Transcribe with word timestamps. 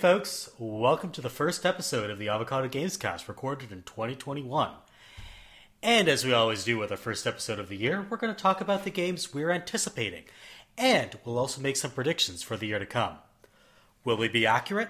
Folks, 0.00 0.48
welcome 0.58 1.10
to 1.10 1.20
the 1.20 1.28
first 1.28 1.66
episode 1.66 2.08
of 2.08 2.18
the 2.18 2.30
Avocado 2.30 2.68
Gamescast 2.68 3.28
recorded 3.28 3.70
in 3.70 3.82
2021. 3.82 4.70
And 5.82 6.08
as 6.08 6.24
we 6.24 6.32
always 6.32 6.64
do 6.64 6.78
with 6.78 6.90
our 6.90 6.96
first 6.96 7.26
episode 7.26 7.58
of 7.58 7.68
the 7.68 7.76
year, 7.76 8.06
we're 8.08 8.16
going 8.16 8.34
to 8.34 8.42
talk 8.42 8.62
about 8.62 8.84
the 8.84 8.90
games 8.90 9.34
we're 9.34 9.50
anticipating. 9.50 10.24
And 10.78 11.18
we'll 11.22 11.38
also 11.38 11.60
make 11.60 11.76
some 11.76 11.90
predictions 11.90 12.42
for 12.42 12.56
the 12.56 12.68
year 12.68 12.78
to 12.78 12.86
come. 12.86 13.18
Will 14.02 14.16
we 14.16 14.28
be 14.28 14.46
accurate? 14.46 14.88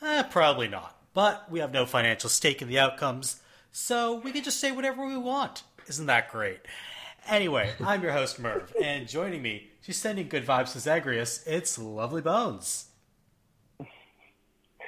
Eh, 0.00 0.22
probably 0.22 0.66
not. 0.66 0.96
But 1.12 1.50
we 1.50 1.58
have 1.58 1.74
no 1.74 1.84
financial 1.84 2.30
stake 2.30 2.62
in 2.62 2.68
the 2.68 2.78
outcomes, 2.78 3.42
so 3.70 4.14
we 4.14 4.32
can 4.32 4.44
just 4.44 4.60
say 4.60 4.72
whatever 4.72 5.06
we 5.06 5.18
want. 5.18 5.62
Isn't 5.88 6.06
that 6.06 6.32
great? 6.32 6.60
Anyway, 7.28 7.72
I'm 7.84 8.02
your 8.02 8.12
host 8.12 8.38
Merv, 8.38 8.74
and 8.82 9.06
joining 9.06 9.42
me, 9.42 9.72
she's 9.82 9.98
sending 9.98 10.26
good 10.26 10.46
vibes 10.46 10.72
to 10.72 10.80
Zagreus, 10.80 11.46
it's 11.46 11.78
Lovely 11.78 12.22
Bones. 12.22 12.87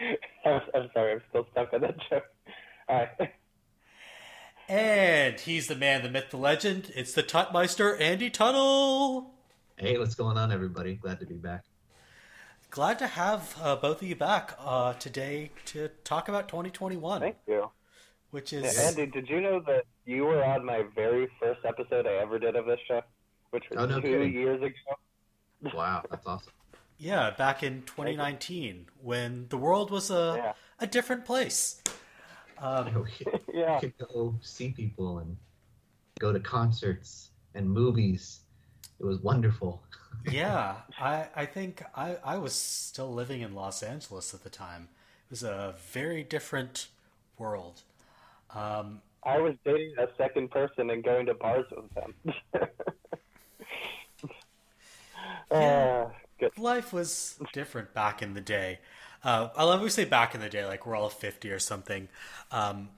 I'm, 0.44 0.60
I'm 0.74 0.90
sorry, 0.94 1.12
I'm 1.12 1.22
still 1.28 1.46
stuck 1.52 1.72
on 1.72 1.82
that 1.82 1.96
joke. 2.08 2.24
All 2.88 2.96
right. 2.98 3.30
And 4.68 5.40
he's 5.40 5.66
the 5.66 5.74
man, 5.74 6.02
the 6.02 6.08
myth, 6.08 6.30
the 6.30 6.36
legend. 6.36 6.92
It's 6.94 7.12
the 7.12 7.22
Tutmeister, 7.22 8.00
Andy 8.00 8.30
Tuttle. 8.30 9.34
Hey, 9.76 9.98
what's 9.98 10.14
going 10.14 10.36
on, 10.36 10.52
everybody? 10.52 10.94
Glad 10.94 11.20
to 11.20 11.26
be 11.26 11.34
back. 11.34 11.64
Glad 12.70 13.00
to 13.00 13.08
have 13.08 13.56
uh, 13.60 13.74
both 13.74 14.00
of 14.00 14.06
you 14.06 14.14
back 14.14 14.56
uh, 14.60 14.92
today 14.94 15.50
to 15.66 15.88
talk 16.04 16.28
about 16.28 16.48
2021. 16.48 17.20
Thank 17.20 17.36
you. 17.48 17.68
Which 18.30 18.52
is 18.52 18.76
yeah, 18.76 18.88
Andy, 18.88 19.06
did 19.06 19.28
you 19.28 19.40
know 19.40 19.60
that 19.66 19.86
you 20.06 20.24
were 20.24 20.44
on 20.44 20.64
my 20.64 20.84
very 20.94 21.28
first 21.40 21.60
episode 21.64 22.06
I 22.06 22.22
ever 22.22 22.38
did 22.38 22.54
of 22.54 22.66
this 22.66 22.78
show, 22.86 23.02
which 23.50 23.64
was 23.70 23.78
oh, 23.80 23.86
no 23.86 23.96
two 24.00 24.02
kidding. 24.02 24.32
years 24.32 24.62
ago? 24.62 25.74
Wow, 25.74 26.04
that's 26.08 26.24
awesome. 26.24 26.52
Yeah, 27.00 27.30
back 27.30 27.62
in 27.64 27.82
2019 27.82 28.86
when 29.02 29.48
the 29.48 29.56
world 29.56 29.90
was 29.90 30.10
a 30.10 30.34
Yeah. 30.36 30.52
a 30.78 30.86
different 30.86 31.24
place. 31.24 31.82
Um, 32.58 33.06
yeah. 33.54 33.80
You 33.82 33.90
could 33.90 34.08
go 34.08 34.34
see 34.42 34.70
people 34.70 35.18
and 35.18 35.36
go 36.18 36.32
to 36.32 36.40
concerts 36.40 37.30
and 37.54 37.70
movies. 37.70 38.40
It 39.00 39.04
was 39.04 39.20
wonderful. 39.20 39.82
yeah, 40.30 40.76
I 40.98 41.28
I 41.34 41.46
think 41.46 41.82
I 41.94 42.16
I 42.24 42.38
was 42.38 42.54
still 42.54 43.12
living 43.12 43.40
in 43.40 43.54
Los 43.54 43.82
Angeles 43.82 44.34
at 44.34 44.42
the 44.44 44.50
time. 44.50 44.88
It 45.26 45.30
was 45.30 45.42
a 45.42 45.74
very 45.92 46.22
different 46.22 46.88
world. 47.38 47.82
Um, 48.54 49.02
I 49.24 49.38
was 49.38 49.54
dating 49.64 49.94
a 49.98 50.08
second 50.16 50.50
person 50.50 50.90
and 50.90 51.04
going 51.04 51.26
to 51.26 51.34
bars 51.34 51.66
with 51.70 51.90
them. 51.94 52.14
Yeah. 55.54 55.80
Uh, 56.04 56.10
good. 56.40 56.58
life 56.58 56.92
was 56.92 57.38
different 57.52 57.94
back 57.94 58.22
in 58.22 58.34
the 58.34 58.40
day. 58.40 58.78
Uh, 59.22 59.48
I 59.56 59.64
love 59.64 59.80
when 59.80 59.84
we 59.84 59.90
say 59.90 60.04
back 60.04 60.34
in 60.34 60.40
the 60.40 60.48
day, 60.48 60.64
like 60.64 60.86
we're 60.86 60.96
all 60.96 61.10
50 61.10 61.50
or 61.50 61.58
something, 61.58 62.08
um, 62.50 62.88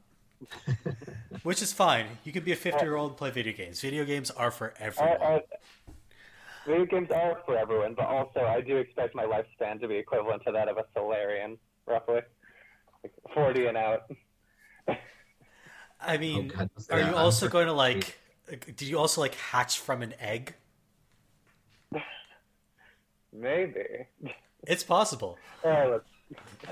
which 1.43 1.61
is 1.61 1.73
fine. 1.73 2.07
You 2.25 2.33
can 2.33 2.45
be 2.45 2.53
a 2.53 2.57
50 2.57 2.85
year 2.85 2.97
old 2.97 3.11
and 3.11 3.19
play 3.19 3.31
video 3.31 3.53
games. 3.53 3.81
Video 3.81 4.05
games 4.05 4.31
are 4.31 4.51
for 4.51 4.73
I, 4.81 4.85
everyone. 4.85 5.17
I, 5.23 5.41
video 6.67 6.87
games 6.87 7.11
are 7.11 7.41
for 7.45 7.57
everyone, 7.57 7.95
but 7.95 8.07
also 8.07 8.41
I 8.41 8.61
do 8.61 8.77
expect 8.77 9.15
my 9.15 9.25
lifespan 9.25 9.81
to 9.81 9.89
be 9.89 9.97
equivalent 9.97 10.43
to 10.47 10.53
that 10.53 10.69
of 10.69 10.79
a 10.79 10.85
Salarian, 10.95 11.59
roughly. 11.87 12.21
Like 13.03 13.13
40 13.35 13.67
and 13.67 13.77
out. 13.77 14.03
I 16.01 16.17
mean, 16.19 16.53
Oh, 16.55 16.67
God. 16.67 16.71
are 16.91 17.01
you 17.01 17.17
also 17.17 17.49
going 17.49 17.67
to 17.67 17.73
like? 17.73 18.19
Did 18.49 18.83
you 18.83 18.99
also 18.99 19.21
like 19.21 19.35
hatch 19.35 19.79
from 19.79 20.03
an 20.03 20.15
egg? 20.21 20.55
Maybe. 23.33 24.07
It's 24.67 24.85
possible. 24.85 25.39
Oh, 25.65 26.01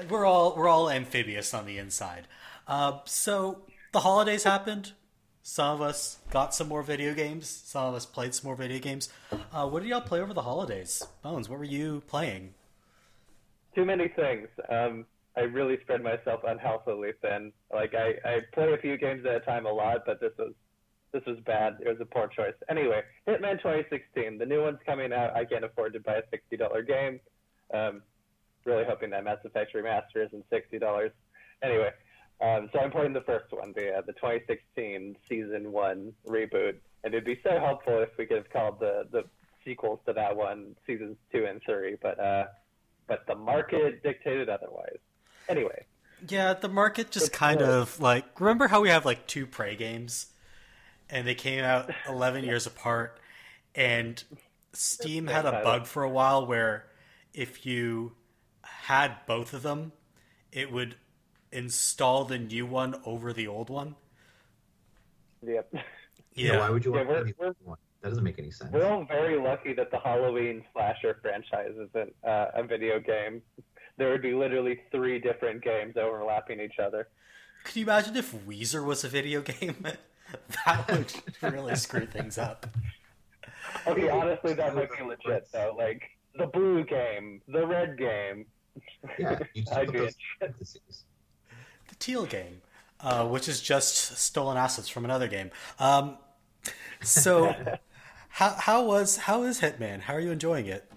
We're 0.09 0.25
all 0.25 0.57
we're 0.57 0.67
all 0.69 0.91
amphibious 0.91 1.53
on 1.55 1.67
the 1.67 1.79
inside. 1.79 2.27
Uh, 2.67 2.99
so 3.05 3.63
the 3.93 4.01
holidays 4.01 4.43
happened. 4.45 4.93
Some 5.43 5.75
of 5.75 5.81
us 5.81 6.19
got 6.31 6.55
some 6.55 6.67
more 6.69 6.83
video 6.83 7.15
games. 7.15 7.49
Some 7.49 7.85
of 7.87 7.95
us 7.95 8.05
played 8.07 8.35
some 8.35 8.49
more 8.49 8.57
video 8.57 8.79
games. 8.81 9.11
Uh, 9.53 9.69
what 9.69 9.83
did 9.83 9.89
y'all 9.91 10.01
play 10.01 10.21
over 10.21 10.33
the 10.35 10.43
holidays? 10.43 11.03
Bones, 11.23 11.49
what 11.49 11.59
were 11.59 11.65
you 11.65 12.03
playing? 12.09 12.55
too 13.75 13.85
many 13.85 14.09
things. 14.09 14.49
Um, 14.69 15.07
I 15.37 15.43
really 15.43 15.79
spread 15.83 16.03
myself 16.03 16.41
unhealthily 16.47 17.13
thin. 17.23 17.53
Like 17.73 17.95
I, 17.95 18.15
I 18.29 18.41
play 18.53 18.73
a 18.73 18.79
few 18.79 18.97
games 18.99 19.25
at 19.27 19.35
a 19.37 19.41
time 19.41 19.67
a 19.67 19.73
lot, 19.73 19.99
but 20.07 20.21
this 20.21 20.33
was 20.39 20.53
this 21.13 21.23
was 21.27 21.39
bad. 21.47 21.79
It 21.81 21.89
was 21.89 22.01
a 22.01 22.05
poor 22.05 22.29
choice. 22.29 22.55
Anyway, 22.69 23.03
Hitman 23.27 23.59
2016, 23.59 24.39
the 24.39 24.47
new 24.47 24.63
one's 24.63 24.79
coming 24.87 25.13
out. 25.13 25.37
I 25.37 25.45
can't 25.45 25.65
afford 25.65 25.93
to 25.95 26.01
buy 26.01 26.17
a 26.17 26.23
sixty 26.31 26.57
dollar 26.57 26.83
game. 26.83 27.21
Um, 27.73 28.03
really 28.65 28.85
hoping 28.87 29.11
that 29.11 29.25
Mass 29.25 29.39
Effect 29.45 29.75
Remaster 29.75 30.27
isn't 30.27 30.45
sixty 30.51 30.79
dollars. 30.79 31.13
Anyway, 31.63 31.91
um, 32.41 32.71
so 32.73 32.81
I'm 32.81 32.91
playing 32.91 33.13
the 33.13 33.21
first 33.23 33.53
one, 33.53 33.73
the 33.77 33.93
uh, 33.99 34.01
the 34.07 34.15
2016 34.15 35.17
season 35.29 35.73
one 35.73 36.13
reboot, 36.27 36.77
and 37.05 37.13
it'd 37.13 37.25
be 37.25 37.39
so 37.43 37.59
helpful 37.59 38.01
if 38.03 38.11
we 38.17 38.27
could 38.27 38.39
have 38.39 38.51
called 38.51 38.81
the 38.81 39.07
the 39.11 39.25
sequels 39.65 40.01
to 40.07 40.13
that 40.15 40.35
one 40.35 40.75
seasons 40.87 41.17
two 41.33 41.45
and 41.45 41.61
three, 41.65 41.97
but 42.01 42.19
uh, 42.19 42.45
but 43.07 43.27
the 43.27 43.35
market 43.35 44.03
dictated 44.03 44.49
otherwise. 44.49 44.99
Anyway, 45.49 45.85
Yeah, 46.29 46.55
the 46.55 46.69
market 46.69 47.11
just 47.11 47.29
It's 47.29 47.37
kind 47.37 47.61
of 47.61 48.01
like 48.01 48.41
remember 48.41 48.69
how 48.69 48.81
we 48.81 48.89
have 48.89 49.05
like 49.05 49.27
two 49.27 49.47
Prey 49.47 49.77
games, 49.77 50.27
and 51.11 51.27
they 51.27 51.35
came 51.35 51.65
out 51.65 51.91
eleven 52.09 52.45
years 52.45 52.67
apart, 52.67 53.19
and 53.75 54.23
Steam 54.73 55.27
had 55.27 55.47
a 55.47 55.63
bug 55.63 55.87
for 55.87 56.03
a 56.03 56.11
while 56.11 56.47
where 56.47 56.87
if 57.35 57.65
you 57.67 58.13
had 58.63 59.17
both 59.27 59.53
of 59.55 59.63
them, 59.63 59.93
it 60.53 60.71
would 60.73 60.97
install 61.53 62.25
the 62.25 62.39
new 62.39 62.65
one 62.67 62.95
over 63.05 63.33
the 63.33 63.47
old 63.49 63.71
one. 63.71 63.95
yep. 65.47 65.73
Yeah. 66.35 66.59
why 66.59 66.71
would 66.71 66.85
you 66.85 66.93
Yeah, 66.95 66.99
want 66.99 67.09
we're- 67.09 67.33
to 67.33 67.35
we're- 67.65 67.77
That 68.03 68.09
doesn't 68.11 68.25
make 68.25 68.39
any 68.39 68.51
sense. 68.51 68.73
We're 68.73 68.87
all 68.87 69.05
very 69.05 69.37
lucky 69.39 69.75
that 69.75 69.91
the 69.91 69.99
Halloween 69.99 70.65
slasher 70.73 71.19
franchise 71.21 71.73
isn't 71.77 72.15
uh, 72.25 72.47
a 72.55 72.63
video 72.63 72.99
game. 73.01 73.43
There 73.99 74.11
would 74.11 74.23
be 74.23 74.33
literally 74.33 74.81
three 74.91 75.19
different 75.19 75.63
games 75.63 75.97
overlapping 75.99 76.61
each 76.61 76.79
other. 76.79 77.09
Could 77.65 77.77
you 77.77 77.85
imagine 77.85 78.17
if 78.17 78.33
Weezer 78.47 78.85
was 78.85 79.05
a 79.05 79.09
video 79.09 79.43
game? 79.43 79.87
that 80.67 80.91
would 80.91 81.53
really 81.53 81.77
screw 81.77 82.07
things 82.07 82.39
up. 82.39 82.67
Okay, 83.87 84.09
honestly, 84.09 84.55
that 84.55 84.75
would 84.75 84.89
be 84.97 85.05
legit 85.05 85.49
though. 85.53 85.75
Like 85.77 86.03
the 86.37 86.47
blue 86.47 86.85
game, 86.85 87.41
the 87.49 87.67
red 87.67 87.99
game. 87.99 88.47
Yeah, 89.19 89.39
you 89.55 89.65
I'd 89.73 89.93
be 89.93 89.99
those 89.99 90.17
the 90.41 91.95
Teal 91.99 92.25
game, 92.25 92.63
uh, 93.01 93.27
which 93.27 93.49
is 93.49 93.61
just 93.61 94.17
stolen 94.17 94.57
assets 94.57 94.89
from 94.89 95.05
another 95.05 95.29
game. 95.29 95.51
Um, 95.79 96.17
so, 97.03 97.55
how 98.29 98.51
how 98.51 98.85
was 98.85 99.17
how 99.17 99.43
is 99.43 99.61
Hitman? 99.61 100.01
How 100.01 100.15
are 100.15 100.21
you 100.21 100.31
enjoying 100.31 100.67
it? 100.67 100.91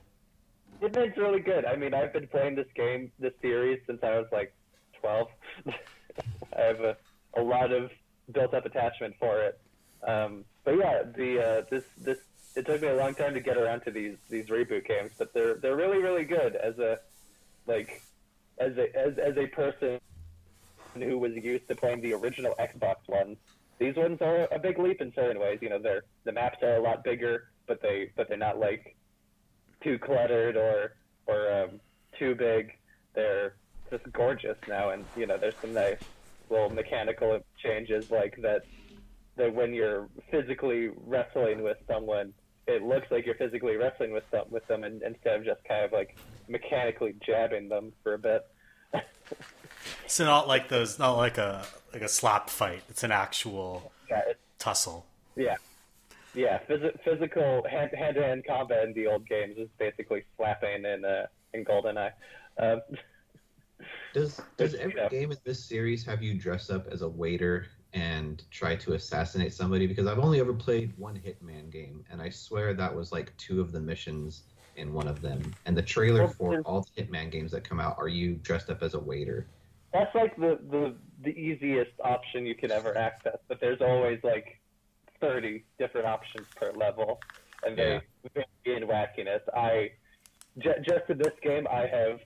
Hitman's 0.82 1.18
really 1.18 1.40
good. 1.40 1.66
I 1.66 1.76
mean, 1.76 1.94
I've 1.94 2.14
been 2.14 2.28
playing 2.28 2.56
this 2.56 2.68
game, 2.76 3.12
this 3.20 3.34
series, 3.42 3.80
since 3.88 4.00
I 4.04 4.18
was 4.18 4.28
like 4.32 4.54
12. 5.00 5.28
I 6.58 6.62
have 6.62 6.80
a, 6.82 6.98
a 7.36 7.42
lot 7.42 7.72
of 7.72 7.92
built-up 8.32 8.66
attachment 8.66 9.16
for 9.20 9.42
it. 9.44 9.60
Um, 10.06 10.46
but 10.64 10.78
yeah, 10.78 11.04
the 11.04 11.40
uh, 11.40 11.62
this 11.70 11.84
this 11.98 12.18
it 12.56 12.66
took 12.66 12.82
me 12.82 12.88
a 12.88 12.96
long 12.96 13.16
time 13.16 13.34
to 13.34 13.40
get 13.40 13.58
around 13.58 13.82
to 13.82 13.92
these 13.92 14.18
these 14.30 14.48
reboot 14.48 14.88
games, 14.88 15.12
but 15.18 15.34
they're 15.34 15.56
they're 15.56 15.76
really 15.76 16.00
really 16.00 16.26
good 16.26 16.56
as 16.56 16.78
a 16.80 17.00
like 17.68 18.02
as 18.60 18.78
a 18.78 18.96
as 18.96 19.18
as 19.18 19.38
a 19.38 19.48
person 19.48 20.00
who 20.96 21.18
was 21.18 21.34
used 21.36 21.68
to 21.68 21.76
playing 21.76 22.02
the 22.02 22.14
original 22.14 22.54
Xbox 22.60 23.08
ones. 23.08 23.38
These 23.80 23.96
ones 23.96 24.22
are 24.22 24.48
a 24.52 24.60
big 24.60 24.78
leap 24.78 25.02
in 25.02 25.12
certain 25.14 25.40
ways. 25.40 25.60
You 25.62 25.70
know, 25.70 25.80
they're 25.80 26.04
the 26.24 26.32
maps 26.32 26.60
are 26.62 26.76
a 26.76 26.82
lot 26.82 27.04
bigger, 27.04 27.50
but 27.68 27.82
they 27.82 28.12
but 28.16 28.30
they're 28.30 28.38
not 28.38 28.60
like 28.60 28.96
too 29.82 29.98
cluttered 29.98 30.56
or 30.56 30.94
or 31.26 31.64
um, 31.64 31.80
too 32.18 32.36
big. 32.36 32.78
They're 33.16 33.56
just 33.98 34.12
gorgeous 34.12 34.58
now, 34.68 34.90
and 34.90 35.06
you 35.16 35.26
know 35.28 35.38
there's 35.38 35.56
some 35.62 35.74
nice 35.74 36.00
little 36.50 36.70
mechanical 36.70 37.40
changes 37.64 38.10
like 38.12 38.36
that. 38.42 38.64
That 39.36 39.54
when 39.54 39.74
you're 39.74 40.08
physically 40.30 40.90
wrestling 41.06 41.64
with 41.64 41.78
someone, 41.88 42.34
it 42.68 42.84
looks 42.84 43.08
like 43.12 43.26
you're 43.26 43.36
physically 43.36 43.76
wrestling 43.78 44.12
with 44.12 44.30
them 44.32 44.46
with 44.50 44.66
them, 44.68 44.84
and 44.84 45.02
instead 45.04 45.36
of 45.38 45.46
just 45.46 45.64
kind 45.66 45.86
of 45.86 45.92
like 45.92 46.16
mechanically 46.48 47.16
jabbing 47.26 47.70
them 47.70 47.94
for 48.04 48.14
a 48.16 48.20
bit. 48.20 48.46
So 50.08 50.24
not 50.26 50.48
like 50.48 50.70
those, 50.70 50.98
not 51.00 51.18
like 51.18 51.38
a 51.38 51.66
like 51.92 52.02
a 52.04 52.08
slap 52.08 52.50
fight. 52.50 52.84
It's 52.90 53.04
an 53.04 53.12
actual 53.12 53.92
Yeah, 54.10 54.22
it's, 54.28 54.40
tussle. 54.60 55.06
yeah, 55.36 55.56
yeah. 56.34 56.60
Phys- 56.70 56.98
physical 57.04 57.66
hand 57.70 57.92
to 57.92 57.98
hand 57.98 58.44
combat 58.48 58.86
in 58.86 58.94
the 58.94 59.08
old 59.08 59.28
games 59.28 59.58
is 59.58 59.68
basically 59.78 60.24
slapping 60.38 60.86
in 60.86 61.04
uh, 61.04 61.26
in 61.54 61.66
GoldenEye. 61.66 62.12
Um, 62.60 62.82
Does 64.14 64.40
does 64.58 64.76
every 64.76 64.96
yeah. 64.96 65.10
game 65.10 65.32
in 65.32 65.38
this 65.44 65.64
series 65.64 66.06
have 66.06 66.22
you 66.22 66.36
dress 66.36 66.70
up 66.70 66.88
as 66.88 67.02
a 67.02 67.10
waiter 67.10 67.68
and 67.94 68.44
try 68.52 68.76
to 68.76 68.94
assassinate 68.94 69.54
somebody? 69.54 69.88
Because 69.88 70.06
I've 70.06 70.20
only 70.20 70.40
ever 70.40 70.54
played 70.54 70.94
one 70.98 71.16
Hitman 71.16 71.72
game, 71.72 72.06
and 72.12 72.22
I 72.22 72.30
swear 72.30 72.74
that 72.76 72.96
was 72.96 73.12
like 73.12 73.36
two 73.38 73.60
of 73.60 73.72
the 73.72 73.80
missions 73.80 74.44
in 74.76 74.94
one 74.94 75.08
of 75.08 75.22
them. 75.22 75.54
And 75.66 75.76
the 75.76 75.82
trailer 75.82 76.28
for 76.28 76.62
all 76.62 76.86
the 76.96 77.04
Hitman 77.04 77.32
games 77.32 77.52
that 77.52 77.64
come 77.64 77.80
out 77.80 77.96
are 77.98 78.08
you 78.08 78.36
dressed 78.36 78.70
up 78.70 78.84
as 78.84 78.94
a 78.94 79.00
waiter. 79.00 79.48
That's 79.94 80.14
like 80.16 80.36
the, 80.38 80.60
the 80.70 80.96
the 81.24 81.30
easiest 81.30 81.92
option 82.04 82.46
you 82.46 82.56
could 82.56 82.72
ever 82.72 82.96
access, 82.98 83.38
but 83.48 83.60
there's 83.60 83.82
always 83.82 84.20
like 84.24 84.60
30 85.22 85.64
different 85.80 86.06
options 86.06 86.48
per 86.56 86.72
level, 86.74 87.20
and 87.66 87.78
they 87.78 88.02
vary 88.34 88.48
in 88.78 88.88
wackiness. 88.88 89.42
I 89.56 89.92
j- 90.60 90.84
just 90.88 91.10
in 91.10 91.18
this 91.18 91.34
game, 91.42 91.68
I 91.72 91.88
have 91.88 92.20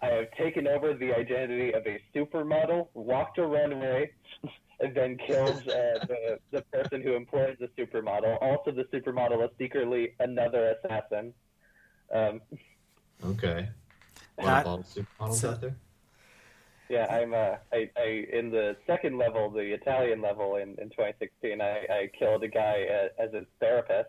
I 0.00 0.06
have 0.06 0.30
taken 0.38 0.66
over 0.68 0.94
the 0.94 1.12
identity 1.14 1.72
of 1.72 1.84
a 1.86 2.00
supermodel, 2.14 2.88
walked 2.94 3.38
a 3.38 3.46
runway, 3.46 4.10
and 4.80 4.94
then 4.94 5.18
killed 5.26 5.62
uh, 5.68 6.06
the 6.06 6.38
the 6.52 6.62
person 6.72 7.02
who 7.02 7.14
employs 7.14 7.56
the 7.58 7.68
supermodel. 7.76 8.38
Also, 8.40 8.70
the 8.70 8.84
supermodel 8.84 9.44
is 9.44 9.50
secretly 9.58 10.14
another 10.20 10.74
assassin. 10.84 11.32
Um, 12.14 12.40
Okay. 13.24 13.68
A 14.38 14.44
lot 14.44 14.46
That- 14.46 14.60
of 14.60 14.66
all 14.68 14.78
supermodels 14.84 15.34
so- 15.34 15.50
out 15.50 15.60
there. 15.60 15.76
Yeah, 16.88 17.04
I'm 17.14 17.34
uh, 17.34 17.56
I, 17.70 17.90
I 17.98 18.24
in 18.32 18.50
the 18.50 18.74
second 18.86 19.18
level, 19.18 19.50
the 19.50 19.74
Italian 19.74 20.22
level 20.22 20.56
in, 20.56 20.70
in 20.80 20.88
2016, 20.88 21.60
I, 21.60 21.64
I 21.90 22.10
killed 22.18 22.42
a 22.44 22.48
guy 22.48 22.86
as, 22.90 23.10
as 23.18 23.34
a 23.34 23.44
therapist. 23.60 24.08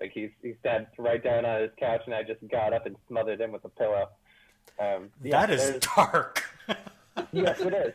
Like 0.00 0.10
he's 0.12 0.28
he 0.42 0.52
sat 0.62 0.92
right 0.98 1.22
down 1.24 1.46
on 1.46 1.62
his 1.62 1.70
couch, 1.78 2.02
and 2.04 2.14
I 2.14 2.22
just 2.22 2.46
got 2.50 2.74
up 2.74 2.84
and 2.84 2.96
smothered 3.08 3.40
him 3.40 3.52
with 3.52 3.64
a 3.64 3.70
pillow. 3.70 4.08
Um, 4.78 5.10
yeah, 5.22 5.46
that 5.46 5.50
is 5.50 5.78
dark. 5.96 6.42
yes, 7.32 7.60
it 7.60 7.94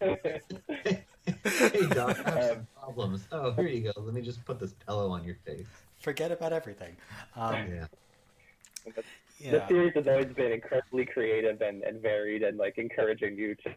is. 0.00 0.96
hey, 1.44 1.86
Doc, 1.88 2.18
I 2.26 2.30
have 2.30 2.38
Um, 2.38 2.48
some 2.56 2.66
problems. 2.80 3.28
Oh, 3.32 3.52
here 3.52 3.68
you 3.68 3.80
go. 3.82 3.92
Let 4.00 4.14
me 4.14 4.22
just 4.22 4.44
put 4.44 4.58
this 4.58 4.72
pillow 4.86 5.10
on 5.10 5.24
your 5.24 5.36
face. 5.46 5.66
Forget 6.00 6.30
about 6.32 6.52
everything. 6.52 6.96
Um, 7.36 7.54
Yeah. 7.72 7.86
the 9.50 9.66
series 9.68 9.92
has 9.94 10.06
always 10.08 10.32
been 10.34 10.52
incredibly 10.52 11.04
creative 11.04 11.60
and, 11.60 11.82
and 11.82 12.00
varied, 12.00 12.42
and 12.42 12.56
like 12.58 12.78
encouraging 12.78 13.36
you 13.36 13.54
to 13.56 13.74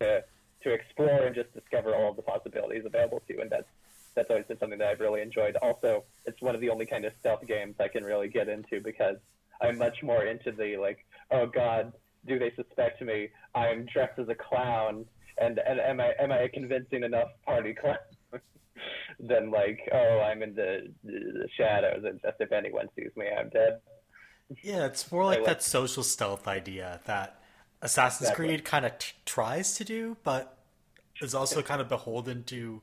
to 0.00 0.24
to 0.62 0.72
explore 0.72 1.24
and 1.24 1.34
just 1.34 1.52
discover 1.54 1.94
all 1.94 2.10
of 2.10 2.16
the 2.16 2.22
possibilities 2.22 2.84
available 2.86 3.20
to 3.26 3.34
you, 3.34 3.40
and 3.40 3.50
that's 3.50 3.68
that's 4.14 4.30
always 4.30 4.44
been 4.46 4.58
something 4.58 4.78
that 4.78 4.88
I've 4.88 5.00
really 5.00 5.22
enjoyed. 5.22 5.56
Also, 5.56 6.04
it's 6.26 6.40
one 6.42 6.54
of 6.54 6.60
the 6.60 6.68
only 6.70 6.86
kind 6.86 7.04
of 7.04 7.12
stealth 7.18 7.46
games 7.46 7.76
I 7.80 7.88
can 7.88 8.04
really 8.04 8.28
get 8.28 8.48
into 8.48 8.80
because 8.80 9.16
I'm 9.60 9.78
much 9.78 10.02
more 10.02 10.24
into 10.26 10.52
the 10.52 10.76
like, 10.76 11.04
oh 11.30 11.46
God, 11.46 11.92
do 12.26 12.38
they 12.38 12.52
suspect 12.56 13.02
me? 13.02 13.28
I'm 13.54 13.86
dressed 13.92 14.18
as 14.18 14.28
a 14.28 14.34
clown, 14.34 15.04
and, 15.38 15.58
and 15.58 15.80
am 15.80 16.00
I 16.00 16.12
am 16.20 16.32
I 16.32 16.38
a 16.38 16.48
convincing 16.48 17.04
enough 17.04 17.28
party 17.44 17.74
clown? 17.74 17.96
than 19.20 19.50
like, 19.50 19.80
oh, 19.92 20.20
I'm 20.20 20.42
in 20.42 20.54
the, 20.54 20.92
the 21.04 21.48
shadows, 21.56 22.04
and 22.04 22.20
just 22.22 22.36
if 22.40 22.52
anyone 22.52 22.88
sees 22.96 23.10
me, 23.16 23.26
I'm 23.38 23.48
dead. 23.50 23.80
Yeah, 24.62 24.86
it's 24.86 25.10
more 25.10 25.24
like 25.24 25.38
like- 25.38 25.46
that 25.46 25.62
social 25.62 26.02
stealth 26.02 26.46
idea 26.46 27.00
that 27.06 27.40
Assassin's 27.80 28.28
Exactly. 28.28 28.46
Creed 28.46 28.64
kind 28.64 28.84
of 28.86 28.98
t- 28.98 29.12
tries 29.24 29.76
to 29.76 29.84
do, 29.84 30.16
but 30.22 30.58
is 31.20 31.34
also 31.34 31.62
kind 31.62 31.80
of 31.80 31.88
beholden 31.88 32.44
to 32.44 32.82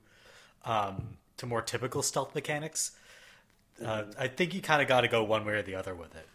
um, 0.65 1.17
to 1.37 1.45
more 1.45 1.61
typical 1.61 2.01
stealth 2.01 2.35
mechanics. 2.35 2.91
Uh, 3.83 4.03
I 4.17 4.27
think 4.27 4.53
you 4.53 4.61
kind 4.61 4.81
of 4.81 4.87
got 4.87 5.01
to 5.01 5.07
go 5.07 5.23
one 5.23 5.45
way 5.45 5.53
or 5.53 5.61
the 5.61 5.75
other 5.75 5.95
with 5.95 6.13
it. 6.15 6.27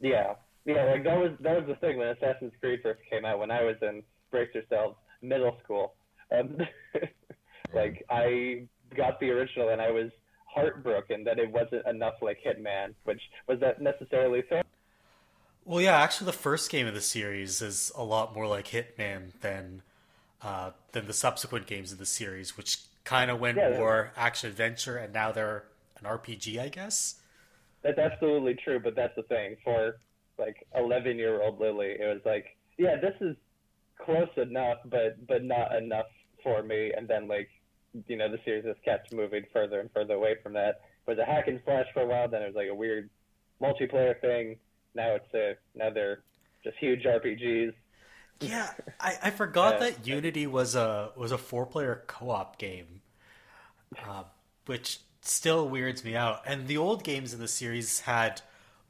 Yeah, 0.00 0.34
yeah, 0.64 0.84
like 0.84 1.04
that 1.04 1.18
was 1.18 1.32
that 1.40 1.56
was 1.56 1.66
the 1.68 1.76
thing 1.76 1.98
when 1.98 2.08
Assassin's 2.08 2.52
Creed 2.60 2.80
first 2.82 3.00
came 3.10 3.24
out. 3.24 3.38
When 3.38 3.50
I 3.50 3.62
was 3.62 3.76
in 3.82 4.02
brace 4.30 4.48
yourselves 4.54 4.96
middle 5.22 5.56
school, 5.62 5.94
um, 6.36 6.58
like 7.74 8.04
I 8.10 8.66
got 8.96 9.20
the 9.20 9.30
original 9.30 9.70
and 9.70 9.80
I 9.82 9.90
was 9.90 10.10
heartbroken 10.46 11.24
that 11.24 11.38
it 11.38 11.50
wasn't 11.50 11.86
enough 11.86 12.14
like 12.22 12.38
Hitman, 12.46 12.94
which 13.04 13.20
was 13.48 13.60
that 13.60 13.80
necessarily 13.82 14.42
fair? 14.48 14.62
Well, 15.64 15.80
yeah, 15.80 15.96
actually, 15.96 16.26
the 16.26 16.32
first 16.32 16.70
game 16.70 16.86
of 16.86 16.94
the 16.94 17.00
series 17.00 17.62
is 17.62 17.90
a 17.96 18.04
lot 18.04 18.34
more 18.34 18.46
like 18.46 18.68
Hitman 18.68 19.32
than 19.40 19.82
uh, 20.42 20.72
than 20.92 21.06
the 21.06 21.14
subsequent 21.14 21.66
games 21.66 21.92
of 21.92 21.98
the 21.98 22.06
series, 22.06 22.56
which 22.56 22.78
kind 23.04 23.30
of 23.30 23.40
went 23.40 23.66
Yeah, 23.66 23.70
more 23.70 24.12
action 24.16 24.50
adventure, 24.50 24.96
and 24.98 25.12
now 25.12 25.32
they're 25.32 25.64
an 25.98 26.06
RPG, 26.06 26.58
I 26.60 26.68
guess. 26.68 27.16
That's 27.82 27.98
absolutely 27.98 28.54
true, 28.54 28.80
but 28.80 28.96
that's 28.96 29.14
the 29.16 29.22
thing 29.24 29.56
for 29.62 29.96
like 30.38 30.66
11 30.74 31.18
year 31.18 31.42
old 31.42 31.60
Lily. 31.60 31.96
It 31.98 32.06
was 32.12 32.22
like, 32.24 32.46
yeah, 32.78 32.96
this 33.00 33.14
is 33.20 33.36
close 34.04 34.28
enough, 34.36 34.78
but 34.86 35.26
but 35.26 35.44
not 35.44 35.74
enough 35.76 36.06
for 36.42 36.62
me. 36.62 36.92
And 36.96 37.08
then 37.08 37.28
like, 37.28 37.48
you 38.08 38.16
know, 38.16 38.30
the 38.30 38.38
series 38.44 38.64
just 38.64 38.82
kept 38.84 39.12
moving 39.12 39.44
further 39.52 39.80
and 39.80 39.90
further 39.92 40.14
away 40.14 40.36
from 40.42 40.54
that. 40.54 40.80
It 41.06 41.10
was 41.10 41.18
a 41.18 41.24
hack 41.24 41.48
and 41.48 41.60
slash 41.64 41.86
for 41.94 42.02
a 42.02 42.06
while. 42.06 42.28
Then 42.28 42.42
it 42.42 42.46
was 42.46 42.56
like 42.56 42.68
a 42.70 42.74
weird 42.74 43.10
multiplayer 43.62 44.20
thing. 44.20 44.56
Now 44.94 45.16
it's 45.16 45.34
a 45.34 45.54
now 45.74 45.90
they're 45.90 46.22
just 46.64 46.76
huge 46.78 47.04
RPGs. 47.04 47.74
Yeah, 48.40 48.70
I, 49.00 49.16
I 49.24 49.30
forgot 49.30 49.78
Uh, 49.78 49.80
that 49.80 50.06
Unity 50.06 50.46
was 50.46 50.74
a 50.74 51.12
was 51.16 51.32
a 51.32 51.38
four 51.38 51.66
player 51.66 52.02
co 52.06 52.30
op 52.30 52.58
game, 52.58 53.00
uh, 54.06 54.24
which 54.66 55.00
still 55.22 55.68
weirds 55.68 56.04
me 56.04 56.16
out. 56.16 56.42
And 56.46 56.66
the 56.68 56.76
old 56.76 57.04
games 57.04 57.32
in 57.34 57.40
the 57.40 57.48
series 57.48 58.00
had 58.00 58.42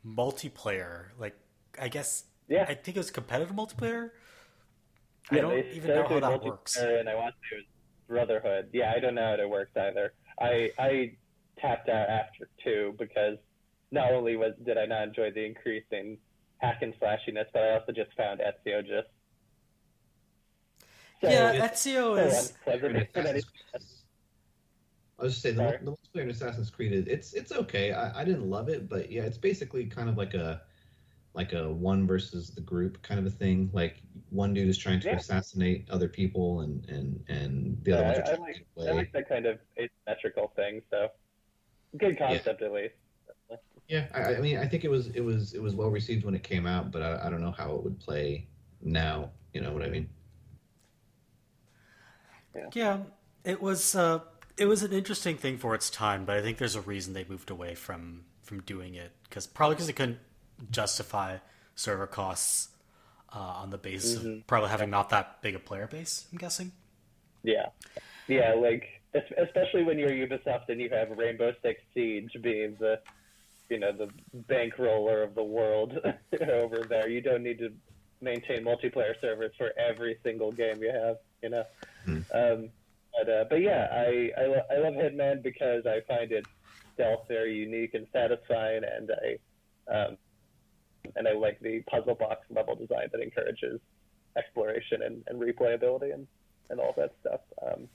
multiplayer, 0.07 1.07
like 1.19 1.35
I 1.81 1.89
guess 1.89 2.25
Yeah, 2.49 2.67
I 2.69 2.75
think 2.75 2.97
it 2.97 3.01
was 3.01 3.11
competitive 3.11 3.55
multiplayer. 3.55 4.11
I 5.31 5.37
don't 5.39 5.65
even 5.67 5.89
know 5.95 6.07
how 6.07 6.21
that 6.21 6.43
works. 6.43 6.77
multiplayer, 6.77 7.01
And 7.01 7.09
I 7.09 7.15
want 7.15 7.35
to 7.35 7.41
say 7.51 7.57
it 7.57 7.59
was 7.59 7.65
Brotherhood. 8.07 8.69
Yeah, 8.73 8.93
I 8.95 9.01
don't 9.01 9.15
know 9.15 9.35
how 9.37 9.43
it 9.43 9.49
works 9.49 9.71
either. 9.77 10.13
I 10.41 10.71
I 10.79 11.17
tapped 11.59 11.89
out 11.89 12.09
after 12.11 12.49
two 12.63 12.95
because 12.99 13.39
not 13.91 14.13
only 14.13 14.37
was 14.37 14.53
did 14.67 14.77
I 14.77 14.85
not 14.87 15.05
enjoy 15.05 15.31
the 15.31 15.45
increasing 15.45 16.19
hack 16.59 16.83
and 16.83 16.93
slashiness, 16.99 17.47
but 17.53 17.63
I 17.63 17.79
also 17.79 17.93
just 17.93 18.13
found 18.17 18.41
Ezio 18.41 18.83
just 18.83 19.09
so, 21.23 21.31
yeah, 21.31 21.53
it's- 21.55 21.87
Ezio 21.87 21.95
so 21.95 22.15
is. 22.17 22.53
unpleasant. 22.67 22.67
Assassin's 22.67 22.85
And 22.85 22.97
it- 22.99 23.13
Creed 23.13 23.37
is- 23.37 24.05
I 25.19 25.23
was 25.23 25.33
just 25.35 25.43
saying 25.43 25.57
the, 25.57 25.63
Sorry? 25.69 25.79
the 25.83 25.91
multiplayer 25.93 26.23
in 26.25 26.31
Assassin's 26.31 26.71
Creed 26.71 26.93
is 26.93 27.07
it's 27.07 27.33
it's 27.35 27.53
okay. 27.53 27.93
I, 27.93 28.21
I 28.21 28.25
didn't 28.25 28.49
love 28.51 28.69
it, 28.69 28.89
but 28.89 29.11
yeah, 29.11 29.23
it's 29.23 29.39
basically 29.39 29.87
kind 29.87 30.09
of 30.09 30.17
like 30.17 30.35
a 30.35 30.63
like 31.35 31.53
a 31.53 31.71
one 31.73 32.07
versus 32.07 32.51
the 32.51 32.61
group 32.61 33.01
kind 33.03 33.19
of 33.21 33.27
a 33.27 33.31
thing. 33.31 33.71
Like 33.73 34.03
one 34.31 34.55
dude 34.55 34.69
is 34.69 34.79
trying 34.79 35.01
to 35.01 35.09
Yeah. 35.09 35.17
assassinate 35.17 35.89
other 35.91 36.09
people, 36.09 36.61
and 36.63 36.85
and 36.89 37.25
and 37.29 37.79
the 37.85 37.93
other 37.93 38.03
Yeah, 38.03 38.09
ones 38.09 38.19
are 38.19 38.23
I- 38.23 38.25
I 38.25 38.37
trying 38.37 38.41
like- 38.41 38.55
to 38.55 38.61
get 38.61 38.69
I 38.79 38.83
away. 38.91 38.95
like 38.99 39.13
that 39.13 39.29
kind 39.29 39.47
of 39.47 39.59
asymmetrical 39.79 40.53
thing. 40.57 40.83
So 40.91 41.09
good 41.97 42.19
concept 42.19 42.63
at 42.63 42.73
least. 42.73 42.95
Yeah, 43.87 44.07
I, 44.15 44.37
I 44.37 44.41
mean, 44.41 44.57
I 44.59 44.67
think 44.67 44.85
it 44.85 44.91
was 44.91 45.09
it 45.09 45.21
was 45.21 45.53
it 45.55 45.63
was 45.63 45.75
well 45.75 45.91
received 45.91 46.25
when 46.25 46.35
it 46.35 46.43
came 46.43 46.67
out, 46.67 46.91
but 46.91 47.03
I, 47.03 47.27
I 47.27 47.31
don't 47.31 47.41
know 47.43 47.53
how 47.53 47.75
it 47.77 47.85
would 47.85 48.01
play 48.01 48.49
now. 48.83 49.31
You 49.53 49.61
know 49.61 49.73
what 49.73 49.83
I 49.83 49.89
mean? 49.91 50.09
Yeah, 52.73 53.01
it 53.45 53.61
was. 53.61 53.95
Uh, 53.95 54.21
it 54.57 54.67
was 54.67 54.83
an 54.83 54.93
interesting 54.93 55.37
thing 55.37 55.59
for 55.59 55.75
its 55.75 55.91
time, 55.91 56.25
but 56.25 56.37
I 56.37 56.43
think 56.43 56.59
there's 56.59 56.77
a 56.77 56.81
reason 56.81 57.13
they 57.13 57.25
moved 57.29 57.51
away 57.51 57.75
from 57.75 58.25
from 58.43 58.61
doing 58.63 58.95
it 58.95 59.11
because 59.25 59.47
probably 59.47 59.75
because 59.77 59.87
they 59.87 59.93
couldn't 59.95 60.19
justify 60.71 61.39
server 61.75 62.07
costs 62.07 62.69
uh, 63.35 63.39
on 63.39 63.71
the 63.71 63.79
basis 63.79 64.19
Mm-hmm. 64.21 64.39
of 64.39 64.47
probably 64.47 64.69
having 64.71 64.91
not 64.91 65.11
that 65.11 65.41
big 65.43 65.55
a 65.55 65.59
player 65.59 65.87
base. 65.87 66.27
I'm 66.31 66.39
guessing. 66.39 66.73
Yeah, 67.43 67.67
yeah, 68.29 68.55
like 68.55 68.85
especially 69.39 69.83
when 69.85 69.99
you're 69.99 70.11
Ubisoft 70.11 70.69
and 70.69 70.81
you 70.81 70.89
have 70.91 71.11
Rainbow 71.17 71.53
Six 71.63 71.81
Siege 71.95 72.37
being 72.43 72.77
the, 72.81 73.01
you 73.69 73.79
know, 73.79 73.93
the 73.93 74.09
bankroller 74.49 75.23
of 75.25 75.35
the 75.35 75.43
world 75.43 75.99
over 76.53 76.85
there. 76.89 77.09
You 77.09 77.21
don't 77.21 77.43
need 77.43 77.59
to 77.59 77.71
maintain 78.21 78.65
multiplayer 78.65 79.15
servers 79.21 79.53
for 79.59 79.73
every 79.79 80.19
single 80.23 80.51
game 80.53 80.83
you 80.83 80.91
have. 80.93 81.17
You 81.43 81.51
know, 81.51 81.65
Hmm. 82.07 82.19
um, 82.33 82.69
but 83.17 83.29
uh, 83.29 83.45
but 83.49 83.61
yeah, 83.61 83.89
I 83.93 84.31
I, 84.41 84.47
lo- 84.47 84.67
I 84.71 84.79
love 84.79 84.95
Hitman 84.95 85.43
because 85.43 85.87
I 85.87 86.01
find 86.07 86.33
it 86.33 86.47
stealth 86.95 87.27
very 87.29 87.55
unique 87.55 87.95
and 87.95 88.07
satisfying, 88.13 88.83
and 88.85 89.11
I 89.11 89.95
um, 89.95 90.17
and 91.17 91.29
I 91.29 91.33
like 91.33 91.61
the 91.61 91.81
puzzle 91.83 92.15
box 92.15 92.41
level 92.51 92.75
design 92.75 93.09
that 93.13 93.21
encourages 93.21 93.81
exploration 94.37 95.03
and, 95.03 95.23
and 95.29 95.41
replayability 95.41 96.13
and, 96.13 96.27
and 96.71 96.81
all 96.81 96.93
that 96.97 97.13
stuff. 97.21 97.41
Um, 97.65 97.89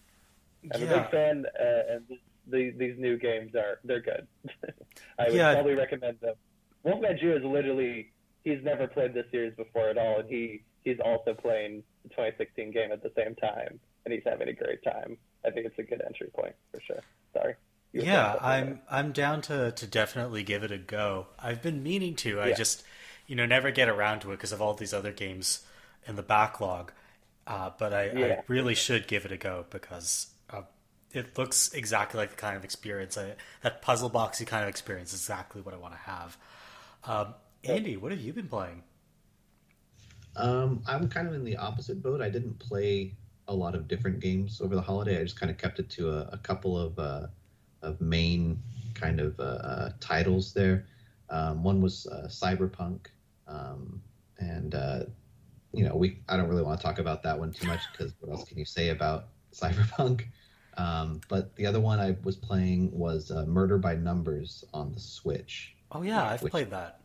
I'm 0.73 0.83
a 0.83 0.85
big 0.85 1.09
fan, 1.11 1.45
uh, 1.59 1.93
and 1.95 2.03
the, 2.47 2.71
these 2.77 2.97
new 2.97 3.17
games 3.17 3.55
are 3.55 3.79
they're 3.83 4.01
good. 4.01 4.27
I 5.19 5.25
would 5.25 5.33
Yeah. 5.33 5.53
probably 5.53 5.73
recommend 5.75 6.19
them. 6.21 6.35
Wolfman 6.83 7.17
Jew 7.19 7.35
is 7.35 7.43
literally 7.43 8.11
he's 8.43 8.63
never 8.63 8.87
played 8.87 9.13
this 9.13 9.25
series 9.31 9.53
before 9.55 9.89
at 9.89 9.97
all, 9.97 10.19
and 10.19 10.29
he 10.29 10.63
he's 10.83 10.99
also 11.03 11.33
playing 11.33 11.83
the 12.03 12.09
2016 12.09 12.71
game 12.71 12.91
at 12.91 13.01
the 13.03 13.11
same 13.17 13.35
time, 13.35 13.79
and 14.05 14.13
he's 14.13 14.23
having 14.25 14.47
a 14.49 14.53
great 14.53 14.83
time. 14.83 15.17
I 15.45 15.51
think 15.51 15.65
it's 15.65 15.79
a 15.79 15.83
good 15.83 16.01
entry 16.05 16.29
point 16.33 16.55
for 16.71 16.81
sure. 16.81 17.03
Sorry. 17.33 17.55
You 17.93 18.01
were 18.01 18.07
saying 18.07 18.09
Yeah, 18.13 18.35
I'm 18.41 18.81
I'm 18.89 19.11
down 19.11 19.41
to 19.43 19.71
to 19.71 19.87
definitely 19.87 20.43
give 20.43 20.63
it 20.63 20.71
a 20.71 20.77
go. 20.77 21.27
I've 21.39 21.61
been 21.61 21.83
meaning 21.83 22.15
to. 22.17 22.41
I 22.41 22.53
just 22.53 22.83
you 23.27 23.35
know 23.35 23.45
never 23.45 23.71
get 23.71 23.89
around 23.89 24.21
to 24.21 24.31
it 24.31 24.37
because 24.37 24.51
of 24.51 24.61
all 24.61 24.73
these 24.73 24.93
other 24.93 25.11
games 25.11 25.63
in 26.07 26.15
the 26.15 26.23
backlog. 26.23 26.91
Uh, 27.47 27.71
but 27.77 27.93
I, 27.93 28.03
I 28.09 28.43
really 28.47 28.75
should 28.75 29.07
give 29.07 29.25
it 29.25 29.31
a 29.31 29.37
go 29.37 29.65
because 29.71 30.27
uh, 30.51 30.61
it 31.11 31.37
looks 31.37 31.73
exactly 31.73 32.19
like 32.19 32.29
the 32.31 32.35
kind 32.35 32.55
of 32.55 32.63
experience 32.63 33.17
I, 33.17 33.35
that 33.63 33.81
puzzle 33.81 34.09
boxy 34.09 34.45
kind 34.45 34.63
of 34.63 34.69
experience 34.69 35.13
is 35.13 35.21
exactly 35.21 35.61
what 35.61 35.73
I 35.73 35.77
want 35.77 35.93
to 35.95 35.99
have. 35.99 36.37
Um, 37.05 37.33
Andy, 37.63 37.97
what 37.97 38.11
have 38.11 38.21
you 38.21 38.33
been 38.33 38.47
playing? 38.47 38.83
Um, 40.35 40.83
I'm 40.87 41.09
kind 41.09 41.27
of 41.27 41.33
in 41.33 41.43
the 41.43 41.57
opposite 41.57 42.01
boat. 42.01 42.21
I 42.21 42.29
didn't 42.29 42.59
play 42.59 43.15
a 43.49 43.53
lot 43.53 43.75
of 43.75 43.87
different 43.87 44.19
games 44.19 44.61
over 44.61 44.75
the 44.75 44.81
holiday. 44.81 45.19
I 45.19 45.23
just 45.23 45.37
kind 45.39 45.49
of 45.51 45.57
kept 45.57 45.79
it 45.79 45.89
to 45.91 46.09
a, 46.11 46.29
a 46.31 46.37
couple 46.37 46.77
of 46.77 46.97
uh, 46.97 47.27
of 47.81 47.99
main 47.99 48.61
kind 48.93 49.19
of 49.19 49.37
uh, 49.39 49.43
uh, 49.43 49.89
titles 49.99 50.53
there. 50.53 50.85
Um, 51.29 51.63
one 51.63 51.81
was 51.81 52.07
uh, 52.07 52.27
Cyberpunk, 52.29 53.07
um, 53.47 54.01
and 54.37 54.75
uh, 54.75 55.03
you 55.73 55.83
know 55.83 55.95
we 55.95 56.19
I 56.29 56.37
don't 56.37 56.47
really 56.47 56.61
want 56.63 56.79
to 56.79 56.85
talk 56.85 56.99
about 56.99 57.23
that 57.23 57.37
one 57.37 57.51
too 57.51 57.67
much 57.67 57.81
because 57.91 58.13
what 58.19 58.31
else 58.31 58.47
can 58.47 58.57
you 58.57 58.65
say 58.65 58.89
about 58.89 59.27
Cyberpunk? 59.53 60.25
Um, 60.77 61.19
but 61.27 61.55
the 61.55 61.65
other 61.65 61.79
one 61.79 61.99
I 61.99 62.15
was 62.23 62.35
playing 62.37 62.91
was 62.97 63.31
uh, 63.31 63.45
Murder 63.45 63.77
by 63.77 63.95
Numbers 63.95 64.63
on 64.73 64.93
the 64.93 64.99
Switch. 64.99 65.75
Oh 65.91 66.03
yeah, 66.03 66.23
I've 66.23 66.41
Which- 66.43 66.51
played 66.51 66.69
that. 66.69 67.01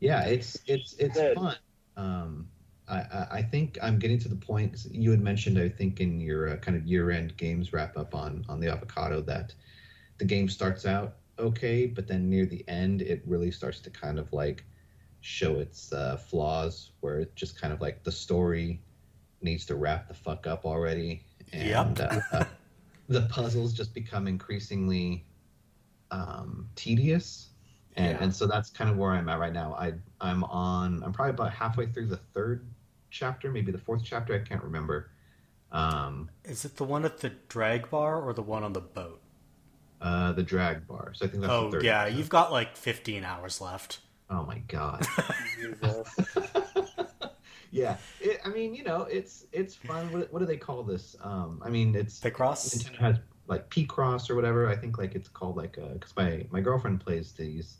Yeah, 0.00 0.24
it's 0.24 0.58
it's 0.66 0.92
it's 0.98 1.16
Good. 1.16 1.36
fun. 1.36 1.56
Um, 1.96 2.48
I, 2.88 3.26
I 3.30 3.42
think 3.42 3.78
I'm 3.82 3.98
getting 3.98 4.18
to 4.20 4.28
the 4.28 4.36
point 4.36 4.86
you 4.90 5.10
had 5.10 5.20
mentioned 5.20 5.58
I 5.58 5.68
think 5.68 6.00
in 6.00 6.20
your 6.20 6.50
uh, 6.50 6.56
kind 6.56 6.76
of 6.76 6.86
year-end 6.86 7.36
games 7.36 7.72
wrap 7.72 7.96
up 7.96 8.14
on 8.14 8.44
on 8.48 8.60
the 8.60 8.68
avocado 8.70 9.20
that 9.22 9.54
the 10.18 10.24
game 10.24 10.48
starts 10.48 10.86
out 10.86 11.16
okay, 11.38 11.86
but 11.86 12.06
then 12.06 12.30
near 12.30 12.46
the 12.46 12.64
end 12.68 13.02
it 13.02 13.22
really 13.26 13.50
starts 13.50 13.80
to 13.80 13.90
kind 13.90 14.18
of 14.18 14.32
like 14.32 14.64
show 15.20 15.58
its 15.58 15.92
uh, 15.92 16.16
flaws, 16.16 16.92
where 17.00 17.18
it 17.20 17.34
just 17.36 17.60
kind 17.60 17.72
of 17.72 17.80
like 17.80 18.02
the 18.04 18.12
story 18.12 18.80
needs 19.42 19.66
to 19.66 19.74
wrap 19.74 20.08
the 20.08 20.14
fuck 20.14 20.46
up 20.46 20.64
already, 20.64 21.24
and 21.52 21.98
Yep. 21.98 22.24
uh, 22.32 22.44
the 23.08 23.22
puzzles 23.22 23.72
just 23.72 23.92
become 23.94 24.26
increasingly 24.26 25.26
um, 26.10 26.68
tedious 26.76 27.50
and 27.96 28.16
Yeah. 28.16 28.22
and 28.22 28.34
so 28.34 28.46
that's 28.46 28.70
kind 28.70 28.90
of 28.90 28.96
where 28.96 29.10
I'm 29.10 29.28
at 29.28 29.38
right 29.38 29.52
now. 29.52 29.74
I 29.74 29.94
I'm 30.20 30.44
on 30.44 31.02
I'm 31.02 31.12
probably 31.12 31.30
about 31.30 31.52
halfway 31.52 31.86
through 31.86 32.06
the 32.06 32.16
third 32.16 32.66
chapter, 33.10 33.50
maybe 33.50 33.72
the 33.72 33.78
fourth 33.78 34.02
chapter. 34.04 34.34
I 34.34 34.40
can't 34.40 34.62
remember. 34.62 35.10
Um, 35.72 36.30
Is 36.44 36.64
it 36.64 36.76
the 36.76 36.84
one 36.84 37.04
at 37.04 37.18
the 37.18 37.30
drag 37.48 37.90
bar 37.90 38.20
or 38.22 38.32
the 38.32 38.42
one 38.42 38.62
on 38.64 38.72
the 38.72 38.80
boat? 38.80 39.20
uh, 40.00 40.32
the 40.32 40.42
drag 40.42 40.86
bar. 40.86 41.12
So 41.14 41.24
I 41.24 41.28
think 41.28 41.40
that's 41.40 41.52
oh 41.52 41.66
the 41.66 41.78
third. 41.78 41.84
yeah, 41.84 42.02
episode. 42.02 42.18
you've 42.18 42.28
got 42.28 42.52
like 42.52 42.76
15 42.76 43.24
hours 43.24 43.60
left. 43.60 44.00
Oh 44.30 44.44
my 44.44 44.58
god. 44.68 45.06
Yeah. 47.72 47.96
It, 48.20 48.40
I 48.44 48.48
mean, 48.48 48.74
you 48.74 48.84
know, 48.84 49.02
it's 49.02 49.44
it's 49.52 49.74
fun. 49.74 50.10
What, 50.12 50.32
what 50.32 50.38
do 50.38 50.46
they 50.46 50.56
call 50.56 50.82
this? 50.82 51.14
Um, 51.22 51.60
I 51.64 51.68
mean, 51.68 51.94
it's 51.94 52.18
Picross. 52.18 52.74
Nintendo 52.74 52.98
has 52.98 53.16
like 53.48 53.68
P 53.68 53.84
Cross 53.84 54.30
or 54.30 54.34
whatever. 54.34 54.68
I 54.68 54.76
think 54.76 54.96
like 54.96 55.14
it's 55.14 55.28
called 55.28 55.56
like 55.56 55.72
because 55.74 56.16
my 56.16 56.46
my 56.50 56.60
girlfriend 56.60 57.00
plays 57.00 57.32
these. 57.32 57.78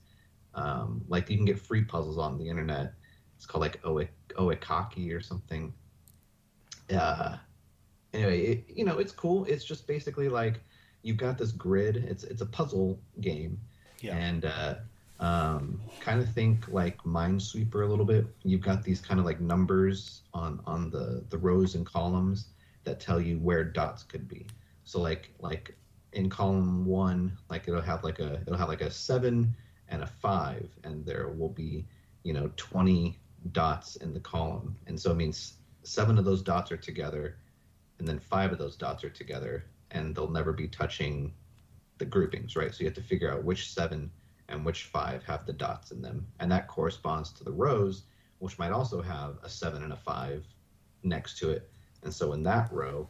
Um, 0.54 1.02
like 1.08 1.30
you 1.30 1.36
can 1.36 1.46
get 1.46 1.58
free 1.58 1.84
puzzles 1.84 2.18
on 2.18 2.36
the 2.36 2.48
internet. 2.48 2.94
It's 3.36 3.46
called 3.46 3.62
like 3.62 3.82
Oekaki 3.82 5.14
or 5.14 5.20
something. 5.20 5.72
Uh, 6.94 7.36
anyway, 8.12 8.40
it, 8.40 8.64
you 8.68 8.84
know 8.84 8.98
it's 8.98 9.12
cool. 9.12 9.44
It's 9.46 9.64
just 9.64 9.86
basically 9.86 10.28
like 10.28 10.60
you've 11.02 11.16
got 11.16 11.38
this 11.38 11.52
grid. 11.52 11.96
It's 11.96 12.24
it's 12.24 12.40
a 12.42 12.46
puzzle 12.46 12.98
game, 13.20 13.58
Yeah. 14.00 14.16
and 14.16 14.44
uh, 14.44 14.74
um, 15.20 15.80
kind 16.00 16.20
of 16.20 16.32
think 16.32 16.68
like 16.68 17.02
Minesweeper 17.04 17.84
a 17.84 17.86
little 17.86 18.04
bit. 18.04 18.26
You've 18.42 18.60
got 18.60 18.82
these 18.82 19.00
kind 19.00 19.18
of 19.20 19.26
like 19.26 19.40
numbers 19.40 20.22
on 20.34 20.60
on 20.66 20.90
the 20.90 21.24
the 21.30 21.38
rows 21.38 21.74
and 21.74 21.84
columns 21.86 22.46
that 22.84 23.00
tell 23.00 23.20
you 23.20 23.38
where 23.38 23.64
dots 23.64 24.02
could 24.04 24.28
be. 24.28 24.46
So 24.84 25.00
like 25.00 25.32
like 25.40 25.74
in 26.12 26.30
column 26.30 26.86
one, 26.86 27.36
like 27.50 27.68
it'll 27.68 27.82
have 27.82 28.04
like 28.04 28.20
a 28.20 28.34
it'll 28.42 28.56
have 28.56 28.68
like 28.68 28.80
a 28.82 28.90
seven 28.90 29.54
and 29.88 30.02
a 30.02 30.06
five, 30.06 30.68
and 30.84 31.04
there 31.04 31.28
will 31.28 31.48
be 31.48 31.86
you 32.22 32.32
know 32.32 32.50
twenty 32.56 33.18
dots 33.52 33.96
in 33.96 34.12
the 34.12 34.20
column, 34.20 34.76
and 34.86 35.00
so 35.00 35.10
it 35.10 35.16
means 35.16 35.54
seven 35.82 36.18
of 36.18 36.24
those 36.24 36.42
dots 36.42 36.72
are 36.72 36.76
together, 36.76 37.36
and 37.98 38.06
then 38.06 38.18
five 38.18 38.52
of 38.52 38.58
those 38.58 38.76
dots 38.76 39.04
are 39.04 39.10
together, 39.10 39.64
and 39.90 40.14
they'll 40.14 40.30
never 40.30 40.52
be 40.52 40.68
touching 40.68 41.32
the 41.98 42.04
groupings, 42.04 42.56
right? 42.56 42.74
So 42.74 42.80
you 42.80 42.86
have 42.86 42.94
to 42.94 43.02
figure 43.02 43.32
out 43.32 43.44
which 43.44 43.72
seven 43.72 44.10
and 44.48 44.64
which 44.64 44.84
five 44.84 45.24
have 45.24 45.46
the 45.46 45.52
dots 45.52 45.90
in 45.90 46.02
them, 46.02 46.26
and 46.40 46.50
that 46.52 46.68
corresponds 46.68 47.32
to 47.32 47.44
the 47.44 47.52
rows, 47.52 48.04
which 48.38 48.58
might 48.58 48.72
also 48.72 49.00
have 49.02 49.38
a 49.42 49.48
seven 49.48 49.82
and 49.82 49.92
a 49.92 49.96
five 49.96 50.44
next 51.02 51.38
to 51.38 51.50
it, 51.50 51.70
and 52.02 52.12
so 52.12 52.32
in 52.32 52.42
that 52.42 52.72
row 52.72 53.08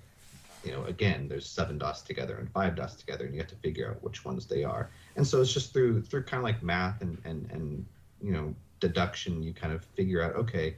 you 0.66 0.72
know, 0.72 0.84
again, 0.84 1.28
there's 1.28 1.48
seven 1.48 1.78
dots 1.78 2.02
together 2.02 2.38
and 2.38 2.50
five 2.50 2.74
dots 2.74 2.96
together, 2.96 3.24
and 3.24 3.32
you 3.32 3.40
have 3.40 3.48
to 3.50 3.56
figure 3.56 3.88
out 3.88 4.02
which 4.02 4.24
ones 4.24 4.46
they 4.46 4.64
are. 4.64 4.90
And 5.14 5.24
so 5.24 5.40
it's 5.40 5.52
just 5.52 5.72
through 5.72 6.02
through 6.02 6.24
kind 6.24 6.40
of 6.40 6.44
like 6.44 6.60
math 6.62 7.02
and 7.02 7.18
and 7.24 7.48
and 7.52 7.86
you 8.20 8.32
know 8.32 8.54
deduction, 8.80 9.42
you 9.42 9.52
kind 9.54 9.72
of 9.72 9.84
figure 9.84 10.22
out, 10.22 10.34
okay, 10.36 10.76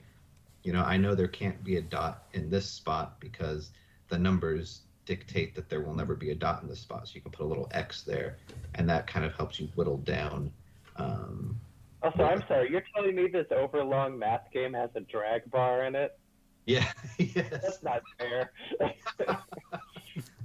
you 0.63 0.73
know, 0.73 0.83
I 0.83 0.97
know 0.97 1.15
there 1.15 1.29
can't 1.29 1.63
be 1.65 1.77
a 1.77 1.83
dot 1.83 2.25
in 2.33 2.51
this 2.51 2.69
spot 2.69 3.21
because 3.21 3.71
the 4.09 4.19
numbers 4.19 4.83
dictate 5.07 5.55
that 5.55 5.69
there 5.71 5.81
will 5.81 5.95
never 5.95 6.15
be 6.15 6.31
a 6.31 6.35
dot 6.35 6.63
in 6.63 6.69
this 6.69 6.81
spot. 6.81 7.09
So 7.09 7.15
you 7.15 7.21
can 7.23 7.31
put 7.31 7.45
a 7.45 7.49
little 7.49 7.69
X 7.73 8.03
there, 8.03 8.37
and 8.75 8.89
that 8.91 9.07
kind 9.07 9.25
of 9.25 9.33
helps 9.35 9.59
you 9.59 9.69
whittle 9.75 9.99
down. 9.99 10.53
Um, 10.97 11.59
Also, 12.03 12.23
I'm 12.23 12.43
sorry. 12.47 12.71
You're 12.71 12.85
telling 12.95 13.17
me 13.17 13.29
this 13.29 13.47
overlong 13.51 14.19
math 14.19 14.51
game 14.53 14.75
has 14.75 14.91
a 14.95 15.01
drag 15.01 15.51
bar 15.51 15.85
in 15.85 15.95
it? 15.95 16.19
yeah, 16.67 16.93
yes. 17.19 17.49
That's 17.51 17.83
not 17.83 18.03
fair. 18.19 18.53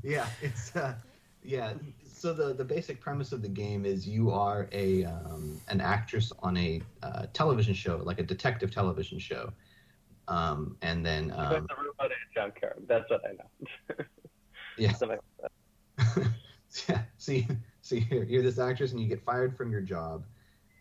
yeah, 0.04 0.26
it's 0.42 0.74
uh, 0.76 0.96
yeah. 1.44 1.74
So 2.24 2.32
the 2.32 2.54
the 2.54 2.64
basic 2.64 3.02
premise 3.02 3.34
of 3.34 3.42
the 3.42 3.50
game 3.50 3.84
is 3.84 4.08
you 4.08 4.32
are 4.32 4.70
a 4.72 5.04
um, 5.04 5.60
an 5.68 5.82
actress 5.82 6.32
on 6.40 6.56
a 6.56 6.82
uh, 7.02 7.26
television 7.34 7.74
show, 7.74 7.98
like 7.98 8.18
a 8.18 8.24
detective 8.24 8.72
television 8.72 9.20
show, 9.20 9.52
um, 10.30 10.78
and 10.82 11.06
then 11.06 11.34
um, 11.36 11.68
the 11.68 11.76
robot 11.76 12.12
a 12.12 12.34
junkyard. 12.34 12.86
That's 12.88 13.10
what 13.10 13.24
I 13.28 13.34
know. 13.34 14.06
yeah, 14.78 14.94
like 15.02 15.20
yeah. 16.88 17.02
So 17.18 17.96
you're, 17.96 18.24
you're 18.24 18.42
this 18.42 18.58
actress 18.58 18.94
and 18.94 19.02
you 19.02 19.10
get 19.10 19.22
fired 19.22 19.58
from 19.58 19.70
your 19.70 19.82
job, 19.82 20.24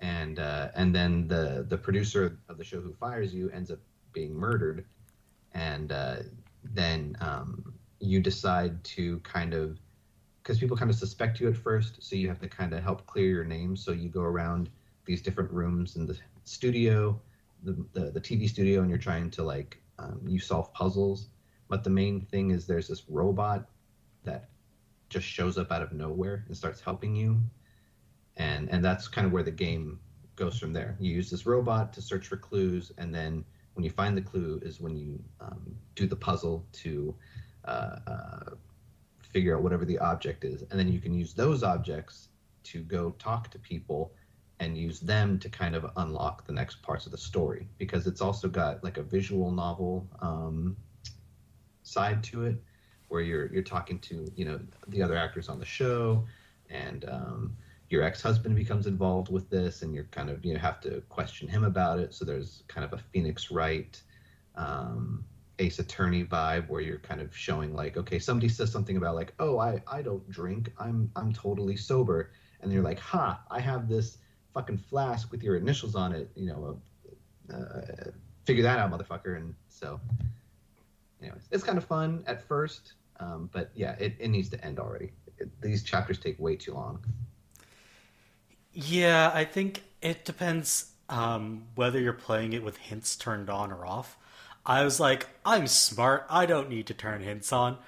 and 0.01 0.39
uh, 0.39 0.69
and 0.77 0.95
then 0.95 1.27
the 1.27 1.67
the 1.69 1.77
producer 1.77 2.39
of 2.49 2.57
the 2.57 2.63
show 2.63 2.81
who 2.81 2.93
fires 2.93 3.35
you 3.35 3.51
ends 3.51 3.73
up 3.73 3.81
being 4.13 4.33
murdered, 4.33 4.85
and 5.55 5.91
uh, 5.91 6.19
then 6.63 7.17
um, 7.21 7.75
you 7.99 8.21
decide 8.21 8.85
to 8.85 9.19
kind 9.25 9.55
of 9.55 9.82
because 10.43 10.59
people 10.59 10.77
kind 10.77 10.91
of 10.91 10.97
suspect 10.97 11.41
you 11.41 11.49
at 11.49 11.57
first, 11.57 12.03
so 12.03 12.17
you 12.17 12.29
have 12.29 12.41
to 12.41 12.49
kind 12.49 12.73
of 12.73 12.83
help 12.83 13.07
clear 13.07 13.27
your 13.27 13.45
name. 13.45 13.77
So 13.77 13.93
you 13.93 14.09
go 14.09 14.23
around 14.23 14.71
these 15.05 15.23
different 15.23 15.51
rooms 15.53 15.97
in 15.97 16.07
the 16.07 16.19
studio, 16.45 17.21
the 17.63 17.85
the, 17.93 18.11
the 18.11 18.21
TV 18.21 18.49
studio, 18.49 18.81
and 18.81 18.91
you're 18.91 18.99
trying 18.99 19.31
to 19.33 19.43
like 19.43 19.81
um, 19.99 20.21
you 20.27 20.41
solve 20.41 20.73
puzzles. 20.73 21.29
But 21.69 21.85
the 21.85 21.91
main 21.91 22.21
thing 22.21 22.51
is 22.51 22.67
there's 22.67 22.89
this 22.89 23.05
robot 23.09 23.69
that 24.25 24.49
just 25.09 25.27
shows 25.27 25.59
up 25.59 25.71
out 25.71 25.83
of 25.83 25.93
nowhere 25.93 26.45
and 26.49 26.57
starts 26.57 26.81
helping 26.81 27.15
you, 27.15 27.41
and 28.37 28.69
and 28.71 28.85
that's 28.85 29.09
kind 29.09 29.27
of 29.27 29.33
where 29.33 29.45
the 29.45 29.51
game 29.51 30.01
goes 30.35 30.59
from 30.59 30.73
there. 30.73 30.97
You 30.99 31.15
use 31.15 31.31
this 31.31 31.47
robot 31.47 31.93
to 31.93 32.03
search 32.03 32.27
for 32.27 32.37
clues, 32.37 32.91
and 32.99 33.15
then 33.15 33.45
when 33.75 33.85
you 33.85 33.91
find 33.91 34.17
the 34.17 34.23
clue 34.23 34.61
is 34.65 34.81
when 34.81 34.97
you 34.97 35.23
um, 35.41 35.75
do 35.95 36.07
the 36.07 36.17
puzzle 36.17 36.67
to 36.73 37.15
uh, 37.65 37.97
uh, 38.07 38.51
figure 39.33 39.57
out 39.57 39.63
whatever 39.63 39.85
the 39.85 39.99
object 39.99 40.45
is, 40.45 40.63
and 40.63 40.79
then 40.79 40.91
you 40.93 41.01
can 41.01 41.15
use 41.15 41.35
those 41.35 41.63
objects 41.63 42.29
to 42.65 42.83
go 42.83 43.11
talk 43.19 43.51
to 43.51 43.59
people 43.59 44.13
and 44.61 44.79
use 44.79 45.01
them 45.01 45.39
to 45.41 45.49
kind 45.49 45.75
of 45.75 45.91
unlock 45.97 46.47
the 46.47 46.53
next 46.53 46.83
parts 46.83 47.07
of 47.07 47.13
the 47.13 47.19
story. 47.19 47.67
Because 47.79 48.07
it's 48.07 48.21
also 48.21 48.49
got 48.49 48.85
like 48.85 48.99
a 48.99 49.03
visual 49.03 49.51
novel 49.51 50.07
um, 50.21 50.77
side 51.83 52.23
to 52.25 52.45
it 52.45 52.57
where 53.09 53.21
you're 53.21 53.53
you're 53.53 53.63
talking 53.63 53.99
to 53.99 54.31
you 54.37 54.45
know 54.45 54.59
the 54.89 55.03
other 55.03 55.17
actors 55.17 55.49
on 55.49 55.59
the 55.59 55.65
show 55.65 56.25
and 56.71 57.05
um, 57.11 57.57
your 57.91 58.03
ex-husband 58.03 58.57
becomes 58.57 58.87
involved 58.87 59.31
with 59.31 59.51
this 59.51 59.83
and 59.83 59.95
you're 59.95 60.05
kind 60.05 60.31
of 60.31 60.43
you 60.45 60.55
know 60.55 60.61
have 60.61 60.81
to 60.81 61.03
question 61.09 61.49
him 61.49 61.65
about 61.65 61.99
it. 61.99 62.15
So 62.15 62.25
there's 62.25 62.63
kind 62.69 62.85
of 62.85 62.93
a 62.93 63.03
phoenix 63.13 63.51
wright 63.51 64.01
um, 64.55 65.25
ace 65.63 65.79
attorney 65.79 66.25
vibe 66.25 66.69
where 66.69 66.81
you're 66.81 66.99
kind 66.99 67.21
of 67.21 67.35
showing 67.37 67.73
like 67.73 67.97
okay 67.97 68.19
somebody 68.19 68.49
says 68.49 68.71
something 68.71 68.97
about 68.97 69.15
like 69.15 69.33
oh 69.39 69.59
i 69.59 69.81
i 69.87 70.03
don't 70.03 70.29
drink. 70.29 70.73
I'm 70.79 71.11
i'm 71.17 71.33
totally 71.33 71.77
sober. 71.77 72.33
And 72.61 72.73
you're 72.73 72.83
like 72.83 72.99
ha 72.99 73.41
i 73.51 73.61
have 73.61 73.89
this 73.89 74.19
fucking 74.55 74.79
flask 74.79 75.31
with 75.31 75.43
your 75.43 75.57
initials 75.57 75.95
on 75.95 76.13
it 76.13 76.31
you 76.35 76.47
know 76.47 76.81
uh, 77.53 77.57
uh, 77.57 78.11
figure 78.45 78.63
that 78.63 78.79
out 78.79 78.91
motherfucker. 78.91 79.37
And 79.37 79.55
so 79.69 80.01
anyways 81.21 81.49
it's 81.51 81.65
kind 81.65 81.79
of 81.79 81.85
fun 81.85 82.25
at 82.27 82.47
first 82.47 82.95
um, 83.21 83.49
but 83.53 83.71
yeah 83.75 83.95
it, 84.01 84.15
it 84.19 84.29
needs 84.29 84.49
to 84.51 84.65
end 84.65 84.79
already. 84.79 85.13
It, 85.39 85.49
these 85.61 85.83
chapters 85.85 86.19
take 86.19 86.39
way 86.39 86.57
too 86.57 86.75
long. 86.75 87.05
Yeah, 88.73 89.31
I 89.35 89.45
think 89.45 89.83
it 90.01 90.25
depends 90.25 90.93
um, 91.09 91.65
whether 91.75 92.01
you're 92.01 92.13
playing 92.15 92.55
it 92.55 92.65
with 92.65 92.79
hints 92.79 93.17
turned 93.17 93.51
on 93.51 93.71
or 93.71 93.85
off. 93.85 94.17
I 94.65 94.85
was 94.85 95.01
like, 95.01 95.29
I'm 95.45 95.67
smart. 95.67 96.27
I 96.31 96.47
don't 96.47 96.69
need 96.69 96.87
to 96.89 96.95
turn 96.95 97.23
hints 97.23 97.53
on. 97.53 97.79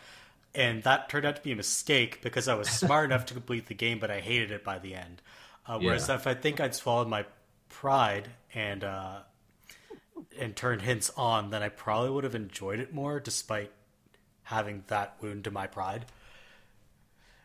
And 0.54 0.82
that 0.84 1.08
turned 1.08 1.26
out 1.26 1.36
to 1.36 1.42
be 1.42 1.52
a 1.52 1.56
mistake 1.56 2.22
because 2.22 2.48
I 2.48 2.54
was 2.54 2.70
smart 2.72 3.06
enough 3.06 3.26
to 3.26 3.34
complete 3.34 3.66
the 3.66 3.74
game, 3.74 3.98
but 3.98 4.10
I 4.10 4.20
hated 4.20 4.50
it 4.50 4.64
by 4.64 4.78
the 4.78 4.94
end. 4.94 5.22
Uh, 5.66 5.78
whereas 5.80 6.08
Yeah. 6.08 6.10
if 6.10 6.26
I 6.26 6.34
think 6.34 6.60
I'd 6.60 6.74
swallowed 6.74 7.08
my 7.08 7.26
pride 7.68 8.30
and 8.54 8.84
uh, 8.84 9.20
and 10.38 10.54
turned 10.56 10.82
hints 10.82 11.10
on, 11.16 11.50
then 11.50 11.62
I 11.62 11.68
probably 11.68 12.10
would 12.10 12.24
have 12.24 12.34
enjoyed 12.34 12.78
it 12.80 12.92
more, 12.92 13.20
despite 13.20 13.72
having 14.44 14.84
that 14.88 15.16
wound 15.20 15.44
to 15.44 15.50
my 15.50 15.66
pride. 15.66 16.06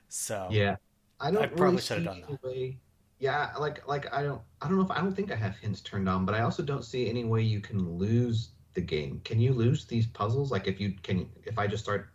So 0.10 0.58
Yeah, 0.58 0.76
I 1.20 1.32
don't 1.32 1.42
I 1.42 1.48
probably 1.48 1.78
really 1.78 1.82
should 1.82 1.98
have 1.98 2.04
done 2.06 2.22
that. 2.22 2.40
way. 2.44 2.80
Yeah, 3.20 3.54
like 3.60 3.88
like 3.88 4.12
I 4.14 4.24
don't 4.24 4.42
I 4.62 4.68
don't 4.68 4.78
know 4.78 4.84
if 4.84 4.92
I 4.92 5.00
don't 5.02 5.16
think 5.16 5.32
I 5.32 5.36
have 5.36 5.56
hints 5.58 5.82
turned 5.82 6.10
on, 6.10 6.26
but 6.26 6.36
I 6.36 6.42
also 6.42 6.64
don't 6.64 6.84
see 6.84 7.10
any 7.10 7.24
way 7.26 7.42
you 7.44 7.62
can 7.62 7.98
lose 7.98 8.52
the 8.80 8.86
game. 8.88 9.22
Can 9.26 9.40
you 9.40 9.54
lose 9.54 9.86
these 9.86 10.08
puzzles? 10.08 10.52
Like 10.52 10.68
if 10.68 10.80
you 10.80 10.94
can 11.04 11.30
if 11.46 11.58
I 11.60 11.68
just 11.68 11.84
start 11.84 12.10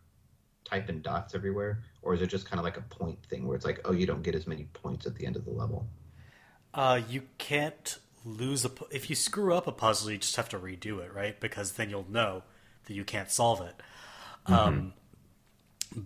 typing 0.64 1.00
dots 1.02 1.35
everywhere, 1.35 1.85
or 2.02 2.14
is 2.14 2.23
it 2.23 2.28
just 2.28 2.47
kind 2.47 2.59
of 2.61 2.64
like 2.64 2.76
a 2.78 2.83
point 2.83 3.18
thing 3.26 3.47
where 3.47 3.56
it's 3.56 3.64
like, 3.66 3.80
oh, 3.85 3.92
you 3.92 4.06
don't 4.06 4.23
get 4.23 4.35
as 4.35 4.47
many 4.47 4.64
points 4.75 5.06
at 5.06 5.14
the 5.16 5.26
end 5.26 5.37
of 5.37 5.44
the 5.44 5.52
level? 5.52 5.88
uh, 6.73 7.00
you 7.09 7.23
can't 7.38 7.99
lose 8.25 8.64
a 8.64 8.71
if 8.90 9.11
you 9.11 9.16
screw 9.16 9.54
up 9.54 9.66
a 9.66 9.73
puzzle, 9.73 10.11
you 10.11 10.18
just 10.18 10.37
have 10.37 10.49
to 10.50 10.59
redo 10.59 11.00
it, 11.04 11.12
right? 11.14 11.38
Because 11.40 11.73
then 11.73 11.90
you'll 11.90 12.11
know 12.11 12.42
that 12.87 12.94
you 12.94 13.04
can't 13.04 13.30
solve 13.30 13.61
it. 13.61 13.75
Um, 14.47 14.94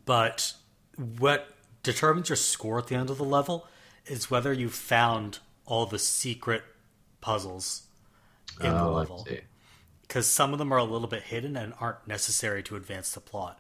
but 0.05 0.55
what 0.97 1.49
determines 1.83 2.29
your 2.29 2.37
score 2.37 2.79
at 2.79 2.87
the 2.89 2.95
end 2.97 3.11
of 3.11 3.19
the 3.19 3.25
level 3.25 3.67
is 4.07 4.31
whether 4.31 4.53
you 4.53 4.69
found 4.69 5.39
all 5.67 5.87
the 5.87 5.99
secret 5.99 6.63
puzzles 7.21 7.87
in 8.61 8.79
the 8.79 8.89
Oh, 8.89 8.97
I 8.97 9.05
level. 9.07 9.17
see. 9.17 9.41
Because 10.09 10.27
some 10.27 10.53
of 10.53 10.59
them 10.59 10.73
are 10.73 10.79
a 10.79 10.85
little 10.85 11.09
bit 11.09 11.25
hidden 11.25 11.57
and 11.57 11.75
aren't 11.81 12.07
necessary 12.09 12.63
to 12.65 12.77
advance 12.77 13.13
the 13.13 13.21
plot. 13.21 13.59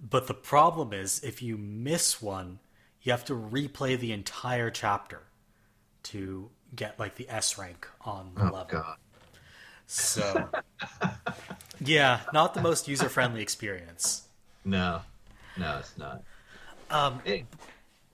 But 0.00 0.26
the 0.26 0.34
problem 0.34 0.92
is, 0.92 1.20
if 1.24 1.42
you 1.42 1.56
miss 1.58 2.20
one, 2.22 2.60
you 3.02 3.12
have 3.12 3.24
to 3.26 3.34
replay 3.34 3.98
the 3.98 4.12
entire 4.12 4.70
chapter 4.70 5.22
to 6.04 6.50
get 6.74 6.98
like 6.98 7.16
the 7.16 7.28
S 7.28 7.58
rank 7.58 7.88
on 8.02 8.32
the 8.36 8.44
Oh 8.44 8.46
level. 8.46 8.70
god. 8.70 8.96
So, 9.86 10.54
yeah, 11.80 12.20
not 12.32 12.54
the 12.54 12.60
most 12.60 12.88
user 12.88 13.08
friendly 13.08 13.42
experience. 13.42 14.28
No, 14.64 15.02
no, 15.56 15.78
it's 15.78 15.96
not. 15.96 16.22
Um, 16.90 17.22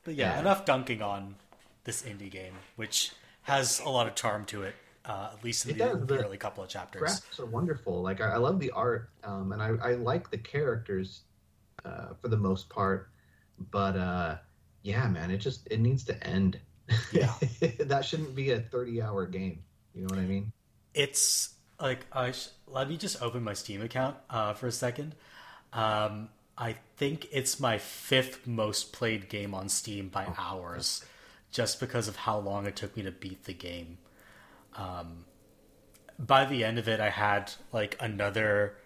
but 0.05 0.15
yeah, 0.15 0.35
Yeah. 0.35 0.39
enough 0.39 0.65
dunking 0.65 1.03
on 1.03 1.37
this 1.85 2.03
indie 2.03 2.31
game, 2.31 2.63
which 2.77 3.13
has 3.43 3.81
a 3.81 3.89
lot 3.89 4.07
of 4.07 4.15
charm 4.15 4.45
to 4.47 4.63
it, 4.63 4.75
uh, 5.05 5.31
at 5.33 5.45
least 5.45 5.67
in 5.67 5.77
the, 5.77 5.85
does, 5.85 6.07
the 6.07 6.25
early 6.25 6.37
couple 6.37 6.63
of 6.65 6.71
chapters. 6.71 7.03
graphics 7.03 7.39
are 7.39 7.47
wonderful. 7.47 8.03
Like 8.03 8.21
I, 8.21 8.31
I 8.31 8.37
love 8.37 8.59
the 8.59 8.71
art, 8.71 9.11
um, 9.23 9.53
and 9.53 9.63
I, 9.63 9.69
I 9.83 9.95
like 9.95 10.31
the 10.31 10.39
characters 10.39 11.23
uh, 11.85 12.15
for 12.21 12.29
the 12.29 12.37
most 12.37 12.69
part. 12.69 13.11
But 13.71 13.97
uh, 13.97 14.37
yeah, 14.83 15.07
man, 15.09 15.31
it 15.31 15.39
just 15.39 15.67
it 15.71 15.81
needs 15.81 16.05
to 16.05 16.27
end. 16.27 16.59
Yeah. 17.13 17.33
that 17.81 18.05
shouldn't 18.05 18.35
be 18.35 18.51
a 18.51 18.61
thirty-hour 18.61 19.27
game. 19.27 19.63
You 19.95 20.03
know 20.03 20.09
what 20.15 20.19
I 20.19 20.27
mean? 20.27 20.53
It's 20.95 21.55
like 21.81 22.07
I 22.13 22.33
sh- 22.33 22.49
let 22.67 22.89
me 22.89 22.97
just 22.97 23.21
open 23.23 23.43
my 23.43 23.55
Steam 23.55 23.83
account 23.83 24.17
uh, 24.31 24.55
for 24.55 24.67
a 24.67 24.73
second. 24.73 25.15
Um, 25.73 26.29
I 26.57 26.77
think 26.97 27.29
it's 27.33 27.59
my 27.59 27.79
fifth 27.79 28.47
most 28.47 28.93
played 28.93 29.29
game 29.29 29.55
on 29.55 29.69
Steam 29.69 30.09
by 30.09 30.27
hours, 30.39 31.05
just 31.51 31.81
because 31.81 32.07
of 32.09 32.17
how 32.17 32.39
long 32.39 32.67
it 32.67 32.77
took 32.77 32.97
me 32.97 33.03
to 33.03 33.11
beat 33.11 33.45
the 33.45 33.53
game. 33.53 33.99
Um, 34.75 35.25
by 36.19 36.45
the 36.45 36.65
end 36.65 36.79
of 36.79 36.89
it, 36.89 37.01
I 37.01 37.11
had 37.11 37.53
like 37.73 37.97
another. 38.01 38.77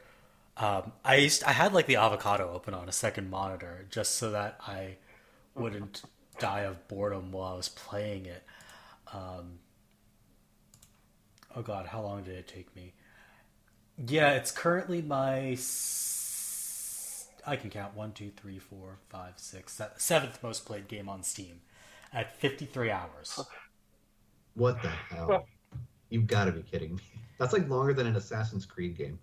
Um, 0.57 0.92
I 1.04 1.17
used 1.17 1.45
I 1.45 1.52
had 1.52 1.73
like 1.73 1.86
the 1.86 1.97
avocado 1.97 2.52
open 2.52 2.75
on 2.75 2.89
a 2.89 2.93
second 2.93 3.30
monitor 3.30 3.86
just 3.91 4.17
so 4.17 4.30
that 4.32 4.58
I 4.67 4.97
wouldn't 5.54 6.02
die 6.39 6.60
of 6.60 6.86
boredom 6.89 7.32
while 7.32 7.52
I 7.54 7.56
was 7.56 7.69
playing 7.69 8.26
it. 8.26 8.43
Um, 9.13 9.58
oh 11.54 11.63
god, 11.63 11.86
how 11.86 12.02
long 12.02 12.23
did 12.23 12.34
it 12.36 12.49
take 12.49 12.75
me? 12.75 12.95
Yeah, 14.06 14.32
it's 14.32 14.50
currently 14.50 15.02
my. 15.02 15.52
s- 15.52 17.28
I 17.47 17.56
can 17.56 17.71
count 17.71 17.95
one, 17.97 18.13
two, 18.13 18.30
three, 18.30 18.58
four, 18.58 18.99
five, 19.08 19.34
six, 19.36 19.73
se- 19.75 19.89
seventh 19.97 20.43
most 20.43 20.67
played 20.67 20.86
game 20.89 21.08
on 21.08 21.23
Steam 21.23 21.60
at 22.13 22.36
53 22.36 22.91
hours. 22.91 23.49
What 24.54 24.82
the 24.82 24.89
hell? 24.89 25.47
You've 26.10 26.26
got 26.26 26.47
to 26.47 26.52
be 26.52 26.62
kidding 26.62 26.97
me. 26.97 27.02
That's 27.38 27.52
like 27.52 27.68
longer 27.68 27.94
than 27.94 28.06
an 28.06 28.16
Assassin's 28.16 28.66
Creed 28.66 28.97
game. 28.97 29.18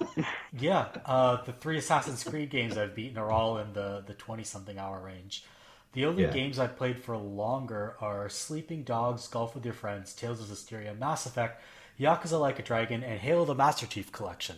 Yeah, 0.52 0.88
uh, 1.06 1.42
the 1.44 1.52
three 1.52 1.78
Assassin's 1.78 2.24
Creed 2.24 2.50
games 2.50 2.76
I've 2.76 2.94
beaten 2.94 3.18
are 3.18 3.30
all 3.30 3.58
in 3.58 3.72
the 3.72 4.02
the 4.06 4.14
20 4.14 4.44
something 4.44 4.78
hour 4.78 5.00
range. 5.00 5.44
The 5.92 6.04
only 6.06 6.24
Yeah. 6.24 6.26
games 6.26 6.58
I've 6.58 6.76
played 6.76 6.98
for 7.02 7.16
longer 7.16 7.96
are 8.00 8.28
Sleeping 8.28 8.82
Dogs, 8.82 9.28
Golf 9.28 9.54
with 9.54 9.64
Your 9.64 9.74
Friends, 9.74 10.14
Tales 10.14 10.40
of 10.40 10.46
Vesperia, 10.46 10.98
Mass 10.98 11.26
Effect, 11.26 11.60
Yakuza 12.00 12.40
Like 12.40 12.58
a 12.58 12.62
Dragon, 12.62 13.02
and 13.02 13.20
Halo 13.20 13.44
the 13.44 13.54
Master 13.54 13.86
Chief 13.86 14.10
Collection, 14.12 14.56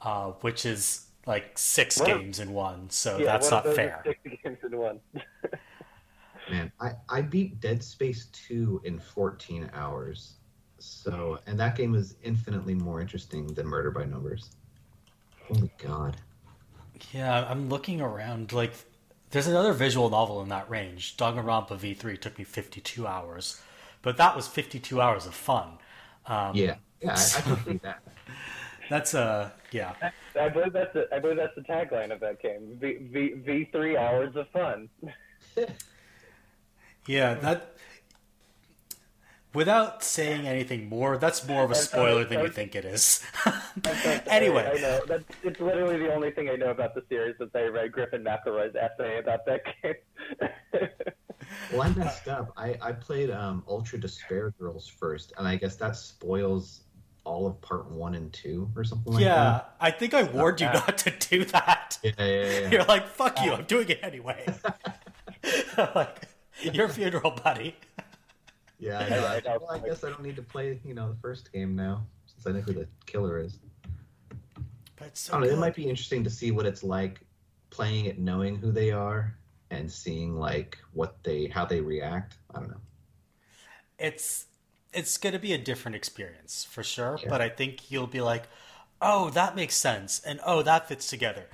uh, 0.00 0.32
which 0.42 0.64
is 0.64 1.06
like 1.26 1.58
six 1.58 2.00
Wow. 2.00 2.00
games 2.00 2.38
in 2.38 2.52
one, 2.52 2.90
so 2.90 3.24
yeah, 3.24 3.32
that's 3.32 3.50
not 3.50 3.68
fair. 3.68 4.06
Six 4.06 4.18
games 4.44 4.58
in 4.64 4.76
one. 4.78 5.00
Man, 6.48 6.72
I, 6.80 6.94
I 7.08 7.22
beat 7.22 7.60
Dead 7.60 7.80
Space 7.84 8.26
2 8.32 8.80
in 8.82 8.98
14 8.98 9.70
hours. 9.72 10.37
So, 10.78 11.38
and 11.46 11.58
that 11.58 11.76
game 11.76 11.94
is 11.94 12.16
infinitely 12.22 12.74
more 12.74 13.00
interesting 13.00 13.46
than 13.48 13.66
Murder 13.66 13.90
by 13.90 14.04
Numbers. 14.04 14.50
Holy 15.46 15.70
God. 15.78 16.16
Yeah, 17.12 17.46
I'm 17.48 17.68
looking 17.68 18.00
around. 18.00 18.52
Like, 18.52 18.72
there's 19.30 19.46
another 19.46 19.72
visual 19.72 20.10
novel 20.10 20.42
in 20.42 20.48
that 20.48 20.68
range. 20.70 21.16
Danganronpa 21.16 21.78
V3 21.78 22.20
took 22.20 22.38
me 22.38 22.44
52 22.44 23.06
hours, 23.06 23.60
but 24.02 24.16
that 24.16 24.36
was 24.36 24.46
52 24.46 25.00
hours 25.00 25.26
of 25.26 25.34
fun. 25.34 25.78
Um, 26.26 26.54
Yeah, 26.54 26.76
yeah, 27.00 27.10
I, 27.16 27.38
I 27.38 27.40
can 27.42 27.64
see 27.64 27.80
that. 27.82 28.02
That's 28.88 29.14
uh, 29.14 29.50
yeah, 29.70 29.94
I 30.40 30.48
believe 30.48 30.72
that's 30.72 30.94
the, 30.94 31.06
I 31.12 31.18
believe 31.18 31.36
that's 31.36 31.54
the 31.54 31.60
tagline 31.60 32.10
of 32.10 32.20
that 32.20 32.40
game. 32.40 32.78
V 32.80 32.96
V 33.12 33.34
V 33.34 33.68
three 33.70 33.98
hours 33.98 34.34
of 34.34 34.48
fun. 34.48 34.88
yeah. 37.06 37.34
That 37.34 37.74
without 39.58 40.04
saying 40.04 40.46
anything 40.46 40.88
more, 40.88 41.18
that's 41.18 41.46
more 41.46 41.64
of 41.64 41.70
a 41.70 41.74
I'm 41.74 41.80
sorry, 41.82 42.02
spoiler 42.02 42.24
than 42.24 42.40
you 42.40 42.48
think 42.48 42.76
it 42.76 42.84
is. 42.84 43.22
I'm 43.44 43.52
so 43.84 43.92
sorry. 43.94 44.20
anyway, 44.28 44.72
I 44.72 44.80
know 44.80 45.00
that's 45.06 45.24
it's 45.42 45.60
literally 45.60 45.98
the 45.98 46.14
only 46.14 46.30
thing 46.30 46.48
I 46.48 46.54
know 46.54 46.70
about 46.70 46.94
the 46.94 47.02
series 47.08 47.34
since 47.38 47.50
I 47.54 47.64
read 47.64 47.90
Griffin 47.90 48.22
McElroy's 48.22 48.76
essay 48.76 49.18
about 49.18 49.44
that 49.46 49.62
game. 49.82 49.94
Well, 51.72 51.82
I 51.82 51.88
messed 51.94 52.28
up. 52.28 52.52
I, 52.58 52.76
I 52.82 52.92
played 52.92 53.30
um, 53.30 53.64
Ultra 53.66 53.98
Despair 53.98 54.50
Girls 54.58 54.86
first, 54.86 55.32
and 55.38 55.48
I 55.48 55.56
guess 55.56 55.76
that 55.76 55.96
spoils 55.96 56.82
all 57.24 57.46
of 57.46 57.58
part 57.62 57.90
one 57.90 58.14
and 58.16 58.30
two 58.34 58.70
or 58.76 58.84
something 58.84 59.14
like 59.14 59.24
that. 59.24 59.26
yeah, 59.26 59.60
I 59.80 59.90
think 59.90 60.12
I 60.12 60.24
warned 60.24 60.60
you 60.60 60.66
not 60.66 60.98
to 60.98 61.10
do 61.10 61.44
that. 61.46 61.52
that. 61.54 61.98
Yeah, 62.02 62.12
yeah, 62.18 62.26
yeah, 62.26 62.60
yeah. 62.60 62.70
You're 62.70 62.84
like, 62.84 63.08
fuck 63.08 63.42
you, 63.42 63.52
I'm 63.52 63.64
doing 63.64 63.88
it 63.88 64.00
anyway. 64.02 64.44
like, 65.94 66.22
your 66.60 66.88
funeral, 66.88 67.30
buddy. 67.30 67.76
Yeah, 68.78 68.98
I 68.98 69.08
know. 69.10 69.26
I, 69.26 69.40
Yeah, 69.44 69.56
well, 69.60 69.70
I 69.70 69.78
guess 69.78 70.04
I 70.04 70.08
don't 70.10 70.22
need 70.22 70.36
to 70.36 70.42
play, 70.42 70.80
you 70.84 70.94
know, 70.94 71.08
the 71.10 71.16
first 71.20 71.52
game 71.52 71.74
now, 71.74 72.06
since 72.26 72.46
I 72.46 72.52
know 72.52 72.60
who 72.60 72.72
the 72.72 72.88
killer 73.06 73.38
is. 73.38 73.58
But 74.96 75.08
it's 75.08 75.28
I 75.30 75.38
don't 75.38 75.48
know. 75.48 75.54
It 75.54 75.58
might 75.58 75.74
be 75.74 75.88
interesting 75.88 76.24
to 76.24 76.30
see 76.30 76.50
what 76.50 76.66
it's 76.66 76.82
like 76.82 77.20
playing 77.70 78.06
it, 78.06 78.18
knowing 78.18 78.56
who 78.56 78.72
they 78.72 78.90
are, 78.90 79.34
and 79.70 79.90
seeing 79.90 80.34
like 80.36 80.78
what 80.92 81.22
they, 81.24 81.46
how 81.46 81.64
they 81.64 81.80
react. 81.80 82.36
I 82.54 82.60
don't 82.60 82.70
know. 82.70 82.80
it's 83.98 84.46
it's 84.92 85.18
going 85.18 85.32
to 85.34 85.38
be 85.38 85.52
a 85.52 85.58
different 85.58 85.94
experience 85.94 86.64
for 86.64 86.82
sure 86.82 87.20
Yeah. 87.22 87.28
but 87.28 87.40
i 87.40 87.48
think 87.48 87.90
you'll 87.90 88.06
be 88.06 88.20
like 88.20 88.44
oh 89.02 89.30
that 89.30 89.54
makes 89.56 89.74
sense 89.76 90.20
and 90.20 90.40
oh 90.44 90.62
that 90.62 90.88
fits 90.88 91.08
together 91.08 91.46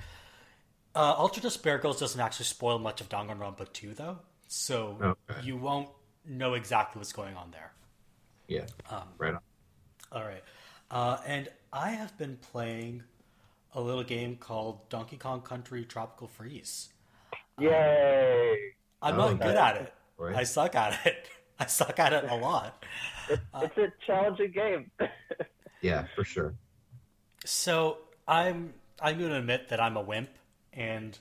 uh, 0.95 1.13
ultra 1.17 1.41
despair 1.41 1.77
girls 1.77 1.99
doesn't 1.99 2.21
actually 2.21 2.45
spoil 2.45 2.79
much 2.79 3.01
of 3.01 3.09
danganronpa 3.09 3.71
2 3.73 3.93
though 3.93 4.19
so 4.47 4.97
Okay. 5.01 5.41
you 5.41 5.57
won't 5.57 5.89
know 6.27 6.53
exactly 6.53 6.99
what's 6.99 7.13
going 7.13 7.35
on 7.35 7.51
there 7.51 7.71
Yeah, 8.47 8.65
um, 8.89 9.03
right 9.17 9.33
on. 9.33 9.39
all 10.11 10.23
right 10.23 10.43
uh, 10.91 11.17
and 11.25 11.49
i 11.73 11.89
have 11.91 12.17
been 12.17 12.37
playing 12.37 13.03
a 13.73 13.81
little 13.81 14.03
game 14.03 14.35
called 14.37 14.87
donkey 14.89 15.17
kong 15.17 15.41
country 15.41 15.85
tropical 15.85 16.27
freeze 16.27 16.89
Yay! 17.59 18.55
i'm 19.01 19.15
Oh, 19.15 19.29
not 19.29 19.39
good 19.39 19.55
at 19.55 19.77
it 19.77 19.93
Right. 20.17 20.35
i 20.35 20.43
suck 20.43 20.75
at 20.75 21.05
it 21.05 21.29
i 21.59 21.65
suck 21.65 21.99
at 21.99 22.13
it 22.13 22.25
a 22.29 22.35
lot 22.35 22.83
It's, 23.29 23.41
it's 23.61 23.77
a 23.77 23.87
challenging 24.05 24.51
game. 24.51 24.91
Yeah, 25.81 26.05
for 26.15 26.23
sure. 26.23 26.55
So 27.45 27.97
I'm 28.27 28.73
I'm 28.99 29.19
going 29.19 29.29
to 29.29 29.37
admit 29.37 29.69
that 29.69 29.79
I'm 29.79 29.97
a 29.97 30.01
wimp, 30.01 30.29
and 30.73 31.15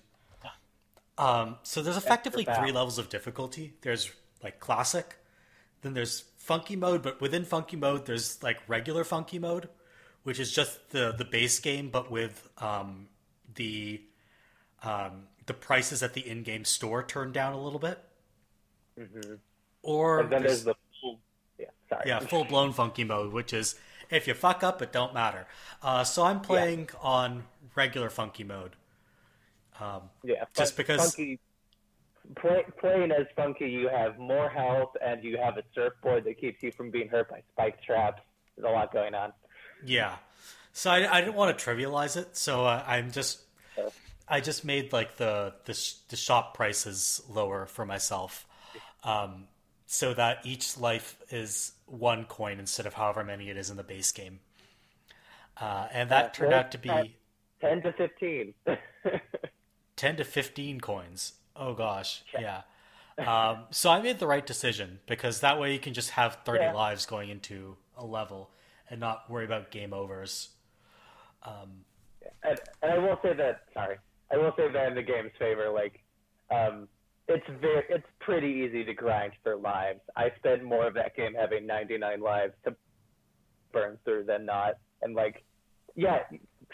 um, 1.19 1.57
so 1.65 1.83
there's 1.83 1.99
effectively 1.99 2.45
three 2.45 2.73
levels 2.73 2.99
of 2.99 3.11
difficulty. 3.11 3.75
There's 3.83 4.11
like 4.45 4.61
classic, 4.61 5.17
then 5.83 5.95
there's 5.95 6.25
funky 6.37 6.77
mode, 6.77 7.03
but 7.03 7.21
within 7.21 7.45
funky 7.45 7.77
mode, 7.77 8.07
there's 8.07 8.43
like 8.43 8.59
regular 8.69 9.03
funky 9.03 9.39
mode, 9.39 9.69
which 10.23 10.39
is 10.39 10.53
just 10.53 10.91
the 10.91 11.13
the 11.17 11.25
base 11.25 11.59
game, 11.59 11.89
but 11.89 12.11
with 12.11 12.49
um, 12.59 13.09
the 13.55 14.03
um, 14.83 15.25
the 15.47 15.55
prices 15.55 16.03
at 16.03 16.13
the 16.15 16.21
in-game 16.29 16.65
store 16.65 17.03
turned 17.03 17.33
down 17.35 17.55
a 17.55 17.61
little 17.61 17.79
bit. 17.79 17.99
Mm-hmm. 18.99 19.35
Or 19.83 20.21
And 20.21 20.31
then 20.31 20.43
there's- 20.43 20.63
there's 20.63 20.65
the 20.65 20.75
full. 21.01 21.21
Yeah, 21.59 21.67
Sorry. 21.89 22.03
Yeah, 22.07 22.19
full 22.21 22.45
blown 22.45 22.73
funky 22.73 23.05
mode, 23.05 23.33
which 23.33 23.53
is 23.53 23.77
if 24.11 24.27
you 24.27 24.35
fuck 24.35 24.63
up, 24.63 24.83
it 24.83 24.93
don't 24.93 25.15
matter. 25.15 25.47
Uh, 25.83 26.05
so 26.05 26.25
I'm 26.25 26.41
playing 26.41 26.91
yeah. 26.93 27.01
on 27.01 27.45
regular 27.75 28.11
funky 28.11 28.45
mode. 28.45 28.77
Um, 29.81 30.03
yeah, 30.23 30.45
just 30.57 30.77
because 30.77 31.15
funky, 31.15 31.41
play, 32.37 32.65
playing 32.81 33.13
as 33.13 33.27
funky, 33.37 33.69
you 33.69 33.89
have 33.89 34.19
more 34.19 34.49
health 34.49 34.91
and 35.05 35.23
you 35.23 35.37
have 35.37 35.57
a 35.57 35.63
surfboard 35.75 36.25
that 36.25 36.39
keeps 36.39 36.63
you 36.63 36.73
from 36.73 36.91
being 36.91 37.09
hurt 37.09 37.31
by 37.31 37.43
spike 37.53 37.83
traps. 37.83 38.23
There's 38.57 38.69
a 38.69 38.73
lot 38.73 38.93
going 38.93 39.15
on. 39.15 39.33
Yeah, 39.85 40.17
so 40.73 40.91
I, 40.91 41.19
I 41.19 41.21
didn't 41.21 41.35
want 41.35 41.57
to 41.57 41.65
trivialize 41.65 42.17
it, 42.17 42.37
so 42.37 42.65
uh, 42.65 42.83
I'm 42.87 43.11
just 43.11 43.41
I 44.29 44.41
just 44.41 44.65
made 44.65 44.93
like 44.93 45.17
the 45.17 45.55
the, 45.65 45.75
sh- 45.75 45.95
the 46.09 46.17
shop 46.17 46.55
prices 46.55 47.21
lower 47.29 47.67
for 47.67 47.85
myself, 47.85 48.47
um, 49.03 49.49
so 49.87 50.15
that 50.15 50.39
each 50.45 50.79
life 50.79 51.19
is 51.31 51.73
one 51.87 52.25
coin 52.25 52.59
instead 52.59 52.87
of 52.87 52.95
however 52.95 53.25
many 53.25 53.51
it 53.51 53.57
is 53.57 53.69
in 53.69 53.77
the 53.77 53.83
base 53.83 54.13
game. 54.13 54.41
Uh, 55.61 55.89
and 55.93 56.11
that 56.11 56.27
uh, 56.27 56.29
turned 56.31 56.55
out 56.55 56.71
to 56.73 56.79
be 56.79 57.17
ten 57.61 57.83
to 57.83 57.93
fifteen. 57.93 58.55
10 59.97 60.17
to 60.17 60.25
15 60.25 60.81
coins. 60.81 61.35
Oh 61.57 61.75
gosh, 61.75 62.23
yeah. 62.39 62.63
Um, 63.17 63.67
so 63.71 63.91
I 63.91 64.03
made 64.03 64.19
the 64.19 64.27
right 64.27 64.45
decision 64.45 64.99
because 65.07 65.39
that 65.39 65.61
way 65.61 65.73
you 65.73 65.79
can 65.79 65.95
just 65.95 66.11
have 66.11 66.39
30 66.45 66.59
yeah. 66.59 66.73
lives 66.73 67.07
going 67.07 67.31
into 67.31 67.77
a 67.97 68.05
level 68.05 68.51
and 68.91 68.99
not 68.99 69.31
worry 69.31 69.45
about 69.45 69.71
game 69.71 69.93
overs. 69.93 70.49
Um, 71.45 71.85
and, 72.43 72.59
and, 72.83 72.93
I 72.93 72.99
will 72.99 73.17
say 73.23 73.33
that, 73.35 73.67
sorry, 73.73 73.99
I 74.33 74.37
will 74.37 74.53
say 74.57 74.69
that 74.69 74.89
in 74.89 74.95
the 74.97 75.03
game's 75.03 75.31
favor, 75.39 75.71
like, 75.71 76.01
um, 76.51 76.89
it's 77.29 77.47
very, 77.61 77.85
it's 77.89 78.07
pretty 78.19 78.49
easy 78.49 78.85
to 78.85 78.93
grind 78.93 79.33
for 79.43 79.55
lives. 79.57 80.01
I 80.17 80.31
spend 80.39 80.65
more 80.65 80.87
of 80.87 80.95
that 80.95 81.17
game 81.17 81.35
having 81.35 81.67
99 81.67 82.21
lives 82.21 82.55
to 82.65 82.75
burn 83.73 83.99
through 84.05 84.25
than 84.25 84.45
not. 84.45 84.75
And 85.03 85.15
like, 85.15 85.45
yeah, 85.95 86.19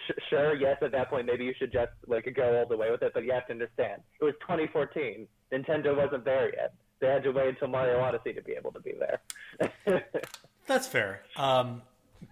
sh- 0.07 0.23
sure, 0.29 0.55
yes, 0.55 0.79
at 0.83 0.93
that 0.93 1.11
point 1.11 1.27
maybe 1.27 1.45
you 1.45 1.55
should 1.59 1.73
just 1.73 1.93
like 2.07 2.33
go 2.35 2.59
all 2.59 2.67
the 2.67 2.77
way 2.77 2.91
with 2.91 3.03
it, 3.03 3.13
but 3.15 3.25
you 3.25 3.33
have 3.33 3.47
to 3.47 3.53
understand 3.53 4.03
it 4.21 4.25
was 4.25 4.35
2014. 4.41 5.27
Nintendo 5.53 5.97
wasn't 5.97 6.25
there 6.25 6.53
yet. 6.55 6.75
They 7.01 7.09
had 7.09 7.23
to 7.25 7.31
wait 7.33 7.49
until 7.49 7.69
Mario 7.69 8.01
Odyssey 8.01 8.33
to 8.35 8.43
be 8.43 8.53
able 8.53 8.73
to 8.73 8.81
be 8.81 8.93
there. 8.99 10.05
that's 10.67 10.87
fair. 10.87 11.23
Um, 11.37 11.83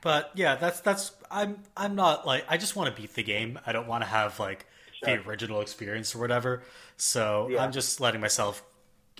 but 0.02 0.30
yeah, 0.34 0.56
that's 0.56 0.80
that's 0.80 1.12
I'm 1.30 1.62
I'm 1.76 1.94
not 1.94 2.26
like 2.26 2.44
I 2.48 2.58
just 2.58 2.76
want 2.76 2.94
to 2.94 3.00
beat 3.00 3.14
the 3.14 3.22
game. 3.22 3.58
I 3.66 3.72
don't 3.72 3.88
want 3.88 4.02
to 4.04 4.08
have 4.08 4.38
like 4.38 4.66
sure. 5.04 5.16
the 5.16 5.28
original 5.28 5.60
experience 5.60 6.14
or 6.14 6.18
whatever. 6.18 6.62
So 6.96 7.48
yeah. 7.50 7.64
I'm 7.64 7.72
just 7.72 8.00
letting 8.00 8.20
myself. 8.20 8.62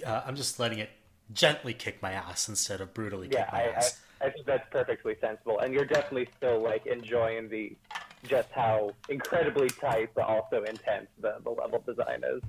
Uh, 0.05 0.23
I'm 0.27 0.37
just 0.37 0.61
letting 0.61 0.79
it 0.79 0.91
gently 1.33 1.75
kick 1.75 2.03
my 2.03 2.13
ass 2.13 2.49
instead 2.49 2.81
of 2.81 2.95
brutally 2.95 3.29
yeah, 3.31 3.45
kick 3.45 3.53
my 3.53 3.59
I, 3.59 3.67
ass. 3.69 4.01
I, 4.21 4.27
I 4.27 4.31
think 4.31 4.47
that's 4.47 4.69
perfectly 4.71 5.17
sensible, 5.21 5.61
and 5.61 5.73
you're 5.73 5.87
definitely 5.87 6.29
still 6.37 6.61
like 6.63 6.87
enjoying 6.87 7.49
the 7.49 7.77
just 8.25 8.49
how 8.53 8.93
incredibly 9.09 9.69
tight 9.69 10.11
but 10.15 10.25
also 10.25 10.65
intense 10.65 11.09
the, 11.21 11.37
the 11.43 11.51
level 11.51 11.83
design 11.87 12.23
is. 12.25 12.43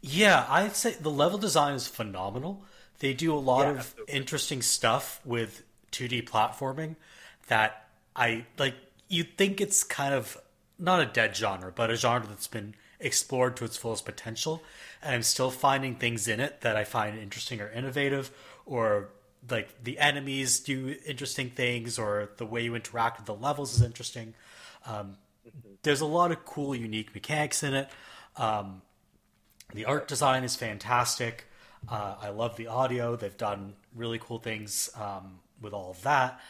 Yeah, 0.00 0.46
I'd 0.48 0.76
say 0.76 0.92
the 0.92 1.10
level 1.10 1.38
design 1.38 1.74
is 1.74 1.88
phenomenal. 1.88 2.62
They 3.00 3.14
do 3.14 3.34
a 3.34 3.38
lot 3.38 3.62
yeah, 3.62 3.70
of 3.70 3.78
absolutely. 3.78 4.14
interesting 4.14 4.62
stuff 4.62 5.20
with 5.24 5.62
2D 5.92 6.28
platforming 6.28 6.96
that 7.48 7.88
I 8.14 8.46
like. 8.58 8.74
You 9.08 9.24
think 9.24 9.60
it's 9.60 9.82
kind 9.84 10.14
of 10.14 10.36
not 10.78 11.00
a 11.00 11.06
dead 11.06 11.34
genre, 11.34 11.72
but 11.74 11.90
a 11.90 11.96
genre 11.96 12.28
that's 12.28 12.46
been 12.46 12.74
explored 13.00 13.56
to 13.56 13.64
its 13.64 13.76
fullest 13.76 14.04
potential, 14.04 14.62
and 15.02 15.14
I'm 15.14 15.22
still 15.22 15.50
finding 15.50 15.96
things 15.96 16.28
in 16.28 16.40
it 16.40 16.60
that 16.60 16.76
I 16.76 16.84
find 16.84 17.18
interesting 17.18 17.60
or 17.60 17.70
innovative, 17.70 18.30
or 18.66 19.08
like 19.50 19.82
the 19.82 19.98
enemies 19.98 20.60
do 20.60 20.96
interesting 21.06 21.50
things, 21.50 21.98
or 21.98 22.30
the 22.36 22.46
way 22.46 22.62
you 22.62 22.74
interact 22.74 23.18
with 23.18 23.26
the 23.26 23.34
levels 23.34 23.74
is 23.74 23.82
interesting. 23.82 24.34
Um, 24.86 25.16
there's 25.82 26.00
a 26.00 26.06
lot 26.06 26.30
of 26.30 26.44
cool, 26.44 26.74
unique 26.74 27.14
mechanics 27.14 27.62
in 27.62 27.74
it. 27.74 27.88
Um, 28.36 28.82
the 29.74 29.84
art 29.84 30.08
design 30.08 30.44
is 30.44 30.56
fantastic. 30.56 31.46
Uh, 31.88 32.16
I 32.20 32.30
love 32.30 32.56
the 32.56 32.66
audio. 32.68 33.16
They've 33.16 33.36
done 33.36 33.74
really 33.94 34.18
cool 34.18 34.38
things 34.38 34.90
um, 34.96 35.40
with 35.60 35.72
all 35.72 35.90
of 35.90 36.02
that. 36.02 36.40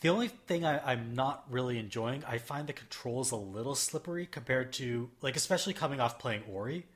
The 0.00 0.08
only 0.08 0.28
thing 0.28 0.64
I, 0.64 0.94
am 0.94 1.14
not 1.14 1.44
really 1.48 1.78
enjoying, 1.78 2.24
I 2.24 2.38
find 2.38 2.66
the 2.66 2.72
controls 2.72 3.30
a 3.30 3.36
little 3.36 3.76
slippery 3.76 4.26
compared 4.26 4.72
to, 4.74 5.10
like, 5.20 5.36
especially 5.36 5.74
coming 5.74 6.00
off 6.00 6.18
playing 6.18 6.42
Ori. 6.50 6.86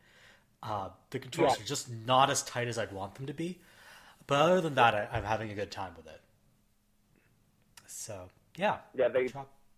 Uh, 0.60 0.88
the 1.10 1.20
controls 1.20 1.54
yeah. 1.56 1.62
are 1.62 1.66
just 1.66 1.88
not 1.88 2.30
as 2.30 2.42
tight 2.42 2.66
as 2.66 2.78
I'd 2.78 2.90
want 2.90 3.14
them 3.14 3.26
to 3.26 3.34
be. 3.34 3.60
But 4.26 4.40
other 4.40 4.60
than 4.60 4.74
that, 4.74 4.94
I, 4.94 5.18
am 5.18 5.22
having 5.22 5.52
a 5.52 5.54
good 5.54 5.70
time 5.70 5.92
with 5.96 6.06
it. 6.08 6.20
So, 7.86 8.28
yeah. 8.56 8.78
Yeah, 8.92 9.06
they, 9.06 9.28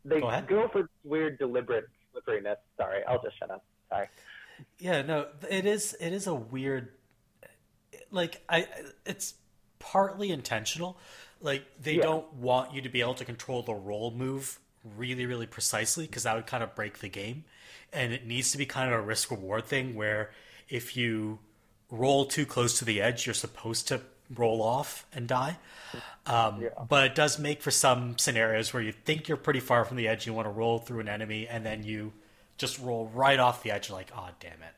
they 0.08 0.20
go, 0.20 0.42
go 0.48 0.68
for 0.68 0.88
weird 1.04 1.38
deliberate 1.38 1.88
slipperiness. 2.12 2.58
Sorry, 2.76 3.02
I'll 3.06 3.22
just 3.22 3.38
shut 3.38 3.50
up. 3.50 3.64
Sorry. 3.88 4.08
Yeah, 4.78 5.02
no, 5.02 5.26
it 5.48 5.66
is. 5.66 5.96
It 6.00 6.12
is 6.12 6.26
a 6.26 6.34
weird. 6.34 6.92
Like 8.10 8.42
I, 8.48 8.66
it's 9.06 9.34
partly 9.78 10.30
intentional. 10.30 10.98
Like 11.40 11.64
they 11.80 11.94
yeah. 11.94 12.02
don't 12.02 12.32
want 12.34 12.74
you 12.74 12.82
to 12.82 12.88
be 12.88 13.00
able 13.00 13.14
to 13.14 13.24
control 13.24 13.62
the 13.62 13.74
roll 13.74 14.10
move 14.10 14.58
really, 14.96 15.26
really 15.26 15.46
precisely 15.46 16.06
because 16.06 16.24
that 16.24 16.34
would 16.34 16.46
kind 16.46 16.62
of 16.62 16.74
break 16.74 16.98
the 16.98 17.08
game. 17.08 17.44
And 17.92 18.12
it 18.12 18.26
needs 18.26 18.52
to 18.52 18.58
be 18.58 18.66
kind 18.66 18.92
of 18.92 18.98
a 18.98 19.02
risk 19.02 19.30
reward 19.30 19.64
thing 19.64 19.94
where 19.94 20.30
if 20.68 20.96
you 20.96 21.38
roll 21.90 22.26
too 22.26 22.44
close 22.44 22.78
to 22.78 22.84
the 22.84 23.00
edge, 23.00 23.26
you're 23.26 23.34
supposed 23.34 23.88
to 23.88 24.02
roll 24.34 24.62
off 24.62 25.06
and 25.12 25.26
die. 25.26 25.58
Um, 26.26 26.62
yeah. 26.62 26.68
But 26.88 27.06
it 27.06 27.14
does 27.14 27.38
make 27.38 27.62
for 27.62 27.70
some 27.70 28.18
scenarios 28.18 28.72
where 28.74 28.82
you 28.82 28.92
think 28.92 29.28
you're 29.28 29.36
pretty 29.36 29.60
far 29.60 29.84
from 29.84 29.96
the 29.96 30.08
edge, 30.08 30.26
you 30.26 30.34
want 30.34 30.46
to 30.46 30.50
roll 30.50 30.78
through 30.78 31.00
an 31.00 31.08
enemy, 31.08 31.46
and 31.48 31.64
then 31.64 31.84
you 31.84 32.12
just 32.58 32.78
roll 32.78 33.10
right 33.14 33.38
off 33.38 33.62
the 33.62 33.70
edge, 33.70 33.88
like, 33.90 34.10
oh, 34.16 34.28
damn 34.40 34.52
it. 34.52 34.74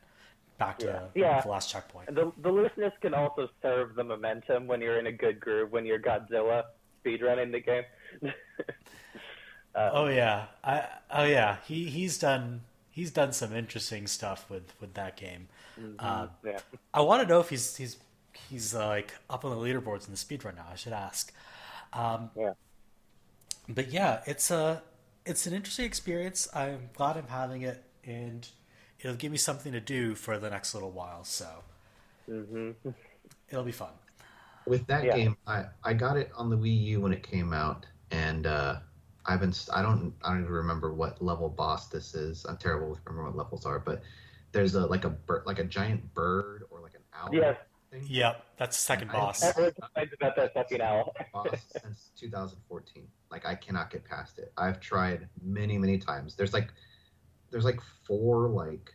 Back 0.57 0.79
to 0.79 0.85
yeah. 0.85 0.99
The, 1.13 1.19
yeah. 1.19 1.41
the 1.41 1.49
last 1.49 1.71
checkpoint. 1.71 2.13
The, 2.13 2.31
the 2.41 2.51
looseness 2.51 2.93
can 3.01 3.13
also 3.13 3.49
serve 3.61 3.95
the 3.95 4.03
momentum 4.03 4.67
when 4.67 4.79
you're 4.79 4.99
in 4.99 5.07
a 5.07 5.11
good 5.11 5.39
groove, 5.39 5.71
when 5.71 5.85
you're 5.85 5.99
Godzilla 5.99 6.63
speedrunning 7.03 7.51
the 7.51 7.59
game. 7.59 7.83
um, 8.23 8.31
oh 9.75 10.07
yeah, 10.07 10.45
I, 10.63 10.85
oh 11.09 11.23
yeah. 11.23 11.57
He 11.65 11.85
he's 11.85 12.19
done 12.19 12.61
he's 12.91 13.11
done 13.11 13.33
some 13.33 13.55
interesting 13.55 14.05
stuff 14.05 14.49
with, 14.49 14.73
with 14.79 14.93
that 14.93 15.17
game. 15.17 15.47
Mm-hmm. 15.79 15.95
Uh, 15.97 16.27
yeah. 16.45 16.59
I 16.93 17.01
want 17.01 17.23
to 17.23 17.27
know 17.27 17.39
if 17.39 17.49
he's 17.49 17.75
he's 17.75 17.97
he's 18.49 18.73
like 18.73 19.13
up 19.29 19.45
on 19.45 19.51
the 19.51 19.57
leaderboards 19.57 20.05
in 20.05 20.11
the 20.11 20.17
speed 20.17 20.43
run 20.43 20.55
now. 20.55 20.65
I 20.71 20.75
should 20.75 20.93
ask. 20.93 21.33
Um, 21.93 22.29
yeah. 22.37 22.53
But 23.67 23.91
yeah, 23.91 24.21
it's 24.25 24.51
a 24.51 24.81
it's 25.25 25.45
an 25.45 25.53
interesting 25.53 25.85
experience. 25.85 26.47
I'm 26.53 26.89
glad 26.93 27.17
I'm 27.17 27.27
having 27.27 27.61
it, 27.61 27.83
and 28.03 28.47
it'll 28.99 29.15
give 29.15 29.31
me 29.31 29.37
something 29.37 29.71
to 29.71 29.79
do 29.79 30.15
for 30.15 30.37
the 30.37 30.49
next 30.49 30.73
little 30.73 30.91
while. 30.91 31.23
So 31.23 31.47
mm-hmm. 32.29 32.71
it'll 33.49 33.63
be 33.63 33.71
fun. 33.71 33.91
With 34.65 34.85
that 34.87 35.03
yeah. 35.03 35.15
game, 35.15 35.37
I 35.47 35.65
I 35.83 35.93
got 35.93 36.17
it 36.17 36.31
on 36.35 36.49
the 36.49 36.57
Wii 36.57 36.81
U 36.83 37.01
when 37.01 37.13
it 37.13 37.23
came 37.23 37.53
out, 37.53 37.85
and 38.11 38.47
uh, 38.47 38.77
I've 39.25 39.39
been 39.39 39.53
I 39.73 39.81
don't 39.81 40.13
I 40.23 40.29
don't 40.29 40.41
even 40.41 40.51
remember 40.51 40.93
what 40.93 41.21
level 41.21 41.49
boss 41.49 41.87
this 41.87 42.13
is. 42.15 42.45
I'm 42.45 42.57
terrible 42.57 42.89
with 42.89 42.99
remembering 43.05 43.35
what 43.35 43.45
levels 43.45 43.65
are, 43.65 43.79
but 43.79 44.01
there's 44.51 44.75
a 44.75 44.85
like 44.85 45.05
a 45.05 45.09
bird, 45.09 45.43
like 45.45 45.59
a 45.59 45.63
giant 45.63 46.13
bird 46.13 46.63
or 46.69 46.81
like 46.81 46.93
an 46.95 47.01
owl. 47.13 47.33
Yes 47.33 47.57
thing. 47.91 48.05
Yep, 48.07 48.45
that's 48.57 48.77
the 48.77 48.81
second 48.81 49.11
boss. 49.11 49.43
Everyone 49.43 49.73
complains 49.73 50.11
about 50.19 50.35
that 50.35 50.53
fucking 50.53 50.81
owl. 50.81 51.13
boss 51.33 51.49
since 51.81 52.11
2014. 52.19 53.07
Like 53.29 53.45
I 53.45 53.55
cannot 53.55 53.91
get 53.91 54.05
past 54.05 54.39
it. 54.39 54.51
I've 54.57 54.79
tried 54.79 55.27
many, 55.41 55.77
many 55.77 55.97
times. 55.97 56.35
There's 56.35 56.53
like, 56.53 56.69
there's 57.49 57.65
like 57.65 57.79
four 58.07 58.49
like, 58.49 58.93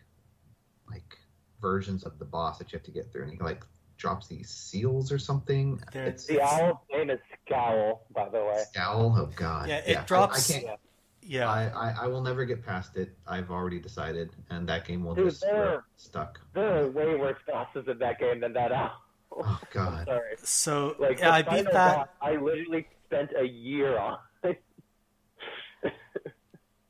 like 0.90 1.16
versions 1.60 2.04
of 2.04 2.18
the 2.18 2.24
boss 2.24 2.58
that 2.58 2.72
you 2.72 2.76
have 2.78 2.84
to 2.84 2.90
get 2.90 3.12
through, 3.12 3.24
and 3.24 3.32
he 3.32 3.38
like 3.38 3.64
drops 3.96 4.26
these 4.28 4.50
seals 4.50 5.10
or 5.10 5.18
something. 5.18 5.80
It's, 5.94 6.26
the 6.26 6.40
owl's 6.40 6.78
name 6.92 7.10
is 7.10 7.18
Scowl, 7.46 8.06
by 8.14 8.28
the 8.28 8.44
way. 8.44 8.62
Scowl. 8.70 9.14
Oh 9.18 9.30
God. 9.36 9.68
Yeah, 9.68 9.78
it 9.78 9.88
yeah. 9.88 10.04
drops. 10.04 10.50
I, 10.50 10.56
I 10.56 10.60
can't. 10.60 10.80
Yeah, 11.28 11.50
I, 11.50 11.64
I, 11.64 11.94
I, 12.02 12.06
will 12.06 12.22
never 12.22 12.44
get 12.44 12.64
past 12.64 12.96
it. 12.96 13.10
I've 13.26 13.50
already 13.50 13.80
decided, 13.80 14.30
and 14.48 14.68
that 14.68 14.86
game 14.86 15.04
will 15.04 15.16
Dude, 15.16 15.30
just 15.30 15.40
there, 15.40 15.82
stuck. 15.96 16.40
There 16.54 16.84
are 16.84 16.88
way 16.88 17.16
worse 17.16 17.38
bosses 17.48 17.88
in 17.88 17.98
that 17.98 18.20
game 18.20 18.40
than 18.40 18.52
that 18.52 18.70
owl. 18.70 18.92
Oh 19.32 19.60
God! 19.72 20.04
Sorry. 20.08 20.36
So 20.36 20.94
like, 21.00 21.18
yeah, 21.18 21.32
I 21.32 21.42
beat 21.42 21.70
that. 21.72 21.96
Boss, 21.96 22.08
I 22.22 22.36
literally 22.36 22.86
spent 23.06 23.30
a 23.36 23.44
year 23.44 23.98
on. 23.98 24.18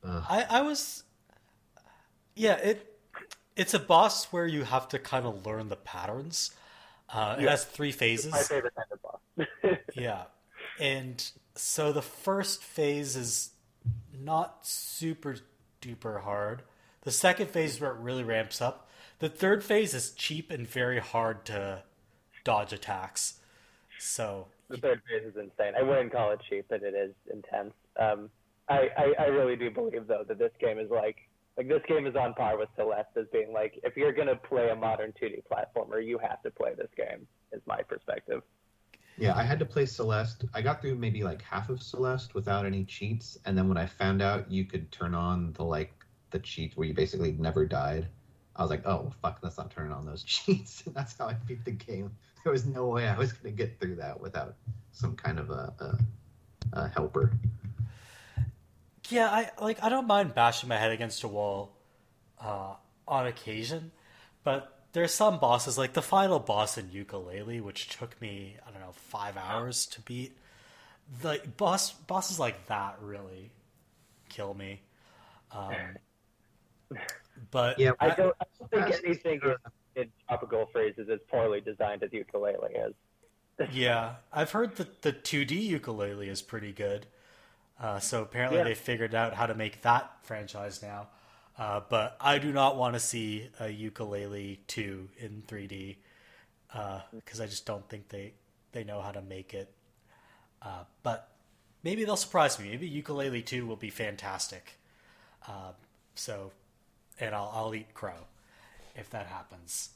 I 0.04 0.46
I 0.50 0.62
was. 0.62 1.04
Yeah, 2.34 2.56
it 2.56 2.98
it's 3.56 3.72
a 3.72 3.78
boss 3.78 4.26
where 4.26 4.46
you 4.46 4.64
have 4.64 4.88
to 4.88 4.98
kind 4.98 5.24
of 5.24 5.46
learn 5.46 5.68
the 5.68 5.76
patterns. 5.76 6.50
Uh, 7.08 7.36
yeah. 7.38 7.44
It 7.44 7.50
has 7.50 7.64
three 7.64 7.92
phases. 7.92 8.26
It's 8.26 8.34
my 8.34 8.56
favorite 8.56 8.74
kind 8.74 8.88
of 8.92 9.02
boss. 9.02 9.78
yeah, 9.94 10.24
and 10.78 11.30
so 11.54 11.92
the 11.92 12.02
first 12.02 12.62
phase 12.62 13.16
is 13.16 13.50
not 14.18 14.66
super 14.66 15.36
duper 15.80 16.22
hard. 16.22 16.62
The 17.02 17.10
second 17.12 17.50
phase 17.50 17.74
is 17.74 17.80
where 17.80 17.92
it 17.92 17.98
really 17.98 18.24
ramps 18.24 18.60
up. 18.60 18.88
The 19.18 19.28
third 19.28 19.62
phase 19.62 19.94
is 19.94 20.10
cheap 20.10 20.50
and 20.50 20.66
very 20.66 20.98
hard 20.98 21.44
to 21.46 21.82
dodge 22.44 22.72
attacks. 22.72 23.40
So 23.98 24.48
the 24.68 24.76
third 24.76 25.02
phase 25.08 25.26
is 25.26 25.36
insane. 25.36 25.74
I 25.78 25.82
wouldn't 25.82 26.12
call 26.12 26.32
it 26.32 26.40
cheap, 26.48 26.66
but 26.68 26.82
it 26.82 26.94
is 26.94 27.14
intense. 27.32 27.72
Um, 27.98 28.30
I, 28.68 28.88
I 28.96 29.14
I 29.18 29.26
really 29.26 29.56
do 29.56 29.70
believe 29.70 30.06
though 30.06 30.24
that 30.26 30.38
this 30.38 30.52
game 30.60 30.78
is 30.78 30.90
like 30.90 31.16
like 31.56 31.68
this 31.68 31.82
game 31.88 32.06
is 32.06 32.16
on 32.16 32.34
par 32.34 32.58
with 32.58 32.68
Celeste 32.76 33.16
as 33.16 33.26
being 33.32 33.52
like 33.52 33.78
if 33.84 33.96
you're 33.96 34.12
gonna 34.12 34.36
play 34.36 34.68
a 34.70 34.76
modern 34.76 35.12
2D 35.22 35.42
platformer, 35.50 36.04
you 36.04 36.18
have 36.18 36.42
to 36.42 36.50
play 36.50 36.74
this 36.76 36.90
game. 36.96 37.26
Is 37.52 37.62
my 37.66 37.82
perspective. 37.82 38.42
Yeah, 39.18 39.34
I 39.34 39.44
had 39.44 39.58
to 39.60 39.64
play 39.64 39.86
Celeste. 39.86 40.44
I 40.52 40.60
got 40.60 40.82
through 40.82 40.96
maybe 40.96 41.24
like 41.24 41.40
half 41.42 41.70
of 41.70 41.82
Celeste 41.82 42.34
without 42.34 42.66
any 42.66 42.84
cheats, 42.84 43.38
and 43.46 43.56
then 43.56 43.68
when 43.68 43.78
I 43.78 43.86
found 43.86 44.20
out 44.20 44.50
you 44.50 44.64
could 44.64 44.92
turn 44.92 45.14
on 45.14 45.52
the 45.54 45.64
like 45.64 45.92
the 46.30 46.38
cheats 46.38 46.76
where 46.76 46.86
you 46.86 46.92
basically 46.92 47.32
never 47.32 47.64
died, 47.64 48.08
I 48.56 48.62
was 48.62 48.70
like, 48.70 48.86
oh 48.86 49.12
fuck, 49.22 49.38
let's 49.42 49.56
not 49.56 49.70
turn 49.70 49.90
on 49.90 50.04
those 50.04 50.22
cheats. 50.24 50.82
And 50.86 50.94
that's 50.94 51.16
how 51.16 51.28
I 51.28 51.34
beat 51.34 51.64
the 51.64 51.70
game. 51.70 52.14
There 52.44 52.52
was 52.52 52.66
no 52.66 52.88
way 52.88 53.08
I 53.08 53.16
was 53.16 53.32
gonna 53.32 53.54
get 53.54 53.80
through 53.80 53.96
that 53.96 54.20
without 54.20 54.54
some 54.92 55.16
kind 55.16 55.38
of 55.38 55.50
a, 55.50 55.72
a, 55.80 55.98
a 56.74 56.88
helper. 56.88 57.32
Yeah, 59.08 59.30
I 59.30 59.50
like 59.60 59.82
I 59.82 59.88
don't 59.88 60.06
mind 60.06 60.34
bashing 60.34 60.68
my 60.68 60.76
head 60.76 60.92
against 60.92 61.22
a 61.22 61.28
wall 61.28 61.74
uh, 62.40 62.74
on 63.08 63.26
occasion, 63.26 63.92
but 64.44 64.75
there's 64.96 65.12
some 65.12 65.38
bosses 65.38 65.76
like 65.76 65.92
the 65.92 66.00
final 66.00 66.38
boss 66.38 66.78
in 66.78 66.86
Yooka-Laylee, 66.86 67.60
which 67.60 67.90
took 67.90 68.18
me 68.18 68.56
I 68.66 68.70
don't 68.70 68.80
know 68.80 68.92
five 68.92 69.36
hours 69.36 69.84
to 69.88 70.00
beat. 70.00 70.34
The 71.20 71.38
boss 71.58 71.92
bosses 71.92 72.38
like 72.40 72.66
that 72.68 72.96
really 73.02 73.50
kill 74.30 74.54
me. 74.54 74.80
Um, 75.52 75.74
but 77.50 77.78
Yeah, 77.78 77.90
I 78.00 78.08
don't, 78.08 78.34
I 78.40 78.44
don't 78.58 78.70
think 78.70 78.86
Celeste, 78.86 79.04
anything 79.04 79.40
uh, 79.44 79.56
in, 79.96 80.04
in 80.04 80.08
Tropical 80.28 80.64
Freeze 80.72 80.94
is 80.96 81.08
poorly 81.30 81.60
designed 81.60 82.02
as 82.02 82.08
Yooka-Laylee 82.10 82.88
is. 82.88 82.94
yeah, 83.72 84.14
I've 84.32 84.52
heard 84.52 84.76
that 84.76 85.02
the 85.02 85.12
2D 85.12 85.68
Yooka-Laylee 85.72 86.28
is 86.28 86.40
pretty 86.40 86.72
good. 86.72 87.04
Uh, 87.78 87.98
so 87.98 88.22
apparently 88.22 88.60
Yeah. 88.60 88.64
they 88.64 88.74
figured 88.74 89.14
out 89.14 89.34
how 89.34 89.44
to 89.44 89.54
make 89.54 89.82
that 89.82 90.10
franchise 90.22 90.82
now. 90.82 91.08
Uh, 91.58 91.80
but 91.88 92.16
I 92.20 92.38
do 92.38 92.52
not 92.52 92.76
want 92.76 92.94
to 92.94 93.00
see 93.00 93.48
a 93.60 93.64
Yooka-Laylee 93.64 94.58
2 94.66 95.08
in 95.18 95.42
3D 95.46 95.96
because 97.14 97.40
I 97.40 97.46
just 97.46 97.64
don't 97.64 97.88
think 97.88 98.08
they, 98.10 98.34
they 98.72 98.84
know 98.84 99.00
how 99.00 99.10
to 99.10 99.22
make 99.22 99.54
it. 99.54 99.72
Uh, 100.60 100.84
but 101.02 101.30
maybe 101.82 102.04
they'll 102.04 102.16
surprise 102.16 102.58
me. 102.58 102.68
Maybe 102.70 102.90
Yooka-Laylee 102.90 103.44
2 103.44 103.66
will 103.66 103.76
be 103.76 103.88
fantastic. 103.90 104.78
Uh, 105.48 105.72
so, 106.14 106.52
and 107.20 107.34
I'll, 107.34 107.50
I'll 107.54 107.74
eat 107.74 107.94
crow 107.94 108.26
if 108.94 109.08
that 109.10 109.26
happens. 109.26 109.90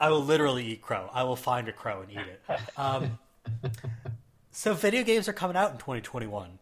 I 0.00 0.10
will 0.10 0.24
literally 0.24 0.66
eat 0.66 0.82
crow. 0.82 1.08
I 1.12 1.22
will 1.22 1.36
find 1.36 1.68
a 1.68 1.72
crow 1.72 2.00
and 2.02 2.10
eat 2.10 2.18
it. 2.18 2.60
Um, 2.76 3.18
so 4.50 4.74
video 4.74 5.04
games 5.04 5.28
are 5.28 5.32
coming 5.32 5.56
out 5.56 5.70
in 5.70 5.78
2021. 5.78 6.58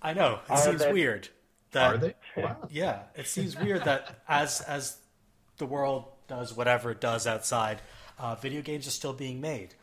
I 0.00 0.14
know 0.14 0.40
it 0.48 0.50
Are 0.50 0.56
seems 0.56 0.80
they? 0.80 0.92
weird. 0.92 1.28
That, 1.72 1.94
Are 1.94 1.98
they? 1.98 2.14
Wow. 2.36 2.56
Yeah, 2.70 3.00
it 3.14 3.26
seems 3.26 3.58
weird 3.58 3.84
that 3.84 4.22
as 4.28 4.60
as 4.62 4.98
the 5.58 5.66
world 5.66 6.04
does 6.28 6.56
whatever 6.56 6.90
it 6.90 7.00
does 7.00 7.26
outside, 7.26 7.80
uh, 8.18 8.34
video 8.34 8.62
games 8.62 8.86
are 8.86 8.92
still 8.92 9.12
being 9.12 9.40
made, 9.40 9.74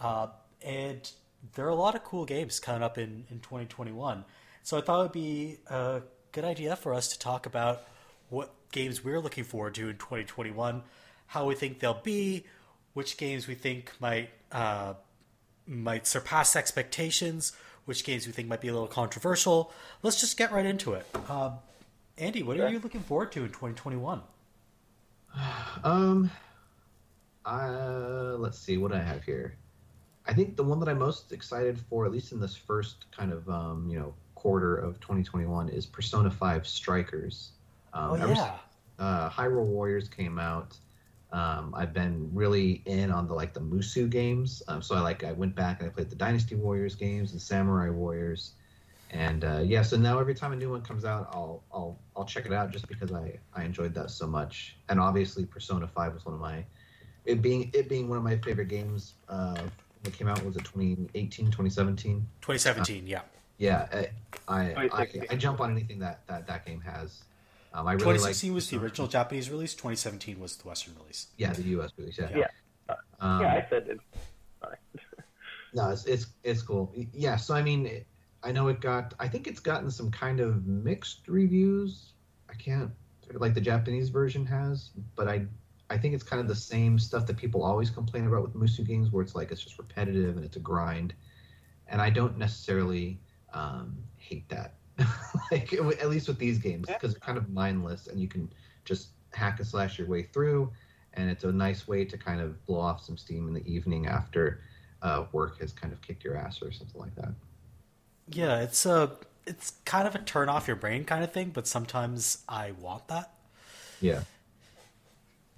uh, 0.00 0.28
and 0.62 1.10
there 1.54 1.66
are 1.66 1.70
a 1.70 1.74
lot 1.74 1.94
of 1.94 2.04
cool 2.04 2.24
games 2.24 2.58
coming 2.58 2.82
up 2.82 2.98
in 2.98 3.24
in 3.30 3.40
2021. 3.40 4.24
So 4.62 4.78
I 4.78 4.80
thought 4.80 5.00
it 5.00 5.02
would 5.04 5.12
be 5.12 5.58
a 5.68 6.02
good 6.32 6.44
idea 6.44 6.74
for 6.74 6.92
us 6.92 7.08
to 7.08 7.18
talk 7.18 7.46
about 7.46 7.82
what 8.28 8.52
games 8.72 9.04
we're 9.04 9.20
looking 9.20 9.44
forward 9.44 9.74
to 9.76 9.88
in 9.88 9.96
2021, 9.96 10.82
how 11.26 11.46
we 11.46 11.54
think 11.54 11.78
they'll 11.78 11.94
be, 12.02 12.44
which 12.94 13.16
games 13.16 13.46
we 13.46 13.54
think 13.54 13.92
might 14.00 14.30
uh, 14.52 14.94
might 15.66 16.06
surpass 16.06 16.56
expectations, 16.56 17.52
which 17.86 18.04
games 18.04 18.26
we 18.26 18.32
think 18.32 18.46
might 18.48 18.60
be 18.60 18.68
a 18.68 18.72
little 18.72 18.86
controversial. 18.86 19.72
Let's 20.02 20.20
just 20.20 20.36
get 20.36 20.52
right 20.52 20.66
into 20.66 20.92
it. 20.92 21.06
Um, 21.28 21.54
Andy, 22.18 22.42
what 22.42 22.60
are 22.60 22.68
you 22.68 22.78
looking 22.78 23.00
forward 23.00 23.32
to 23.32 23.40
in 23.40 23.48
2021? 23.48 24.20
Um, 25.84 26.30
uh, 27.44 28.34
let's 28.38 28.58
see 28.58 28.78
what 28.78 28.92
I 28.92 29.00
have 29.02 29.22
here. 29.22 29.56
I 30.26 30.32
think 30.32 30.56
the 30.56 30.64
one 30.64 30.80
that 30.80 30.88
I'm 30.88 30.98
most 30.98 31.32
excited 31.32 31.78
for, 31.78 32.04
at 32.06 32.12
least 32.12 32.32
in 32.32 32.40
this 32.40 32.56
first 32.56 33.06
kind 33.16 33.32
of 33.32 33.48
um, 33.48 33.88
you 33.88 33.98
know 33.98 34.14
quarter 34.34 34.76
of 34.76 34.98
2021, 35.00 35.68
is 35.68 35.86
Persona 35.86 36.30
5 36.30 36.66
Strikers. 36.66 37.50
Um, 37.92 38.12
Oh 38.12 38.14
ever 38.14 38.32
yeah, 38.32 38.56
uh, 38.98 39.30
Hyrule 39.30 39.66
Warriors 39.66 40.08
came 40.08 40.38
out, 40.38 40.76
um, 41.32 41.74
I've 41.76 41.92
been 41.92 42.30
really 42.32 42.82
in 42.86 43.10
on 43.10 43.26
the 43.26 43.34
like 43.34 43.52
the 43.52 43.60
Musou 43.60 44.08
games. 44.08 44.62
Um, 44.68 44.80
so 44.82 44.94
I 44.94 45.00
like 45.00 45.24
I 45.24 45.32
went 45.32 45.54
back 45.54 45.80
and 45.80 45.90
I 45.90 45.92
played 45.92 46.10
the 46.10 46.16
Dynasty 46.16 46.54
Warriors 46.54 46.94
games 46.94 47.32
and 47.32 47.40
Samurai 47.42 47.90
Warriors, 47.90 48.52
and 49.10 49.44
uh, 49.44 49.60
yeah. 49.64 49.82
So 49.82 49.96
now 49.96 50.18
every 50.18 50.34
time 50.34 50.52
a 50.52 50.56
new 50.56 50.70
one 50.70 50.82
comes 50.82 51.04
out, 51.04 51.28
I'll 51.32 51.62
I'll 51.72 51.98
I'll 52.16 52.24
check 52.24 52.46
it 52.46 52.52
out 52.52 52.70
just 52.70 52.88
because 52.88 53.12
I 53.12 53.38
I 53.54 53.64
enjoyed 53.64 53.94
that 53.94 54.10
so 54.10 54.26
much. 54.26 54.76
And 54.88 55.00
obviously 55.00 55.44
Persona 55.44 55.88
Five 55.88 56.14
was 56.14 56.24
one 56.24 56.34
of 56.34 56.40
my 56.40 56.64
it 57.24 57.42
being 57.42 57.70
it 57.74 57.88
being 57.88 58.08
one 58.08 58.18
of 58.18 58.24
my 58.24 58.36
favorite 58.38 58.68
games. 58.68 59.14
Uh, 59.28 59.56
that 60.06 60.16
came 60.16 60.28
out 60.28 60.44
was 60.44 60.56
it 60.56 60.64
2018 60.64 61.46
2017 61.46 62.26
2017. 62.40 63.06
Yeah, 63.06 63.22
yeah 63.58 63.88
I 63.92 64.08
I, 64.48 64.88
I, 64.92 65.08
I 65.30 65.36
jump 65.36 65.60
on 65.60 65.70
anything 65.70 65.98
that 65.98 66.20
that, 66.28 66.46
that 66.46 66.64
game 66.64 66.80
has 66.80 67.24
um, 67.76 67.86
I 67.86 67.92
really 67.92 68.04
2016 68.04 68.50
like 68.50 68.54
was 68.54 68.70
the 68.70 68.78
original 68.78 69.06
Japanese 69.08 69.50
release. 69.50 69.74
2017 69.74 70.40
was 70.40 70.56
the 70.56 70.68
Western 70.68 70.94
release. 71.00 71.28
yeah 71.36 71.52
the 71.52 71.62
US 71.78 71.90
release 71.96 72.18
yeah 72.18 72.30
Yeah. 72.36 72.46
Um, 73.20 73.40
yeah, 73.42 73.54
I 73.54 73.66
said 73.68 73.86
it's 73.88 74.02
sorry. 74.60 74.76
No, 75.74 75.90
it's 75.90 76.04
it's 76.06 76.26
it's 76.42 76.62
cool. 76.62 76.92
Yeah, 77.12 77.36
so 77.36 77.54
I 77.54 77.62
mean, 77.62 77.86
it- 77.86 78.06
I 78.42 78.52
know 78.52 78.68
it 78.68 78.80
got. 78.80 79.12
I 79.18 79.26
think 79.28 79.46
it's 79.48 79.58
gotten 79.60 79.90
some 79.90 80.10
kind 80.10 80.38
of 80.40 80.66
mixed 80.66 81.26
reviews. 81.26 82.12
I 82.48 82.54
can't 82.54 82.92
like 83.32 83.54
the 83.54 83.60
Japanese 83.60 84.08
version 84.08 84.46
has, 84.46 84.90
but 85.16 85.26
I 85.26 85.46
I 85.90 85.98
think 85.98 86.14
it's 86.14 86.22
kind 86.22 86.40
of 86.40 86.46
the 86.48 86.54
same 86.54 86.98
stuff 86.98 87.26
that 87.26 87.36
people 87.36 87.62
always 87.64 87.90
complain 87.90 88.26
about 88.26 88.42
with 88.42 88.54
Musou 88.54 88.86
games, 88.86 89.10
where 89.10 89.22
it's 89.22 89.34
like 89.34 89.50
it's 89.50 89.62
just 89.62 89.78
repetitive 89.78 90.36
and 90.36 90.44
it's 90.44 90.56
a 90.56 90.60
grind, 90.60 91.12
and 91.88 92.00
I 92.00 92.08
don't 92.10 92.38
necessarily 92.38 93.20
um, 93.52 93.96
hate 94.16 94.48
that. 94.50 94.74
like 95.50 95.72
at 95.72 96.08
least 96.08 96.28
with 96.28 96.38
these 96.38 96.58
games, 96.58 96.86
because 96.86 97.12
they're 97.12 97.20
kind 97.20 97.38
of 97.38 97.50
mindless 97.50 98.06
and 98.06 98.20
you 98.20 98.28
can 98.28 98.50
just 98.84 99.08
hack 99.32 99.58
and 99.58 99.66
slash 99.66 99.98
your 99.98 100.08
way 100.08 100.22
through, 100.22 100.72
and 101.14 101.30
it's 101.30 101.44
a 101.44 101.52
nice 101.52 101.86
way 101.86 102.04
to 102.04 102.16
kind 102.16 102.40
of 102.40 102.64
blow 102.66 102.80
off 102.80 103.02
some 103.02 103.16
steam 103.16 103.48
in 103.48 103.54
the 103.54 103.66
evening 103.70 104.06
after 104.06 104.62
uh, 105.02 105.24
work 105.32 105.60
has 105.60 105.72
kind 105.72 105.92
of 105.92 106.00
kicked 106.00 106.24
your 106.24 106.36
ass 106.36 106.62
or 106.62 106.72
something 106.72 107.00
like 107.00 107.14
that. 107.16 107.32
Yeah, 108.28 108.60
it's 108.60 108.86
a 108.86 109.12
it's 109.46 109.74
kind 109.84 110.08
of 110.08 110.14
a 110.14 110.18
turn 110.18 110.48
off 110.48 110.66
your 110.66 110.76
brain 110.76 111.04
kind 111.04 111.22
of 111.22 111.32
thing, 111.32 111.50
but 111.50 111.66
sometimes 111.66 112.38
I 112.48 112.72
want 112.72 113.08
that. 113.08 113.32
Yeah. 114.00 114.20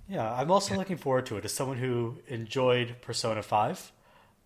Yeah, 0.09 0.33
I'm 0.33 0.51
also 0.51 0.75
looking 0.75 0.97
forward 0.97 1.27
to 1.27 1.37
it 1.37 1.45
as 1.45 1.53
someone 1.53 1.77
who 1.77 2.17
enjoyed 2.29 2.97
Persona 3.03 3.43
5, 3.43 3.93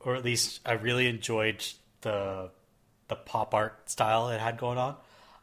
or 0.01 0.17
at 0.17 0.25
least 0.25 0.61
I 0.67 0.73
really 0.73 1.07
enjoyed 1.07 1.65
the 2.01 2.51
the 3.09 3.17
pop 3.17 3.55
art 3.55 3.91
style 3.91 4.29
it 4.29 4.41
had 4.41 4.59
going 4.59 4.79
on, 4.79 4.97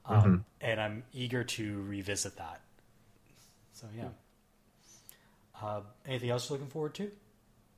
um, 0.06 0.46
and 0.62 0.80
I'm 0.80 1.04
eager 1.14 1.44
to 1.44 1.82
revisit 1.84 2.38
that. 2.38 2.62
So 3.74 3.88
yeah. 3.96 4.10
Uh, 5.62 5.82
anything 6.06 6.30
else 6.30 6.50
you're 6.50 6.58
looking 6.58 6.72
forward 6.72 6.94
to? 6.96 7.12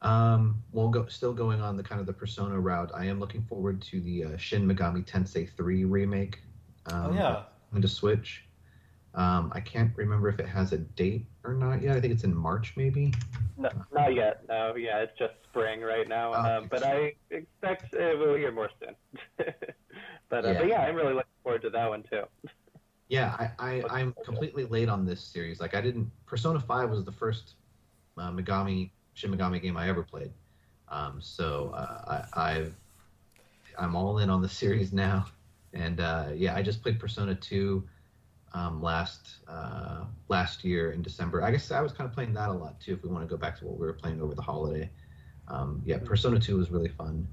Um, 0.01 0.61
well, 0.71 0.87
go, 0.87 1.05
still 1.07 1.33
going 1.33 1.61
on 1.61 1.77
the 1.77 1.83
kind 1.83 1.99
of 2.01 2.07
the 2.07 2.13
Persona 2.13 2.59
route. 2.59 2.91
I 2.93 3.05
am 3.05 3.19
looking 3.19 3.43
forward 3.43 3.81
to 3.83 3.99
the 4.01 4.25
uh, 4.25 4.37
Shin 4.37 4.67
Megami 4.67 5.05
Tensei 5.05 5.49
3 5.55 5.85
remake. 5.85 6.39
Um, 6.87 7.11
Oh 7.11 7.13
yeah, 7.13 7.43
Into 7.75 7.87
Switch. 7.87 8.43
Um, 9.13 9.51
I 9.53 9.59
can't 9.59 9.91
remember 9.97 10.29
if 10.29 10.39
it 10.39 10.47
has 10.47 10.71
a 10.71 10.77
date 10.77 11.25
or 11.43 11.53
not 11.53 11.81
yet. 11.81 11.97
I 11.97 12.01
think 12.01 12.13
it's 12.13 12.23
in 12.23 12.33
March, 12.33 12.73
maybe. 12.77 13.13
No, 13.57 13.69
not 13.93 14.15
yet. 14.15 14.43
No, 14.47 14.75
yeah, 14.75 14.99
it's 14.99 15.17
just 15.19 15.33
spring 15.49 15.81
right 15.81 16.07
now. 16.07 16.33
Oh, 16.33 16.57
um, 16.57 16.67
but 16.71 16.83
I 16.83 17.13
expect 17.29 17.93
uh, 17.93 18.15
we'll 18.17 18.35
hear 18.35 18.51
more 18.51 18.69
soon. 18.79 18.95
but, 20.29 20.45
uh, 20.45 20.51
Yeah. 20.51 20.59
but 20.59 20.67
yeah, 20.67 20.81
I'm 20.81 20.95
really 20.95 21.13
looking 21.13 21.31
forward 21.43 21.61
to 21.63 21.69
that 21.71 21.89
one 21.89 22.03
too. 22.03 22.23
Yeah, 23.09 23.35
I, 23.37 23.51
I, 23.59 23.83
I'm 23.89 24.15
completely 24.23 24.63
late 24.63 24.87
on 24.87 25.05
this 25.05 25.21
series. 25.21 25.59
Like, 25.59 25.75
I 25.75 25.81
didn't. 25.81 26.09
Persona 26.25 26.59
5 26.59 26.89
was 26.89 27.03
the 27.03 27.11
first 27.11 27.55
uh, 28.17 28.31
Megami 28.31 28.91
Shin 29.13 29.35
Megami 29.35 29.61
game 29.61 29.75
I 29.75 29.89
ever 29.89 30.03
played. 30.03 30.31
Um, 30.87 31.19
so 31.21 31.71
uh, 31.75 32.23
I, 32.35 32.51
I've 32.51 32.73
I'm 33.77 33.95
all 33.95 34.19
in 34.19 34.29
on 34.29 34.41
the 34.41 34.49
series 34.61 34.93
now, 34.93 35.27
and 35.73 35.99
uh, 35.99 36.27
yeah, 36.33 36.55
I 36.55 36.61
just 36.61 36.81
played 36.81 36.99
Persona 36.99 37.35
2 37.35 37.87
um, 38.53 38.81
last 38.81 39.37
uh, 39.47 40.03
last 40.27 40.63
year 40.63 40.91
in 40.91 41.01
December. 41.01 41.43
I 41.43 41.51
guess 41.51 41.71
I 41.71 41.81
was 41.81 41.91
kind 41.93 42.07
of 42.09 42.13
playing 42.13 42.33
that 42.33 42.49
a 42.49 42.53
lot 42.53 42.79
too. 42.81 42.93
If 42.93 43.03
we 43.03 43.09
want 43.09 43.23
to 43.27 43.29
go 43.29 43.37
back 43.37 43.57
to 43.59 43.65
what 43.65 43.77
we 43.79 43.85
were 43.85 43.93
playing 43.93 44.21
over 44.21 44.35
the 44.35 44.41
holiday, 44.41 44.89
um, 45.47 45.81
yeah, 45.85 45.97
Persona 46.03 46.39
2 46.39 46.57
was 46.57 46.69
really 46.71 46.89
fun, 46.89 47.27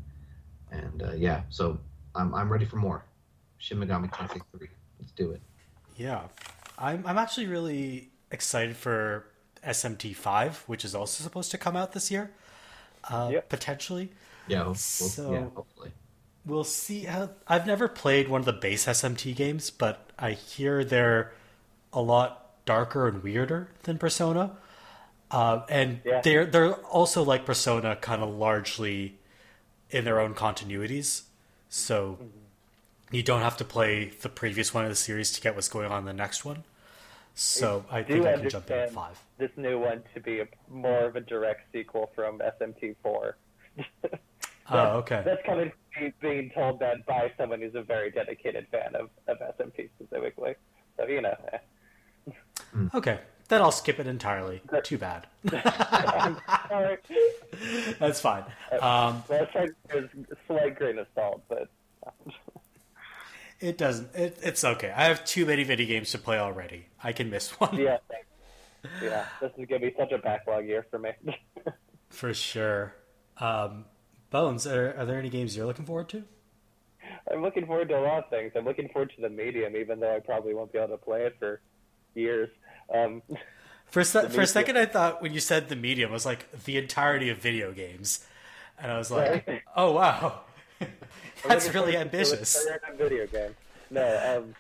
and 0.71 1.03
uh, 1.03 1.13
yeah, 1.17 1.43
so 1.49 1.79
I'm 2.15 2.35
I'm 2.35 2.51
ready 2.51 2.65
for 2.65 2.77
more. 2.77 3.05
Shin 3.59 3.79
Megami 3.79 4.09
Tensei 4.13 4.41
3. 4.57 4.69
Let's 5.01 5.13
do 5.13 5.33
it. 5.33 5.43
yeah. 5.97 6.23
I'm 6.81 7.05
I'm 7.07 7.19
actually 7.19 7.47
really 7.49 8.11
excited 8.31 8.77
for 8.77 9.25
SMT5, 9.67 10.55
which 10.69 10.85
is 10.85 10.95
also 10.95 11.25
supposed 11.25 11.51
to 11.51 11.59
come 11.59 11.75
out 11.77 11.93
this 11.93 12.09
year, 12.11 12.31
uh, 13.11 13.31
Yep. 13.33 13.49
potentially. 13.49 14.13
Yeah, 14.47 14.63
well, 14.63 14.75
So- 14.77 15.33
yeah, 15.33 15.49
hopefully. 15.55 15.91
We'll 16.47 16.65
see 16.65 17.05
how. 17.05 17.31
I've 17.49 17.67
never 17.67 17.89
played 17.89 18.29
one 18.29 18.41
of 18.41 18.45
the 18.47 18.53
base 18.53 18.87
SMT 18.87 19.35
games, 19.35 19.71
but 19.71 20.08
I 20.19 20.33
hear 20.33 20.85
they're 20.85 21.33
a 21.93 22.01
lot 22.03 22.65
darker 22.65 23.09
and 23.09 23.23
weirder 23.23 23.69
than 23.85 23.99
Persona. 23.99 24.57
Uh, 25.31 25.63
and 25.69 26.01
Yeah. 26.05 26.21
they're 26.23 26.47
they're 26.47 26.75
also 26.75 27.23
like 27.23 27.45
Persona, 27.45 27.97
kind 27.97 28.23
of 28.23 28.31
largely 28.31 29.19
in 29.91 30.05
their 30.05 30.21
own 30.21 30.35
continuities. 30.35 31.23
So 31.69 32.19
you 33.11 33.23
don't 33.23 33.41
have 33.43 33.57
to 33.59 33.65
play 33.65 34.07
the 34.09 34.29
previous 34.29 34.73
one 34.75 34.85
of 34.85 34.91
the 34.91 34.97
series 34.97 35.33
to 35.33 35.41
get 35.41 35.55
what's 35.55 35.69
going 35.69 35.91
on 35.91 36.01
in 36.01 36.05
the 36.07 36.13
next 36.13 36.45
one. 36.45 36.65
So 37.35 37.85
I 37.91 38.03
Do 38.03 38.15
think 38.15 38.27
I 38.27 38.37
can 38.37 38.49
jump 38.51 38.71
in 38.71 38.79
at 38.79 38.93
five. 38.93 39.19
this 39.39 39.51
new 39.57 39.79
one 39.79 40.03
to 40.15 40.21
be 40.21 40.41
a, 40.41 40.49
more 40.69 41.05
of 41.05 41.15
a 41.17 41.21
direct 41.21 41.71
sequel 41.73 42.11
from 42.15 42.41
SMT4? 42.41 43.33
Oh, 44.71 44.99
okay. 44.99 45.23
That's 45.25 45.41
coming 45.47 45.73
being 46.21 46.51
told 46.55 46.81
that 46.81 47.05
by 47.07 47.33
someone 47.37 47.61
who's 47.61 47.75
a 47.75 47.83
very 47.83 48.11
dedicated 48.11 48.67
fan 48.71 48.95
of, 48.95 49.11
of 49.27 49.39
SMT 49.39 49.89
specifically. 49.99 50.55
So, 50.97 51.07
you 51.07 51.23
know, 51.23 51.35
eh. 51.53 51.59
Okay, 52.95 53.21
then 53.49 53.63
I'll 53.63 53.73
skip 53.73 53.99
it 53.99 54.07
entirely. 54.07 54.63
Too 54.83 54.99
bad. 54.99 55.27
That's 57.99 58.21
fine. 58.21 58.45
Um, 58.73 59.23
Well, 59.29 59.45
it's 59.45 59.55
like 59.55 59.71
a 59.91 60.09
slight 60.47 60.77
grain 60.77 60.99
of 60.99 61.07
salt, 61.15 61.43
but 61.49 61.69
It 63.61 63.77
doesn't. 63.77 64.15
It, 64.15 64.39
it's 64.43 64.63
okay. 64.63 64.93
I 64.95 65.05
have 65.05 65.25
too 65.25 65.45
many 65.45 65.65
video 65.65 65.87
games 65.87 66.13
to 66.13 66.19
play 66.19 66.39
already. 66.39 66.87
I 67.03 67.13
can 67.13 67.29
miss 67.31 67.51
one 67.61 67.77
yeah, 67.77 67.99
yeah, 69.03 69.27
this 69.41 69.51
is 69.59 69.67
gonna 69.67 69.81
be 69.81 69.95
such 69.99 70.13
a 70.13 70.19
backlog 70.19 70.67
year 70.67 70.87
for 70.91 70.99
me. 70.99 71.11
for 72.09 72.33
sure. 72.33 72.95
Um, 73.39 73.85
Bones, 74.31 74.67
are, 74.67 74.95
are 74.99 75.07
there 75.07 75.19
any 75.19 75.31
games 75.31 75.57
you're 75.57 75.67
looking 75.67 75.85
forward 75.87 76.09
to? 76.11 76.25
I'm 77.33 77.43
looking 77.43 77.67
forward 77.67 77.89
to 77.89 77.99
a 77.99 78.01
lot 78.03 78.25
of 78.25 78.31
things. 78.31 78.53
I'm 78.57 78.65
looking 78.65 78.89
forward 78.89 79.13
to 79.17 79.23
the 79.23 79.29
medium, 79.31 79.77
even 79.77 80.01
though 80.01 80.15
I 80.15 80.21
probably 80.21 80.55
won't 80.55 80.73
be 80.73 80.79
able 80.79 80.89
to 80.89 80.97
play 80.99 81.23
it 81.25 81.37
for 81.39 81.61
years. 82.15 82.51
Um, 82.95 83.23
For 83.87 84.01
a, 84.01 84.05
se- 84.05 84.29
for 84.29 84.43
a 84.43 84.47
second, 84.47 84.77
I 84.77 84.85
thought 84.85 85.23
when 85.23 85.33
you 85.33 85.41
said 85.41 85.71
the 85.71 85.77
medium 85.77 86.13
was 86.13 86.27
like 86.27 86.53
the 86.65 86.77
entirety 86.77 87.31
of 87.31 87.39
video 87.39 87.73
games, 87.73 88.27
and 88.79 88.93
I 88.93 88.99
was 88.99 89.11
like, 89.11 89.47
Right. 89.49 89.63
"Oh 89.75 89.93
wow, 89.93 90.41
that's 91.49 91.73
really 91.73 91.97
ambitious." 91.97 92.67
Video 92.99 93.27
game. 93.27 93.57
No, 93.89 94.37
um, 94.37 94.55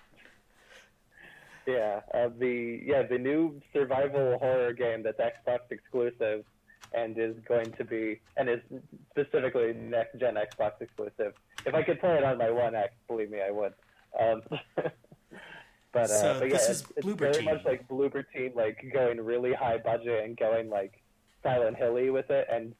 yeah, 1.66 2.00
uh, 2.14 2.31
the 2.38 2.81
yeah 2.83 3.02
the 3.02 3.18
new 3.18 3.61
survival 3.74 4.38
horror 4.38 4.72
game 4.72 5.02
that's 5.02 5.20
Xbox 5.20 5.59
exclusive 5.70 6.44
and 6.94 7.18
is 7.18 7.37
going 7.46 7.72
to 7.72 7.85
be 7.85 8.20
and 8.37 8.48
is 8.48 8.61
specifically 9.11 9.72
next 9.74 10.18
gen 10.18 10.35
Xbox 10.35 10.81
exclusive. 10.81 11.35
If 11.66 11.74
I 11.74 11.83
could 11.83 12.01
play 12.01 12.16
it 12.16 12.24
on 12.24 12.38
my 12.38 12.51
One 12.51 12.74
X, 12.74 12.94
believe 13.07 13.31
me, 13.31 13.40
I 13.46 13.51
would. 13.51 13.74
Um, 14.18 14.42
but 15.92 16.05
uh, 16.05 16.07
So 16.07 16.37
but 16.38 16.48
yeah, 16.48 16.55
this 16.55 16.68
is 16.68 16.81
it's, 16.96 17.07
it's 17.07 17.18
very 17.18 17.35
Team. 17.35 17.44
much 17.46 17.64
like 17.64 17.88
Bloober 17.88 18.24
Team, 18.35 18.53
like 18.55 18.79
going 18.92 19.20
really 19.20 19.53
high 19.53 19.79
budget 19.79 20.24
and 20.24 20.37
going 20.37 20.70
like 20.70 21.01
Silent 21.42 21.77
Hilly 21.77 22.11
with 22.11 22.31
it. 22.31 22.46
And 22.51 22.74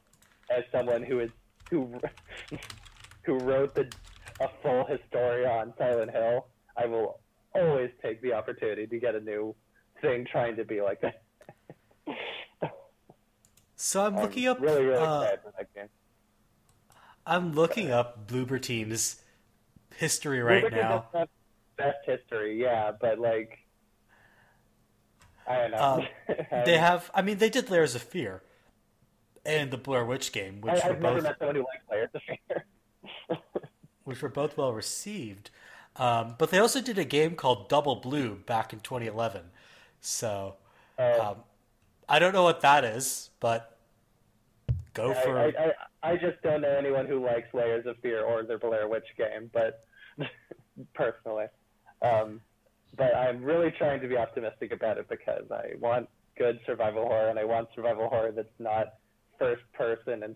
as 0.49 0.63
someone 0.71 1.03
who 1.03 1.19
is 1.19 1.29
who 1.69 1.99
who 3.23 3.37
wrote 3.39 3.75
the 3.75 3.89
a 4.41 4.49
full 4.61 4.85
historia 4.85 5.49
on 5.49 5.73
Silent 5.77 6.11
Hill, 6.11 6.47
I 6.77 6.85
will 6.85 7.19
always 7.53 7.91
take 8.01 8.21
the 8.21 8.33
opportunity 8.33 8.87
to 8.87 8.99
get 8.99 9.15
a 9.15 9.19
new 9.19 9.55
thing 10.01 10.25
trying 10.31 10.55
to 10.55 10.63
be 10.63 10.81
like 10.81 11.01
that. 11.01 11.23
So 13.81 14.05
I'm 14.05 14.17
looking 14.17 14.45
up. 14.45 14.59
really, 14.59 14.83
really 14.83 14.97
uh, 14.97 15.21
excited 15.21 15.39
for 15.41 15.53
that 15.57 15.73
game. 15.73 15.87
I'm 17.25 17.53
looking 17.53 17.91
up 17.91 18.27
Bloober 18.27 18.61
Team's 18.61 19.21
history 19.95 20.41
right 20.41 20.65
Bloober 20.65 20.71
now. 20.71 21.05
have 21.13 21.29
best 21.77 21.99
history, 22.05 22.61
yeah, 22.61 22.91
but 22.99 23.19
like, 23.19 23.59
I 25.47 25.55
don't 25.59 25.71
know. 25.71 25.77
Um, 25.77 26.07
They 26.65 26.77
have. 26.77 27.09
I 27.13 27.21
mean, 27.21 27.37
they 27.37 27.49
did 27.49 27.69
Layers 27.69 27.95
of 27.95 28.01
Fear, 28.01 28.43
and 29.45 29.71
the 29.71 29.77
Blair 29.77 30.03
Witch 30.05 30.33
game, 30.33 30.59
which 30.59 30.83
I, 30.83 30.89
were 30.89 30.95
I've 30.95 31.01
never 31.01 31.15
both 31.15 31.23
met 31.23 31.39
someone 31.39 31.55
who 31.55 31.61
likes 31.61 31.83
Layers 31.89 32.09
of 32.13 32.21
Fear. 32.23 32.65
which 34.03 34.21
were 34.21 34.29
both 34.29 34.57
well 34.57 34.73
received. 34.73 35.51
Um, 35.95 36.35
but 36.37 36.51
they 36.51 36.59
also 36.59 36.81
did 36.81 36.97
a 36.97 37.05
game 37.05 37.35
called 37.35 37.69
Double 37.69 37.95
Blue 37.95 38.35
back 38.35 38.73
in 38.73 38.79
2011. 38.81 39.51
So 40.01 40.55
Uh, 40.97 41.31
um, 41.31 41.43
I 42.09 42.17
don't 42.17 42.33
know 42.33 42.43
what 42.43 42.61
that 42.61 42.83
is, 42.83 43.29
but 43.39 43.77
go 44.95 45.11
I, 45.11 45.13
for 45.13 45.39
I, 45.39 45.47
I, 45.47 46.11
I 46.11 46.17
just 46.17 46.41
don't 46.41 46.61
know 46.61 46.75
anyone 46.75 47.05
who 47.05 47.23
likes 47.23 47.53
Layers 47.53 47.85
of 47.85 47.97
Fear 48.01 48.23
or 48.23 48.43
the 48.43 48.57
Blair 48.57 48.87
Witch 48.87 49.05
game, 49.15 49.51
but 49.53 49.85
personally. 50.95 51.45
Um, 52.01 52.41
but 52.97 53.15
I'm 53.15 53.43
really 53.43 53.71
trying 53.77 54.01
to 54.01 54.07
be 54.07 54.17
optimistic 54.17 54.71
about 54.71 54.97
it 54.97 55.07
because 55.07 55.45
I 55.51 55.75
want 55.79 56.09
good 56.35 56.59
survival 56.65 57.03
horror 57.03 57.29
and 57.29 57.37
I 57.37 57.43
want 57.43 57.69
survival 57.75 58.09
horror 58.09 58.31
that's 58.31 58.47
not 58.57 58.95
first 59.37 59.61
person 59.73 60.23
and 60.23 60.35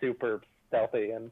super 0.00 0.42
stealthy 0.68 1.10
and 1.10 1.30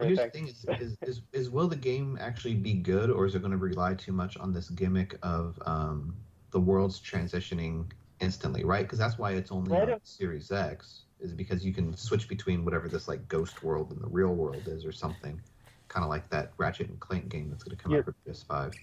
Here's 0.00 0.18
the 0.18 0.30
thing: 0.30 0.48
is, 0.48 0.66
is, 0.80 0.96
is, 1.02 1.22
is 1.32 1.48
will 1.48 1.68
the 1.68 1.76
game 1.76 2.18
actually 2.20 2.54
be 2.54 2.74
good, 2.74 3.08
or 3.08 3.24
is 3.24 3.36
it 3.36 3.38
going 3.38 3.52
to 3.52 3.56
rely 3.56 3.94
too 3.94 4.10
much 4.10 4.36
on 4.36 4.52
this 4.52 4.68
gimmick 4.70 5.16
of 5.22 5.56
um, 5.64 6.16
the 6.50 6.58
world's 6.58 7.00
transitioning 7.00 7.86
instantly? 8.20 8.64
Right? 8.64 8.82
Because 8.84 8.98
that's 8.98 9.18
why 9.18 9.32
it's 9.32 9.50
only 9.50 9.76
on 9.76 10.00
Series 10.02 10.50
X, 10.50 11.02
is 11.20 11.32
because 11.32 11.64
you 11.64 11.72
can 11.72 11.96
switch 11.96 12.28
between 12.28 12.64
whatever 12.64 12.88
this 12.88 13.08
like 13.08 13.26
ghost 13.28 13.62
world 13.62 13.90
and 13.92 14.00
the 14.00 14.08
real 14.08 14.34
world 14.34 14.62
is, 14.66 14.84
or 14.84 14.92
something, 14.92 15.40
kind 15.88 16.04
of 16.04 16.10
like 16.10 16.28
that 16.30 16.52
Ratchet 16.58 16.88
and 16.88 17.00
Clank 17.00 17.28
game 17.28 17.50
that's 17.50 17.64
going 17.64 17.76
to 17.76 17.82
come 17.82 17.92
You're- 17.92 18.04
out 18.06 18.14
for 18.24 18.30
PS5. 18.30 18.74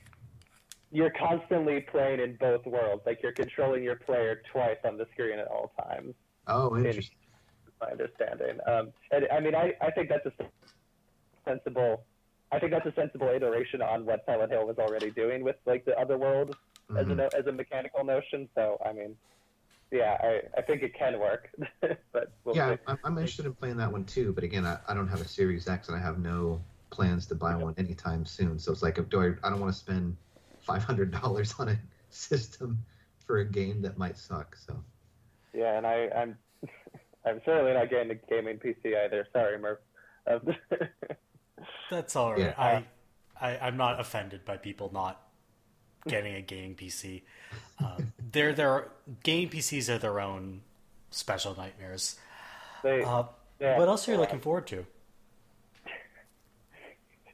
You're 0.96 1.10
constantly 1.10 1.82
playing 1.82 2.20
in 2.20 2.36
both 2.36 2.64
worlds. 2.68 3.02
Like 3.08 3.20
you're 3.24 3.32
controlling 3.32 3.82
your 3.82 3.96
player 3.96 4.44
twice 4.52 4.78
on 4.86 4.96
the 4.96 5.08
screen 5.12 5.40
at 5.40 5.48
all 5.48 5.74
times. 5.82 6.14
Oh, 6.46 6.78
interesting. 6.78 7.16
my 7.82 7.88
understanding. 7.88 8.60
Um, 8.68 8.92
and 9.12 9.26
I 9.34 9.40
mean, 9.40 9.56
I, 9.56 9.74
I 9.82 9.90
think 9.90 10.10
that's 10.10 10.28
a 10.28 10.46
sensible. 11.46 12.04
I 12.52 12.60
think 12.60 12.72
that's 12.72 12.86
a 12.86 12.94
sensible 12.94 13.30
iteration 13.30 13.82
on 13.82 14.06
what 14.06 14.24
Silent 14.28 14.52
Hill 14.52 14.68
was 14.68 14.78
already 14.78 15.10
doing 15.10 15.44
with 15.44 15.56
like 15.66 15.84
the 15.84 16.00
other 16.00 16.20
world 16.20 16.56
as 16.96 17.08
a 17.10 17.16
no, 17.16 17.30
as 17.38 17.46
a 17.48 17.52
mechanical 17.52 18.04
notion. 18.04 18.50
So 18.56 18.78
I 18.86 18.94
mean, 18.94 19.16
yeah, 19.92 20.18
I, 20.22 20.42
I 20.58 20.62
think 20.64 20.84
it 20.84 20.94
can 20.98 21.20
work. 21.20 21.50
but 22.14 22.34
we'll 22.46 22.56
Yeah, 22.56 22.66
see. 22.66 22.78
I'm, 22.88 22.98
I'm 23.04 23.18
interested 23.18 23.46
in 23.46 23.54
playing 23.54 23.78
that 23.78 23.92
one 23.92 24.06
too. 24.06 24.32
But 24.34 24.44
again, 24.44 24.66
I, 24.66 24.80
I 24.88 24.94
don't 24.94 25.08
have 25.08 25.22
a 25.22 25.28
Series 25.28 25.68
X, 25.68 25.88
and 25.90 25.98
I 25.98 26.02
have 26.02 26.20
no 26.20 26.64
plans 26.90 27.26
to 27.28 27.36
buy 27.36 27.56
one 27.56 27.74
anytime 27.78 28.26
soon. 28.26 28.60
So 28.60 28.72
it's 28.72 28.82
like, 28.84 28.96
do 29.10 29.22
I? 29.22 29.48
I 29.48 29.50
don't 29.50 29.60
want 29.60 29.74
to 29.74 29.80
spend 29.80 30.16
five 30.60 30.84
hundred 30.84 31.12
dollars 31.12 31.54
on 31.60 31.70
a 31.70 31.80
system 32.10 32.86
for 33.26 33.40
a 33.40 33.46
game 33.46 33.82
that 33.82 33.98
might 33.98 34.18
suck. 34.18 34.56
So 34.56 34.84
yeah, 35.54 35.78
and 35.78 35.86
I, 35.86 36.10
I'm 36.16 36.38
I'm 37.26 37.42
certainly 37.46 37.74
not 37.74 37.90
getting 37.90 38.12
a 38.12 38.16
gaming 38.16 38.60
PC 38.60 38.98
either. 39.06 39.28
Sorry, 39.34 39.58
Murph. 39.60 39.80
Um, 40.28 40.56
that's 41.90 42.16
all 42.16 42.34
right. 42.34 42.54
Yeah. 42.58 42.58
I, 42.58 42.86
I 43.40 43.58
I'm 43.60 43.78
not 43.78 44.00
offended 44.00 44.46
by 44.46 44.58
people 44.58 44.92
not 44.94 45.22
getting 46.08 46.36
a 46.36 46.42
gaming 46.42 46.76
PC. 46.76 47.22
Um, 47.80 48.14
they're 48.32 48.54
their 48.54 48.90
gaming 49.24 49.50
PCs 49.50 49.90
are 49.90 49.98
their 49.98 50.20
own 50.20 50.62
special 51.12 51.56
nightmares. 51.56 52.18
they, 52.84 53.04
Uh, 53.04 53.24
yeah, 53.60 53.78
what 53.78 53.88
else 53.88 54.08
are 54.08 54.12
you 54.12 54.18
yeah. 54.18 54.22
looking 54.22 54.40
forward 54.40 54.68
to? 54.68 54.86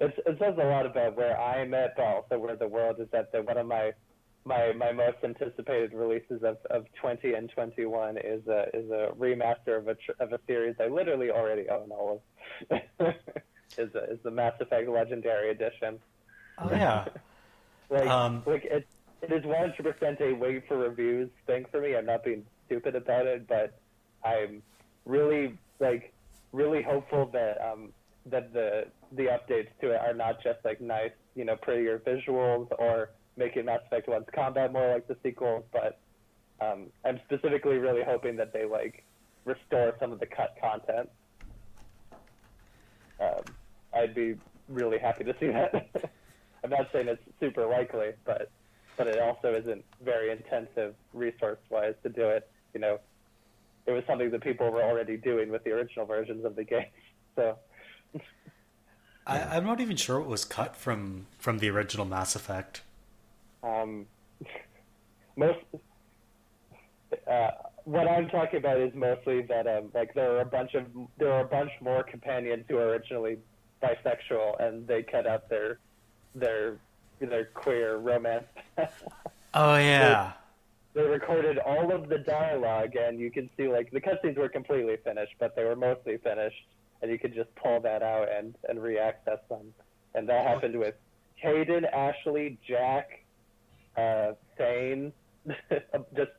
It, 0.02 0.18
it 0.26 0.38
says 0.40 0.56
a 0.58 0.66
lot 0.66 0.86
about 0.86 1.18
where 1.18 1.38
I'm 1.38 1.74
at, 1.74 1.98
but 1.98 2.06
also 2.06 2.40
where 2.40 2.56
the 2.56 2.70
world 2.70 3.02
is 3.02 3.10
at. 3.12 3.34
That 3.34 3.46
one 3.46 3.58
of 3.58 3.68
my 3.68 3.92
my 4.46 4.72
my 4.72 4.94
most 4.94 5.18
anticipated 5.26 5.94
releases 5.94 6.42
of, 6.42 6.56
of 6.70 6.86
20 7.02 7.34
and 7.34 7.50
21 7.50 8.18
is 8.18 8.48
a 8.48 8.68
is 8.74 8.90
a 8.92 9.10
remaster 9.20 9.78
of 9.78 9.90
a 9.90 9.98
of 10.22 10.32
a 10.32 10.40
series 10.48 10.76
I 10.80 10.88
literally 10.88 11.32
already 11.32 11.68
own 11.70 11.92
all 11.92 12.24
of. 12.72 12.78
is 13.78 13.94
a, 13.94 14.04
is 14.12 14.20
the 14.24 14.32
Mass 14.32 14.54
Effect 14.62 14.88
Legendary 14.90 15.52
Edition. 15.52 16.00
Oh 16.60 16.70
yeah. 16.72 17.06
Like 17.90 18.08
Um, 18.08 18.44
like 18.46 18.66
it 18.66 18.88
it 19.22 19.32
is 19.34 19.44
100% 19.44 20.22
a 20.22 20.34
wait 20.34 20.64
for 20.68 20.78
reviews 20.78 21.30
thing 21.46 21.66
for 21.72 21.82
me. 21.82 21.96
I'm 21.96 22.06
not 22.06 22.24
being 22.24 22.46
stupid 22.66 22.96
about 22.96 23.28
it, 23.28 23.48
but 23.48 23.82
I'm 24.24 24.64
really 25.06 25.60
like 25.80 26.14
really 26.54 26.82
hopeful 26.84 27.30
that 27.34 27.56
um 27.62 27.94
that 28.26 28.54
the 28.54 28.92
the 29.12 29.26
updates 29.26 29.70
to 29.82 29.92
it 29.92 30.02
are 30.02 30.14
not 30.14 30.36
just 30.44 30.60
like 30.64 30.82
nice, 30.82 31.12
you 31.36 31.46
know, 31.46 31.56
prettier 31.62 32.00
visuals 32.00 32.68
or 32.78 33.10
making 33.38 33.66
Mass 33.66 33.82
Effect 33.88 34.08
1's 34.08 34.28
combat 34.36 34.72
more 34.74 34.94
like 34.94 35.08
the 35.08 35.18
sequels, 35.24 35.66
but 35.72 36.02
um, 36.62 36.92
I'm 37.06 37.20
specifically 37.26 37.78
really 37.78 38.02
hoping 38.06 38.36
that 38.38 38.54
they 38.54 38.66
like 38.66 39.06
restore 39.46 39.94
some 40.00 40.12
of 40.12 40.20
the 40.20 40.28
cut 40.28 40.52
content. 40.62 41.10
Um, 43.22 43.56
I'd 43.94 44.16
be 44.16 44.36
really 44.68 45.00
happy 45.00 45.24
to 45.26 45.34
see 45.40 45.48
that. 45.48 46.12
I'm 46.64 46.70
not 46.70 46.88
saying 46.92 47.08
it's 47.08 47.22
super 47.40 47.66
likely, 47.66 48.10
but 48.26 48.52
but 48.98 49.08
it 49.08 49.20
also 49.20 49.56
isn't 49.56 49.86
very 50.04 50.32
intensive 50.32 50.94
resource 51.14 51.60
wise 51.70 51.94
to 52.04 52.10
do 52.10 52.28
it. 52.28 52.50
You 52.74 52.82
know, 52.82 53.00
it 53.86 53.92
was 53.92 54.04
something 54.06 54.30
that 54.32 54.44
people 54.44 54.70
were 54.72 54.84
already 54.84 55.16
doing 55.16 55.50
with 55.50 55.64
the 55.64 55.72
original 55.72 56.06
versions 56.06 56.46
of 56.46 56.56
the 56.56 56.64
game. 56.64 56.86
So 57.36 57.56
I, 59.26 59.42
I'm 59.56 59.64
not 59.64 59.80
even 59.80 59.96
sure 59.96 60.20
what 60.20 60.28
was 60.28 60.44
cut 60.44 60.76
from 60.76 61.28
from 61.38 61.60
the 61.60 61.70
original 61.70 62.06
Mass 62.06 62.36
Effect. 62.36 62.82
Um, 63.64 64.08
most 65.38 65.60
uh, 67.30 67.52
what 67.86 68.08
I'm 68.08 68.28
talking 68.30 68.60
about 68.60 68.80
is 68.80 68.92
mostly 68.96 69.44
that 69.44 69.68
um, 69.68 69.92
like 69.94 70.14
there 70.14 70.36
are 70.36 70.42
a 70.42 70.46
bunch 70.46 70.74
of 70.74 70.86
there 71.18 71.32
are 71.32 71.42
a 71.42 71.48
bunch 71.48 71.72
more 71.82 72.04
companions 72.04 72.66
who 72.68 72.78
are 72.78 72.90
originally 72.90 73.38
bisexual, 73.82 74.62
and 74.62 74.88
they 74.88 75.04
cut 75.04 75.26
out 75.26 75.50
their 75.50 75.80
their 76.36 76.78
their 77.20 77.46
queer 77.46 77.98
romance. 77.98 78.46
Oh 79.54 79.76
yeah, 79.78 80.34
they 80.94 81.02
recorded 81.02 81.58
all 81.60 81.92
of 81.92 82.10
the 82.10 82.20
dialogue, 82.20 82.96
and 82.96 83.20
you 83.20 83.32
can 83.32 83.50
see 83.58 83.68
like 83.68 83.92
the 83.92 84.02
cutscenes 84.02 84.38
were 84.38 84.50
completely 84.50 84.98
finished, 85.04 85.34
but 85.40 85.56
they 85.56 85.64
were 85.64 85.76
mostly 85.76 86.18
finished, 86.18 86.66
and 87.02 87.12
you 87.12 87.20
could 87.20 87.34
just 87.34 87.54
pull 87.56 87.80
that 87.82 88.02
out 88.02 88.28
and 88.30 88.56
and 88.68 88.82
re-access 88.82 89.40
them. 89.50 89.74
And 90.16 90.28
that 90.30 90.46
happened 90.46 90.78
with 90.78 90.96
Hayden, 91.36 91.86
Ashley, 91.86 92.58
Jack, 92.68 93.24
uh, 93.98 94.32
Thane, 94.58 95.14
just 96.16 96.32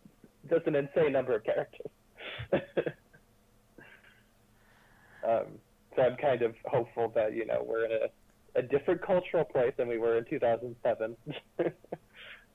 just 0.48 0.66
an 0.66 0.74
insane 0.74 1.12
number 1.12 1.36
of 1.36 1.44
characters. 1.44 1.90
um, 5.26 5.46
so 5.94 6.02
I'm 6.02 6.16
kind 6.16 6.42
of 6.42 6.54
hopeful 6.64 7.12
that 7.14 7.34
you 7.34 7.46
know 7.46 7.64
we're 7.66 7.84
in 7.84 7.92
a, 7.92 8.08
a 8.54 8.62
different 8.62 9.02
cultural 9.02 9.44
place 9.44 9.72
than 9.76 9.88
we 9.88 9.98
were 9.98 10.18
in 10.18 10.24
2007. 10.24 11.16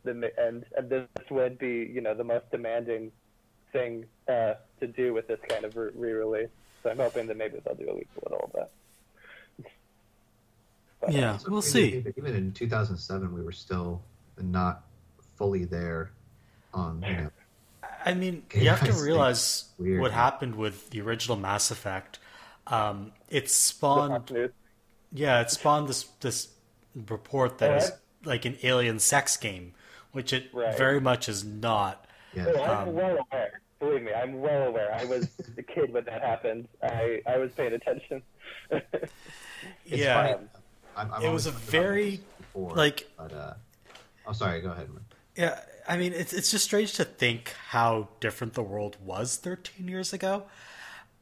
and 0.06 0.26
and 0.38 0.90
this 0.90 1.08
would 1.30 1.58
be 1.58 1.90
you 1.92 2.02
know 2.02 2.14
the 2.14 2.24
most 2.24 2.50
demanding 2.52 3.12
thing 3.72 4.06
uh, 4.28 4.54
to 4.80 4.88
do 4.88 5.14
with 5.14 5.28
this 5.28 5.40
kind 5.50 5.66
of 5.66 5.76
re-release. 5.76 6.50
So 6.84 6.92
I'm 6.92 6.98
hoping 6.98 7.28
that 7.28 7.38
maybe 7.38 7.60
they'll 7.66 7.76
do 7.76 7.90
at 7.90 7.96
least 7.96 8.10
a 8.26 8.32
little 8.32 8.52
bit. 8.54 8.72
But, 11.02 11.12
yeah, 11.12 11.38
we'll 11.48 11.62
see. 11.62 12.04
Even 12.18 12.36
in 12.36 12.52
2007, 12.54 13.34
we 13.34 13.42
were 13.42 13.52
still 13.52 14.02
not 14.42 14.84
fully 15.38 15.66
there 15.66 16.12
on 16.74 17.04
you 17.08 17.14
know 17.14 17.30
I 18.06 18.14
mean, 18.14 18.44
you 18.54 18.70
have 18.70 18.84
to 18.86 18.94
realize 18.94 19.66
what 19.78 20.12
happened 20.12 20.56
with 20.56 20.92
the 20.92 21.02
original 21.02 21.38
Mass 21.38 21.72
Effect. 21.72 22.20
Um, 22.68 23.12
it 23.30 23.50
spawned, 23.50 24.32
yeah, 25.16 25.42
it 25.42 25.50
spawned 25.50 25.88
this 25.88 26.04
this 26.20 26.50
report 27.08 27.58
that 27.60 27.82
is 27.82 27.92
like 28.26 28.46
an 28.46 28.58
alien 28.64 29.00
sex 29.00 29.38
game, 29.38 29.74
which 30.12 30.34
it 30.34 30.50
right. 30.54 30.78
very 30.78 31.00
much 31.00 31.30
is 31.30 31.44
not. 31.44 32.06
Yeah. 32.34 32.48
I'm 32.50 32.90
um, 32.90 32.94
well 32.94 33.18
aware. 33.32 33.62
Believe 33.80 34.04
me, 34.04 34.14
I'm 34.14 34.42
well 34.42 34.68
aware. 34.68 34.94
I 34.94 35.06
was 35.06 35.30
a 35.58 35.64
kid 35.64 35.94
when 35.94 36.04
that 36.06 36.22
happened. 36.22 36.68
I 36.84 37.22
I 37.26 37.38
was 37.38 37.52
paying 37.52 37.74
attention. 37.74 38.22
yeah, 39.86 40.38
I'm, 40.96 41.12
I'm 41.14 41.24
it 41.24 41.32
was 41.32 41.46
a 41.46 41.52
very 41.52 42.22
before, 42.38 42.76
like. 42.76 43.10
But, 43.18 43.34
uh, 43.34 43.54
oh, 44.28 44.34
sorry. 44.34 44.62
Go 44.62 44.72
ahead. 44.72 44.90
Yeah, 45.38 45.60
I 45.88 45.98
mean, 45.98 46.14
it's 46.14 46.34
it's 46.34 46.52
just 46.52 46.66
strange 46.66 46.94
to 46.94 47.06
think 47.06 47.54
how 47.70 48.10
different 48.20 48.54
the 48.54 48.64
world 48.64 48.98
was 49.04 49.38
13 49.38 49.88
years 49.88 50.14
ago. 50.14 50.44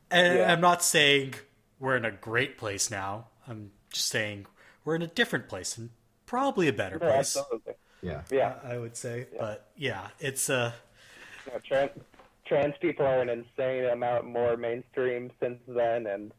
And 0.10 0.38
yeah. 0.38 0.52
I'm 0.52 0.62
not 0.62 0.84
saying 0.84 1.36
we're 1.80 1.98
in 1.98 2.06
a 2.06 2.12
great 2.12 2.58
place 2.58 2.92
now. 2.92 3.28
I'm 3.48 3.72
just 3.94 4.08
saying 4.08 4.46
we're 4.84 4.96
in 4.96 5.02
a 5.02 5.08
different 5.08 5.48
place 5.48 5.78
and 5.78 5.90
probably 6.26 6.68
a 6.68 6.74
better 6.74 7.00
yeah, 7.02 7.12
place. 7.12 7.38
Absolutely. 7.38 7.74
Yeah, 8.02 8.22
yeah, 8.30 8.56
I 8.66 8.78
would 8.78 8.98
say. 8.98 9.28
Yeah. 9.32 9.40
But 9.40 9.70
yeah, 9.78 10.08
it's 10.20 10.50
uh, 10.50 10.74
trans 11.66 11.92
trans 12.46 12.76
people 12.82 13.06
are 13.06 13.22
an 13.22 13.30
insane 13.30 13.86
amount 13.86 14.26
more 14.26 14.58
mainstream 14.58 15.32
since 15.40 15.60
then, 15.68 16.08
and 16.08 16.34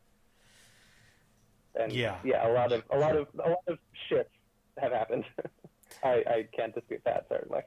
and 1.74 1.92
yeah, 1.92 2.16
yeah, 2.22 2.46
a 2.46 2.52
lot 2.52 2.72
of 2.72 2.82
a 2.90 2.98
lot 2.98 3.16
of 3.16 3.28
a 3.42 3.48
lot 3.48 3.64
of 3.66 3.78
shit 4.08 4.30
have 4.78 4.92
happened. 4.92 5.24
I 6.04 6.22
I 6.26 6.48
can't 6.54 6.74
dispute 6.74 7.02
that 7.04 7.26
certainly. 7.30 7.62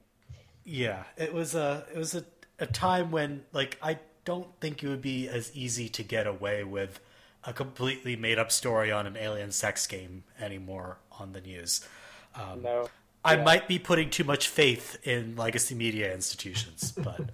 Yeah, 0.64 1.04
it 1.16 1.34
was 1.34 1.56
a 1.56 1.86
it 1.92 1.98
was 1.98 2.14
a, 2.14 2.24
a 2.60 2.68
time 2.68 3.10
when 3.10 3.46
like 3.52 3.78
I 3.82 3.98
don't 4.26 4.50
think 4.60 4.84
it 4.84 4.90
would 4.90 5.02
be 5.02 5.28
as 5.28 5.56
easy 5.56 5.88
to 5.88 6.04
get 6.04 6.28
away 6.28 6.64
with 6.64 7.00
a 7.48 7.54
completely 7.54 8.16
made 8.18 8.38
up 8.38 8.52
story 8.52 8.92
on 8.92 9.08
an 9.08 9.16
alien 9.18 9.52
sex 9.52 9.88
game 9.88 10.24
anymore 10.40 10.98
on 11.18 11.32
the 11.32 11.42
news. 11.42 11.88
Um, 12.36 12.62
no. 12.62 12.90
I 13.24 13.38
might 13.38 13.68
be 13.68 13.80
putting 13.80 14.10
too 14.10 14.24
much 14.24 14.48
faith 14.48 14.98
in 15.04 15.36
legacy 15.36 15.74
media 15.74 16.14
institutions, 16.14 16.92
but 16.92 17.32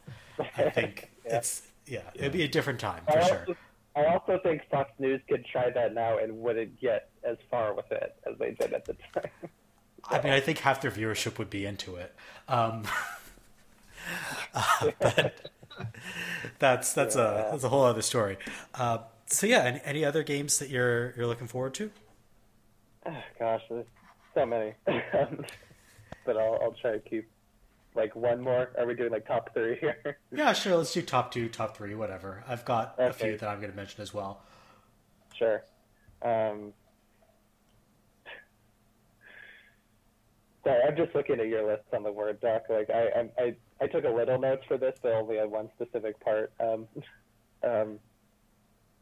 I 0.57 0.69
think 0.73 1.11
yeah. 1.25 1.37
it's 1.37 1.63
yeah, 1.85 2.01
it'd 2.15 2.31
be 2.31 2.43
a 2.43 2.47
different 2.47 2.79
time 2.79 3.03
for 3.05 3.17
I 3.17 3.27
sure. 3.27 3.39
Also, 3.39 3.55
I 3.95 4.05
also 4.05 4.39
think 4.41 4.61
Fox 4.71 4.91
News 4.97 5.21
could 5.27 5.45
try 5.45 5.69
that 5.69 5.93
now 5.93 6.17
and 6.17 6.39
wouldn't 6.39 6.79
get 6.79 7.09
as 7.23 7.37
far 7.51 7.73
with 7.73 7.91
it 7.91 8.15
as 8.25 8.37
they 8.39 8.51
did 8.51 8.73
at 8.73 8.85
the 8.85 8.95
time. 9.13 9.29
I 10.09 10.21
mean, 10.21 10.33
I 10.33 10.39
think 10.39 10.59
half 10.59 10.81
their 10.81 10.91
viewership 10.91 11.37
would 11.37 11.49
be 11.49 11.65
into 11.65 11.95
it. 11.95 12.13
Um, 12.47 12.83
uh, 14.53 14.91
but 14.99 15.49
that's 16.59 16.93
that's 16.93 17.15
yeah. 17.15 17.47
a 17.47 17.51
that's 17.51 17.63
a 17.63 17.69
whole 17.69 17.83
other 17.83 18.01
story. 18.01 18.37
Uh, 18.73 18.99
so 19.33 19.47
yeah, 19.47 19.63
any, 19.63 19.81
any, 19.83 20.05
other 20.05 20.23
games 20.23 20.59
that 20.59 20.69
you're 20.69 21.13
you're 21.15 21.27
looking 21.27 21.47
forward 21.47 21.73
to? 21.75 21.91
Oh, 23.05 23.23
gosh, 23.39 23.61
there's 23.69 23.85
so 24.33 24.45
many, 24.45 24.73
but 26.25 26.37
I'll 26.37 26.59
I'll 26.61 26.75
try 26.81 26.93
to 26.93 26.99
keep 26.99 27.29
like 27.95 28.15
one 28.15 28.41
more. 28.41 28.71
Are 28.77 28.85
we 28.85 28.95
doing 28.95 29.11
like 29.11 29.27
top 29.27 29.53
three 29.53 29.77
here? 29.79 30.17
yeah, 30.31 30.53
sure. 30.53 30.75
Let's 30.75 30.93
do 30.93 31.01
top 31.01 31.31
two, 31.31 31.49
top 31.49 31.75
three, 31.75 31.95
whatever. 31.95 32.43
I've 32.47 32.65
got 32.65 32.95
okay. 32.99 33.09
a 33.09 33.13
few 33.13 33.37
that 33.37 33.47
I'm 33.47 33.59
going 33.59 33.71
to 33.71 33.75
mention 33.75 34.01
as 34.01 34.13
well. 34.13 34.41
Sure. 35.37 35.63
Um, 36.21 36.73
Sorry, 40.63 40.81
I'm 40.87 40.95
just 40.95 41.13
looking 41.13 41.39
at 41.39 41.47
your 41.47 41.69
list 41.69 41.83
on 41.93 42.03
the 42.03 42.11
Word 42.11 42.39
doc. 42.39 42.63
Like 42.69 42.89
I, 42.89 43.29
I, 43.37 43.55
I 43.81 43.87
took 43.87 44.05
a 44.05 44.09
little 44.09 44.39
notes 44.39 44.63
for 44.67 44.77
this, 44.77 44.97
but 45.01 45.11
only 45.11 45.37
had 45.37 45.51
one 45.51 45.69
specific 45.75 46.19
part. 46.21 46.53
Um, 46.59 46.87
um, 47.63 47.99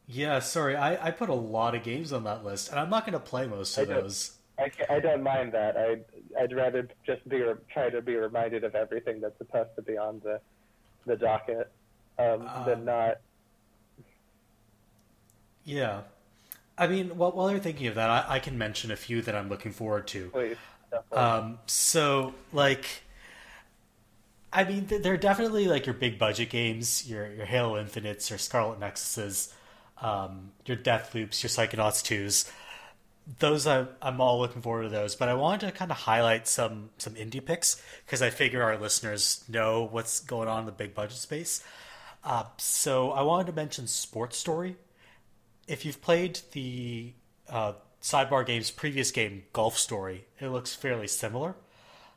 yeah, 0.06 0.38
sorry, 0.40 0.76
I, 0.76 1.08
I 1.08 1.10
put 1.10 1.28
a 1.28 1.34
lot 1.34 1.74
of 1.74 1.82
games 1.82 2.12
on 2.12 2.24
that 2.24 2.44
list, 2.44 2.70
and 2.70 2.78
I'm 2.78 2.90
not 2.90 3.06
going 3.06 3.14
to 3.14 3.20
play 3.20 3.46
most 3.46 3.76
of 3.78 3.88
I 3.90 3.94
those. 3.94 4.32
I, 4.58 4.70
I 4.90 5.00
don't 5.00 5.22
mind 5.22 5.52
that. 5.52 5.76
I 5.76 5.98
I'd 6.40 6.52
rather 6.52 6.88
just 7.06 7.26
be 7.28 7.42
try 7.72 7.90
to 7.90 8.02
be 8.02 8.16
reminded 8.16 8.64
of 8.64 8.74
everything 8.74 9.20
that's 9.20 9.36
supposed 9.38 9.70
to 9.76 9.82
be 9.82 9.96
on 9.96 10.20
the 10.22 10.40
the 11.06 11.16
docket 11.16 11.70
um, 12.18 12.46
uh, 12.46 12.64
than 12.64 12.84
not. 12.84 13.20
Yeah, 15.64 16.02
I 16.76 16.86
mean, 16.86 17.16
while, 17.16 17.32
while 17.32 17.50
you're 17.50 17.60
thinking 17.60 17.86
of 17.86 17.94
that, 17.94 18.10
I, 18.10 18.36
I, 18.36 18.38
can 18.38 18.58
mention 18.58 18.90
a 18.90 18.96
few 18.96 19.22
that 19.22 19.34
I'm 19.34 19.48
looking 19.48 19.72
forward 19.72 20.06
to. 20.08 20.30
Please. 20.30 20.56
Um, 21.12 21.58
so 21.66 22.34
like, 22.52 23.02
I 24.52 24.64
mean, 24.64 24.86
they're 24.86 25.16
definitely 25.16 25.66
like 25.66 25.86
your 25.86 25.94
big 25.94 26.18
budget 26.18 26.50
games, 26.50 27.08
your 27.08 27.32
your 27.32 27.46
Halo 27.46 27.76
Infinites, 27.76 28.28
your 28.30 28.38
Scarlet 28.38 28.80
Nexuses, 28.80 29.52
um, 30.02 30.50
your 30.66 30.76
Death 30.76 31.14
Loops, 31.14 31.42
your 31.42 31.48
Psychonauts 31.48 32.02
twos. 32.02 32.50
Those 33.38 33.66
I, 33.66 33.86
I'm 34.02 34.20
all 34.20 34.40
looking 34.40 34.62
forward 34.62 34.82
to 34.82 34.88
those, 34.88 35.14
but 35.14 35.28
I 35.28 35.34
wanted 35.34 35.66
to 35.66 35.72
kind 35.72 35.90
of 35.90 35.96
highlight 35.96 36.48
some 36.48 36.90
some 36.98 37.14
indie 37.14 37.44
picks 37.44 37.80
because 38.04 38.20
I 38.20 38.30
figure 38.30 38.62
our 38.62 38.76
listeners 38.76 39.44
know 39.48 39.88
what's 39.90 40.20
going 40.20 40.48
on 40.48 40.60
in 40.60 40.66
the 40.66 40.72
big 40.72 40.92
budget 40.92 41.18
space. 41.18 41.62
Uh, 42.24 42.44
so 42.56 43.12
I 43.12 43.22
wanted 43.22 43.46
to 43.46 43.52
mention 43.52 43.86
Sports 43.86 44.36
Story. 44.36 44.76
If 45.68 45.84
you've 45.84 46.02
played 46.02 46.40
the 46.52 47.12
uh, 47.48 47.74
Sidebar 48.02 48.44
Games' 48.44 48.70
previous 48.70 49.12
game, 49.12 49.44
Golf 49.52 49.78
Story, 49.78 50.24
it 50.40 50.48
looks 50.48 50.74
fairly 50.74 51.06
similar. 51.06 51.54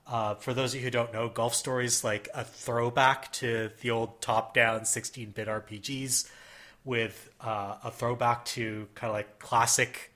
Uh, 0.08 0.36
for 0.36 0.54
those 0.54 0.74
of 0.74 0.80
you 0.80 0.86
who 0.86 0.92
don't 0.92 1.14
know, 1.14 1.30
Golf 1.30 1.56
Story 1.56 1.86
is 1.86 2.04
like 2.04 2.28
a 2.34 2.44
throwback 2.44 3.32
to 3.34 3.72
the 3.82 3.92
old 3.92 4.22
top-down 4.22 4.82
16-bit 4.82 5.48
RPGs, 5.48 6.30
with 6.86 7.30
uh, 7.42 7.78
a 7.84 7.92
throwback 7.92 8.46
to 8.46 8.88
kind 8.96 9.10
of 9.10 9.16
like 9.16 9.40
classic 9.40 10.12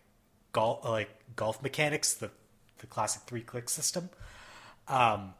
golf, 0.53 0.85
like 0.85 1.09
golf 1.35 1.61
mechanics, 1.61 2.13
the 2.13 2.31
the 2.77 2.87
classic 2.87 3.23
three-click 3.23 3.67
system. 3.67 4.09
Um, 4.87 5.33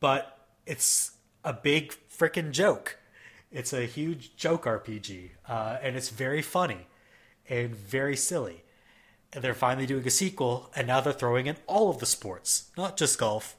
but 0.00 0.38
it's 0.66 1.12
a 1.44 1.52
big 1.52 1.94
freaking 2.10 2.50
joke. 2.50 2.96
It's 3.52 3.74
a 3.74 3.84
huge 3.84 4.34
joke 4.36 4.64
RPG, 4.64 5.30
uh, 5.46 5.76
and 5.82 5.96
it's 5.96 6.08
very 6.08 6.40
funny 6.40 6.86
and 7.48 7.76
very 7.76 8.16
silly 8.16 8.64
and 9.34 9.42
they're 9.42 9.54
finally 9.54 9.86
doing 9.86 10.06
a 10.06 10.10
sequel, 10.10 10.70
and 10.76 10.86
now 10.86 11.00
they're 11.00 11.12
throwing 11.12 11.46
in 11.46 11.56
all 11.66 11.90
of 11.90 11.98
the 11.98 12.06
sports, 12.06 12.70
not 12.76 12.96
just 12.96 13.18
golf. 13.18 13.56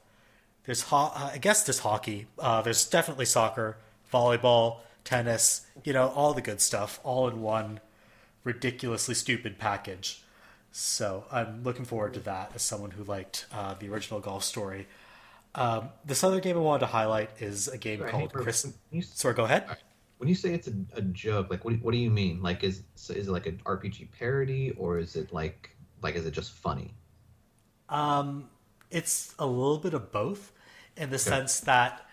There's 0.64 0.82
ho- 0.82 1.12
uh, 1.14 1.30
I 1.34 1.38
guess 1.38 1.62
there's 1.64 1.80
hockey. 1.80 2.26
Uh, 2.38 2.62
there's 2.62 2.88
definitely 2.88 3.26
soccer, 3.26 3.76
volleyball, 4.12 4.78
tennis. 5.06 5.66
You 5.84 5.94
know, 5.94 6.08
all 6.08 6.34
the 6.34 6.42
good 6.42 6.60
stuff, 6.60 7.00
all 7.02 7.26
in 7.28 7.40
one 7.40 7.80
ridiculously 8.44 9.14
stupid 9.14 9.58
package. 9.58 10.22
So 10.70 11.24
I'm 11.32 11.62
looking 11.62 11.86
forward 11.86 12.12
to 12.14 12.20
that 12.20 12.52
as 12.54 12.60
someone 12.60 12.90
who 12.90 13.04
liked 13.04 13.46
uh, 13.50 13.74
the 13.78 13.88
original 13.88 14.20
Golf 14.20 14.44
Story. 14.44 14.86
Um, 15.54 15.88
this 16.04 16.22
other 16.22 16.38
game 16.40 16.56
I 16.56 16.60
wanted 16.60 16.80
to 16.80 16.86
highlight 16.86 17.30
is 17.40 17.68
a 17.68 17.78
game 17.78 18.04
called 18.06 18.32
Cris. 18.34 18.70
You... 18.90 19.00
Sorry, 19.00 19.34
go 19.34 19.44
ahead. 19.44 19.64
When 20.18 20.28
you 20.28 20.34
say 20.34 20.52
it's 20.52 20.68
a, 20.68 20.74
a 20.94 21.02
joke, 21.02 21.48
like 21.48 21.64
what 21.64 21.72
do, 21.72 21.78
what 21.78 21.92
do 21.92 21.98
you 21.98 22.10
mean? 22.10 22.42
Like 22.42 22.62
is 22.62 22.82
is 23.08 23.28
it 23.28 23.30
like 23.30 23.46
an 23.46 23.60
RPG 23.64 24.08
parody 24.18 24.72
or 24.76 24.98
is 24.98 25.16
it 25.16 25.32
like 25.32 25.74
Like, 26.02 26.14
is 26.14 26.26
it 26.26 26.32
just 26.32 26.52
funny? 26.52 26.94
Um, 27.88 28.48
it's 28.90 29.34
a 29.38 29.46
little 29.46 29.78
bit 29.78 29.94
of 29.94 30.12
both, 30.12 30.52
in 30.96 31.10
the 31.10 31.18
sense 31.18 31.60
that 31.60 32.05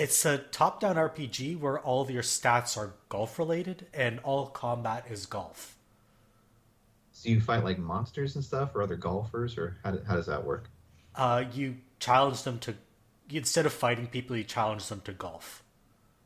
it's 0.00 0.24
a 0.24 0.38
top-down 0.38 0.96
RPG 0.96 1.60
where 1.60 1.78
all 1.78 2.00
of 2.00 2.10
your 2.10 2.22
stats 2.22 2.78
are 2.78 2.94
golf 3.10 3.38
related, 3.38 3.86
and 3.92 4.18
all 4.20 4.46
combat 4.46 5.04
is 5.10 5.26
golf. 5.26 5.76
So 7.12 7.28
you 7.28 7.40
fight 7.40 7.64
like 7.64 7.78
monsters 7.78 8.34
and 8.34 8.42
stuff, 8.42 8.74
or 8.74 8.82
other 8.82 8.96
golfers, 8.96 9.58
or 9.58 9.76
how, 9.84 9.98
how 10.08 10.16
does 10.16 10.26
that 10.26 10.42
work? 10.42 10.70
Uh, 11.14 11.44
you 11.52 11.76
challenge 11.98 12.44
them 12.44 12.58
to 12.60 12.74
instead 13.30 13.66
of 13.66 13.74
fighting 13.74 14.06
people, 14.06 14.36
you 14.36 14.44
challenge 14.44 14.86
them 14.88 15.02
to 15.02 15.12
golf. 15.12 15.62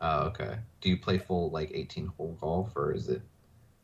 Oh, 0.01 0.27
okay. 0.27 0.59
Do 0.81 0.89
you 0.89 0.97
play 0.97 1.18
full 1.18 1.51
like 1.51 1.72
eighteen 1.75 2.12
hole 2.16 2.39
golf, 2.41 2.77
or 2.77 2.93
is 2.93 3.09
it? 3.09 3.22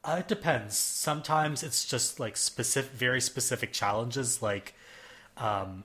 Uh, 0.04 0.18
it 0.20 0.28
depends. 0.28 0.78
Sometimes 0.78 1.64
it's 1.64 1.84
just 1.84 2.20
like 2.20 2.36
specific, 2.36 2.92
very 2.92 3.20
specific 3.20 3.72
challenges, 3.72 4.40
like 4.40 4.74
um, 5.36 5.82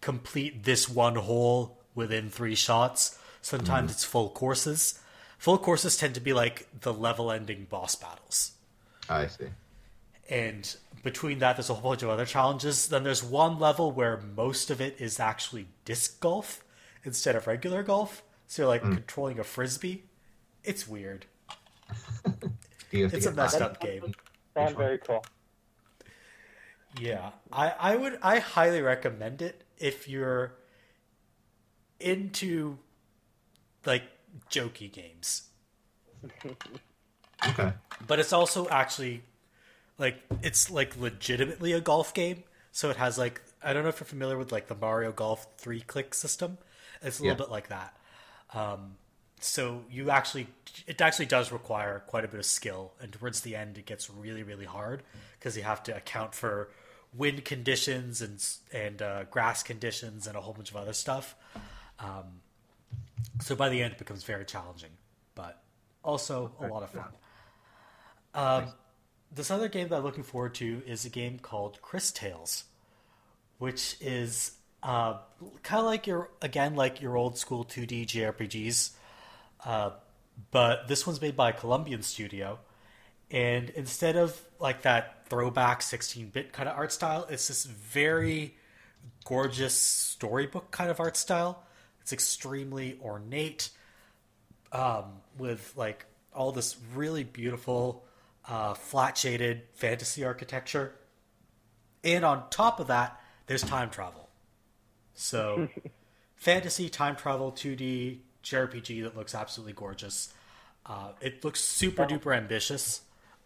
complete 0.00 0.64
this 0.64 0.88
one 0.88 1.16
hole 1.16 1.75
within 1.96 2.30
three 2.30 2.54
shots. 2.54 3.18
Sometimes 3.42 3.90
mm. 3.90 3.94
it's 3.94 4.04
full 4.04 4.30
courses. 4.30 5.00
Full 5.38 5.58
courses 5.58 5.96
tend 5.96 6.14
to 6.14 6.20
be 6.20 6.32
like 6.32 6.68
the 6.80 6.94
level-ending 6.94 7.66
boss 7.68 7.96
battles, 7.96 8.52
I 9.08 9.26
see. 9.26 9.46
and 10.30 10.76
between 11.02 11.40
that, 11.40 11.56
there's 11.56 11.70
a 11.70 11.74
whole 11.74 11.90
bunch 11.90 12.02
of 12.02 12.08
other 12.08 12.24
challenges. 12.24 12.88
Then 12.88 13.04
there's 13.04 13.22
one 13.22 13.58
level 13.58 13.92
where 13.92 14.20
most 14.34 14.70
of 14.70 14.80
it 14.80 14.96
is 14.98 15.20
actually 15.20 15.68
disc 15.84 16.20
golf 16.20 16.64
instead 17.04 17.36
of 17.36 17.46
regular 17.46 17.82
golf. 17.82 18.22
So 18.46 18.62
you're 18.62 18.68
like 18.68 18.82
mm. 18.82 18.94
controlling 18.94 19.38
a 19.38 19.44
frisbee. 19.44 20.04
It's 20.64 20.88
weird. 20.88 21.26
Do 22.24 22.48
you 22.90 23.02
have 23.04 23.12
to 23.12 23.16
It's 23.18 23.26
a 23.26 23.30
get 23.30 23.36
messed 23.36 23.60
up 23.60 23.80
game. 23.80 24.14
Sound 24.54 24.76
very 24.76 24.98
cool. 24.98 25.24
Yeah, 26.98 27.30
I, 27.52 27.74
I 27.78 27.96
would 27.96 28.18
I 28.22 28.38
highly 28.38 28.80
recommend 28.80 29.42
it 29.42 29.62
if 29.78 30.08
you're 30.08 30.54
into 32.00 32.78
like 33.84 34.04
jokey 34.50 34.90
games. 34.92 35.48
Okay. 37.46 37.72
But 38.06 38.18
it's 38.18 38.32
also 38.32 38.68
actually 38.68 39.22
like 39.98 40.22
it's 40.42 40.70
like 40.70 40.96
legitimately 40.98 41.72
a 41.72 41.80
golf 41.80 42.14
game. 42.14 42.44
So 42.72 42.90
it 42.90 42.96
has 42.96 43.18
like 43.18 43.42
I 43.62 43.72
don't 43.72 43.82
know 43.82 43.88
if 43.88 44.00
you're 44.00 44.06
familiar 44.06 44.38
with 44.38 44.52
like 44.52 44.68
the 44.68 44.74
Mario 44.74 45.12
Golf 45.12 45.46
three 45.58 45.80
click 45.80 46.14
system. 46.14 46.58
It's 47.02 47.20
a 47.20 47.22
little 47.24 47.36
Yeah. 47.36 47.36
bit 47.36 47.50
like 47.50 47.68
that. 47.68 47.96
Um, 48.54 48.96
so 49.40 49.84
you 49.90 50.10
actually 50.10 50.48
it 50.86 51.00
actually 51.00 51.26
does 51.26 51.52
require 51.52 52.00
quite 52.06 52.24
a 52.24 52.28
bit 52.28 52.40
of 52.40 52.46
skill, 52.46 52.92
and 53.00 53.12
towards 53.12 53.40
the 53.42 53.56
end 53.56 53.78
it 53.78 53.86
gets 53.86 54.10
really 54.10 54.42
really 54.42 54.64
hard 54.64 55.02
because 55.38 55.56
you 55.56 55.62
have 55.62 55.82
to 55.84 55.96
account 55.96 56.34
for 56.34 56.70
wind 57.14 57.44
conditions 57.44 58.22
and 58.22 58.44
and 58.72 59.02
uh, 59.02 59.24
grass 59.24 59.62
conditions 59.62 60.26
and 60.26 60.36
a 60.36 60.40
whole 60.40 60.54
bunch 60.54 60.70
of 60.70 60.76
other 60.76 60.92
stuff. 60.92 61.34
Um, 61.98 62.40
so 63.40 63.54
by 63.56 63.68
the 63.68 63.82
end 63.82 63.92
it 63.92 63.98
becomes 63.98 64.24
very 64.24 64.44
challenging, 64.44 64.90
but 65.34 65.62
also 66.02 66.52
a 66.60 66.66
lot 66.66 66.82
of 66.82 66.90
fun. 66.90 67.08
Um, 68.34 68.72
this 69.34 69.50
other 69.50 69.68
game 69.68 69.88
that 69.88 69.96
I'm 69.96 70.02
looking 70.04 70.22
forward 70.22 70.54
to 70.56 70.82
is 70.86 71.04
a 71.04 71.08
game 71.08 71.38
called 71.38 71.80
Cris 71.82 72.10
Tales, 72.10 72.64
which 73.58 73.96
is 74.00 74.52
uh, 74.82 75.18
kind 75.62 75.80
of 75.80 75.86
like 75.86 76.06
your 76.06 76.30
again 76.42 76.74
like 76.74 77.00
your 77.00 77.16
old 77.16 77.38
school 77.38 77.64
2D 77.64 78.06
JRPGs, 78.06 78.90
uh, 79.64 79.90
but 80.50 80.86
this 80.86 81.06
one's 81.06 81.20
made 81.20 81.36
by 81.36 81.50
a 81.50 81.52
Colombian 81.52 82.02
studio, 82.02 82.58
and 83.30 83.70
instead 83.70 84.16
of 84.16 84.40
like 84.60 84.82
that 84.82 85.26
throwback 85.28 85.80
16-bit 85.80 86.52
kind 86.52 86.68
of 86.68 86.76
art 86.76 86.92
style, 86.92 87.26
it's 87.28 87.48
this 87.48 87.64
very 87.64 88.54
gorgeous 89.24 89.74
storybook 89.74 90.70
kind 90.70 90.90
of 90.90 91.00
art 91.00 91.16
style. 91.16 91.64
It's 92.06 92.12
extremely 92.12 93.00
ornate 93.02 93.70
um, 94.70 95.06
with 95.36 95.72
like 95.74 96.06
all 96.32 96.52
this 96.52 96.76
really 96.94 97.24
beautiful 97.24 98.04
uh, 98.48 98.74
flat 98.74 99.18
shaded 99.18 99.62
fantasy 99.74 100.24
architecture. 100.24 100.94
And 102.04 102.24
on 102.24 102.48
top 102.48 102.78
of 102.78 102.86
that, 102.86 103.20
there's 103.48 103.64
time 103.64 103.90
travel. 103.90 104.28
So, 105.14 105.68
fantasy, 106.36 106.88
time 106.88 107.16
travel, 107.16 107.50
2D 107.50 108.18
JRPG 108.44 109.02
that 109.02 109.16
looks 109.16 109.34
absolutely 109.34 109.72
gorgeous. 109.72 110.32
Uh, 110.88 111.08
it 111.20 111.44
looks 111.44 111.60
super 111.60 112.06
duper 112.06 112.36
ambitious. 112.36 113.00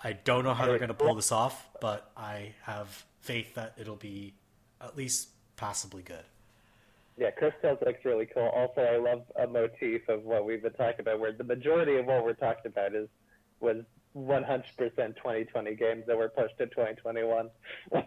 I 0.05 0.13
don't 0.13 0.45
know 0.45 0.53
how 0.53 0.67
they're 0.67 0.77
going 0.77 0.89
to 0.89 0.95
pull 0.95 1.15
this 1.15 1.33
off, 1.33 1.67
but 1.81 2.11
I 2.15 2.53
have 2.65 3.07
faith 3.21 3.55
that 3.55 3.73
it'll 3.79 3.97
be 3.97 4.35
at 4.83 4.99
least 4.99 5.31
passably 5.57 6.03
good. 6.03 6.25
Yeah, 7.21 7.31
Cris 7.33 7.53
Tales 7.61 7.79
looks 7.85 8.03
really 8.03 8.25
cool. 8.25 8.49
Also, 8.49 8.81
I 8.81 8.97
love 8.97 9.21
a 9.39 9.47
motif 9.47 10.09
of 10.09 10.25
what 10.25 10.47
we've 10.47 10.63
been 10.63 10.73
talking 10.73 11.01
about, 11.01 11.21
where 11.21 11.33
the 11.33 11.45
majority 11.45 11.97
of 11.99 12.07
what 12.07 12.25
we're 12.25 12.33
talking 12.33 12.73
about 12.73 12.95
is 12.95 13.09
was 13.61 13.85
100% 14.17 14.65
2020 14.97 15.75
games 15.75 16.05
that 16.07 16.17
were 16.17 16.31
pushed 16.31 16.57
to 16.59 16.67
2021. 16.67 17.51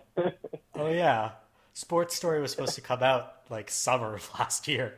Oh, 0.76 0.90
yeah. 0.90 1.34
Sports 1.74 2.16
Story 2.16 2.42
was 2.42 2.50
supposed 2.50 2.74
to 2.74 2.82
come 2.82 3.04
out 3.04 3.36
like 3.52 3.70
summer 3.70 4.16
of 4.16 4.28
last 4.40 4.68
year. 4.68 4.96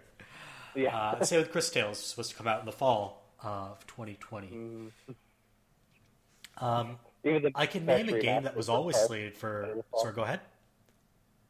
yeah. 0.74 0.96
Uh, 0.98 1.22
same 1.22 1.40
with 1.42 1.52
Cris 1.52 1.70
Tales, 1.70 1.98
was 1.98 2.06
supposed 2.06 2.32
to 2.32 2.38
come 2.38 2.48
out 2.48 2.62
in 2.62 2.66
the 2.66 2.72
fall 2.72 3.30
of 3.44 3.86
2020. 3.88 4.92
Um, 6.60 6.98
Even 7.26 7.44
the 7.44 7.52
I 7.54 7.66
can 7.66 7.86
name 7.86 8.08
a 8.08 8.20
game 8.22 8.44
that 8.44 8.56
was 8.56 8.70
always 8.70 8.96
slated 8.96 9.36
for. 9.36 9.84
Sorry, 9.98 10.14
go 10.14 10.24
ahead. 10.24 10.40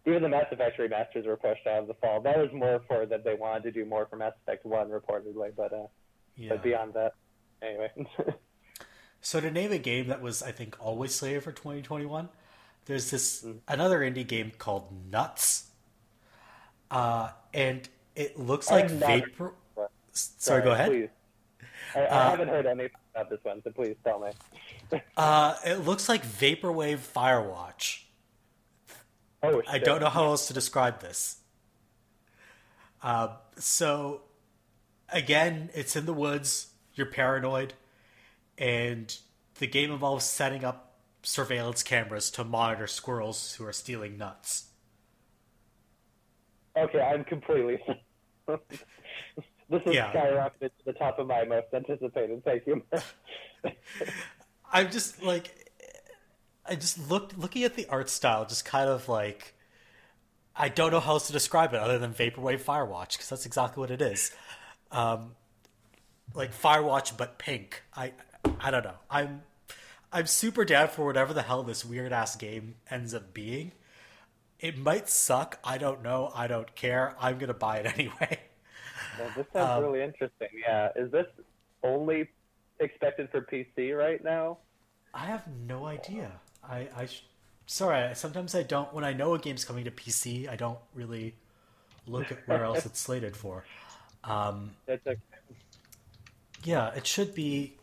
Even 0.07 0.21
the 0.21 0.29
Mass 0.29 0.45
Effect 0.51 0.77
remasters 0.79 1.25
were 1.25 1.35
pushed 1.37 1.65
out 1.65 1.79
of 1.81 1.87
the 1.87 1.95
fall. 1.95 2.21
That 2.21 2.37
was 2.37 2.51
more 2.53 2.81
for 2.87 3.05
that 3.07 3.23
they 3.23 3.33
wanted 3.33 3.63
to 3.63 3.71
do 3.71 3.85
more 3.85 4.05
for 4.07 4.17
Mass 4.17 4.33
Effect 4.45 4.65
One, 4.65 4.89
reportedly. 4.89 5.51
But 5.55 5.73
uh, 5.73 5.87
Yeah. 6.35 6.49
but 6.49 6.63
beyond 6.63 6.93
that, 6.93 7.13
anyway. 7.61 7.91
So 9.21 9.39
to 9.39 9.49
name 9.49 9.71
a 9.71 9.79
game 9.79 10.07
that 10.09 10.21
was, 10.21 10.43
I 10.43 10.51
think, 10.51 10.75
always 10.79 11.15
slated 11.15 11.41
for 11.41 11.51
2021, 11.51 12.29
there's 12.85 13.09
this 13.09 13.41
Mm. 13.43 13.59
another 13.67 14.01
indie 14.01 14.27
game 14.27 14.51
called 14.55 14.93
Nuts, 15.09 15.71
uh, 16.91 17.31
and 17.51 17.89
it 18.15 18.37
looks 18.39 18.69
I 18.69 18.81
like 18.81 18.91
vapor. 18.91 19.53
Sorry, 20.11 20.61
go 20.61 20.71
ahead. 20.73 20.91
Please. 20.91 21.09
I, 21.95 21.99
I 22.01 22.03
Uh, 22.05 22.29
haven't 22.29 22.49
heard 22.49 22.67
anything 22.67 22.91
about 23.15 23.31
this 23.31 23.39
one, 23.41 23.63
so 23.63 23.71
please 23.71 23.95
tell 24.03 24.19
me. 24.19 24.29
Uh, 25.17 25.55
it 25.65 25.77
looks 25.79 26.07
like 26.07 26.23
vaporwave 26.23 26.99
Firewatch. 26.99 28.04
Oh, 29.53 29.61
I 29.67 29.79
don't 29.79 30.01
know 30.01 30.09
how 30.09 30.25
else 30.25 30.47
to 30.47 30.53
describe 30.53 31.01
this. 31.01 31.37
Uh, 33.01 33.29
so, 33.57 34.21
again, 35.09 35.69
it's 35.73 35.95
in 35.95 36.05
the 36.05 36.13
woods. 36.13 36.67
You're 36.95 37.07
paranoid, 37.07 37.73
and 38.57 39.15
the 39.59 39.67
game 39.67 39.91
involves 39.91 40.25
setting 40.25 40.63
up 40.63 40.93
surveillance 41.23 41.83
cameras 41.83 42.29
to 42.31 42.43
monitor 42.43 42.87
squirrels 42.87 43.55
who 43.55 43.65
are 43.65 43.73
stealing 43.73 44.17
nuts. 44.17 44.65
Okay, 46.77 46.99
I'm 47.01 47.23
completely. 47.23 47.79
this 48.47 49.81
is 49.85 49.93
Yeah. 49.93 50.11
skyrocketed 50.13 50.59
to 50.61 50.85
the 50.85 50.93
top 50.93 51.19
of 51.19 51.27
my 51.27 51.43
most 51.45 51.67
anticipated. 51.73 52.43
Thank 52.43 52.67
you. 52.67 52.81
I'm 54.71 54.91
just 54.91 55.23
like, 55.23 55.64
I 56.67 56.75
just 56.75 57.09
looked 57.09 57.37
looking 57.37 57.63
at 57.63 57.75
the 57.75 57.87
art 57.87 58.09
style, 58.09 58.45
just 58.45 58.65
kind 58.65 58.89
of 58.89 59.07
like, 59.09 59.53
I 60.55 60.69
don't 60.69 60.91
know 60.91 60.99
how 60.99 61.13
else 61.13 61.27
to 61.27 61.33
describe 61.33 61.73
it 61.73 61.79
other 61.79 61.99
than 61.99 62.13
vaporwave 62.13 62.61
Firewatch 62.61 63.11
because 63.13 63.29
that's 63.29 63.45
exactly 63.45 63.81
what 63.81 63.91
it 63.91 64.01
is. 64.01 64.31
Um, 64.91 65.35
like 66.33 66.53
Firewatch 66.53 67.17
but 67.17 67.37
pink. 67.37 67.83
I 67.95 68.13
I 68.59 68.71
don't 68.71 68.83
know. 68.83 68.97
I'm 69.09 69.43
I'm 70.11 70.27
super 70.27 70.65
down 70.65 70.89
for 70.89 71.05
whatever 71.05 71.33
the 71.33 71.43
hell 71.43 71.63
this 71.63 71.85
weird 71.85 72.13
ass 72.13 72.35
game 72.35 72.75
ends 72.89 73.13
up 73.13 73.33
being. 73.33 73.73
It 74.59 74.77
might 74.77 75.09
suck. 75.09 75.59
I 75.63 75.77
don't 75.77 76.03
know. 76.03 76.31
I 76.35 76.47
don't 76.47 76.75
care. 76.75 77.15
I'm 77.19 77.37
gonna 77.37 77.53
buy 77.53 77.77
it 77.79 77.87
anyway. 77.99 78.39
Well, 79.17 79.31
this 79.35 79.45
sounds 79.53 79.75
Um, 79.77 79.79
really 79.79 80.01
interesting. 80.01 80.49
Yeah, 80.67 80.89
is 80.95 81.11
this 81.11 81.27
only 81.83 82.29
expected 82.79 83.29
for 83.31 83.41
PC 83.41 83.97
right 83.97 84.23
now? 84.23 84.59
I 85.15 85.25
have 85.25 85.47
no 85.47 85.85
idea. 85.87 86.41
I, 86.69 86.87
I 86.95 87.07
sorry. 87.65 88.13
Sometimes 88.15 88.55
I 88.55 88.63
don't. 88.63 88.93
When 88.93 89.03
I 89.03 89.13
know 89.13 89.33
a 89.33 89.39
game's 89.39 89.65
coming 89.65 89.85
to 89.85 89.91
PC, 89.91 90.49
I 90.49 90.55
don't 90.55 90.79
really 90.93 91.35
look 92.07 92.31
at 92.31 92.47
where 92.47 92.63
else 92.63 92.85
it's 92.85 92.99
slated 92.99 93.35
for. 93.35 93.63
Um, 94.23 94.71
That's 94.85 95.05
yeah, 96.63 96.93
it 96.95 97.05
should 97.05 97.35
be. 97.35 97.73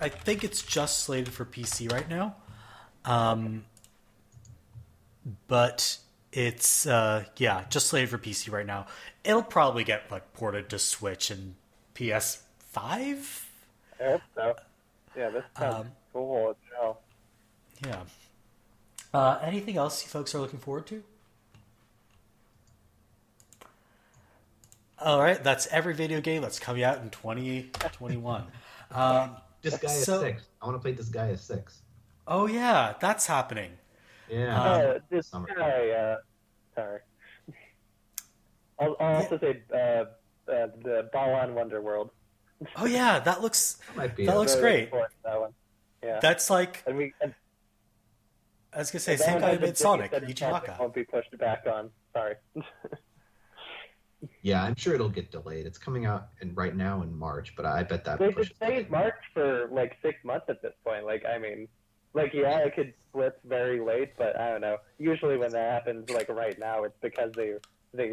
I 0.00 0.08
think 0.08 0.42
it's 0.42 0.62
just 0.62 1.04
slated 1.04 1.32
for 1.32 1.44
PC 1.44 1.90
right 1.92 2.08
now, 2.08 2.36
um, 3.04 3.64
but 5.46 5.98
it's 6.32 6.86
uh, 6.86 7.24
yeah, 7.36 7.64
just 7.70 7.86
slated 7.86 8.10
for 8.10 8.18
PC 8.18 8.50
right 8.50 8.66
now. 8.66 8.86
It'll 9.22 9.42
probably 9.42 9.84
get 9.84 10.10
like 10.10 10.32
ported 10.32 10.68
to 10.70 10.78
Switch 10.78 11.30
and 11.30 11.54
PS5. 11.94 12.40
I 12.76 14.04
hope 14.04 14.20
so. 14.34 14.56
Yeah, 15.16 15.30
this 15.30 15.44
sounds 15.56 15.74
Um, 15.74 15.92
cool. 16.12 16.56
Yeah. 17.86 18.02
Uh, 19.12 19.38
anything 19.42 19.76
else 19.76 20.02
you 20.02 20.08
folks 20.08 20.34
are 20.34 20.38
looking 20.40 20.58
forward 20.58 20.86
to? 20.86 21.02
All 24.98 25.20
right, 25.20 25.42
that's 25.42 25.66
every 25.68 25.94
video 25.94 26.20
game 26.20 26.42
that's 26.42 26.58
coming 26.60 26.84
out 26.84 26.98
in 27.02 27.10
2021. 27.10 28.42
um, 28.92 29.36
guy 29.62 29.68
So- 29.88 30.20
six. 30.20 30.44
I 30.60 30.66
want 30.66 30.76
to 30.76 30.82
play 30.82 30.94
Disgaea 30.94 31.36
six. 31.38 31.80
oh 32.28 32.46
yeah, 32.46 32.94
that's 33.00 33.26
happening. 33.26 33.72
Yeah. 34.30 34.60
Um, 34.62 34.80
uh, 34.80 34.98
this 35.10 35.26
summer. 35.26 35.48
guy, 35.56 35.90
uh, 35.90 36.16
sorry. 36.74 37.00
I'll, 38.78 38.96
I'll 39.00 39.16
also 39.16 39.38
say 39.38 39.60
uh, 39.74 39.76
uh, 39.76 40.04
the 40.46 41.10
Balan 41.12 41.54
Wonderworld. 41.54 42.10
Oh 42.76 42.86
yeah, 42.86 43.18
that 43.18 43.42
looks 43.42 43.74
that 43.88 43.96
might 43.96 44.16
be. 44.16 44.24
that 44.26 44.36
looks 44.36 44.54
great. 44.54 44.74
looking 44.84 44.90
forward 44.90 45.08
to 45.08 45.14
That 45.24 45.40
one. 45.40 45.50
Yeah. 46.02 46.18
that's 46.20 46.48
like 46.48 46.82
and 46.86 46.96
we 46.96 47.12
and 47.20 47.34
I 48.74 48.78
was 48.78 48.90
gonna 48.90 49.00
say 49.00 49.16
that 49.16 49.24
same 49.24 49.34
one 49.34 49.42
guy 49.42 49.50
has 49.50 49.58
who 49.58 49.66
made 49.66 49.76
Sonic, 49.76 50.10
big 50.10 50.20
set 50.20 50.22
of 50.22 50.28
Yuji 50.28 50.50
content 50.50 50.80
Won't 50.80 50.94
be 50.94 51.04
pushed 51.04 51.38
back 51.38 51.64
on. 51.70 51.90
Sorry. 52.14 52.34
yeah, 54.42 54.62
I'm 54.62 54.74
sure 54.76 54.94
it'll 54.94 55.08
get 55.08 55.30
delayed. 55.30 55.66
It's 55.66 55.78
coming 55.78 56.06
out 56.06 56.28
in, 56.40 56.54
right 56.54 56.74
now 56.74 57.02
in 57.02 57.16
March, 57.16 57.54
but 57.56 57.66
I 57.66 57.82
bet 57.82 58.04
that 58.04 58.18
they 58.18 58.32
pushes 58.32 58.48
could 58.48 58.56
stay 58.56 58.86
March 58.88 59.14
for 59.34 59.68
like 59.70 59.96
six 60.02 60.24
months 60.24 60.46
at 60.48 60.62
this 60.62 60.72
point. 60.84 61.04
Like, 61.04 61.24
I 61.26 61.38
mean, 61.38 61.68
like 62.14 62.32
yeah, 62.32 62.58
it 62.58 62.74
could 62.74 62.94
slip 63.12 63.40
very 63.44 63.80
late, 63.80 64.12
but 64.16 64.38
I 64.40 64.50
don't 64.50 64.60
know. 64.62 64.78
Usually 64.98 65.36
when 65.36 65.50
that 65.52 65.70
happens, 65.72 66.08
like 66.10 66.28
right 66.28 66.58
now, 66.58 66.84
it's 66.84 66.98
because 67.02 67.32
they 67.32 67.54
they 67.92 68.12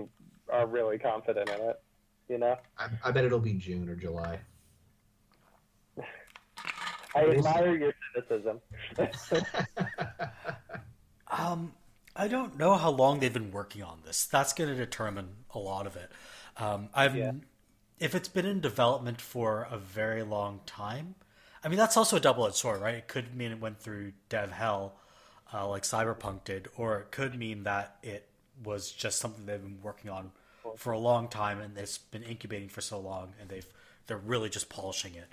are 0.49 0.67
really 0.67 0.97
confident 0.97 1.49
in 1.49 1.61
it. 1.61 1.81
You 2.27 2.37
know, 2.37 2.55
I, 2.77 2.89
I 3.05 3.11
bet 3.11 3.23
it'll 3.23 3.39
be 3.39 3.53
June 3.53 3.87
or 3.87 3.95
July. 3.95 4.39
I 7.15 7.25
admire 7.25 7.75
your 7.75 7.93
cynicism. 8.13 8.61
Um, 11.31 11.73
I 12.15 12.27
don't 12.27 12.57
know 12.57 12.75
how 12.75 12.89
long 12.89 13.19
they've 13.19 13.31
been 13.33 13.51
working 13.51 13.83
on 13.83 14.01
this. 14.05 14.25
That's 14.25 14.53
going 14.53 14.69
to 14.69 14.75
determine 14.75 15.29
a 15.53 15.59
lot 15.59 15.85
of 15.85 15.95
it. 15.95 16.11
Um, 16.57 16.89
I've 16.93 17.15
Yeah. 17.15 17.33
if 17.99 18.15
it's 18.15 18.27
been 18.27 18.45
in 18.45 18.61
development 18.61 19.21
for 19.21 19.67
a 19.69 19.77
very 19.77 20.23
long 20.23 20.61
time. 20.65 21.15
I 21.63 21.67
mean, 21.67 21.77
that's 21.77 21.97
also 21.97 22.15
a 22.17 22.19
double-edged 22.19 22.55
sword, 22.55 22.81
right? 22.81 22.95
It 22.95 23.07
could 23.07 23.35
mean 23.35 23.51
it 23.51 23.59
went 23.59 23.79
through 23.79 24.13
dev 24.29 24.51
hell, 24.51 24.95
uh, 25.53 25.67
like 25.67 25.83
Cyberpunk 25.83 26.45
did, 26.45 26.67
or 26.77 26.99
it 27.01 27.11
could 27.11 27.35
mean 27.37 27.63
that 27.63 27.97
it 28.01 28.27
was 28.63 28.91
just 28.91 29.19
something 29.19 29.45
they've 29.45 29.61
been 29.61 29.81
working 29.81 30.09
on 30.09 30.31
for 30.77 30.93
a 30.93 30.99
long 30.99 31.27
time 31.27 31.59
and 31.59 31.77
it's 31.77 31.97
been 31.97 32.23
incubating 32.23 32.69
for 32.69 32.81
so 32.81 32.99
long, 32.99 33.33
and 33.39 33.49
they've 33.49 33.67
they're 34.07 34.17
really 34.17 34.49
just 34.49 34.69
polishing 34.69 35.13
it. 35.15 35.27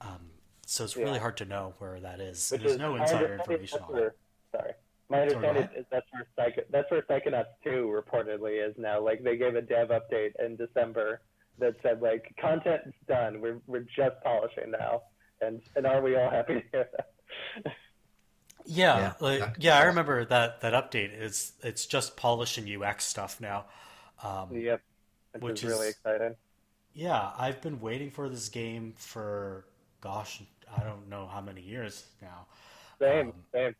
Um, 0.00 0.30
so 0.70 0.84
it's 0.84 0.96
really 0.98 1.18
hard 1.18 1.38
to 1.38 1.46
know 1.46 1.72
where 1.78 1.98
that 1.98 2.20
is. 2.20 2.50
Which 2.50 2.60
There's 2.60 2.72
is 2.74 2.78
no 2.78 2.96
insider 2.96 3.34
information 3.34 3.78
that's 3.80 3.90
on 3.90 3.98
it. 4.02 4.18
Sorry. 4.52 4.72
My 5.08 5.22
understanding 5.22 5.68
is 5.74 5.86
that's 5.90 6.04
where 6.12 6.26
Psycho, 6.36 6.62
that's 6.70 6.90
where 6.90 7.00
Psychonauts 7.02 7.46
2 7.64 7.70
reportedly 7.90 8.68
is 8.68 8.74
now. 8.76 9.00
Like 9.02 9.22
they 9.24 9.38
gave 9.38 9.54
a 9.54 9.62
dev 9.62 9.88
update 9.88 10.32
in 10.44 10.56
December 10.56 11.22
that 11.58 11.74
said 11.82 12.02
like 12.02 12.34
content's 12.38 12.94
done. 13.08 13.40
We're 13.40 13.60
we're 13.66 13.86
just 13.96 14.22
polishing 14.22 14.70
now. 14.70 15.02
And 15.40 15.62
and 15.74 15.86
are 15.86 16.02
we 16.02 16.16
all 16.16 16.28
happy 16.28 16.54
to 16.56 16.62
hear 16.70 16.88
that? 16.96 17.72
Yeah, 18.66 18.98
Yeah, 18.98 19.12
like, 19.20 19.56
yeah, 19.60 19.78
I 19.78 19.84
remember 19.84 20.26
that 20.26 20.60
that 20.60 20.74
update. 20.74 21.12
It's 21.18 21.52
it's 21.62 21.86
just 21.86 22.14
polish 22.18 22.58
and 22.58 22.68
UX 22.68 23.06
stuff 23.06 23.40
now. 23.40 23.64
Um, 24.22 24.52
yep. 24.52 24.82
Which, 25.32 25.42
Which 25.42 25.64
is 25.64 25.70
really 25.70 25.86
is- 25.88 25.94
exciting. 25.94 26.34
yeah, 26.92 27.30
I've 27.38 27.62
been 27.62 27.80
waiting 27.80 28.10
for 28.10 28.28
this 28.28 28.50
game 28.50 28.92
for 28.98 29.64
gosh, 30.02 30.42
I 30.76 30.82
don't 30.84 31.08
know 31.08 31.26
how 31.26 31.40
many 31.40 31.60
years 31.62 32.06
now. 32.20 32.46
Same, 33.00 33.28
Um, 33.28 33.32
same. 33.52 33.74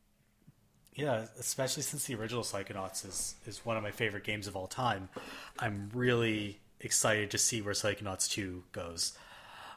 Yeah, 0.95 1.26
especially 1.39 1.82
since 1.84 2.07
the 2.07 2.14
original 2.16 2.43
Psychonauts 2.43 3.07
is 3.07 3.36
is 3.47 3.64
one 3.64 3.76
of 3.76 3.82
my 3.82 3.93
favorite 3.93 4.24
games 4.24 4.47
of 4.49 4.57
all 4.57 4.66
time. 4.66 5.09
I'm 5.59 5.91
really 5.95 6.61
excited 6.80 7.30
to 7.32 7.39
see 7.39 7.62
where 7.62 7.74
Psychonauts 7.74 8.28
2 8.28 8.64
goes. 8.72 9.16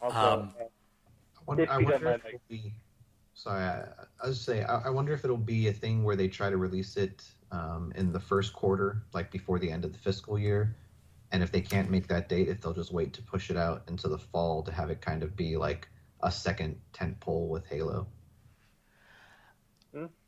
Also, 0.02 0.18
um, 0.18 0.56
uh, 0.60 0.64
I 0.64 0.68
wonder, 1.46 1.64
If 1.64 1.70
I 1.70 1.78
wonder 1.78 2.10
if 2.12 2.26
it'll 2.26 2.42
be. 2.50 2.74
Sorry, 3.34 3.64
I, 3.64 3.86
I 4.24 4.28
was 4.28 4.42
say 4.42 4.64
I, 4.64 4.80
I 4.88 4.90
wonder 4.90 5.14
if 5.14 5.24
it'll 5.24 5.38
be 5.38 5.68
a 5.68 5.74
thing 5.74 6.04
where 6.04 6.16
they 6.16 6.28
try 6.28 6.50
to 6.50 6.58
release 6.58 6.98
it 6.98 7.24
um, 7.52 7.92
in 7.96 8.12
the 8.12 8.20
first 8.20 8.54
quarter, 8.54 9.04
like 9.14 9.32
before 9.32 9.60
the 9.60 9.72
end 9.72 9.86
of 9.86 9.94
the 9.94 10.00
fiscal 10.00 10.38
year, 10.40 10.76
and 11.32 11.44
if 11.44 11.52
they 11.52 11.62
can't 11.62 11.90
make 11.90 12.08
that 12.08 12.30
date, 12.30 12.50
if 12.50 12.62
they'll 12.62 12.74
just 12.74 12.92
wait 12.94 13.14
to 13.14 13.22
push 13.24 13.50
it 13.50 13.58
out 13.58 13.84
into 13.88 14.08
the 14.08 14.18
fall 14.18 14.64
to 14.64 14.72
have 14.72 14.90
it 14.90 15.02
kind 15.02 15.24
of 15.24 15.36
be 15.36 15.58
like 15.58 15.88
a 16.24 16.32
second 16.32 16.80
tent 16.94 17.20
pole 17.20 17.48
with 17.50 17.68
Halo. 17.68 18.08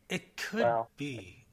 It 0.09 0.37
could 0.37 0.69
Wow. 0.69 0.87
be. 0.97 1.45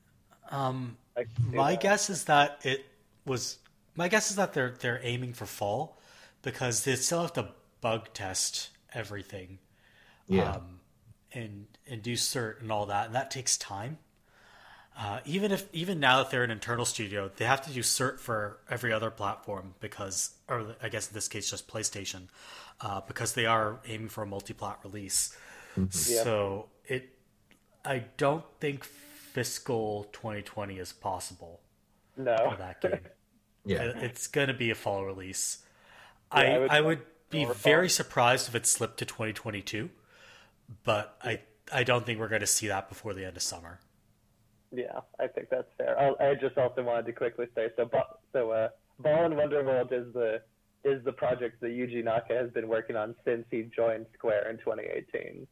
Um, 0.51 0.97
I 1.17 1.25
can 1.25 1.35
see 1.51 1.63
my 1.63 1.65
that. 1.65 1.77
guess 1.77 2.11
is 2.11 2.25
that 2.25 2.61
it 2.65 2.85
was. 3.25 3.59
My 3.97 4.09
guess 4.09 4.31
is 4.31 4.37
that 4.37 4.53
they're 4.53 4.73
they're 4.79 5.01
aiming 5.03 5.35
for 5.35 5.47
fall 5.47 5.99
because 6.43 6.85
they 6.85 6.97
still 6.97 7.23
have 7.23 7.33
to 7.35 7.51
bug 7.81 8.13
test 8.15 8.71
everything, 8.95 9.59
Yeah, 10.29 10.55
um, 10.55 10.81
and 11.33 11.67
and 11.87 12.03
do 12.03 12.15
cert 12.15 12.61
and 12.61 12.73
all 12.73 12.87
that, 12.87 13.07
and 13.07 13.15
that 13.15 13.31
takes 13.31 13.57
time. 13.59 13.99
Uh, 14.99 15.21
even 15.25 15.51
if 15.53 15.67
even 15.73 15.99
now 15.99 16.19
that 16.19 16.31
they're 16.31 16.45
an 16.45 16.51
internal 16.51 16.85
studio, 16.85 17.31
they 17.37 17.45
have 17.47 17.63
to 17.65 17.73
do 17.73 17.81
cert 17.81 18.19
for 18.19 18.59
every 18.69 18.93
other 18.93 19.11
platform 19.11 19.75
because, 19.81 20.33
or 20.49 20.75
I 20.83 20.89
guess 20.91 21.09
in 21.09 21.15
this 21.15 21.27
case, 21.29 21.49
just 21.51 21.69
PlayStation, 21.69 22.29
uh, 22.83 23.01
because 23.07 23.33
they 23.33 23.47
are 23.47 23.81
aiming 23.87 24.09
for 24.11 24.23
a 24.23 24.27
multi-plat 24.27 24.79
release. 24.85 25.35
Yeah. 25.77 25.87
So 25.91 26.69
it, 26.85 27.09
I 27.85 28.05
don't 28.19 28.45
think 28.59 28.85
fiscal 28.85 30.05
2020 30.13 30.79
is 30.79 30.93
possible 30.93 31.61
No. 32.17 32.37
for 32.51 32.57
that 32.57 32.81
game. 32.83 33.01
yeah. 33.65 33.83
It- 33.85 33.97
It's 34.03 34.27
going 34.27 34.49
to 34.49 34.55
be 34.55 34.71
a 34.71 34.75
fall 34.75 35.07
release. 35.07 35.59
Yeah, 36.35 36.41
I 36.41 36.45
I 36.45 36.59
would- 36.59 36.71
I 36.71 36.81
would 36.83 37.03
be 37.31 37.45
very 37.47 37.89
fall. 37.89 37.95
surprised 38.05 38.49
if 38.49 38.55
it 38.55 38.67
slipped 38.67 38.99
to 38.99 39.05
2022, 39.07 39.89
but 40.85 41.17
I 41.23 41.41
I 41.73 41.85
don't 41.85 42.05
think 42.05 42.19
we're 42.19 42.29
going 42.29 42.41
to 42.41 42.47
see 42.49 42.67
that 42.69 42.89
before 42.89 43.15
the 43.15 43.25
end 43.25 43.37
of 43.37 43.43
summer. 43.45 43.79
Yeah, 44.73 45.01
I 45.19 45.27
think 45.27 45.49
that's 45.51 45.69
fair. 45.77 45.99
I, 45.99 46.31
I 46.31 46.35
just 46.35 46.57
also 46.57 46.83
wanted 46.83 47.07
to 47.07 47.13
quickly 47.13 47.47
say 47.55 47.69
so. 47.77 47.87
Ba- 47.87 48.05
So, 48.33 48.51
uh, 48.51 48.69
Balan 49.01 49.33
Wonderworld 49.33 49.93
is 49.93 50.13
the 50.13 50.41
is 50.85 51.05
the 51.05 51.13
project 51.13 51.61
that 51.61 51.69
Yuji 51.69 52.03
Naka 52.05 52.35
has 52.35 52.51
been 52.51 52.67
working 52.69 52.97
on 52.97 53.15
since 53.25 53.45
he 53.51 53.65
joined 53.75 54.07
Square 54.17 54.49
in 54.49 54.57
2018, 54.59 55.47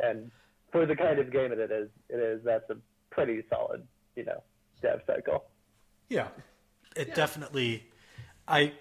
and 0.00 0.30
for 0.70 0.86
the 0.86 0.96
kind 0.96 1.18
of 1.18 1.30
game 1.30 1.50
that 1.50 1.58
it 1.58 1.70
is, 1.70 1.90
it 2.08 2.16
is 2.16 2.40
that's 2.44 2.68
a 2.70 2.76
pretty 3.10 3.42
solid, 3.50 3.86
you 4.16 4.24
know, 4.24 4.42
dev 4.80 5.02
cycle. 5.06 5.44
Yeah, 6.08 6.28
it 6.96 7.14
definitely. 7.14 7.90
I 8.46 8.72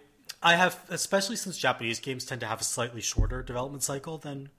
I 0.43 0.55
have 0.55 0.79
especially 0.89 1.35
since 1.37 1.57
Japanese 1.57 1.99
games 1.99 2.25
tend 2.25 2.41
to 2.41 2.47
have 2.47 2.61
a 2.61 2.65
slightly 2.65 3.01
shorter 3.01 3.41
development 3.43 3.83
cycle 3.83 4.17
than 4.17 4.49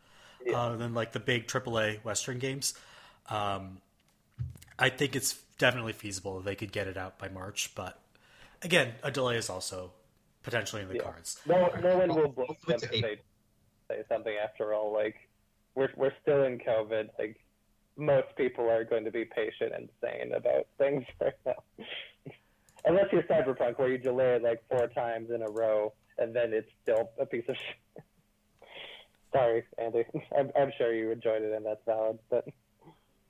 Yeah. 0.45 0.59
uh, 0.61 0.77
than 0.77 0.95
like 0.95 1.12
the 1.12 1.20
big 1.20 1.47
AAA 1.47 2.03
Western 2.05 2.39
games. 2.39 2.75
Um, 3.31 3.81
I 4.79 4.89
think 4.89 5.14
it's 5.16 5.35
definitely 5.59 5.93
feasible 5.93 6.37
that 6.39 6.45
they 6.45 6.55
could 6.55 6.73
get 6.73 6.87
it 6.89 6.97
out 6.97 7.18
by 7.18 7.29
March, 7.29 7.73
but 7.75 7.99
again, 8.62 8.95
a 9.03 9.11
delay 9.11 9.37
is 9.37 9.49
also 9.51 9.93
potentially 10.43 10.83
in 10.83 10.89
the 10.89 10.97
Yeah. 10.97 11.03
cards. 11.03 11.41
No, 11.47 11.68
no 11.81 11.99
one 11.99 12.09
will 12.09 12.16
Well, 12.16 12.29
blame 12.29 12.57
them 12.66 12.75
it's 12.75 12.83
if 12.85 12.91
they 12.91 13.18
say 13.89 14.03
something. 14.09 14.35
After 14.43 14.75
all, 14.75 14.93
like 14.93 15.29
we're 15.75 15.91
we're 15.97 16.12
still 16.23 16.45
in 16.45 16.59
COVID. 16.59 17.11
Like 17.18 17.39
most 17.97 18.35
people 18.37 18.68
are 18.70 18.85
going 18.85 19.05
to 19.05 19.11
be 19.11 19.25
patient 19.25 19.73
and 19.75 19.89
sane 20.01 20.33
about 20.35 20.66
things 20.79 21.05
right 21.20 21.35
now. 21.47 21.62
Unless 22.85 23.12
you're 23.12 23.23
Cyberpunk, 23.25 23.79
where 23.79 23.89
you 23.89 23.99
delay 23.99 24.35
it 24.37 24.43
like 24.43 24.62
four 24.68 24.89
times 24.89 25.31
in 25.31 25.43
a 25.43 25.49
row, 25.49 25.93
and 26.18 26.35
then 26.35 26.53
it's 26.53 26.70
still 26.83 27.11
a 27.20 27.27
piece 27.27 27.45
of 27.49 27.57
shit. 27.95 28.05
Sorry, 29.33 29.62
Andy. 29.79 30.05
I'm, 30.39 30.51
I'm 30.59 30.73
sure 30.77 30.93
you 30.93 31.11
enjoyed 31.11 31.43
it, 31.43 31.53
and 31.53 31.64
that's 31.64 31.85
valid. 31.87 32.18
But 32.29 32.49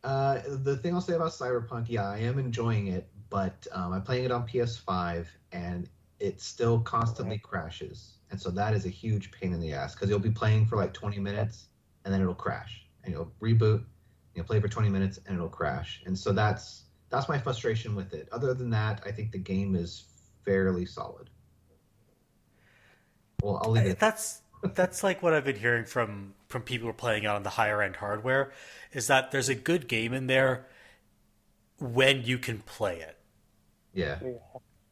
Uh, 0.05 0.40
the 0.46 0.76
thing 0.76 0.94
I'll 0.94 1.00
say 1.00 1.14
about 1.14 1.30
Cyberpunk, 1.30 1.86
yeah, 1.88 2.09
I 2.09 2.18
am 2.18 2.38
enjoying 2.38 2.88
it, 2.88 3.09
but 3.30 3.66
um, 3.72 3.92
I'm 3.92 4.03
playing 4.03 4.24
it 4.24 4.32
on 4.32 4.46
PS5 4.46 5.26
and 5.53 5.88
it 6.18 6.40
still 6.40 6.80
constantly 6.80 7.38
crashes. 7.38 8.18
And 8.30 8.40
so 8.40 8.50
that 8.50 8.74
is 8.74 8.86
a 8.86 8.88
huge 8.88 9.30
pain 9.30 9.53
in 9.53 9.61
the 9.61 9.72
ass 9.72 9.94
because 9.94 10.09
you'll 10.09 10.18
be 10.18 10.30
playing 10.30 10.66
for 10.66 10.76
like 10.76 10.92
20 10.92 11.18
minutes 11.20 11.66
and 12.05 12.12
then 12.12 12.20
it'll 12.20 12.34
crash. 12.34 12.86
And 13.05 13.12
you'll 13.12 13.32
reboot, 13.40 13.78
and 13.78 14.36
you'll 14.36 14.44
play 14.46 14.61
for 14.61 14.68
20 14.68 14.88
minutes 14.88 15.18
and 15.26 15.36
it'll 15.36 15.48
crash. 15.48 16.03
And 16.07 16.18
so 16.18 16.32
that's 16.32 16.84
that's 17.11 17.28
my 17.28 17.38
frustration 17.38 17.94
with 17.94 18.14
it. 18.14 18.28
Other 18.32 18.55
than 18.55 18.70
that, 18.70 19.03
I 19.05 19.12
think 19.12 19.32
the 19.32 19.38
game 19.38 19.74
is 19.74 20.05
fairly 20.44 20.86
solid. 20.86 21.28
Well, 23.42 23.61
I'll 23.62 23.72
leave 23.72 23.86
it. 23.86 23.90
at 23.90 24.00
that. 24.00 24.12
That's 24.12 24.41
that's 24.62 25.02
like 25.02 25.22
what 25.22 25.34
I've 25.34 25.44
been 25.44 25.56
hearing 25.56 25.84
from 25.84 26.34
from 26.48 26.62
people 26.62 26.86
who 26.86 26.90
are 26.90 26.94
playing 26.94 27.24
it 27.24 27.28
on 27.28 27.42
the 27.42 27.50
higher 27.50 27.82
end 27.82 27.96
hardware 27.96 28.52
is 28.92 29.08
that 29.08 29.30
there's 29.30 29.48
a 29.48 29.54
good 29.54 29.88
game 29.88 30.12
in 30.12 30.26
there 30.26 30.66
when 31.78 32.22
you 32.22 32.38
can 32.38 32.58
play 32.58 33.00
it. 33.00 33.16
Yeah. 33.92 34.18
yeah. 34.22 34.30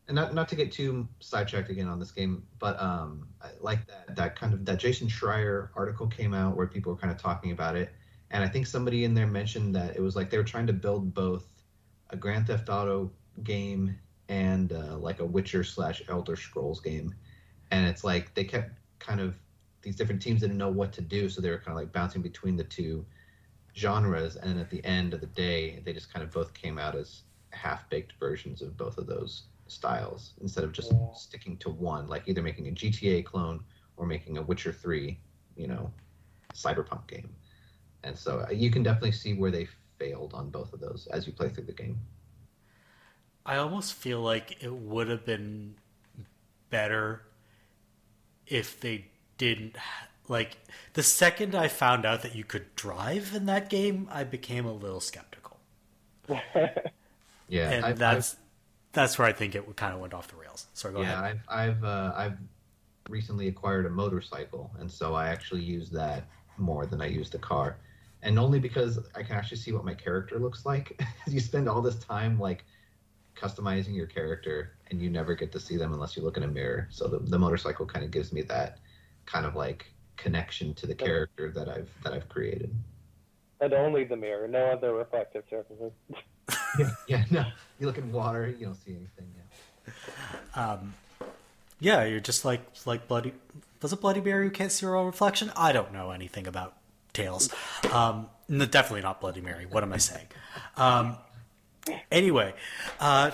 and 0.09 0.17
not 0.17 0.35
not 0.35 0.49
to 0.49 0.57
get 0.57 0.73
too 0.73 1.09
sidetracked 1.21 1.71
again 1.71 1.87
on 1.87 1.99
this 1.99 2.11
game, 2.11 2.43
but 2.59 2.81
um, 2.81 3.29
I 3.41 3.51
like 3.61 3.87
that 3.87 4.17
that 4.17 4.37
kind 4.37 4.53
of 4.53 4.65
that 4.65 4.79
Jason 4.79 5.09
Schreier 5.09 5.69
article 5.77 6.07
came 6.09 6.35
out 6.35 6.57
where 6.57 6.67
people 6.67 6.93
were 6.93 6.99
kind 6.99 7.13
of 7.13 7.19
talking 7.19 7.53
about 7.53 7.77
it, 7.77 7.93
and 8.31 8.43
I 8.43 8.49
think 8.49 8.67
somebody 8.67 9.05
in 9.05 9.15
there 9.15 9.27
mentioned 9.27 9.75
that 9.77 9.97
it 9.97 10.01
was 10.01 10.17
like 10.17 10.31
they 10.31 10.37
were 10.39 10.45
trying 10.45 10.67
to 10.67 10.73
build 10.73 11.15
both 11.15 11.47
a 12.11 12.17
Grand 12.17 12.49
Theft 12.49 12.69
Auto 12.69 13.13
game 13.45 13.97
and 14.29 14.73
uh, 14.73 14.99
like 14.99 15.21
a 15.21 15.25
Witcher 15.25 15.63
slash 15.65 16.03
Elder 16.09 16.37
Scrolls 16.37 16.81
game, 16.81 17.15
and 17.71 17.87
it's 17.87 18.03
like 18.03 18.35
they 18.35 18.45
kept 18.45 18.73
kind 18.99 19.21
of 19.21 19.37
these 19.83 19.97
different 19.97 20.23
teams 20.23 20.41
didn't 20.41 20.59
know 20.59 20.71
what 20.71 20.93
to 20.95 21.01
do, 21.03 21.29
so 21.29 21.41
they 21.41 21.51
were 21.51 21.59
kind 21.59 21.71
of 21.71 21.77
like 21.77 21.93
bouncing 21.93 22.23
between 22.23 22.57
the 22.57 22.65
two 22.65 23.05
genres, 23.77 24.37
and 24.37 24.59
at 24.61 24.71
the 24.71 24.85
end 24.85 25.15
of 25.15 25.21
the 25.21 25.27
day, 25.27 25.81
they 25.85 25.93
just 25.93 26.13
kind 26.13 26.23
of 26.25 26.33
both 26.33 26.55
came 26.55 26.79
out 26.79 26.97
as 26.97 27.23
half 27.53 27.89
baked 27.91 28.15
versions 28.21 28.63
of 28.63 28.77
both 28.77 28.99
of 28.99 29.07
those 29.07 29.45
styles 29.69 30.35
instead 30.41 30.65
of 30.65 30.73
just 30.73 30.91
Yeah. 30.91 31.15
sticking 31.15 31.57
to 31.59 31.71
one, 31.71 32.09
like 32.09 32.29
either 32.29 32.43
making 32.43 32.69
a 32.69 32.73
GTA 32.73 33.23
clone 33.23 33.65
or 33.97 34.07
making 34.07 34.39
a 34.39 34.43
Witcher 34.43 34.73
Three, 34.73 35.19
you 35.57 35.67
know, 35.69 35.91
cyberpunk 36.55 37.07
game. 37.09 37.31
And 38.05 38.17
so 38.19 38.41
uh, 38.49 38.53
you 38.53 38.71
can 38.71 38.83
definitely 38.83 39.13
see 39.13 39.35
where 39.35 39.51
they 39.51 39.69
failed 39.99 40.35
on 40.35 40.51
both 40.51 40.73
of 40.73 40.81
those 40.81 41.07
as 41.09 41.27
you 41.27 41.33
play 41.33 41.49
through 41.51 41.65
the 41.67 41.73
game. 41.73 42.01
I 43.45 43.57
almost 43.57 43.95
feel 43.95 44.21
like 44.21 44.63
it 44.63 44.73
would 44.73 45.09
have 45.09 45.25
been 45.25 45.77
better 46.71 47.23
if 48.47 48.81
they 48.81 49.10
didn't 49.41 49.77
like 50.29 50.59
the 50.95 51.03
second 51.03 51.55
I 51.55 51.69
found 51.69 52.07
out 52.07 52.23
that 52.23 52.35
you 52.37 52.45
could 52.45 52.75
drive 52.77 53.35
in 53.35 53.47
that 53.47 53.71
game, 53.71 54.09
I 54.13 54.25
became 54.25 54.67
a 54.67 54.73
little 54.73 55.01
skeptical. 55.01 55.59
Yeah, 57.49 57.77
and 57.77 57.83
I've- 57.83 57.99
that's 57.99 58.37
that's 58.93 59.19
where 59.19 59.29
I 59.29 59.33
think 59.33 59.55
it 59.55 59.65
kind 59.77 59.95
of 59.95 60.01
went 60.01 60.15
off 60.15 60.29
the 60.29 60.37
rails. 60.37 60.67
So 60.75 60.91
go 60.93 61.01
yeah, 61.01 61.03
ahead. 61.03 61.21
I've 61.21 61.41
I've 61.49 61.85
uh, 61.85 62.13
I've 62.17 62.39
recently 63.09 63.49
acquired 63.49 63.87
a 63.87 63.91
motorcycle, 63.91 64.73
and 64.79 64.91
so 64.91 65.15
I 65.15 65.29
actually 65.29 65.63
use 65.63 65.91
that 65.91 66.29
more 66.59 66.87
than 66.87 67.01
I 67.01 67.07
use 67.07 67.31
the 67.31 67.39
car, 67.39 67.79
and 68.23 68.39
only 68.39 68.59
because 68.61 68.99
I 69.15 69.23
can 69.23 69.37
actually 69.37 69.59
see 69.59 69.73
what 69.73 69.85
my 69.85 69.95
character 69.95 70.39
looks 70.39 70.67
like. 70.67 71.01
you 71.27 71.41
spend 71.41 71.69
all 71.69 71.83
this 71.83 71.99
time 71.99 72.39
like 72.39 72.65
customizing 73.37 73.97
your 73.97 74.07
character, 74.07 74.77
and 74.91 75.01
you 75.03 75.11
never 75.11 75.35
get 75.35 75.53
to 75.53 75.61
see 75.61 75.77
them 75.77 75.93
unless 75.95 76.17
you 76.17 76.23
look 76.23 76.37
in 76.39 76.45
a 76.45 76.49
mirror. 76.49 76.89
So 76.91 77.09
the, 77.09 77.19
the 77.21 77.39
motorcycle 77.39 77.87
kind 77.87 78.05
of 78.05 78.11
gives 78.11 78.33
me 78.33 78.43
that 78.45 78.79
kind 79.31 79.47
of 79.47 79.55
like 79.55 79.87
connection 80.17 80.75
to 80.75 80.87
the 80.87 80.95
character 80.95 81.51
that 81.51 81.69
I've 81.69 81.91
that 82.05 82.13
I've 82.13 82.29
created. 82.29 82.75
and 83.61 83.73
only 83.73 84.05
the 84.05 84.17
mirror, 84.17 84.49
no 84.49 84.67
other 84.67 84.95
reflective 84.95 85.45
surfaces. 85.49 85.93
Yeah, 86.79 86.91
yeah, 87.09 87.25
no, 87.31 87.45
you 87.79 87.87
look 87.87 87.99
in 87.99 88.11
water, 88.13 88.49
you 88.49 88.67
don't 88.67 88.75
see 88.75 88.93
anything. 88.93 89.33
Yeah. 89.37 89.93
Um, 90.55 90.95
yeah, 91.79 92.05
you're 92.05 92.21
just 92.21 92.45
like 92.45 92.61
like 92.87 93.09
bloody. 93.09 93.33
Was 93.83 93.95
it 93.95 94.01
Bloody 94.03 94.21
Mary 94.21 94.45
who 94.45 94.51
can't 94.51 94.71
see 94.71 94.85
her 94.85 94.95
own 94.95 95.07
reflection? 95.07 95.51
I 95.57 95.73
don't 95.73 95.91
know 95.93 96.11
anything 96.11 96.47
about 96.47 96.75
Tales. 97.15 97.49
Um, 97.91 98.29
no, 98.47 98.67
definitely 98.67 99.01
not 99.01 99.23
Bloody 99.23 99.41
Mary. 99.41 99.65
What 99.65 99.83
am 99.83 99.93
I 99.95 99.97
saying? 99.97 100.27
Um, 100.77 101.17
anyway, 102.13 102.53
uh, 103.01 103.31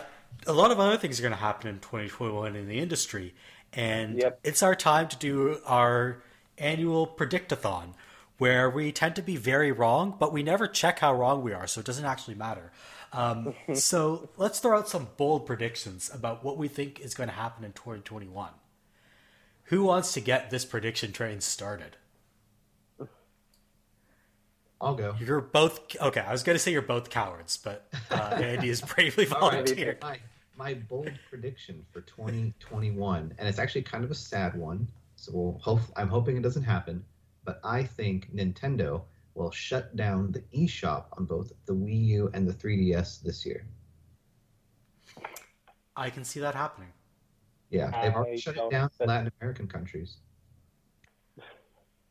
a 0.46 0.52
lot 0.52 0.70
of 0.70 0.78
other 0.78 0.96
things 0.96 1.18
are 1.18 1.22
going 1.22 1.32
to 1.32 1.38
happen 1.38 1.68
in 1.68 1.80
2021 1.80 2.54
in 2.54 2.68
the 2.68 2.78
industry, 2.78 3.34
and 3.76 4.18
Yep. 4.18 4.40
it's 4.42 4.62
our 4.62 4.74
time 4.74 5.06
to 5.08 5.16
do 5.16 5.60
our 5.66 6.22
annual 6.58 7.06
predictathon, 7.06 7.92
where 8.38 8.68
we 8.68 8.90
tend 8.90 9.14
to 9.16 9.22
be 9.22 9.36
very 9.36 9.70
wrong, 9.70 10.16
but 10.18 10.32
we 10.32 10.42
never 10.42 10.66
check 10.66 10.98
how 10.98 11.14
wrong 11.14 11.42
we 11.42 11.52
are, 11.52 11.66
so 11.66 11.80
it 11.80 11.86
doesn't 11.86 12.04
actually 12.04 12.34
matter. 12.34 12.72
Um, 13.12 13.54
so 13.74 14.30
let's 14.36 14.58
throw 14.58 14.78
out 14.78 14.88
some 14.88 15.08
bold 15.16 15.46
predictions 15.46 16.10
about 16.12 16.42
what 16.42 16.56
we 16.58 16.66
think 16.68 16.98
is 17.00 17.14
going 17.14 17.28
to 17.28 17.34
happen 17.34 17.64
in 17.64 17.72
2021. 17.72 18.50
Who 19.64 19.84
wants 19.84 20.12
to 20.12 20.20
get 20.20 20.50
this 20.50 20.64
prediction 20.64 21.12
train 21.12 21.40
started? 21.40 21.96
I'll 24.80 24.94
go. 24.94 25.14
You're 25.18 25.40
both 25.40 25.80
okay. 26.00 26.20
I 26.20 26.32
was 26.32 26.42
going 26.42 26.54
to 26.54 26.58
say 26.58 26.70
you're 26.70 26.82
both 26.82 27.08
cowards, 27.08 27.56
but 27.56 27.88
uh, 28.10 28.14
Andy 28.34 28.68
is 28.68 28.80
bravely 28.94 29.26
All 29.26 29.40
right, 29.40 29.50
volunteered. 29.52 30.04
My, 30.56 30.64
my 30.64 30.74
bold 30.74 31.10
prediction 31.28 31.84
for 31.92 32.00
2021, 32.02 33.34
and 33.38 33.48
it's 33.48 33.58
actually 33.58 33.82
kind 33.82 34.04
of 34.04 34.10
a 34.10 34.14
sad 34.14 34.54
one. 34.56 34.88
So 35.16 35.32
we'll 35.34 35.58
hope, 35.62 35.80
I'm 35.96 36.08
hoping 36.08 36.36
it 36.36 36.42
doesn't 36.42 36.62
happen, 36.62 37.04
but 37.44 37.60
I 37.64 37.82
think 37.84 38.34
Nintendo 38.34 39.02
will 39.34 39.50
shut 39.50 39.94
down 39.96 40.32
the 40.32 40.40
eShop 40.56 41.06
on 41.16 41.24
both 41.24 41.52
the 41.66 41.74
Wii 41.74 42.04
U 42.06 42.30
and 42.34 42.46
the 42.48 42.52
3DS 42.52 43.22
this 43.22 43.44
year. 43.46 43.66
I 45.96 46.10
can 46.10 46.24
see 46.24 46.40
that 46.40 46.54
happening. 46.54 46.92
Yeah, 47.70 47.86
they've 48.02 48.12
I 48.12 48.14
already 48.14 48.38
shut 48.38 48.56
it 48.56 48.70
down 48.70 48.90
in 49.00 49.08
Latin 49.08 49.32
American 49.40 49.66
countries. 49.66 50.18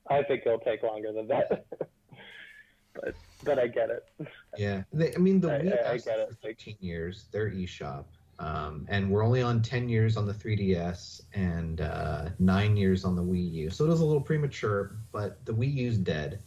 I 0.09 0.21
think 0.23 0.43
it'll 0.45 0.59
take 0.59 0.83
longer 0.83 1.11
than 1.11 1.27
that. 1.27 1.65
but 2.93 3.15
but 3.43 3.59
I 3.59 3.67
get 3.67 3.89
it. 3.89 4.27
Yeah, 4.57 4.83
they, 4.91 5.13
I 5.15 5.17
mean 5.17 5.39
the 5.39 5.53
I- 5.55 5.59
Wii 5.59 5.85
I- 5.85 5.91
I 5.93 5.97
get 5.97 6.19
it. 6.19 6.29
for 6.29 6.35
13 6.35 6.77
years, 6.79 7.25
their 7.31 7.49
eShop, 7.49 8.05
um, 8.39 8.85
and 8.89 9.09
we're 9.09 9.23
only 9.23 9.41
on 9.41 9.61
10 9.61 9.87
years 9.87 10.17
on 10.17 10.25
the 10.25 10.33
3DS 10.33 11.21
and 11.33 11.81
uh, 11.81 12.29
nine 12.37 12.75
years 12.75 13.05
on 13.05 13.15
the 13.15 13.21
Wii 13.21 13.51
U. 13.53 13.69
So 13.69 13.85
it 13.85 13.91
is 13.91 14.01
a 14.01 14.05
little 14.05 14.21
premature, 14.21 14.97
but 15.11 15.45
the 15.45 15.53
Wii 15.53 15.73
U's 15.75 15.97
dead, 15.97 16.41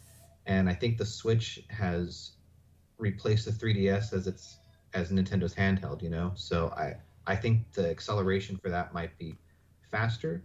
and 0.45 0.69
I 0.69 0.73
think 0.73 0.97
the 0.97 1.05
Switch 1.05 1.63
has 1.69 2.33
replaced 2.97 3.45
the 3.45 3.51
3DS 3.51 4.13
as 4.13 4.27
its 4.27 4.57
as 4.93 5.11
Nintendo's 5.11 5.55
handheld. 5.55 6.03
You 6.03 6.09
know, 6.09 6.31
so 6.35 6.69
I 6.77 6.97
I 7.25 7.35
think 7.35 7.71
the 7.73 7.89
acceleration 7.89 8.57
for 8.57 8.69
that 8.69 8.93
might 8.93 9.17
be 9.17 9.35
faster. 9.89 10.43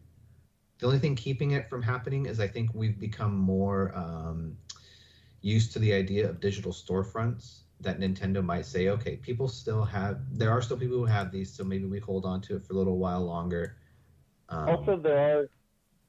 The 0.79 0.87
only 0.87 0.99
thing 0.99 1.15
keeping 1.15 1.53
it 1.53 1.69
from 1.69 1.83
happening 1.83 2.27
is 2.27 2.41
I 2.41 2.49
think 2.49 2.71
we've 2.75 2.99
become 2.99 3.37
more 3.37 3.93
um, 3.95 4.57
used 5.43 5.73
to 5.75 5.79
the 5.79 5.93
idea 5.93 6.29
of 6.29 6.41
digital 6.41 6.73
storefronts 6.73 7.64
that 7.81 8.01
Nintendo 8.01 8.43
might 8.45 8.67
say, 8.67 8.89
okay, 8.89 9.17
people 9.17 9.49
still 9.49 9.85
have, 9.85 10.21
there 10.33 10.51
are 10.51 10.63
still 10.63 10.77
people 10.77 10.97
who 10.97 11.05
have 11.05 11.31
these, 11.31 11.53
so 11.53 11.65
maybe 11.65 11.85
we 11.85 11.99
hold 11.99 12.25
on 12.25 12.41
to 12.43 12.57
it 12.57 12.65
for 12.65 12.73
a 12.73 12.77
little 12.77 12.99
while 12.99 13.25
longer. 13.25 13.77
Um, 14.49 14.69
Also, 14.69 14.97
there 14.97 15.39
are 15.41 15.49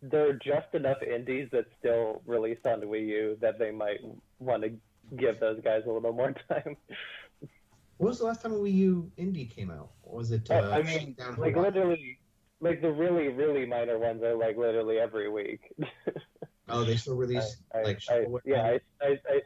there 0.02 0.30
are 0.30 0.34
just 0.34 0.74
enough 0.74 1.02
indies 1.02 1.50
that 1.52 1.66
still 1.80 2.22
release 2.28 2.60
on 2.66 2.82
Wii 2.82 3.08
U 3.08 3.38
that 3.42 3.58
they 3.58 3.72
might 3.72 4.00
want 4.40 4.62
to 4.64 4.70
give 5.18 5.40
those 5.40 5.60
guys 5.64 5.82
a 5.88 5.92
little 5.92 6.14
more 6.14 6.34
time. 6.50 6.78
what 7.98 8.10
was 8.10 8.20
the 8.20 8.26
last 8.26 8.42
time 8.42 8.54
a 8.54 8.58
Wii 8.58 8.74
U 8.74 9.12
indie 9.18 9.50
came 9.50 9.72
out? 9.72 9.92
Was 10.04 10.32
it? 10.32 10.50
Uh, 10.52 10.56
Uh, 10.56 10.70
I 10.72 10.84
mean, 10.84 11.16
like 11.38 11.56
literally, 11.56 12.20
like 12.60 12.82
the 12.82 12.92
really 12.92 13.30
really 13.30 13.66
minor 13.66 13.98
ones 13.98 14.22
are 14.22 14.36
like 14.36 14.58
literally 14.58 15.00
every 15.00 15.30
week. 15.30 15.62
Oh, 16.68 16.84
they 16.84 16.96
still 16.98 17.16
release 17.16 17.58
I, 17.74 17.82
like 17.84 18.00
I, 18.10 18.26
yeah, 18.44 18.64
I, 18.64 18.80
I, 19.06 19.20
I, 19.30 19.42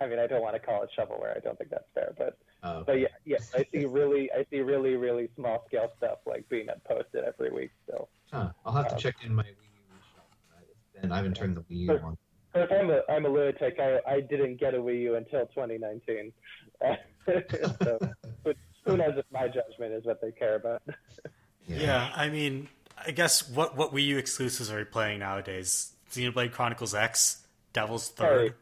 I 0.00 0.06
mean, 0.06 0.18
I 0.18 0.26
don't 0.26 0.42
want 0.42 0.54
to 0.54 0.60
call 0.60 0.82
it 0.82 0.90
shovelware. 0.96 1.36
I 1.36 1.40
don't 1.40 1.58
think 1.58 1.70
that's 1.70 1.88
fair, 1.94 2.14
but 2.16 2.38
Oh, 2.62 2.82
but 2.84 2.98
yeah, 2.98 3.08
yeah, 3.24 3.36
I 3.54 3.64
see 3.72 3.84
really, 3.84 4.30
I 4.32 4.44
see 4.50 4.60
really, 4.60 4.96
really 4.96 5.28
small 5.36 5.64
scale 5.68 5.92
stuff 5.96 6.18
like 6.26 6.48
being 6.48 6.66
posted 6.84 7.24
every 7.24 7.50
week. 7.50 7.70
So, 7.88 8.08
huh. 8.32 8.50
I'll 8.64 8.72
have 8.72 8.88
to 8.88 8.94
uh, 8.94 8.98
check 8.98 9.16
in 9.24 9.34
my 9.34 9.44
Wii 9.44 9.46
U 9.46 9.54
shop. 10.14 10.28
And 11.00 11.12
I 11.12 11.16
haven't 11.16 11.34
turned 11.34 11.56
the 11.56 11.60
Wii 11.62 11.86
U 11.86 11.90
on. 11.92 12.18
of 12.54 12.68
course, 12.68 12.80
I'm 12.80 12.90
a, 12.90 13.02
I'm 13.08 13.26
a 13.26 13.28
lunatic. 13.28 13.78
I, 13.78 14.00
I 14.10 14.20
didn't 14.20 14.58
get 14.58 14.74
a 14.74 14.78
Wii 14.78 15.02
U 15.02 15.14
until 15.14 15.46
2019. 15.46 16.32
so, 17.82 17.98
but 18.42 18.56
who 18.84 18.96
knows 18.96 19.14
if 19.16 19.24
my 19.30 19.46
judgment 19.46 19.92
is 19.92 20.04
what 20.04 20.20
they 20.20 20.32
care 20.32 20.56
about? 20.56 20.82
Yeah, 21.68 22.10
I 22.16 22.28
mean, 22.28 22.68
I 23.06 23.12
guess 23.12 23.48
what 23.48 23.76
what 23.76 23.92
Wii 23.92 24.04
U 24.06 24.18
exclusives 24.18 24.70
are 24.72 24.80
you 24.80 24.84
playing 24.84 25.20
nowadays? 25.20 25.92
Xenoblade 26.10 26.52
Chronicles 26.52 26.94
X, 26.94 27.46
Devil's 27.72 28.08
Third. 28.08 28.54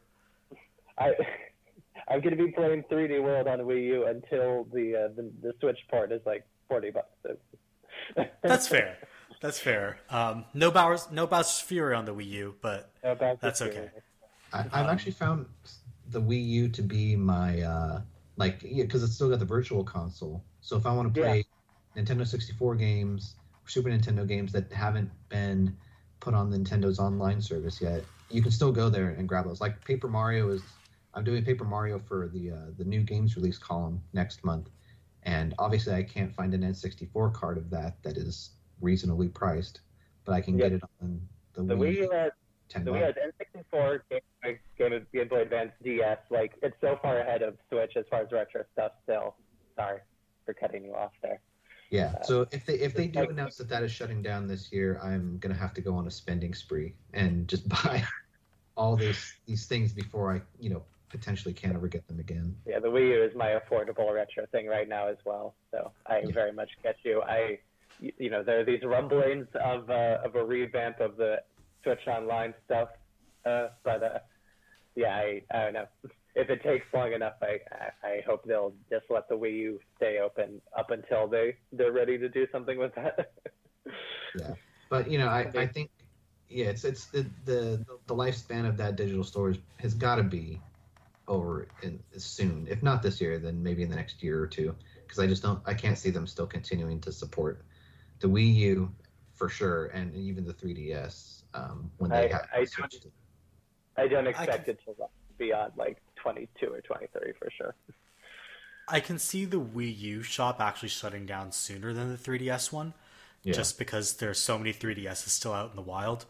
I, 0.98 1.12
I'm 2.08 2.20
gonna 2.20 2.36
be 2.36 2.52
playing 2.52 2.84
3D 2.90 3.22
World 3.22 3.48
on 3.48 3.58
the 3.58 3.64
Wii 3.64 3.84
U 3.84 4.06
until 4.06 4.64
the 4.72 4.96
uh, 4.96 5.08
the, 5.16 5.30
the 5.42 5.52
Switch 5.60 5.78
port 5.90 6.12
is 6.12 6.20
like 6.24 6.46
40 6.68 6.90
bucks. 6.90 7.38
That's 8.42 8.68
fair. 8.68 8.98
That's 9.42 9.58
fair. 9.58 9.98
Um, 10.10 10.44
no 10.54 10.70
Bowser's 10.70 11.10
no 11.10 11.26
Bowser's 11.26 11.60
Fury 11.60 11.94
on 11.94 12.04
the 12.04 12.14
Wii 12.14 12.28
U, 12.28 12.54
but 12.60 12.90
About 13.02 13.40
That's 13.40 13.58
this 13.60 13.68
okay. 13.68 13.90
I, 14.52 14.60
I've 14.60 14.86
Um, 14.86 14.90
actually 14.90 15.12
found 15.12 15.46
the 16.10 16.20
Wii 16.20 16.44
U 16.46 16.68
to 16.68 16.82
be 16.82 17.16
my 17.16 17.60
uh, 17.62 18.00
like 18.36 18.60
yeah, 18.62 18.84
because 18.84 19.02
it's 19.02 19.14
still 19.14 19.28
got 19.28 19.40
the 19.40 19.44
Virtual 19.44 19.82
Console. 19.84 20.44
So 20.60 20.76
if 20.76 20.86
I 20.86 20.92
want 20.92 21.12
to 21.12 21.20
play 21.20 21.44
Nintendo 21.96 22.26
64 22.26 22.76
games, 22.76 23.34
Super 23.66 23.88
Nintendo 23.90 24.26
games 24.26 24.52
that 24.52 24.72
haven't 24.72 25.10
been 25.28 25.76
put 26.20 26.34
on 26.34 26.50
Nintendo's 26.50 26.98
online 26.98 27.40
service 27.40 27.80
yet, 27.80 28.04
you 28.30 28.42
can 28.42 28.50
still 28.50 28.72
go 28.72 28.88
there 28.88 29.10
and 29.10 29.28
grab 29.28 29.44
those. 29.46 29.60
Like 29.60 29.84
Paper 29.84 30.08
Mario 30.08 30.50
is, 30.50 30.62
I'm 31.16 31.24
doing 31.24 31.42
Paper 31.44 31.64
Mario 31.64 31.98
for 31.98 32.28
the 32.28 32.50
uh, 32.52 32.56
the 32.76 32.84
new 32.84 33.02
games 33.02 33.36
release 33.36 33.56
column 33.58 34.02
next 34.12 34.44
month, 34.44 34.68
and 35.22 35.54
obviously 35.58 35.94
I 35.94 36.02
can't 36.02 36.32
find 36.34 36.52
an 36.54 36.60
N64 36.60 37.32
card 37.32 37.56
of 37.56 37.70
that 37.70 38.02
that 38.02 38.16
is 38.18 38.50
reasonably 38.82 39.28
priced, 39.28 39.80
but 40.26 40.32
I 40.34 40.42
can 40.42 40.56
get 40.58 40.72
it 40.72 40.82
on 41.02 41.20
the, 41.54 41.62
The 41.62 41.74
Wii. 41.74 42.06
Wii 42.08 42.30
the 42.84 42.90
Wii 42.90 43.00
has 43.00 43.14
N64, 43.72 44.00
Game, 44.10 44.58
Game, 44.76 44.92
of- 44.92 45.12
Game 45.12 45.28
Boy 45.28 45.40
Advance, 45.42 45.72
DS. 45.82 46.18
Like 46.30 46.52
it's 46.62 46.76
so 46.82 46.98
far 47.00 47.18
ahead 47.20 47.40
of 47.42 47.56
Switch 47.70 47.96
as 47.96 48.04
far 48.10 48.20
as 48.22 48.32
retro 48.32 48.64
stuff. 48.74 48.92
Still, 49.04 49.36
sorry 49.74 50.00
for 50.44 50.52
cutting 50.52 50.84
you 50.84 50.94
off 50.94 51.12
there. 51.22 51.40
Yeah. 51.90 52.14
Uh, 52.20 52.24
So 52.24 52.46
if 52.52 52.66
they 52.66 52.74
if 52.74 52.92
they 52.94 53.06
do 53.06 53.20
like- 53.20 53.30
announce 53.30 53.56
that 53.56 53.68
that 53.70 53.82
is 53.82 53.90
shutting 53.90 54.20
down 54.20 54.46
this 54.48 54.70
year, 54.70 55.00
I'm 55.02 55.38
gonna 55.38 55.54
have 55.54 55.72
to 55.74 55.80
go 55.80 55.94
on 55.94 56.06
a 56.06 56.10
spending 56.10 56.52
spree 56.54 56.94
and 57.14 57.48
just 57.48 57.66
buy 57.84 58.04
all 58.76 58.96
these 58.96 59.32
these 59.46 59.66
things 59.66 59.92
before 59.94 60.30
I 60.34 60.42
you 60.60 60.68
know 60.70 60.82
potentially 61.08 61.54
can't 61.54 61.74
ever 61.74 61.88
get 61.88 62.06
them 62.08 62.18
again. 62.18 62.56
Yeah, 62.66 62.80
the 62.80 62.88
Wii 62.88 63.08
U 63.16 63.24
is 63.24 63.32
my 63.36 63.58
affordable 63.58 64.12
retro 64.14 64.46
thing 64.52 64.66
right 64.66 64.88
now 64.88 65.08
as 65.08 65.16
well. 65.24 65.54
So 65.70 65.92
I 66.06 66.20
Yeah. 66.20 66.30
very 66.32 66.52
much 66.52 66.70
get 66.82 66.96
you. 67.04 67.22
I, 67.22 67.58
you 68.00 68.30
know, 68.30 68.42
there 68.42 68.60
are 68.60 68.64
these 68.64 68.82
rumblings 68.84 69.46
of 69.54 69.88
uh, 69.90 70.18
of 70.24 70.34
a 70.34 70.44
revamp 70.44 71.00
of 71.00 71.16
the 71.16 71.42
Switch 71.82 72.06
Online 72.08 72.54
stuff, 72.64 72.88
uh, 73.44 73.68
but 73.84 74.02
uh, 74.02 74.18
yeah, 74.94 75.14
I, 75.16 75.42
I 75.52 75.64
don't 75.64 75.74
know. 75.74 75.86
If 76.34 76.50
it 76.50 76.62
takes 76.62 76.84
long 76.92 77.12
enough, 77.14 77.34
I, 77.40 77.60
I 78.06 78.20
hope 78.26 78.44
they'll 78.44 78.74
just 78.90 79.06
let 79.08 79.26
the 79.28 79.36
Wii 79.36 79.58
U 79.60 79.80
stay 79.96 80.18
open 80.18 80.60
up 80.76 80.90
until 80.90 81.28
they 81.28 81.56
they're 81.72 81.92
ready 81.92 82.18
to 82.18 82.28
do 82.28 82.46
something 82.52 82.78
with 82.78 82.94
that. 82.96 83.32
Yeah, 84.38 84.52
but 84.90 85.10
you 85.10 85.18
know, 85.18 85.28
I, 85.28 85.50
I 85.54 85.66
think 85.66 85.90
yeah, 86.48 86.66
it's 86.66 86.84
it's 86.84 87.06
the 87.06 87.24
the 87.44 87.84
the 88.06 88.14
lifespan 88.14 88.68
of 88.68 88.76
that 88.76 88.96
digital 88.96 89.24
storage 89.24 89.60
has 89.78 89.94
got 89.94 90.16
to 90.16 90.22
be 90.22 90.60
over 91.28 91.68
in 91.82 92.00
soon. 92.16 92.66
If 92.70 92.82
not 92.82 93.02
this 93.02 93.20
year, 93.20 93.38
then 93.38 93.62
maybe 93.62 93.82
in 93.82 93.90
the 93.90 93.96
next 93.96 94.22
year 94.22 94.40
or 94.42 94.46
two. 94.46 94.74
Because 95.02 95.18
I 95.18 95.26
just 95.26 95.42
don't, 95.42 95.60
I 95.66 95.74
can't 95.74 95.98
see 95.98 96.10
them 96.10 96.26
still 96.26 96.46
continuing 96.46 97.00
to 97.02 97.12
support 97.12 97.64
the 98.20 98.28
Wii 98.28 98.54
U 98.56 98.92
for 99.34 99.48
sure, 99.48 99.86
and 99.86 100.14
even 100.16 100.44
the 100.44 100.54
3DS 100.54 101.42
um, 101.54 101.90
when 101.98 102.10
they 102.10 102.28
I- 102.30 102.32
have 102.32 102.48
I 102.54 102.64
switched 102.64 103.02
to- 103.02 103.12
I 103.96 104.08
don't 104.08 104.26
I 104.26 104.30
expect 104.30 104.64
can- 104.64 104.74
it 104.74 104.80
to 104.84 104.94
run 104.98 105.08
beyond 105.38 105.72
like 105.76 105.98
22 106.16 106.66
or 106.72 106.80
23 106.80 107.32
for 107.38 107.50
sure. 107.56 107.74
I 108.88 109.00
can 109.00 109.18
see 109.18 109.44
the 109.44 109.60
Wii 109.60 109.98
U 109.98 110.22
shop 110.22 110.60
actually 110.60 110.90
shutting 110.90 111.26
down 111.26 111.50
sooner 111.52 111.92
than 111.92 112.10
the 112.10 112.16
3DS 112.18 112.72
one, 112.72 112.94
Yeah. 113.42 113.52
just 113.52 113.78
because 113.78 114.16
there's 114.16 114.38
so 114.38 114.58
many 114.58 114.72
3DSs 114.72 115.28
still 115.30 115.52
out 115.52 115.70
in 115.70 115.76
the 115.76 115.82
wild, 115.82 116.24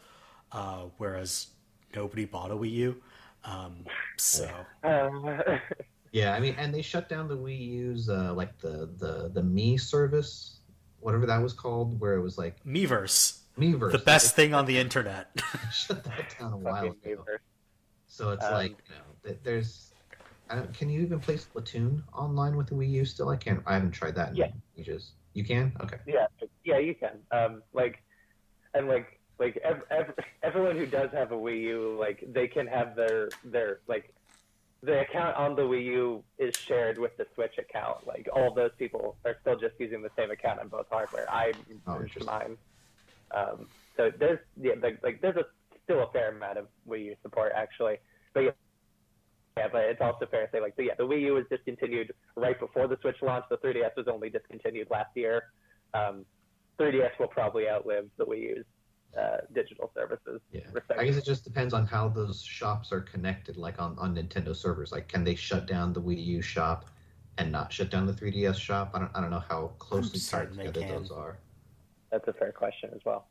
uh, 0.53 0.87
whereas 0.97 1.49
nobody 1.95 2.25
bought 2.25 2.51
a 2.51 2.55
Wii 2.57 2.71
U. 2.73 3.03
Um, 3.47 3.85
so 4.19 4.49
Um, 4.83 5.41
Yeah, 6.13 6.35
I 6.35 6.41
mean, 6.41 6.55
and 6.57 6.75
they 6.75 6.83
shut 6.83 7.09
down 7.09 7.29
the 7.29 7.37
Wii 7.37 7.59
U's 7.59 8.09
uh, 8.09 8.33
like 8.35 8.57
the 8.59 8.91
the 8.99 9.31
the 9.35 9.43
Me 9.43 9.77
service, 9.77 10.61
whatever 11.01 11.27
that 11.27 11.43
was 11.43 11.53
called, 11.53 12.01
where 12.01 12.15
it 12.15 12.23
was 12.23 12.39
like 12.39 12.63
Miiverse, 12.65 13.41
Meverse. 13.59 13.93
the 13.93 13.99
best 13.99 14.35
thing 14.35 14.55
on 14.55 14.65
the 14.67 14.79
internet. 14.79 15.29
Shut 15.73 16.05
that 16.05 16.35
down 16.39 16.53
a 16.55 16.57
while 16.57 16.85
ago. 16.87 16.97
Weaver. 17.05 17.41
So 18.07 18.31
it's 18.31 18.45
Um, 18.47 18.53
like 18.55 18.77
you 18.89 18.95
know, 18.95 19.37
there's. 19.43 19.93
I 20.49 20.55
don't, 20.55 20.73
can 20.73 20.89
you 20.89 21.01
even 21.03 21.19
play 21.19 21.35
Splatoon 21.37 22.03
online 22.15 22.57
with 22.57 22.69
the 22.69 22.75
Wii 22.77 22.89
U 22.91 23.05
still? 23.05 23.29
I 23.29 23.37
can't. 23.37 23.61
I 23.67 23.75
haven't 23.75 23.91
tried 23.91 24.15
that 24.15 24.31
in 24.31 24.37
Yeah. 24.37 24.51
ages. 24.79 25.13
You 25.35 25.45
can? 25.45 25.73
Okay. 25.83 25.99
Yeah, 26.07 26.27
yeah, 26.65 26.79
you 26.79 26.95
can. 26.95 27.19
Um, 27.33 27.63
like, 27.75 28.03
and 28.73 28.89
like, 28.89 29.16
like 29.39 29.57
ev- 29.59 29.83
ev- 29.91 30.15
everyone 30.43 30.77
who 30.77 30.87
does 30.87 31.11
have 31.13 31.33
a 31.33 31.37
Wii 31.37 31.61
U, 31.63 31.97
like, 31.99 32.25
they 32.33 32.49
can 32.49 32.67
have 32.67 32.97
their 32.97 33.29
their 33.45 33.81
like, 33.87 34.13
the 34.83 35.01
account 35.01 35.37
on 35.37 35.57
the 35.57 35.63
Wii 35.63 35.85
U 35.85 36.25
is 36.39 36.55
shared 36.57 36.99
with 36.99 37.17
the 37.17 37.27
Switch 37.35 37.59
account. 37.59 38.07
Like, 38.07 38.29
all 38.35 38.53
those 38.55 38.71
people 38.79 39.17
are 39.25 39.37
still 39.41 39.57
just 39.57 39.75
using 39.79 40.03
the 40.03 40.11
same 40.17 40.31
account 40.31 40.61
on 40.61 40.69
both 40.69 40.87
hardware. 40.91 41.27
I 41.31 41.53
Oh, 41.87 42.03
mine. 42.25 42.57
Um, 43.33 43.67
so 43.97 44.11
there's 44.19 44.39
yeah, 44.61 44.75
like, 44.83 45.03
like 45.03 45.21
there's 45.21 45.37
a 45.37 45.45
still 45.85 46.03
a 46.03 46.11
fair 46.13 46.31
amount 46.35 46.59
of 46.59 46.67
Wii 46.89 47.07
U 47.07 47.17
support 47.23 47.53
actually, 47.55 47.97
but 48.35 48.41
yeah. 48.41 48.51
Yeah, 49.59 49.69
but 49.73 49.85
it's 49.85 50.03
also 50.03 50.27
fair 50.27 50.45
to 50.45 50.53
say, 50.53 50.61
like, 50.61 50.77
the, 50.77 50.85
yeah, 50.85 50.93
the 50.99 51.07
Wii 51.07 51.23
U 51.23 51.33
was 51.33 51.45
discontinued 51.49 52.13
right 52.37 52.61
before 52.61 52.89
the 52.89 52.99
Switch 53.01 53.17
launched. 53.23 53.49
The 53.49 53.57
3DS 53.57 53.97
was 53.97 54.07
only 54.07 54.29
discontinued 54.29 54.89
last 54.91 55.09
year. 55.15 55.45
Um, 55.95 56.27
3DS 56.79 57.19
will 57.19 57.29
probably 57.29 57.67
outlive 57.67 58.05
the 58.19 58.27
Wii 58.27 58.41
U's 58.43 58.67
uh, 59.19 59.39
digital 59.55 59.91
services. 59.95 60.41
Yeah. 60.53 60.61
I 60.97 61.05
guess 61.05 61.17
it 61.17 61.25
just 61.25 61.45
depends 61.45 61.73
on 61.75 61.87
how 61.87 62.09
those 62.09 62.43
shops 62.43 62.93
are 62.93 63.01
connected, 63.01 63.57
like 63.57 63.81
on, 63.81 63.97
on 63.99 64.15
Nintendo 64.15 64.55
servers. 64.55 64.93
Like, 64.93 65.09
can 65.09 65.25
they 65.25 65.35
shut 65.35 65.67
down 65.67 65.93
the 65.93 66.01
Wii 66.03 66.25
U 66.27 66.43
shop 66.43 66.91
and 67.39 67.51
not 67.53 67.73
shut 67.73 67.91
down 67.91 68.07
the 68.07 68.13
3DS 68.13 68.57
shop? 68.57 68.91
I 68.95 68.99
don't, 69.01 69.11
I 69.15 69.21
don't 69.21 69.31
know 69.31 69.43
how 69.49 69.73
closely 69.79 70.21
tied 70.21 70.53
together 70.53 70.81
can. 70.81 70.89
those 70.89 71.11
are. 71.11 71.39
That's 72.11 72.27
a 72.29 72.33
fair 72.33 72.53
question 72.53 72.91
as 72.95 73.01
well. 73.05 73.27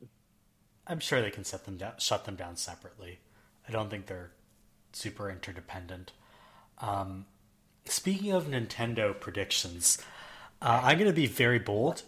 I'm 0.88 0.99
sure 0.99 1.21
they 1.21 1.32
can 1.32 1.43
set 1.43 1.65
them 1.65 1.78
down, 1.78 1.93
shut 1.97 2.26
them 2.26 2.36
down 2.36 2.57
separately. 2.57 3.19
I 3.67 3.71
don't 3.71 3.89
think 3.89 4.05
they're 4.05 4.32
super 4.91 5.30
interdependent. 5.30 6.11
Um, 6.80 7.26
speaking 7.86 8.32
of 8.32 8.45
Nintendo 8.47 9.19
predictions, 9.19 9.97
uh, 10.61 10.82
I'm 10.84 10.97
going 10.97 11.09
to 11.09 11.15
be 11.15 11.26
very 11.28 11.59
bold, 11.59 12.03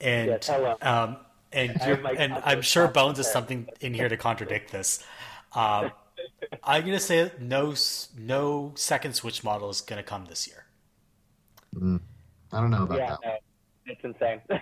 and 0.00 0.30
Yeah, 0.30 0.38
tell 0.38 0.66
'em. 0.66 0.76
um, 0.82 1.16
and 1.52 1.78
you're, 1.86 2.06
and 2.16 2.34
I'm 2.44 2.62
sure 2.62 2.88
Bones 2.88 3.18
is 3.18 3.30
something 3.30 3.68
in 3.80 3.94
here 3.94 4.08
to 4.08 4.16
contradict 4.16 4.72
this. 4.72 5.04
Um, 5.52 5.90
I'm 6.62 6.82
going 6.82 6.96
to 6.96 7.02
say 7.02 7.32
no, 7.40 7.74
no 8.16 8.70
second 8.76 9.14
Switch 9.14 9.42
model 9.42 9.68
is 9.68 9.80
going 9.80 9.96
to 9.96 10.08
come 10.08 10.26
this 10.26 10.46
year. 10.46 10.64
Mm. 11.74 11.98
I 12.52 12.60
don't 12.60 12.70
know 12.70 12.84
about 12.84 12.98
yeah, 12.98 13.16
that. 13.20 13.20
no, 13.24 13.36
it's 13.86 14.04
insane. 14.04 14.40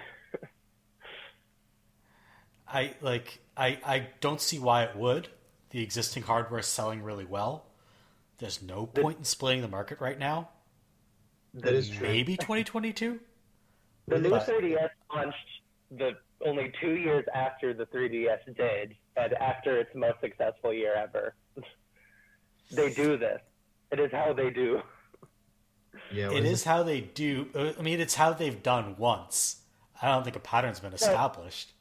I 2.69 2.95
like 3.03 3.41
I 3.55 3.79
I 3.85 4.09
don't 4.21 4.41
see 4.41 4.59
why 4.59 4.85
it 4.85 4.97
would. 4.97 5.29
The 5.71 5.83
existing 5.83 6.23
hardware 6.23 6.61
is 6.61 6.67
selling 6.67 7.03
really 7.03 7.27
well. 7.27 7.67
There's 8.39 8.63
no 8.63 8.87
point 8.87 9.19
in 9.19 9.25
splitting 9.25 9.63
the 9.63 9.69
market 9.69 10.01
right 10.01 10.19
now. 10.19 10.49
That 11.55 11.75
is 11.75 11.91
true. 11.91 12.07
Maybe 12.07 12.37
2022. 12.37 13.21
the 14.07 14.19
new 14.19 14.31
But- 14.31 14.47
3DS 14.47 14.89
launched 15.15 15.37
the 15.91 16.17
only 16.45 16.73
two 16.81 16.95
years 16.95 17.25
after 17.35 17.75
the 17.75 17.87
3DS 17.87 18.57
did, 18.57 18.97
and 19.17 19.33
after 19.35 19.79
its 19.79 19.91
most 19.95 20.21
successful 20.21 20.73
year 20.73 20.95
ever. 20.95 21.35
they 22.73 22.93
do 22.93 23.17
this. 23.17 23.41
It 23.91 24.01
is 24.01 24.13
how 24.13 24.33
they 24.33 24.51
do. 24.51 24.81
Yeah, 26.13 26.31
It 26.31 26.45
is 26.45 26.65
how 26.65 26.83
they 26.83 27.01
do. 27.01 27.49
uh, 27.55 27.73
I 27.79 27.83
mean, 27.83 28.01
it's 28.01 28.15
how 28.15 28.33
they've 28.33 28.63
done 28.63 28.95
once. 28.99 29.63
I 30.01 30.09
don't 30.09 30.23
think 30.23 30.37
a 30.37 30.41
pattern's 30.41 30.81
been 30.81 30.93
established. 30.93 31.73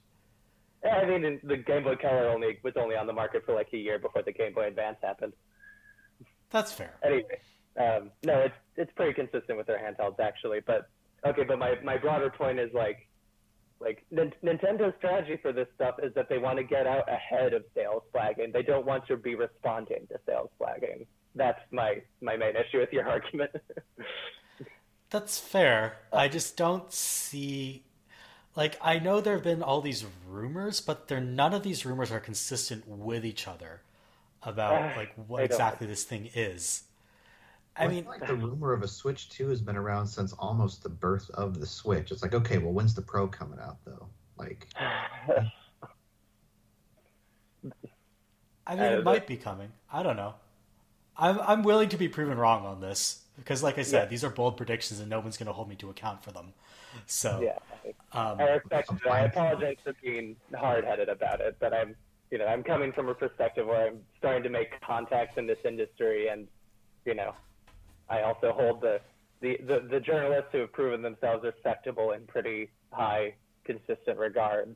I 0.84 1.06
mean, 1.06 1.40
the 1.44 1.58
Game 1.58 1.84
Boy 1.84 1.96
Color 1.96 2.30
only 2.30 2.60
was 2.64 2.74
only 2.78 2.96
on 2.96 3.08
the 3.08 3.14
market 3.14 3.44
for 3.46 3.54
like 3.54 3.68
a 3.74 3.78
year 3.78 4.00
before 4.00 4.22
the 4.24 4.32
Game 4.32 4.54
Boy 4.54 4.68
Advance 4.68 4.98
happened. 5.02 5.34
That's 6.50 6.72
fair. 6.72 6.94
Anyway, 7.04 7.40
um, 7.80 8.12
no, 8.24 8.40
it's 8.40 8.56
it's 8.76 8.92
pretty 8.96 9.14
consistent 9.14 9.58
with 9.58 9.68
their 9.68 9.80
handhelds 9.80 10.20
actually. 10.20 10.60
But 10.66 10.90
okay, 11.26 11.44
but 11.44 11.60
my 11.60 11.76
my 11.84 11.98
broader 11.98 12.30
point 12.30 12.60
is 12.60 12.72
like, 12.74 13.07
like 13.80 14.06
Nin- 14.12 14.34
Nintendo's 14.44 14.94
strategy 14.98 15.38
for 15.42 15.52
this 15.52 15.68
stuff 15.76 15.96
is 16.02 16.14
that 16.16 16.30
they 16.30 16.38
want 16.38 16.58
to 16.58 16.64
get 16.64 16.88
out 16.88 17.08
ahead 17.12 17.54
of 17.54 17.64
sales 17.76 18.04
flagging. 18.12 18.52
They 18.52 18.64
don't 18.64 18.86
want 18.86 19.08
to 19.08 19.18
be 19.18 19.36
responding 19.36 20.08
to 20.08 20.20
sales 20.26 20.50
flagging. 20.58 21.06
That's 21.36 21.60
my 21.72 22.02
my 22.22 22.36
main 22.36 22.56
issue 22.56 22.80
with 22.80 22.92
your 22.92 23.08
argument. 23.10 23.52
That's 25.10 25.40
fair. 25.40 25.98
I 26.12 26.28
just 26.28 26.58
don't 26.58 26.92
see. 26.92 27.84
Like, 28.56 28.78
I 28.82 28.98
know 28.98 29.22
there 29.22 29.36
have 29.36 29.44
been 29.44 29.62
all 29.62 29.82
these 29.82 30.04
rumors, 30.28 30.82
but 30.82 31.08
they're 31.08 31.22
none 31.22 31.54
of 31.54 31.62
these 31.62 31.86
rumors 31.86 32.12
are 32.12 32.20
consistent 32.20 32.88
with 32.88 33.24
each 33.24 33.48
other 33.48 33.82
about 34.42 34.98
like 34.98 35.14
what 35.28 35.44
exactly 35.44 35.88
this 35.88 36.04
thing 36.04 36.30
is. 36.34 36.84
I 37.78 37.86
Well, 37.86 37.92
mean, 37.92 38.06
like 38.08 38.26
the 38.26 38.36
rumor 38.36 38.74
of 38.74 38.82
a 38.84 38.88
Switch 38.88 39.30
2 39.30 39.50
has 39.50 39.62
been 39.62 39.78
around 39.78 40.08
since 40.08 40.34
almost 40.34 40.84
the 40.84 40.90
birth 40.90 41.30
of 41.32 41.60
the 41.60 41.66
Switch. 41.66 42.12
It's 42.12 42.22
like, 42.24 42.34
okay, 42.34 42.58
well, 42.58 42.74
when's 42.74 42.96
the 42.96 43.02
Pro 43.02 43.28
coming 43.28 43.60
out 43.60 43.78
though? 43.86 44.10
Like, 44.38 44.68
I 48.66 48.76
mean, 48.76 48.92
Uh, 48.92 48.92
it 48.92 49.04
might 49.04 49.28
be 49.28 49.38
coming. 49.38 49.72
I 49.92 50.04
don't 50.04 50.16
know. 50.18 50.36
I'm 51.18 51.40
I'm 51.42 51.64
willing 51.64 51.90
to 51.90 51.98
be 51.98 52.10
proven 52.10 52.38
wrong 52.38 52.66
on 52.66 52.82
this 52.82 53.24
because, 53.38 53.64
like 53.64 53.78
I 53.78 53.84
said, 53.84 54.04
Yeah. 54.04 54.10
these 54.10 54.24
are 54.24 54.30
bold 54.30 54.58
predictions, 54.58 55.00
and 55.00 55.10
no 55.10 55.20
one's 55.20 55.38
going 55.38 55.48
to 55.48 55.54
hold 55.54 55.70
me 55.70 55.76
to 55.78 55.90
account 55.90 56.24
for 56.24 56.32
them. 56.32 56.54
So, 57.08 57.44
yeah, 57.44 57.58
um, 58.14 58.40
I 58.40 58.44
respect 58.44 58.92
it. 58.92 59.08
I 59.10 59.22
apologize 59.22 59.78
for 59.84 59.94
being 60.04 60.36
hard-headed 60.56 61.10
about 61.10 61.42
it, 61.42 61.58
but 61.60 61.74
I'm, 61.74 61.96
you 62.32 62.38
know, 62.38 62.46
I'm 62.46 62.64
coming 62.64 62.92
from 62.94 63.10
a 63.10 63.16
perspective 63.16 63.68
where 63.68 63.88
I'm 63.88 64.00
starting 64.18 64.44
to 64.44 64.50
make 64.50 64.80
contacts 64.82 65.38
in 65.38 65.48
this 65.48 65.60
industry, 65.66 66.28
and 66.30 66.48
you 67.06 67.16
know, 67.16 67.34
I 68.10 68.22
also 68.22 68.52
hold 68.52 68.82
the 68.82 69.00
the, 69.40 69.58
the, 69.68 69.88
the 69.88 70.00
journalists 70.00 70.50
who 70.52 70.60
have 70.60 70.72
proven 70.72 71.02
themselves 71.02 71.44
respectable 71.44 72.12
in 72.12 72.26
pretty 72.26 72.70
high, 72.92 73.36
consistent 73.66 74.18
regard. 74.18 74.76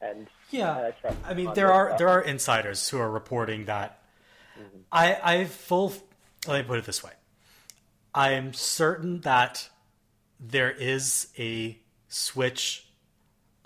And 0.00 0.26
yeah. 0.50 0.90
I 1.04 1.30
I 1.30 1.34
mean, 1.34 1.52
there 1.54 1.70
are 1.70 1.88
stuff. 1.88 1.98
there 1.98 2.08
are 2.08 2.22
insiders 2.22 2.88
who 2.88 2.98
are 2.98 3.10
reporting 3.10 3.66
that. 3.66 4.02
Mm-hmm. 4.58 4.78
I 4.90 5.18
I 5.22 5.44
full. 5.44 5.92
Let 6.48 6.62
me 6.62 6.66
put 6.66 6.78
it 6.78 6.84
this 6.84 7.04
way. 7.04 7.12
I 8.14 8.32
am 8.32 8.52
certain 8.52 9.20
that 9.20 9.68
there 10.40 10.70
is 10.70 11.28
a 11.38 11.78
Switch, 12.08 12.86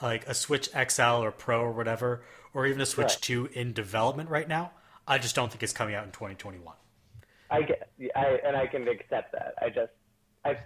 like 0.01 0.27
a 0.29 0.35
Switch 0.35 0.69
XL 0.69 1.03
or 1.03 1.33
Pro 1.33 1.63
or 1.63 1.73
whatever, 1.73 2.23
or 2.53 2.67
even 2.67 2.81
a 2.81 2.87
Switch 2.87 3.07
Right. 3.07 3.19
Two 3.21 3.49
in 3.55 3.73
development 3.73 4.29
right 4.29 4.47
now. 4.47 4.73
I 5.09 5.19
just 5.19 5.35
don't 5.35 5.51
think 5.51 5.63
it's 5.63 5.73
coming 5.73 5.95
out 5.95 6.05
in 6.05 6.11
2021. 6.11 6.75
I 7.51 7.63
get, 7.63 7.89
I, 8.15 8.39
and 8.47 8.57
I 8.57 8.67
can 8.67 8.89
accept 8.89 9.33
that. 9.33 9.55
I 9.61 9.69
just, 9.69 9.93
I, 10.45 10.57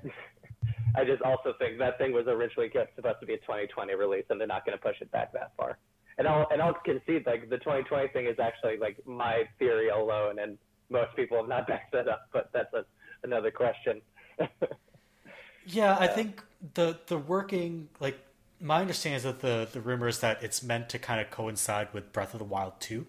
I 0.96 1.04
just 1.04 1.22
also 1.22 1.54
think 1.58 1.78
that 1.78 1.98
thing 1.98 2.12
was 2.12 2.26
originally 2.26 2.70
supposed 2.96 3.20
to 3.20 3.26
be 3.26 3.34
a 3.34 3.38
2020 3.38 3.94
release, 3.94 4.24
and 4.30 4.40
they're 4.40 4.48
not 4.48 4.64
going 4.66 4.76
to 4.76 4.82
push 4.82 5.00
it 5.00 5.10
back 5.12 5.32
that 5.32 5.52
far. 5.56 5.78
And 6.18 6.26
I'll, 6.26 6.46
and 6.50 6.60
I'll 6.60 6.74
concede 6.84 7.24
like 7.26 7.48
the 7.48 7.58
2020 7.58 8.08
thing 8.08 8.26
is 8.26 8.38
actually 8.38 8.76
like 8.78 8.98
my 9.06 9.44
theory 9.58 9.88
alone, 9.88 10.38
and 10.38 10.58
most 10.90 11.14
people 11.16 11.36
have 11.38 11.48
not 11.48 11.66
backed 11.68 11.92
that 11.92 12.08
up, 12.08 12.28
but 12.32 12.50
that's 12.52 12.72
a, 12.74 12.84
another 13.22 13.50
question. 13.50 14.00
yeah, 15.66 15.96
I 15.98 16.08
think 16.08 16.42
the 16.74 16.98
the 17.06 17.18
working 17.18 17.88
like 18.00 18.18
my 18.60 18.80
understanding 18.80 19.16
is 19.16 19.22
that 19.22 19.40
the 19.40 19.68
the 19.72 19.80
rumor 19.80 20.08
is 20.08 20.20
that 20.20 20.42
it's 20.42 20.62
meant 20.62 20.88
to 20.90 20.98
kind 20.98 21.20
of 21.20 21.30
coincide 21.30 21.88
with 21.92 22.12
Breath 22.12 22.34
of 22.34 22.38
the 22.38 22.44
Wild 22.44 22.74
2. 22.80 23.06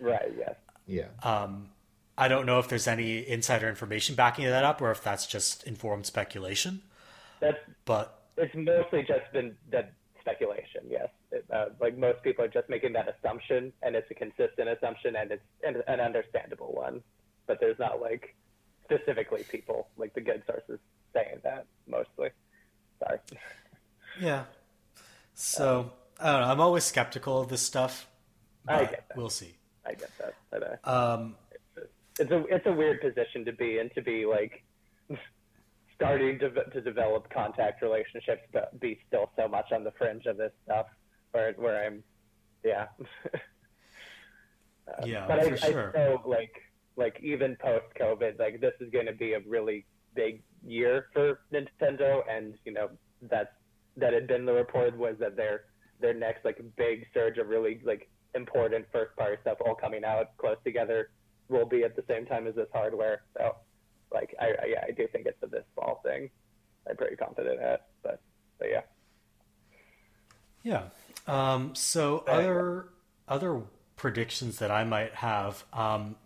Right. 0.00 0.32
Yes. 0.36 0.54
Yeah. 0.86 1.06
Um, 1.22 1.70
I 2.16 2.28
don't 2.28 2.46
know 2.46 2.58
if 2.58 2.68
there's 2.68 2.86
any 2.86 3.26
insider 3.26 3.68
information 3.68 4.14
backing 4.14 4.44
that 4.44 4.64
up, 4.64 4.82
or 4.82 4.90
if 4.90 5.02
that's 5.02 5.26
just 5.26 5.64
informed 5.64 6.06
speculation. 6.06 6.82
That's 7.40 7.58
but 7.84 8.22
it's 8.36 8.54
mostly 8.54 9.02
just 9.02 9.32
been 9.32 9.56
that 9.70 9.92
speculation. 10.20 10.82
Yes, 10.88 11.08
it, 11.30 11.44
uh, 11.52 11.66
like 11.80 11.96
most 11.96 12.22
people 12.22 12.44
are 12.44 12.48
just 12.48 12.68
making 12.68 12.92
that 12.92 13.08
assumption, 13.08 13.72
and 13.82 13.96
it's 13.96 14.10
a 14.10 14.14
consistent 14.14 14.68
assumption, 14.68 15.16
and 15.16 15.32
it's 15.32 15.42
an, 15.64 15.82
an 15.88 16.00
understandable 16.00 16.72
one. 16.72 17.02
But 17.46 17.58
there's 17.60 17.78
not 17.78 18.00
like 18.00 18.34
specifically 18.84 19.44
people 19.50 19.88
like 19.96 20.14
the 20.14 20.20
good 20.20 20.42
sources 20.46 20.78
saying 21.14 21.40
that 21.44 21.66
mostly. 21.88 22.30
Sorry. 22.98 23.18
Yeah. 24.20 24.44
So 25.34 25.92
I 26.20 26.32
don't 26.32 26.40
know. 26.42 26.46
I'm 26.48 26.60
always 26.60 26.84
skeptical 26.84 27.40
of 27.40 27.48
this 27.48 27.62
stuff. 27.62 28.06
I 28.68 28.80
get 28.84 29.08
that. 29.08 29.16
We'll 29.16 29.30
see. 29.30 29.54
I 29.84 29.94
get 29.94 30.10
that. 30.18 30.34
But, 30.50 30.80
uh, 30.84 31.14
Um, 31.14 31.34
it's 32.18 32.30
a 32.30 32.44
it's 32.46 32.66
a 32.66 32.72
weird 32.72 33.00
position 33.00 33.44
to 33.44 33.52
be 33.52 33.78
in 33.78 33.90
to 33.90 34.02
be 34.02 34.26
like 34.26 34.64
starting 35.94 36.38
to 36.40 36.50
to 36.50 36.80
develop 36.80 37.30
contact 37.30 37.82
relationships, 37.82 38.42
but 38.52 38.78
be 38.80 38.98
still 39.08 39.30
so 39.36 39.48
much 39.48 39.72
on 39.72 39.84
the 39.84 39.92
fringe 39.92 40.26
of 40.26 40.36
this 40.36 40.52
stuff. 40.64 40.86
Where 41.32 41.52
where 41.54 41.86
I'm, 41.86 42.02
yeah. 42.64 42.86
Uh, 43.24 43.38
Yeah, 45.06 45.26
but 45.28 45.44
for 45.44 45.54
I, 45.54 45.70
sure. 45.70 45.88
I 45.88 45.90
still 45.90 46.22
like 46.26 46.54
like 46.96 47.18
even 47.22 47.56
post 47.56 47.86
COVID, 47.98 48.38
like 48.38 48.60
this 48.60 48.74
is 48.80 48.90
going 48.90 49.06
to 49.06 49.12
be 49.12 49.34
a 49.34 49.40
really 49.46 49.86
big 50.14 50.42
year 50.66 51.06
for 51.12 51.40
Nintendo, 51.52 52.22
and 52.28 52.54
you 52.64 52.72
know 52.72 52.90
that's 53.22 53.54
that 53.96 54.12
had 54.12 54.26
been 54.26 54.44
the 54.44 54.52
report 54.52 54.96
was 54.96 55.16
that 55.20 55.36
their 55.36 55.64
their 56.00 56.14
next 56.14 56.44
like 56.44 56.60
big 56.76 57.06
surge 57.14 57.38
of 57.38 57.48
really 57.48 57.80
like 57.84 58.10
important 58.34 58.84
first 58.92 59.16
party 59.16 59.36
stuff 59.42 59.58
all 59.64 59.74
coming 59.74 60.04
out 60.04 60.36
close 60.38 60.56
together 60.64 61.10
will 61.48 61.66
be 61.66 61.84
at 61.84 61.96
the 61.96 62.04
same 62.08 62.26
time 62.26 62.46
as 62.46 62.54
this 62.54 62.68
hardware. 62.72 63.22
So 63.36 63.56
like 64.12 64.34
I, 64.40 64.46
I 64.46 64.66
yeah 64.68 64.84
I 64.86 64.90
do 64.92 65.06
think 65.08 65.26
it's 65.26 65.42
a 65.42 65.46
this 65.46 65.64
fall 65.74 66.00
thing. 66.04 66.30
I'm 66.88 66.96
pretty 66.96 67.16
confident 67.16 67.60
at, 67.60 67.86
but 68.02 68.20
but 68.58 68.68
yeah. 68.70 68.80
yeah. 70.62 70.84
Um, 71.26 71.74
so 71.74 72.24
Right. 72.26 72.38
other 72.38 72.88
other 73.28 73.62
predictions 73.96 74.58
that 74.58 74.70
I 74.70 74.84
might 74.84 75.14
have. 75.16 75.64
Um, 75.72 76.16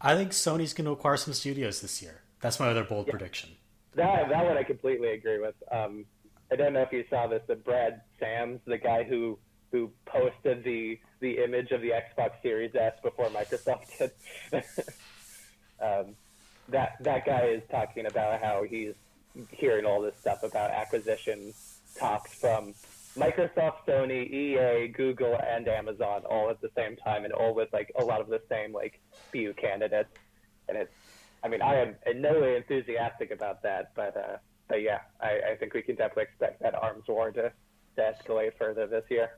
I 0.00 0.14
think 0.16 0.32
Sony's 0.32 0.74
going 0.74 0.84
to 0.86 0.92
acquire 0.92 1.16
some 1.16 1.34
studios 1.34 1.80
this 1.80 2.02
year. 2.02 2.22
That's 2.40 2.58
my 2.58 2.68
other 2.68 2.84
bold 2.84 3.08
prediction. 3.08 3.50
That 3.94 4.28
that 4.28 4.44
one 4.44 4.56
I 4.56 4.62
completely 4.62 5.10
agree 5.10 5.38
with. 5.40 5.54
Um, 5.70 6.04
I 6.50 6.56
don't 6.56 6.72
know 6.72 6.82
if 6.82 6.92
you 6.92 7.04
saw 7.10 7.26
this, 7.26 7.42
but 7.46 7.64
Brad 7.64 8.02
Sams, 8.18 8.60
the 8.66 8.78
guy 8.78 9.04
who 9.04 9.38
who 9.72 9.90
posted 10.04 10.62
the 10.62 10.98
the 11.20 11.42
image 11.42 11.70
of 11.72 11.80
the 11.80 11.90
Xbox 11.90 12.32
Series 12.42 12.74
S 12.74 12.92
before 13.02 13.26
Microsoft 13.26 13.98
did. 13.98 14.12
um, 15.80 16.14
that 16.68 16.96
that 17.00 17.26
guy 17.26 17.46
is 17.46 17.62
talking 17.70 18.06
about 18.06 18.40
how 18.40 18.62
he's 18.62 18.94
hearing 19.50 19.84
all 19.84 20.00
this 20.00 20.14
stuff 20.20 20.42
about 20.42 20.70
acquisition 20.70 21.52
talks 21.98 22.34
from 22.34 22.74
Microsoft, 23.16 23.84
Sony, 23.86 24.30
EA, 24.30 24.88
Google, 24.88 25.38
and 25.46 25.68
Amazon 25.68 26.22
all 26.28 26.50
at 26.50 26.60
the 26.60 26.70
same 26.76 26.96
time, 26.96 27.24
and 27.24 27.32
all 27.32 27.54
with 27.54 27.72
like 27.72 27.92
a 27.98 28.04
lot 28.04 28.20
of 28.20 28.28
the 28.28 28.40
same 28.48 28.72
like 28.72 29.00
few 29.30 29.52
candidates. 29.54 30.10
And 30.68 30.78
it's, 30.78 30.92
I 31.42 31.48
mean, 31.48 31.60
I 31.62 31.76
am 31.76 31.96
in 32.06 32.22
no 32.22 32.40
way 32.40 32.56
enthusiastic 32.56 33.30
about 33.30 33.62
that, 33.62 33.92
but 33.94 34.16
uh, 34.16 34.36
but 34.68 34.82
yeah, 34.82 35.00
I, 35.20 35.52
I 35.52 35.56
think 35.56 35.74
we 35.74 35.82
can 35.82 35.96
definitely 35.96 36.24
expect 36.24 36.62
that 36.62 36.74
arms 36.74 37.04
war 37.08 37.30
to, 37.32 37.52
to 37.96 38.02
escalate 38.02 38.52
further 38.58 38.86
this 38.86 39.04
year. 39.10 39.30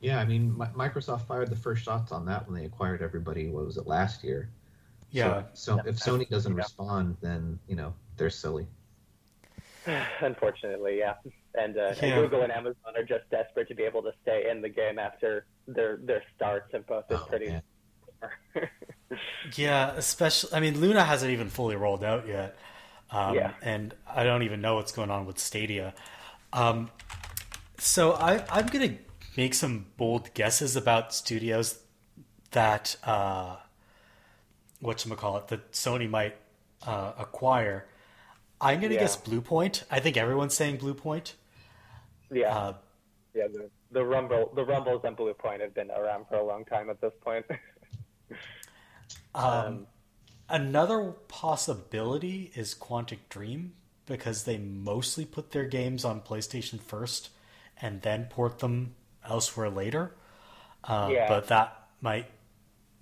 Yeah, 0.00 0.18
I 0.20 0.24
mean, 0.24 0.56
Mi- 0.56 0.66
Microsoft 0.76 1.26
fired 1.26 1.50
the 1.50 1.56
first 1.56 1.82
shots 1.84 2.12
on 2.12 2.24
that 2.26 2.46
when 2.48 2.58
they 2.58 2.64
acquired 2.66 3.02
everybody. 3.02 3.48
What 3.48 3.66
was 3.66 3.76
it 3.76 3.86
last 3.86 4.22
year? 4.22 4.50
Yeah. 5.10 5.42
So, 5.54 5.76
so 5.78 5.82
if 5.88 5.96
Sony 5.96 6.28
doesn't 6.28 6.52
Yeah. 6.52 6.58
respond, 6.62 7.16
then 7.20 7.58
you 7.66 7.74
know 7.76 7.94
they're 8.16 8.30
silly. 8.30 8.66
Unfortunately, 10.20 10.98
yeah. 10.98 11.14
And, 11.54 11.76
uh, 11.78 11.94
and 12.02 12.14
Google 12.14 12.42
and 12.42 12.52
Amazon 12.52 12.92
are 12.96 13.02
just 13.02 13.28
desperate 13.30 13.68
to 13.68 13.74
be 13.74 13.82
able 13.84 14.02
to 14.02 14.12
stay 14.22 14.48
in 14.50 14.60
the 14.60 14.68
game 14.68 14.98
after 14.98 15.46
their 15.66 15.96
their 15.96 16.22
starts 16.36 16.70
have 16.72 16.86
both 16.86 17.08
been 17.08 17.18
Oh, 17.18 17.26
pretty. 17.28 17.60
Yeah, 19.56 19.92
especially. 19.96 20.52
I 20.52 20.60
mean, 20.60 20.78
Luna 20.80 21.02
hasn't 21.04 21.32
even 21.32 21.48
fully 21.48 21.76
rolled 21.76 22.04
out 22.04 22.28
yet, 22.28 22.56
um, 23.10 23.34
Yeah. 23.34 23.54
and 23.62 23.94
I 24.06 24.22
don't 24.24 24.42
even 24.42 24.60
know 24.60 24.74
what's 24.74 24.92
going 24.92 25.10
on 25.10 25.24
with 25.24 25.38
Stadia. 25.38 25.94
Um, 26.52 26.90
so 27.78 28.12
I, 28.12 28.44
I'm 28.50 28.66
gonna 28.66 28.94
make 29.36 29.54
some 29.54 29.86
bold 29.96 30.32
guesses 30.34 30.76
about 30.76 31.14
studios 31.14 31.80
that 32.50 32.96
uh, 33.04 33.56
what 34.80 35.04
call 35.16 35.36
it 35.38 35.48
that 35.48 35.72
Sony 35.72 36.08
might 36.08 36.36
uh, 36.86 37.12
acquire. 37.18 37.86
I'm 38.60 38.80
gonna 38.80 38.94
Yeah. 38.94 39.00
guess 39.00 39.16
Bluepoint. 39.16 39.84
I 39.90 40.00
think 40.00 40.16
everyone's 40.16 40.54
saying 40.54 40.78
Bluepoint. 40.78 41.34
yeah, 42.30 42.56
Uh, 42.56 42.74
yeah. 43.34 43.46
The, 43.48 43.70
the 43.90 44.04
rumble, 44.04 44.52
the 44.54 44.64
rumbles 44.64 45.04
on 45.04 45.16
Bluepoint 45.16 45.60
have 45.60 45.74
been 45.74 45.90
around 45.90 46.26
for 46.28 46.36
a 46.36 46.44
long 46.44 46.64
time 46.64 46.90
at 46.90 47.00
this 47.00 47.12
point. 47.22 47.46
Um, 49.34 49.86
another 50.48 51.12
possibility 51.28 52.50
is 52.54 52.74
Quantic 52.74 53.18
Dream 53.28 53.74
because 54.06 54.44
they 54.44 54.58
mostly 54.58 55.24
put 55.24 55.52
their 55.52 55.64
games 55.64 56.04
on 56.04 56.20
PlayStation 56.22 56.80
first 56.80 57.30
and 57.80 58.02
then 58.02 58.26
port 58.26 58.58
them 58.58 58.94
elsewhere 59.28 59.70
later. 59.70 60.14
Uh, 60.84 61.10
Yeah. 61.12 61.28
But 61.28 61.48
that 61.48 61.88
might 62.00 62.26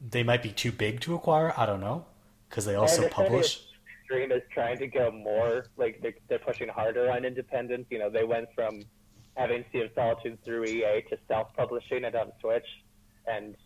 they 0.00 0.22
might 0.22 0.42
be 0.42 0.50
too 0.50 0.72
big 0.72 1.00
to 1.00 1.14
acquire. 1.14 1.54
I 1.56 1.64
don't 1.66 1.80
know 1.80 2.04
because 2.48 2.64
they 2.64 2.74
also 2.74 3.08
publish. 3.08 3.62
Dream 4.08 4.30
is 4.30 4.42
trying 4.52 4.78
to 4.78 4.86
go 4.86 5.10
more 5.10 5.66
like 5.76 6.00
they're, 6.00 6.14
they're 6.28 6.38
pushing 6.38 6.68
harder 6.68 7.10
on 7.10 7.24
independence. 7.24 7.86
You 7.90 7.98
know, 7.98 8.08
they 8.08 8.22
went 8.24 8.48
from 8.54 8.82
having 9.36 9.64
Sea 9.72 9.80
of 9.82 9.90
Solitude 9.94 10.38
through 10.44 10.64
EA 10.64 11.02
to 11.10 11.18
self-publishing 11.26 12.04
it 12.04 12.14
on 12.14 12.30
Switch, 12.40 12.66
and 13.26 13.56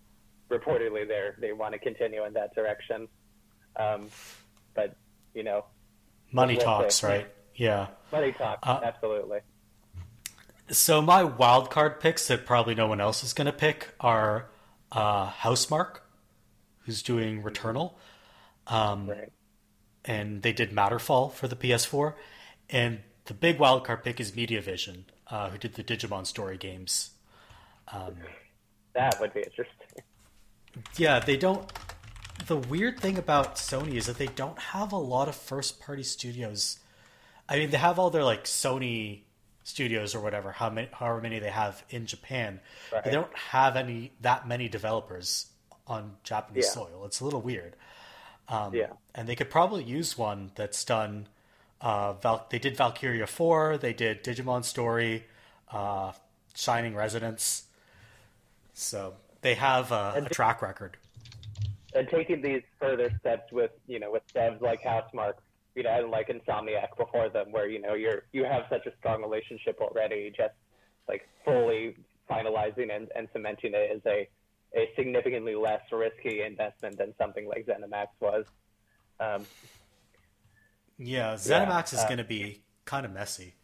reportedly 0.50 1.06
they 1.06 1.30
they 1.40 1.52
want 1.52 1.72
to 1.74 1.78
continue 1.78 2.24
in 2.24 2.32
that 2.34 2.54
direction. 2.54 3.06
Um, 3.76 4.08
but 4.74 4.96
you 5.34 5.42
know, 5.42 5.66
Money 6.32 6.56
talks, 6.56 7.02
right? 7.02 7.28
Yeah. 7.54 7.88
money 8.12 8.32
talks 8.32 8.66
Uh, 8.66 8.80
absolutely. 8.84 9.40
So 10.70 11.02
my 11.02 11.24
wild 11.24 11.70
card 11.70 11.98
picks 12.00 12.28
that 12.28 12.46
probably 12.46 12.74
no 12.74 12.86
one 12.86 13.00
else 13.00 13.24
is 13.24 13.32
going 13.32 13.46
to 13.46 13.52
pick 13.52 13.88
are 13.98 14.46
uh, 14.92 15.30
Housemarque, 15.30 15.98
who's 16.80 17.02
doing 17.02 17.42
Returnal. 17.42 17.94
Um, 18.66 19.08
Right. 19.08 19.32
and 20.04 20.42
they 20.42 20.52
did 20.52 20.70
Matterfall 20.70 21.32
for 21.32 21.48
the 21.48 21.56
PS4. 21.56 22.14
And 22.68 23.00
the 23.24 23.34
big 23.34 23.58
wildcard 23.58 24.04
pick 24.04 24.20
is 24.20 24.32
MediaVision, 24.32 25.04
uh, 25.28 25.50
who 25.50 25.58
did 25.58 25.74
the 25.74 25.82
Digimon 25.82 26.24
story 26.26 26.56
games. 26.56 27.10
That 28.94 29.20
would 29.20 29.32
be 29.34 29.40
interesting. 29.42 29.76
Yeah, 30.96 31.18
they 31.20 31.36
don't. 31.36 31.68
The 32.46 32.56
weird 32.56 33.00
thing 33.00 33.18
about 33.18 33.56
Sony 33.56 33.94
is 33.94 34.06
that 34.06 34.18
they 34.18 34.26
don't 34.28 34.58
have 34.58 34.92
a 34.92 34.96
lot 34.96 35.28
of 35.28 35.34
first 35.34 35.80
party 35.80 36.02
studios. 36.04 36.78
I 37.48 37.58
mean, 37.58 37.70
they 37.70 37.76
have 37.78 37.98
all 37.98 38.10
their 38.10 38.24
like 38.24 38.44
Sony 38.44 39.22
studios 39.70 40.14
or 40.14 40.20
whatever, 40.20 40.52
how 40.52 40.68
many, 40.70 40.88
however 40.92 41.20
many 41.20 41.38
they 41.38 41.50
have 41.50 41.82
in 41.90 42.06
Japan, 42.06 42.60
but 42.90 43.04
they 43.04 43.10
don't 43.10 43.34
have 43.36 43.76
any 43.76 44.12
that 44.20 44.46
many 44.46 44.68
developers 44.68 45.46
on 45.86 46.16
Japanese 46.24 46.66
Yeah. 46.66 46.70
soil. 46.72 47.04
It's 47.06 47.20
a 47.20 47.24
little 47.24 47.40
weird. 47.40 47.74
Um, 48.48 48.74
Yeah. 48.74 48.92
and 49.14 49.28
they 49.28 49.36
could 49.36 49.50
probably 49.50 49.84
use 49.84 50.18
one 50.18 50.50
that's 50.56 50.84
done. 50.84 51.28
Uh, 51.80 52.12
Val- 52.14 52.46
they 52.50 52.58
did 52.58 52.76
Valkyria 52.76 53.26
Four. 53.26 53.78
They 53.78 53.92
did 53.94 54.22
Digimon 54.24 54.64
Story, 54.64 55.24
uh, 55.72 56.12
Shining 56.54 56.94
Resonance. 56.94 57.64
So 58.74 59.14
they 59.42 59.54
have 59.54 59.92
a, 59.92 60.22
a 60.26 60.28
track 60.28 60.62
record. 60.62 60.96
and 61.94 62.08
taking 62.08 62.40
these 62.42 62.62
further 62.78 63.10
steps 63.20 63.50
with 63.52 63.72
you 63.86 63.98
know 63.98 64.10
with 64.12 64.22
devs 64.34 64.60
like 64.60 64.82
Housemarque, 64.82 65.34
you 65.74 65.82
know, 65.82 65.90
and 65.90 66.10
like 66.10 66.28
Insomniac 66.28 66.96
before 66.98 67.28
them, 67.28 67.52
where 67.52 67.68
you 67.68 67.80
know 67.80 67.94
you're 67.94 68.22
you 68.32 68.44
have 68.44 68.62
such 68.70 68.86
a 68.86 68.90
strong 68.98 69.22
relationship 69.22 69.78
already, 69.80 70.32
just 70.36 70.54
like 71.08 71.22
fully 71.44 71.96
finalizing 72.30 72.94
and, 72.94 73.08
and 73.16 73.28
cementing 73.32 73.72
it 73.74 73.96
is 73.96 74.02
a 74.06 74.28
a 74.76 74.88
significantly 74.96 75.54
less 75.56 75.80
risky 75.90 76.42
investment 76.42 76.96
than 76.96 77.12
something 77.18 77.48
like 77.48 77.66
ZeniMax 77.66 78.06
was. 78.20 78.44
Um, 79.18 79.46
Yeah, 80.96 81.34
ZeniMax 81.34 81.92
is 81.92 82.00
uh, 82.00 82.06
going 82.06 82.18
to 82.18 82.24
be 82.24 82.62
kind 82.84 83.04
of 83.04 83.12
messy 83.12 83.54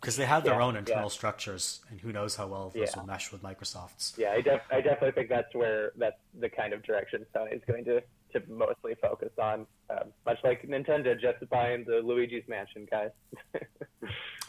because 0.00 0.16
they 0.16 0.24
have 0.24 0.44
their 0.44 0.54
Yeah, 0.54 0.64
own 0.64 0.76
internal 0.76 1.04
yeah. 1.04 1.08
structures, 1.08 1.82
and 1.90 2.00
who 2.00 2.12
knows 2.12 2.36
how 2.36 2.46
well 2.46 2.70
those 2.70 2.94
Yeah. 2.94 3.00
will 3.00 3.06
mesh 3.06 3.30
with 3.32 3.42
Microsoft's. 3.42 4.16
yeah, 4.16 4.30
I, 4.30 4.40
def- 4.40 4.62
I 4.70 4.80
definitely 4.80 5.12
think 5.12 5.28
that's 5.28 5.54
where 5.54 5.92
that's 5.96 6.16
the 6.38 6.48
kind 6.48 6.72
of 6.72 6.82
direction 6.82 7.26
Sony 7.34 7.54
is 7.54 7.62
going 7.66 7.84
to 7.84 8.00
to 8.32 8.42
mostly 8.48 8.94
focus 9.00 9.30
on. 9.40 9.66
Um, 9.90 10.12
much 10.24 10.38
like 10.44 10.62
Nintendo 10.62 11.18
just 11.18 11.48
buying 11.50 11.84
the 11.86 12.00
Luigi's 12.04 12.44
Mansion 12.48 12.86
guys. 12.90 13.10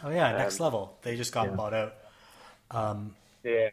oh 0.04 0.10
yeah, 0.10 0.32
next 0.38 0.60
Um, 0.60 0.64
level. 0.66 0.98
They 1.04 1.16
just 1.16 1.32
got 1.32 1.48
yeah. 1.48 1.56
bought 1.56 1.74
out. 1.74 1.96
Um, 2.72 3.16
yeah, 3.44 3.70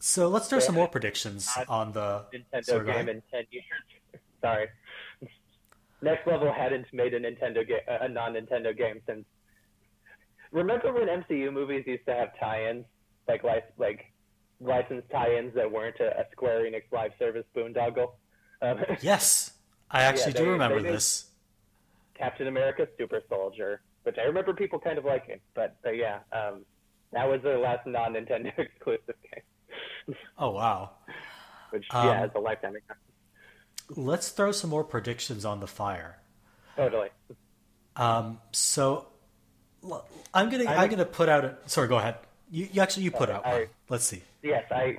so 0.00 0.28
let's 0.28 0.48
throw 0.48 0.58
some 0.58 0.74
more 0.74 0.88
predictions 0.88 1.48
on 1.68 1.92
the 1.92 2.24
Nintendo 2.32 2.64
Sorry, 2.64 2.86
game 2.92 3.08
in 3.10 3.22
ten 3.30 3.44
years. 3.50 3.64
Sorry. 4.40 4.68
Next 6.02 6.26
level 6.26 6.50
hadn't 6.50 6.86
made 6.94 7.12
a 7.12 7.20
Nintendo 7.20 7.66
game, 7.68 7.80
a 7.86 8.08
non-Nintendo 8.08 8.76
game 8.76 9.02
since. 9.06 9.26
Remember 10.52 10.92
when 10.92 11.06
MCU 11.06 11.52
movies 11.52 11.84
used 11.86 12.06
to 12.06 12.14
have 12.14 12.30
tie-ins, 12.40 12.86
like 13.28 13.44
like 13.76 14.06
licensed 14.58 15.10
tie-ins 15.10 15.54
that 15.54 15.70
weren't 15.70 16.00
a, 16.00 16.18
a 16.18 16.24
Square 16.32 16.64
Enix 16.64 16.84
live 16.90 17.12
service 17.18 17.44
boondoggle? 17.54 18.12
Um, 18.62 18.78
Yes, 19.00 19.52
I 19.90 20.02
actually 20.02 20.32
they- 20.32 20.44
do 20.44 20.50
remember 20.50 20.80
this. 20.82 21.26
Captain 22.14 22.48
America 22.48 22.86
Super 22.98 23.22
Soldier, 23.30 23.80
which 24.02 24.16
I 24.18 24.22
remember 24.26 24.52
people 24.52 24.78
kind 24.78 24.98
of 24.98 25.06
liking, 25.06 25.40
but, 25.54 25.76
but 25.82 25.96
yeah, 25.96 26.18
um, 26.32 26.66
that 27.12 27.26
was 27.26 27.40
their 27.42 27.58
last 27.58 27.86
non-Nintendo 27.86 28.52
exclusive 28.58 29.14
game, 29.32 30.14
Oh 30.36 30.50
wow. 30.50 30.90
which 31.70 31.86
Um, 31.92 32.06
yeah, 32.08 32.24
is 32.26 32.30
a 32.34 32.38
lifetime. 32.38 32.74
Let's 33.96 34.28
throw 34.28 34.52
some 34.52 34.68
more 34.68 34.84
predictions 34.84 35.44
on 35.46 35.60
the 35.60 35.66
fire. 35.66 36.18
Totally. 36.76 37.08
Um, 37.96 38.38
so 38.52 39.08
I'm 40.34 40.50
gonna 40.50 40.64
I- 40.64 40.84
I'm 40.84 40.90
gonna 40.90 41.04
put 41.06 41.28
out 41.28 41.44
a 41.44 41.56
sorry. 41.66 41.88
Go 41.88 41.96
ahead. 41.96 42.16
You, 42.50 42.68
you 42.72 42.82
actually 42.82 43.04
you 43.04 43.10
put 43.10 43.30
out 43.30 43.46
I- 43.46 43.52
one. 43.52 43.66
Let's 43.88 44.04
see. 44.04 44.22
yes, 44.42 44.64
I. 44.70 44.98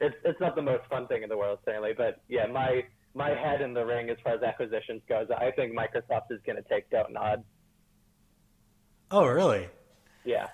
It's 0.00 0.16
it's 0.24 0.40
not 0.40 0.54
the 0.56 0.62
most 0.62 0.84
fun 0.88 1.06
thing 1.06 1.22
in 1.22 1.28
the 1.28 1.36
world, 1.36 1.58
Stanley, 1.62 1.92
but 1.96 2.20
yeah, 2.28 2.46
my 2.46 2.84
my 3.14 3.30
head 3.30 3.60
in 3.60 3.74
the 3.74 3.84
ring 3.84 4.10
as 4.10 4.16
far 4.24 4.34
as 4.34 4.42
acquisitions 4.42 5.02
goes. 5.08 5.28
I 5.36 5.50
think 5.52 5.72
Microsoft 5.72 6.30
is 6.30 6.40
going 6.44 6.56
to 6.56 6.68
take 6.68 6.86
Nod. 7.10 7.44
Oh 9.10 9.26
really? 9.26 9.68
Yeah, 10.24 10.48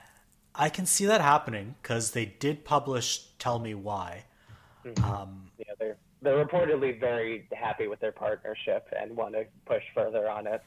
I 0.54 0.68
can 0.68 0.86
see 0.86 1.06
that 1.06 1.20
happening 1.20 1.76
because 1.82 2.10
they 2.10 2.26
did 2.26 2.64
publish 2.64 3.22
"Tell 3.38 3.58
Me 3.58 3.74
Why." 3.74 4.24
Mhm. 4.84 5.02
Um, 5.02 5.50
yeah, 5.58 5.72
they're 5.78 5.96
they're 6.22 6.44
reportedly 6.44 6.98
very 6.98 7.48
happy 7.52 7.86
with 7.86 8.00
their 8.00 8.12
partnership 8.12 8.88
and 8.98 9.16
want 9.16 9.34
to 9.34 9.44
push 9.66 9.82
further 9.94 10.28
on 10.28 10.46
it, 10.46 10.62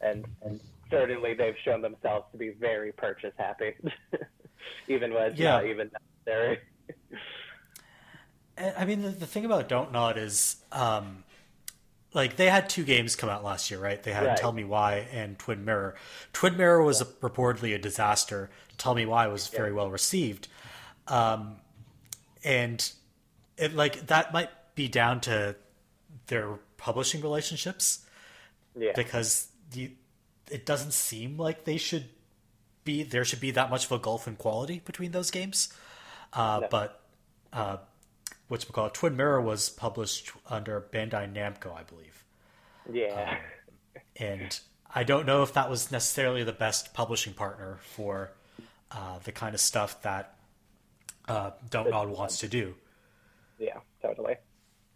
and 0.00 0.26
and 0.42 0.60
certainly 0.90 1.34
they've 1.34 1.56
shown 1.64 1.80
themselves 1.82 2.26
to 2.32 2.38
be 2.38 2.50
very 2.50 2.92
purchase 2.92 3.32
happy, 3.38 3.74
even 4.88 5.14
when 5.14 5.30
it's 5.30 5.38
Yeah. 5.40 5.52
not 5.52 5.66
even 5.66 5.90
necessary. 6.26 6.58
I 8.76 8.84
mean, 8.84 9.02
the, 9.02 9.10
the 9.10 9.26
thing 9.26 9.44
about 9.44 9.68
Don't 9.68 9.92
Nod 9.92 10.18
is, 10.18 10.56
um, 10.72 11.24
like 12.14 12.36
they 12.36 12.46
had 12.48 12.68
two 12.68 12.84
games 12.84 13.16
come 13.16 13.28
out 13.28 13.44
last 13.44 13.70
year, 13.70 13.80
right? 13.80 14.02
They 14.02 14.12
had 14.12 14.26
Right. 14.26 14.36
"Tell 14.36 14.52
Me 14.52 14.64
Why" 14.64 15.06
and 15.12 15.38
"Twin 15.38 15.64
Mirror." 15.64 15.94
"Twin 16.32 16.56
Mirror" 16.56 16.82
was 16.82 17.00
a, 17.00 17.04
reportedly 17.04 17.74
a 17.74 17.78
disaster. 17.78 18.50
"Tell 18.78 18.94
Me 18.94 19.06
Why" 19.06 19.26
was 19.26 19.48
very 19.48 19.72
well 19.72 19.90
received, 19.90 20.48
um, 21.06 21.56
and 22.42 22.90
it 23.56 23.74
like 23.74 24.06
that 24.06 24.32
might 24.32 24.50
be 24.74 24.88
down 24.88 25.20
to 25.22 25.56
their 26.28 26.58
publishing 26.78 27.20
relationships. 27.20 28.06
Yeah, 28.76 28.92
because 28.94 29.48
you, 29.74 29.90
it 30.50 30.64
doesn't 30.64 30.92
seem 30.92 31.36
like 31.36 31.64
they 31.64 31.76
should 31.76 32.06
be 32.84 33.02
there 33.02 33.24
should 33.24 33.40
be 33.40 33.50
that 33.50 33.68
much 33.70 33.84
of 33.84 33.92
a 33.92 33.98
gulf 33.98 34.26
in 34.26 34.36
quality 34.36 34.80
between 34.84 35.12
those 35.12 35.30
games. 35.30 35.68
Uh, 36.32 36.60
No. 36.62 36.68
But 36.70 37.00
uh, 37.52 37.76
what's 38.48 38.64
it 38.64 38.72
called? 38.72 38.94
Twin 38.94 39.16
Mirror 39.16 39.42
was 39.42 39.70
published 39.70 40.32
under 40.48 40.80
Bandai 40.92 41.32
Namco, 41.32 41.74
I 41.74 41.82
believe, 41.82 42.24
yeah, 42.92 43.38
and 44.16 44.58
I 44.94 45.04
don't 45.04 45.26
know 45.26 45.42
if 45.42 45.52
that 45.54 45.70
was 45.70 45.92
necessarily 45.92 46.44
the 46.44 46.52
best 46.52 46.94
publishing 46.94 47.34
partner 47.34 47.78
for 47.82 48.32
uh, 48.90 49.18
the 49.24 49.32
kind 49.32 49.54
of 49.54 49.60
stuff 49.60 50.02
that 50.02 50.38
uh, 51.28 51.50
Don't 51.70 51.90
Nod 51.90 52.08
wants 52.08 52.38
to 52.38 52.48
do. 52.48 52.74
yeah, 53.58 53.78
totally. 54.02 54.34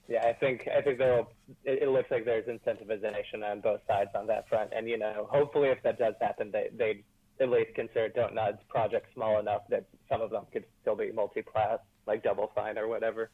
Yeah, 0.08 0.26
I 0.26 0.32
think 0.32 0.68
I 0.68 0.82
think 0.82 0.98
there 0.98 1.20
it, 1.64 1.84
it 1.84 1.88
looks 1.88 2.10
like 2.10 2.24
there's 2.24 2.46
incentivization 2.46 3.48
on 3.48 3.60
both 3.60 3.80
sides 3.86 4.10
on 4.14 4.26
that 4.26 4.48
front, 4.48 4.72
and 4.74 4.88
you 4.88 4.98
know, 4.98 5.28
hopefully, 5.30 5.68
if 5.68 5.82
that 5.84 5.98
does 5.98 6.14
happen, 6.20 6.50
they 6.50 6.68
they 6.76 7.04
at 7.40 7.48
least 7.48 7.74
consider 7.74 8.08
Don't 8.08 8.34
Nod's 8.34 8.58
project 8.68 9.06
small 9.14 9.38
enough 9.38 9.62
that 9.70 9.84
some 10.08 10.20
of 10.20 10.30
them 10.30 10.44
could 10.52 10.64
still 10.80 10.96
be 10.96 11.12
multi-class, 11.12 11.78
like 12.06 12.22
Double 12.22 12.50
Fine 12.54 12.78
or 12.78 12.88
whatever. 12.88 13.30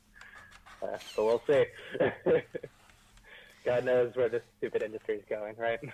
Uh, 0.83 0.97
but 1.17 1.25
we'll 1.25 1.43
see. 1.47 1.65
God 3.65 3.85
knows 3.85 4.15
where 4.15 4.29
this 4.29 4.43
stupid 4.59 4.83
industry 4.83 5.17
is 5.17 5.25
going, 5.29 5.55
right? 5.57 5.81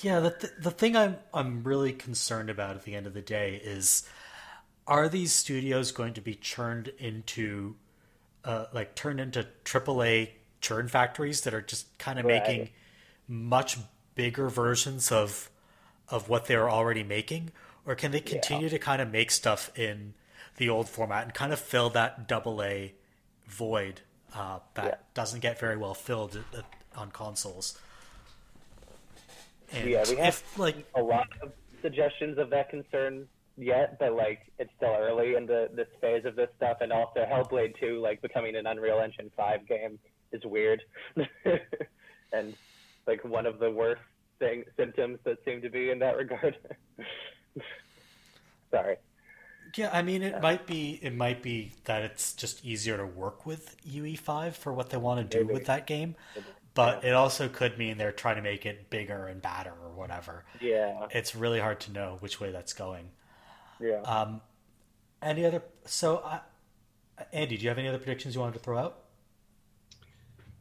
Yeah, 0.00 0.20
the 0.20 0.30
th- 0.30 0.52
the 0.58 0.70
thing 0.70 0.96
I'm 0.96 1.18
I'm 1.34 1.62
really 1.64 1.92
concerned 1.92 2.48
about 2.48 2.76
at 2.76 2.84
the 2.84 2.94
end 2.94 3.06
of 3.06 3.12
the 3.12 3.20
day 3.20 3.60
is, 3.62 4.08
are 4.86 5.06
these 5.06 5.32
studios 5.34 5.92
going 5.92 6.14
to 6.14 6.22
be 6.22 6.34
churned 6.34 6.88
into, 6.98 7.76
uh, 8.42 8.64
like 8.72 8.94
turned 8.94 9.20
into 9.20 9.46
AAA 9.66 10.30
churn 10.62 10.88
factories 10.88 11.42
that 11.42 11.52
are 11.52 11.60
just 11.60 11.98
kind 11.98 12.18
of 12.18 12.24
Right. 12.24 12.42
making 12.42 12.70
much 13.28 13.76
bigger 14.14 14.48
versions 14.48 15.12
of 15.12 15.50
of 16.08 16.26
what 16.30 16.46
they're 16.46 16.70
already 16.70 17.02
making, 17.02 17.50
or 17.84 17.94
can 17.94 18.12
they 18.12 18.20
continue 18.20 18.70
to 18.70 18.78
kind 18.78 19.02
of 19.02 19.10
make 19.10 19.30
stuff 19.30 19.70
in 19.78 20.14
the 20.56 20.68
old 20.68 20.88
format 20.88 21.24
and 21.24 21.34
kind 21.34 21.52
of 21.52 21.58
fill 21.60 21.90
that 21.90 22.26
double 22.28 22.62
A 22.62 22.94
void 23.46 24.00
uh, 24.34 24.60
that 24.74 24.84
Yeah. 24.84 24.94
doesn't 25.14 25.40
get 25.40 25.58
very 25.58 25.76
well 25.76 25.94
filled 25.94 26.42
on 26.96 27.10
consoles? 27.10 27.78
And 29.72 29.88
Yeah, 29.88 30.04
we 30.08 30.16
have- 30.16 30.28
if, 30.28 30.58
like 30.58 30.76
a 30.94 31.02
lot 31.02 31.28
of 31.42 31.52
suggestions 31.80 32.38
of 32.38 32.50
that 32.50 32.68
concern 32.70 33.28
yet, 33.56 33.98
but 33.98 34.12
like 34.14 34.50
it's 34.58 34.72
still 34.76 34.94
early 34.94 35.34
in 35.34 35.46
the 35.46 35.68
this 35.72 35.88
phase 36.00 36.24
of 36.24 36.36
this 36.36 36.48
stuff, 36.56 36.78
and 36.80 36.92
also 36.92 37.24
Hellblade 37.24 37.78
2 37.78 37.98
like 38.00 38.20
becoming 38.22 38.56
an 38.56 38.66
Unreal 38.66 39.00
Engine 39.00 39.30
5 39.36 39.66
game 39.66 39.98
is 40.32 40.44
weird, 40.44 40.82
and 42.32 42.54
like 43.06 43.24
one 43.24 43.46
of 43.46 43.58
the 43.58 43.70
worst 43.70 44.02
thing 44.38 44.64
symptoms 44.76 45.18
that 45.24 45.42
seem 45.44 45.60
to 45.62 45.68
be 45.70 45.90
in 45.90 45.98
that 45.98 46.16
regard. 46.16 46.56
Sorry. 48.70 48.96
Yeah, 49.76 49.90
I 49.92 50.02
mean, 50.02 50.22
it 50.22 50.40
might 50.42 50.66
be 50.66 50.98
it 51.02 51.14
might 51.14 51.42
be 51.42 51.72
that 51.84 52.02
it's 52.02 52.34
just 52.34 52.64
easier 52.64 52.96
to 52.98 53.06
work 53.06 53.46
with 53.46 53.76
UE5 53.88 54.52
for 54.52 54.72
what 54.72 54.90
they 54.90 54.98
want 54.98 55.18
to 55.20 55.38
do 55.38 55.44
Maybe. 55.44 55.54
with 55.54 55.66
that 55.66 55.86
game, 55.86 56.14
but 56.74 57.04
it 57.04 57.14
also 57.14 57.48
could 57.48 57.78
mean 57.78 57.96
they're 57.96 58.12
trying 58.12 58.36
to 58.36 58.42
make 58.42 58.66
it 58.66 58.90
bigger 58.90 59.26
and 59.26 59.40
badder 59.40 59.72
or 59.82 59.90
whatever. 59.90 60.44
Yeah. 60.60 61.06
It's 61.10 61.34
really 61.34 61.58
hard 61.58 61.80
to 61.80 61.92
know 61.92 62.18
which 62.20 62.38
way 62.38 62.50
that's 62.50 62.74
going. 62.74 63.10
Yeah. 63.80 64.00
Um, 64.02 64.42
any 65.22 65.44
other? 65.46 65.62
So, 65.86 66.18
uh, 66.18 66.40
Andy, 67.32 67.56
do 67.56 67.62
you 67.62 67.68
have 67.70 67.78
any 67.78 67.88
other 67.88 67.98
predictions 67.98 68.34
you 68.34 68.40
wanted 68.40 68.54
to 68.54 68.60
throw 68.60 68.78
out? 68.78 68.98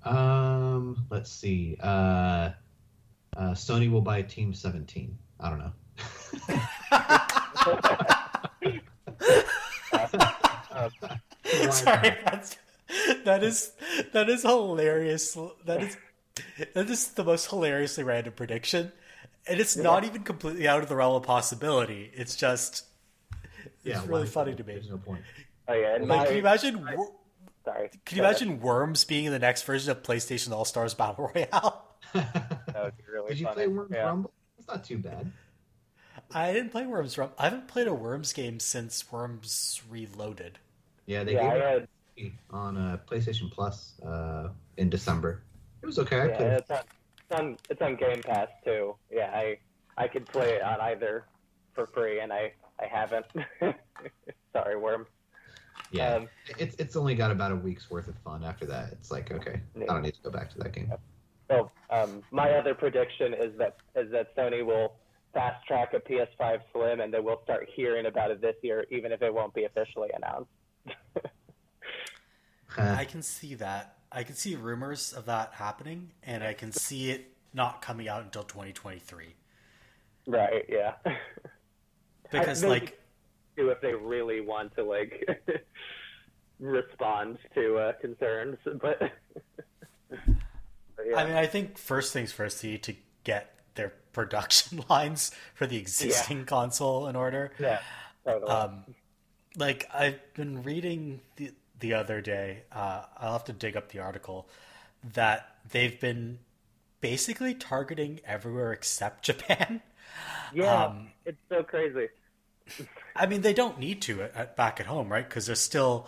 Um, 0.04 1.06
let's 1.10 1.32
see. 1.32 1.78
Uh, 1.82 2.52
uh, 3.36 3.52
Sony 3.52 3.92
will 3.92 4.02
buy 4.02 4.22
Team 4.22 4.54
17. 4.54 5.18
I 5.40 5.50
don't 5.50 5.60
know. 5.60 5.72
Sorry, 11.72 12.16
that's, 12.26 12.58
that 13.26 13.44
is 13.44 13.72
that 14.14 14.30
is 14.30 14.42
hilarious. 14.44 15.38
That 15.66 15.82
is 15.84 15.98
that 16.74 16.90
is 16.90 17.10
the 17.10 17.24
most 17.24 17.50
hilariously 17.50 18.04
random 18.04 18.34
prediction, 18.34 18.92
and 19.48 19.60
it's 19.60 19.76
not 19.78 20.04
even 20.04 20.24
completely 20.24 20.68
out 20.68 20.82
of 20.84 20.90
the 20.90 20.96
realm 20.96 21.16
of 21.16 21.24
possibility. 21.24 22.12
It's 22.14 22.36
just 22.36 22.86
it's 23.84 24.00
why 24.00 24.06
really 24.06 24.28
funny 24.28 24.56
to 24.56 24.64
me. 24.64 24.74
There's 24.74 24.90
no 24.90 24.98
point. 24.98 25.22
oh 25.68 25.74
yeah. 25.74 25.94
Like, 26.00 26.08
my, 26.08 26.26
can 26.26 26.34
you 26.34 26.40
imagine? 26.40 26.86
wor- 26.96 27.12
sorry. 27.66 27.90
Can 28.06 28.18
you 28.18 28.22
Go 28.24 28.30
ahead. 28.30 28.42
imagine 28.42 28.62
Worms 28.62 29.04
being 29.06 29.26
in 29.26 29.32
the 29.32 29.40
next 29.40 29.64
version 29.64 29.92
of 29.92 30.04
PlayStation 30.04 30.52
All 30.52 30.66
Stars 30.66 30.94
Battle 30.94 31.32
Royale? 31.36 31.86
That 32.14 32.84
would 32.84 32.98
be 32.98 33.04
really 33.12 33.30
Did 33.30 33.40
you 33.40 33.46
funny. 33.46 33.56
play 33.56 33.68
Worms 33.68 33.92
yeah. 33.94 34.04
Rumble? 34.06 34.32
It's 34.60 34.68
not 34.68 34.84
too 34.84 34.98
bad. 34.98 35.32
I 36.34 36.54
didn't 36.54 36.70
play 36.72 36.86
Worms. 36.86 37.18
Rum- 37.18 37.32
I 37.38 37.46
haven't 37.46 37.68
played 37.68 37.88
a 37.88 37.94
Worms 37.94 38.32
game 38.34 38.60
since 38.60 39.12
Worms 39.12 39.82
Reloaded. 39.90 40.60
Yeah, 41.06 41.24
they 41.24 41.34
Yeah, 41.34 41.48
I 41.50 41.54
gave 41.54 41.62
had. 41.64 41.88
it 42.18 42.32
on 42.50 42.78
uh, 42.78 42.98
PlayStation 43.10 43.52
Plus 43.52 44.00
uh, 44.02 44.50
in 44.78 44.90
December. 44.90 45.44
It 45.82 45.86
was 45.86 45.98
okay. 46.00 46.22
I 46.22 46.26
Yeah, 46.28 46.58
it's 46.58 46.72
on, 46.72 46.78
it's 46.80 47.40
on 47.40 47.58
it's 47.70 47.82
on 47.82 47.96
Game 47.96 48.24
Pass 48.24 48.50
too. 48.64 48.96
Yeah, 49.12 49.32
I 49.34 49.58
I 49.98 50.08
could 50.08 50.28
play 50.28 50.54
it 50.56 50.62
on 50.62 50.80
either 50.82 51.26
for 51.74 51.88
free, 51.88 52.20
and 52.20 52.32
I 52.32 52.54
I 52.80 52.86
haven't. 52.86 53.26
Sorry, 54.54 54.78
Worm. 54.78 55.08
Yeah, 55.92 56.16
Um, 56.16 56.30
it's 56.58 56.76
it's 56.78 56.96
only 56.96 57.16
got 57.16 57.32
about 57.32 57.52
a 57.52 57.56
week's 57.56 57.90
worth 57.90 58.08
of 58.08 58.16
fun. 58.24 58.44
After 58.44 58.66
that, 58.68 58.92
it's 58.92 59.12
like 59.12 59.32
okay, 59.32 59.62
Yeah. 59.76 59.84
I 59.90 59.94
don't 59.94 60.04
need 60.04 60.14
to 60.16 60.22
go 60.22 60.30
back 60.30 60.50
to 60.52 60.60
that 60.60 60.74
game. 60.74 60.92
so 61.50 61.72
um, 61.90 62.24
my 62.32 62.52
other 62.52 62.74
prediction 62.76 63.34
is 63.34 63.58
that 63.58 63.78
is 63.96 64.12
that 64.12 64.36
Sony 64.36 64.66
will 64.66 64.94
fast 65.34 65.66
track 65.66 65.94
a 65.94 66.00
PS5 66.00 66.60
Slim, 66.74 67.00
and 67.02 67.14
that 67.14 67.24
we'll 67.24 67.42
start 67.44 67.68
hearing 67.76 68.06
about 68.06 68.32
it 68.32 68.42
this 68.42 68.56
year, 68.62 68.86
even 68.92 69.12
if 69.12 69.22
it 69.22 69.34
won't 69.34 69.54
be 69.54 69.64
officially 69.66 70.10
announced. 70.16 70.52
I 72.78 73.06
can 73.06 73.22
see 73.22 73.56
that. 73.56 73.98
I 74.12 74.24
can 74.24 74.36
see 74.36 74.56
rumors 74.56 75.14
of 75.14 75.26
that 75.26 75.54
happening, 75.54 76.12
and 76.24 76.44
I 76.44 76.54
can 76.54 76.72
see 76.72 77.12
it 77.12 77.34
not 77.54 77.82
coming 77.82 78.08
out 78.08 78.24
until 78.24 78.44
2023. 78.44 79.36
Right. 80.28 80.66
Yeah. 80.70 80.94
Because 82.32 82.64
like 82.64 83.00
do 83.58 83.70
if 83.70 83.82
they 83.82 83.94
really 83.94 84.42
want 84.42 84.76
to 84.76 84.84
like 84.84 85.28
respond 86.60 87.38
to 87.56 87.78
uh, 87.78 87.94
concerns, 87.94 88.58
but. 88.66 89.00
but 90.10 90.20
yeah. 91.06 91.18
I 91.18 91.26
mean, 91.26 91.36
I 91.36 91.46
think 91.46 91.78
first 91.78 92.14
things 92.14 92.32
first, 92.32 92.62
they 92.62 92.70
need 92.70 92.84
to 92.84 92.96
get 93.24 93.56
their 93.76 93.94
production 94.14 94.84
lines 94.90 95.32
for 95.56 95.68
the 95.68 95.78
existing 95.78 96.46
console 96.46 97.08
in 97.08 97.16
order. 97.16 97.52
yeah. 97.60 97.80
Totally. 98.24 98.52
Um, 98.52 98.84
like 99.58 99.88
I've 99.94 100.20
been 100.34 100.64
reading 100.64 101.22
the 101.36 101.52
the 101.80 101.94
other 101.94 102.22
day. 102.22 102.64
Uh, 102.72 103.04
I'll 103.18 103.34
have 103.34 103.46
to 103.46 103.54
dig 103.54 103.76
up 103.76 103.90
the 103.90 104.00
article 104.00 104.48
that 105.14 105.56
they've 105.70 106.00
been 106.00 106.40
basically 107.02 107.54
targeting 107.54 108.22
everywhere 108.26 108.72
except 108.72 109.24
Japan. 109.26 109.82
yeah. 110.54 110.86
um, 110.86 111.10
it's 111.26 111.38
so 111.50 111.64
crazy. 111.64 112.08
I 113.16 113.26
mean, 113.26 113.42
they 113.42 113.54
don't 113.54 113.80
need 113.80 114.02
to 114.04 114.24
at, 114.24 114.36
at, 114.36 114.56
back 114.56 114.80
at 114.80 114.86
home, 114.86 115.10
right? 115.10 115.28
Because 115.28 115.48
they're 115.48 115.56
still 115.56 116.08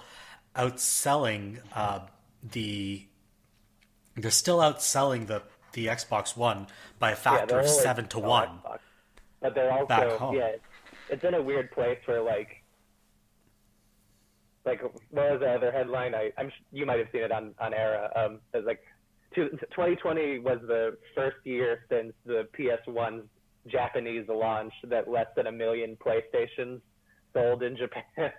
outselling 0.55 1.59
uh, 1.75 2.01
the. 2.41 3.05
They're 4.15 4.31
still 4.31 4.59
outselling 4.59 5.27
the 5.27 5.41
the 5.73 5.87
Xbox 5.87 6.37
One 6.37 6.67
by 6.99 7.11
a 7.11 7.15
factor 7.15 7.55
they're 7.55 7.59
of 7.61 7.69
seven 7.69 8.07
to 8.09 8.19
one. 8.19 8.47
Xbox. 8.47 8.79
But 9.41 9.55
they're 9.55 9.71
also 9.71 9.87
back 9.87 10.11
home. 10.11 10.35
yeah, 10.35 10.51
it's 11.09 11.23
in 11.23 11.33
a 11.33 11.41
weird 11.41 11.71
place 11.71 11.97
where 12.05 12.21
like 12.21 12.62
like 14.65 14.81
what 14.81 15.31
was 15.31 15.39
the 15.41 15.49
other 15.49 15.71
headline? 15.71 16.15
I 16.15 16.31
I'm 16.37 16.51
you 16.71 16.85
might 16.85 16.99
have 16.99 17.07
seen 17.11 17.21
it 17.21 17.31
on 17.31 17.53
on 17.59 17.73
Era. 17.73 18.11
Um, 18.15 18.39
it 18.53 18.57
was 18.57 18.65
like 18.65 18.79
two, 19.35 19.49
2020 19.71 20.39
was 20.39 20.59
the 20.67 20.97
first 21.15 21.37
year 21.43 21.85
since 21.89 22.13
the 22.25 22.47
PS1's 22.57 23.27
Japanese 23.67 24.25
launch 24.27 24.73
that 24.85 25.09
less 25.09 25.27
than 25.35 25.47
a 25.47 25.51
million 25.51 25.97
PlayStations 25.97 26.81
sold 27.33 27.63
in 27.63 27.77
Japan. 27.77 28.31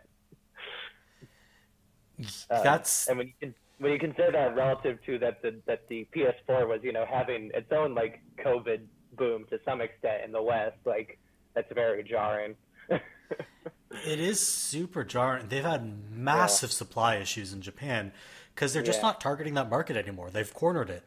Um, 2.19 2.27
That's 2.63 3.09
and 3.09 3.19
when 3.19 3.27
you 3.29 3.33
can, 3.41 3.55
when 3.79 3.93
you 3.93 3.99
consider 3.99 4.33
that 4.33 4.57
relative 4.57 4.99
to 5.07 5.19
that 5.19 5.43
the 5.43 5.57
that 5.67 5.89
the 5.89 6.07
PS4 6.15 6.69
was 6.69 6.81
you 6.83 6.93
know 6.93 7.05
having 7.11 7.51
its 7.55 7.71
own 7.73 7.95
like 7.95 8.21
COVID 8.45 8.81
boom 9.17 9.45
to 9.51 9.59
some 9.65 9.81
extent 9.81 10.23
in 10.25 10.33
the 10.33 10.43
West, 10.43 10.77
like 10.85 11.19
that's 11.55 11.73
very 11.75 12.03
jarring. 12.03 12.55
It 14.07 14.21
is 14.21 14.45
super 14.45 15.05
jarring. 15.05 15.49
They've 15.49 15.65
had 15.65 16.11
massive 16.11 16.73
supply 16.73 17.17
issues 17.17 17.53
in 17.53 17.61
Japan 17.63 18.13
because 18.55 18.73
they're 18.73 18.83
just 18.83 18.99
Yeah. 19.01 19.07
not 19.09 19.21
targeting 19.21 19.55
that 19.55 19.69
market 19.69 19.97
anymore. 19.97 20.31
They've 20.31 20.53
cornered 20.53 20.91
it. 20.91 21.05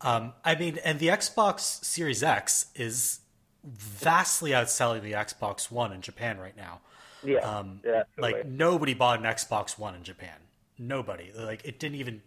Um, 0.00 0.34
I 0.44 0.54
mean, 0.54 0.78
and 0.84 0.98
the 1.00 1.08
Xbox 1.08 1.84
Series 1.84 2.22
X 2.22 2.66
is 2.74 3.20
vastly 3.64 4.52
outselling 4.52 5.02
the 5.02 5.12
Xbox 5.12 5.70
One 5.70 5.92
in 5.92 6.00
Japan 6.02 6.38
right 6.38 6.56
now. 6.56 6.80
yeah, 7.24 7.38
Um, 7.40 7.80
yeah, 7.84 8.04
Like 8.16 8.46
nobody 8.46 8.94
bought 8.94 9.18
an 9.18 9.24
Xbox 9.24 9.76
One 9.76 9.94
in 9.96 10.04
Japan. 10.04 10.36
Nobody. 10.78 11.32
Like 11.32 11.64
it 11.64 11.80
didn't 11.80 11.96
even. 11.96 12.22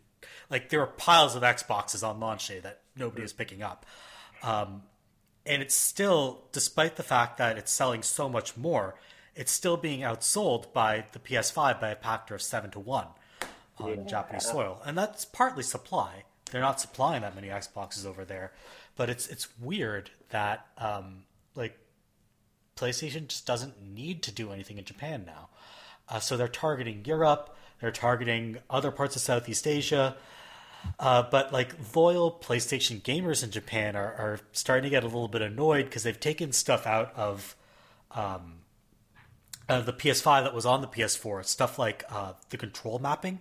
Like 0.49 0.67
there 0.69 0.81
were 0.81 0.87
piles 0.87 1.35
of 1.35 1.43
Xboxes 1.43 2.05
on 2.07 2.19
launch 2.19 2.47
day 2.47 2.59
that 2.59 2.81
nobody 2.95 3.21
was 3.21 3.31
picking 3.33 3.63
up. 3.63 3.85
Um, 4.43 4.83
and 5.45 5.61
it's 5.61 5.73
still, 5.73 6.43
despite 6.51 6.97
the 6.97 7.03
fact 7.03 7.37
that 7.37 7.57
it's 7.57 7.71
selling 7.71 8.03
so 8.03 8.27
much 8.29 8.57
more, 8.57 8.95
it's 9.35 9.51
still 9.51 9.77
being 9.77 10.01
outsold 10.01 10.73
by 10.73 11.05
the 11.13 11.19
PS5 11.19 11.79
by 11.79 11.89
a 11.89 11.95
factor 11.95 12.35
of 12.35 12.41
seven 12.41 12.71
to 12.71 12.79
one 12.79 13.07
on 13.79 14.07
Japanese 14.07 14.45
soil, 14.45 14.81
and 14.85 14.97
that's 14.97 15.25
partly 15.25 15.63
supply. 15.63 16.23
They're 16.51 16.61
not 16.61 16.81
supplying 16.81 17.21
that 17.21 17.35
many 17.35 17.47
Xboxes 17.47 18.05
over 18.05 18.25
there, 18.25 18.51
but 18.95 19.09
it's 19.09 19.27
it's 19.27 19.47
weird 19.59 20.11
that 20.29 20.67
um, 20.77 21.23
like 21.55 21.77
PlayStation 22.75 23.27
just 23.27 23.45
doesn't 23.45 23.81
need 23.81 24.23
to 24.23 24.31
do 24.31 24.51
anything 24.51 24.77
in 24.77 24.85
Japan 24.85 25.23
now. 25.25 25.49
Uh, 26.09 26.19
so 26.19 26.35
they're 26.35 26.47
targeting 26.47 27.03
Europe, 27.05 27.55
they're 27.79 27.91
targeting 27.91 28.57
other 28.69 28.91
parts 28.91 29.15
of 29.15 29.21
Southeast 29.21 29.65
Asia. 29.65 30.17
Uh, 30.99 31.21
but 31.21 31.53
like 31.53 31.75
loyal 31.95 32.31
PlayStation 32.31 33.01
gamers 33.03 33.43
in 33.43 33.51
Japan 33.51 33.95
are, 33.95 34.13
are 34.15 34.39
starting 34.51 34.83
to 34.83 34.89
get 34.89 35.03
a 35.03 35.05
little 35.05 35.27
bit 35.27 35.43
annoyed 35.43 35.85
because 35.85 36.01
they've 36.01 36.19
taken 36.19 36.51
stuff 36.51 36.87
out 36.87 37.13
of 37.15 37.55
um, 38.09 38.60
uh, 39.71 39.79
the 39.79 39.93
PS5 39.93 40.43
that 40.43 40.53
was 40.53 40.65
on 40.65 40.81
the 40.81 40.87
PS4. 40.87 41.45
Stuff 41.45 41.79
like 41.79 42.03
uh, 42.09 42.33
the 42.49 42.57
control 42.57 42.99
mapping. 42.99 43.39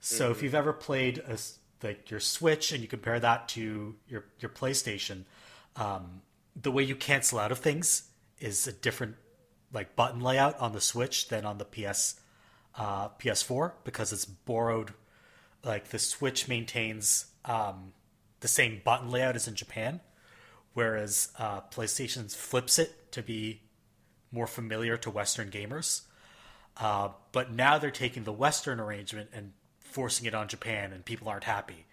So 0.00 0.30
if 0.30 0.42
you've 0.42 0.54
ever 0.54 0.74
played 0.74 1.22
a 1.26 1.38
like 1.82 2.10
your 2.10 2.20
Switch 2.20 2.72
and 2.72 2.82
you 2.82 2.88
compare 2.88 3.18
that 3.18 3.48
to 3.50 3.94
your 4.06 4.26
your 4.38 4.50
PlayStation, 4.50 5.24
um, 5.76 6.20
the 6.54 6.70
way 6.70 6.82
you 6.82 6.94
cancel 6.94 7.38
out 7.38 7.50
of 7.50 7.58
things 7.58 8.10
is 8.38 8.66
a 8.66 8.72
different 8.72 9.16
like 9.72 9.96
button 9.96 10.20
layout 10.20 10.60
on 10.60 10.72
the 10.72 10.80
Switch 10.80 11.28
than 11.28 11.46
on 11.46 11.56
the 11.56 11.64
PS 11.64 12.20
uh, 12.76 13.08
PS4 13.08 13.72
because 13.84 14.12
it's 14.12 14.26
borrowed. 14.26 14.92
Like 15.64 15.88
the 15.88 15.98
Switch 15.98 16.46
maintains 16.46 17.26
um, 17.46 17.94
the 18.40 18.48
same 18.48 18.82
button 18.84 19.10
layout 19.10 19.36
as 19.36 19.48
in 19.48 19.54
Japan, 19.54 20.00
whereas 20.74 21.32
uh, 21.38 21.62
PlayStation 21.62 22.30
flips 22.34 22.78
it 22.78 23.10
to 23.12 23.22
be 23.22 23.62
more 24.34 24.46
familiar 24.46 24.96
to 24.98 25.10
Western 25.10 25.50
gamers. 25.50 26.02
Uh, 26.76 27.10
but 27.32 27.52
now 27.52 27.78
they're 27.78 27.90
taking 27.90 28.24
the 28.24 28.32
Western 28.32 28.80
arrangement 28.80 29.30
and 29.32 29.52
forcing 29.78 30.26
it 30.26 30.34
on 30.34 30.48
Japan, 30.48 30.92
and 30.92 31.04
people 31.04 31.28
aren't 31.28 31.44
happy. 31.44 31.86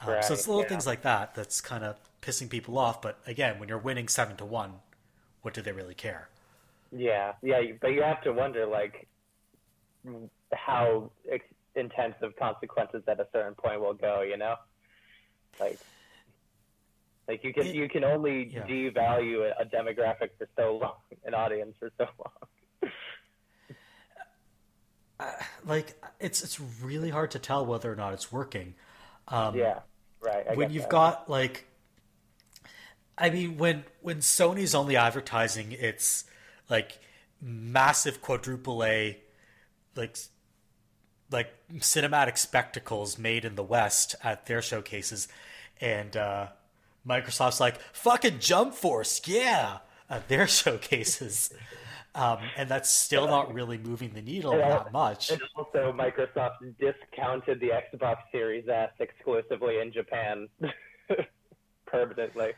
Um, 0.00 0.16
so 0.22 0.34
it's 0.34 0.46
little 0.46 0.62
yeah. 0.62 0.68
things 0.68 0.86
like 0.86 1.02
that 1.02 1.34
that's 1.34 1.60
kind 1.60 1.84
of 1.84 1.96
pissing 2.22 2.48
people 2.50 2.78
off. 2.78 3.00
But 3.00 3.18
again, 3.26 3.58
when 3.58 3.68
you're 3.68 3.78
winning 3.78 4.08
seven 4.08 4.36
to 4.36 4.44
one, 4.44 4.74
what 5.42 5.54
do 5.54 5.62
they 5.62 5.72
really 5.72 5.94
care? 5.94 6.28
yeah, 6.92 7.32
yeah, 7.42 7.60
but 7.80 7.88
you 7.88 8.02
have 8.02 8.22
to 8.22 8.32
wonder 8.32 8.66
like 8.66 9.06
how 10.52 11.10
ex- 11.30 11.44
intense 11.76 12.16
of 12.20 12.34
consequences 12.36 13.02
at 13.06 13.20
a 13.20 13.26
certain 13.32 13.54
point 13.54 13.80
will 13.80 13.94
go. 13.94 14.22
You 14.22 14.36
know, 14.36 14.56
like. 15.58 15.78
Like 17.30 17.44
you 17.44 17.54
can 17.54 17.66
you 17.72 17.88
can 17.88 18.02
only 18.02 18.50
yeah. 18.52 18.66
devalue 18.66 19.52
a, 19.56 19.64
demographic 19.64 20.30
for 20.36 20.48
so 20.56 20.78
long, 20.82 20.94
an 21.24 21.32
audience 21.32 21.76
for 21.78 21.90
so 21.96 22.06
long. 22.18 22.32
Like 25.66 26.02
it's 26.18 26.42
it's 26.42 26.58
really 26.58 27.10
hard 27.10 27.30
to 27.32 27.38
tell 27.38 27.64
whether 27.66 27.92
or 27.92 27.94
not 27.94 28.14
it's 28.14 28.32
working. 28.32 28.74
Um, 29.28 29.54
Yeah, 29.54 29.80
right. 30.20 30.44
I 30.50 30.54
when 30.54 30.70
you've 30.70 30.84
that. 30.84 30.90
got 30.90 31.30
like 31.30 31.66
i 33.18 33.28
mean 33.28 33.58
when 33.58 33.84
when 34.00 34.20
sony's 34.20 34.74
only 34.74 34.96
advertising 34.96 35.72
its 35.72 36.24
like 36.70 37.00
massive 37.42 38.22
quadruple 38.22 38.82
a 38.82 39.18
like 39.94 40.16
like 41.30 41.52
cinematic 41.74 42.38
spectacles 42.38 43.18
made 43.18 43.44
in 43.44 43.56
the 43.56 43.62
west 43.62 44.14
at 44.24 44.46
their 44.46 44.62
showcases 44.62 45.28
and 45.82 46.16
uh 46.16 46.46
microsoft's 47.06 47.60
like 47.60 47.78
fucking 47.92 48.38
jump 48.38 48.74
force 48.74 49.20
yeah 49.26 49.78
at 50.08 50.28
their 50.28 50.46
showcases 50.58 51.52
um 52.14 52.38
and 52.56 52.68
that's 52.68 52.90
still 52.90 53.26
not 53.26 53.52
really 53.54 53.78
moving 53.78 54.10
the 54.14 54.22
needle 54.22 54.56
Yeah. 54.58 54.68
that 54.68 54.92
much 54.92 55.30
And 55.30 55.40
also, 55.56 55.92
Microsoft 55.92 56.56
discounted 56.78 57.60
the 57.60 57.70
Xbox 57.70 58.16
Series 58.32 58.68
S 58.68 58.90
exclusively 58.98 59.78
in 59.80 59.92
Japan 59.92 60.48
permanently. 61.86 62.52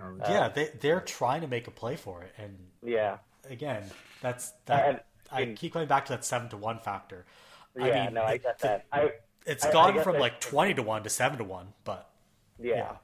Oh, 0.00 0.14
yeah 0.28 0.48
they 0.48 0.68
they're 0.80 1.00
trying 1.00 1.40
to 1.40 1.46
make 1.48 1.66
a 1.66 1.70
play 1.70 1.96
for 1.96 2.22
it 2.22 2.32
and 2.38 2.56
Yeah, 2.82 3.18
again, 3.48 3.84
that's 4.20 4.52
that. 4.66 4.88
And- 4.88 5.00
I 5.32 5.40
and- 5.40 5.56
keep 5.56 5.72
going 5.72 5.88
back 5.88 6.06
to 6.06 6.12
that 6.12 6.24
seven 6.24 6.48
to 6.50 6.56
one 6.56 6.78
factor. 6.78 7.24
I 7.80 7.90
mean, 7.90 8.14
no, 8.14 8.22
I 8.22 8.32
it- 8.34 8.42
get 8.44 8.58
the- 8.60 8.68
that. 8.68 8.86
I 8.92 9.10
It's 9.44 9.64
I- 9.64 9.70
I 9.70 9.72
gone 9.72 9.94
guess 9.94 10.04
from 10.04 10.18
like 10.18 10.38
twenty 10.40 10.74
to 10.74 10.82
one 10.82 11.02
to 11.02 11.10
seven 11.10 11.38
to 11.38 11.44
one, 11.44 11.72
but 11.82 12.08
yeah, 12.58 12.96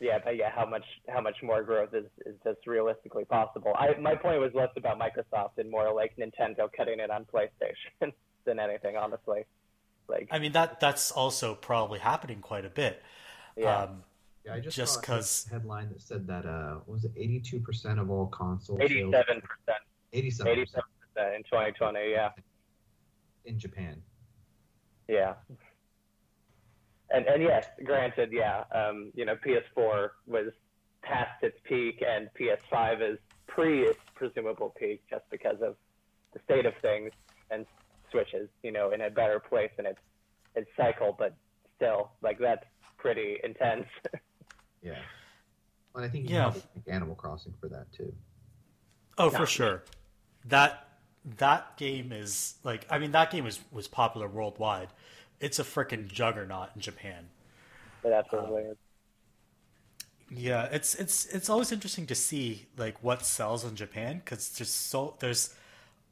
yeah, 0.00 0.18
but 0.24 0.36
yeah, 0.36 0.50
how 0.54 0.66
much 0.66 0.84
how 1.08 1.20
much 1.20 1.36
more 1.42 1.62
growth 1.62 1.94
is 1.94 2.06
is 2.24 2.34
just 2.44 2.66
realistically 2.66 3.24
possible? 3.24 3.72
I 3.78 3.94
my 4.00 4.14
point 4.14 4.40
was 4.40 4.52
less 4.54 4.70
about 4.76 4.98
Microsoft 4.98 5.58
and 5.58 5.70
more 5.70 5.92
like 5.94 6.16
Nintendo 6.16 6.68
cutting 6.76 7.00
it 7.00 7.10
on 7.10 7.24
PlayStation 7.24 8.12
than 8.44 8.58
anything, 8.58 8.96
honestly. 8.96 9.44
Like, 10.08 10.28
I 10.30 10.38
mean 10.38 10.52
that 10.52 10.80
that's 10.80 11.10
also 11.10 11.54
probably 11.54 11.98
happening 11.98 12.40
quite 12.40 12.64
a 12.64 12.70
bit. 12.70 13.02
yeah, 13.56 13.82
Um, 13.84 14.04
Yeah, 14.44 14.54
I 14.54 14.60
just, 14.60 14.76
Just 14.76 14.94
saw 14.94 15.00
a 15.00 15.02
'cause- 15.02 15.46
headline 15.50 15.88
that 15.88 16.00
said 16.00 16.26
that 16.28 16.46
uh, 16.46 16.74
what 16.84 16.88
was 16.94 17.04
it 17.04 17.12
eighty-two 17.16 17.60
percent 17.60 17.98
of 17.98 18.10
all 18.10 18.26
consoles 18.28 18.80
eighty-seven 18.80 19.40
percent, 19.40 19.82
eighty 20.12 20.30
seven 20.30 20.54
percent 20.54 20.84
in 21.34 21.42
2020. 21.44 22.10
Yeah. 22.10 22.30
in 23.46 23.58
Japan. 23.58 24.02
Yeah. 25.08 25.34
And 27.16 27.26
and 27.26 27.42
yes, 27.42 27.66
granted, 27.84 28.30
yeah, 28.30 28.64
um, 28.74 29.10
you 29.14 29.24
know, 29.24 29.36
PS4 29.36 30.10
was 30.26 30.52
past 31.02 31.42
its 31.42 31.56
peak, 31.64 32.02
and 32.06 32.28
PS5 32.38 33.12
is 33.12 33.18
pre 33.46 33.84
its 33.84 33.98
presumable 34.14 34.74
peak, 34.78 35.02
just 35.08 35.24
because 35.30 35.56
of 35.62 35.76
the 36.34 36.40
state 36.44 36.66
of 36.66 36.74
things, 36.82 37.10
and 37.50 37.64
Switch 38.10 38.34
is, 38.34 38.48
you 38.62 38.70
know, 38.70 38.90
in 38.90 39.00
a 39.00 39.08
better 39.10 39.40
place 39.40 39.70
in 39.78 39.86
its 39.86 39.98
its 40.54 40.68
cycle, 40.76 41.14
but 41.18 41.34
still, 41.76 42.10
like 42.22 42.38
that's 42.38 42.64
pretty 42.98 43.38
intense. 43.42 43.86
Yeah. 44.82 44.92
Well, 45.94 46.04
I 46.04 46.08
think 46.08 46.28
you 46.28 46.36
Yeah. 46.36 46.42
probably 46.44 46.62
thank 46.74 46.88
Animal 46.88 47.16
Crossing 47.16 47.54
for 47.60 47.66
that 47.68 47.90
too. 47.92 48.14
Oh, 49.18 49.32
Yeah. 49.32 49.38
for 49.38 49.46
sure. 49.46 49.82
That 50.44 50.86
that 51.38 51.76
game 51.76 52.12
is 52.12 52.54
like 52.62 52.86
I 52.88 52.98
mean 53.00 53.10
that 53.12 53.32
game 53.32 53.42
was 53.42 53.58
was 53.72 53.88
popular 53.88 54.28
worldwide. 54.28 54.90
It's 55.40 55.58
a 55.58 55.64
freaking 55.64 56.08
juggernaut 56.08 56.70
in 56.74 56.80
Japan. 56.82 57.30
but 58.02 58.12
absolutely. 58.12 58.62
Uh, 58.70 58.74
Yeah, 60.28 60.64
it's 60.72 60.94
it's 60.96 61.26
it's 61.26 61.48
always 61.48 61.70
interesting 61.70 62.06
to 62.08 62.14
see 62.16 62.66
like 62.76 63.02
what 63.02 63.24
sells 63.24 63.64
in 63.64 63.76
Japan 63.76 64.18
because 64.24 64.48
there's 64.50 64.70
so 64.70 65.16
there's 65.20 65.54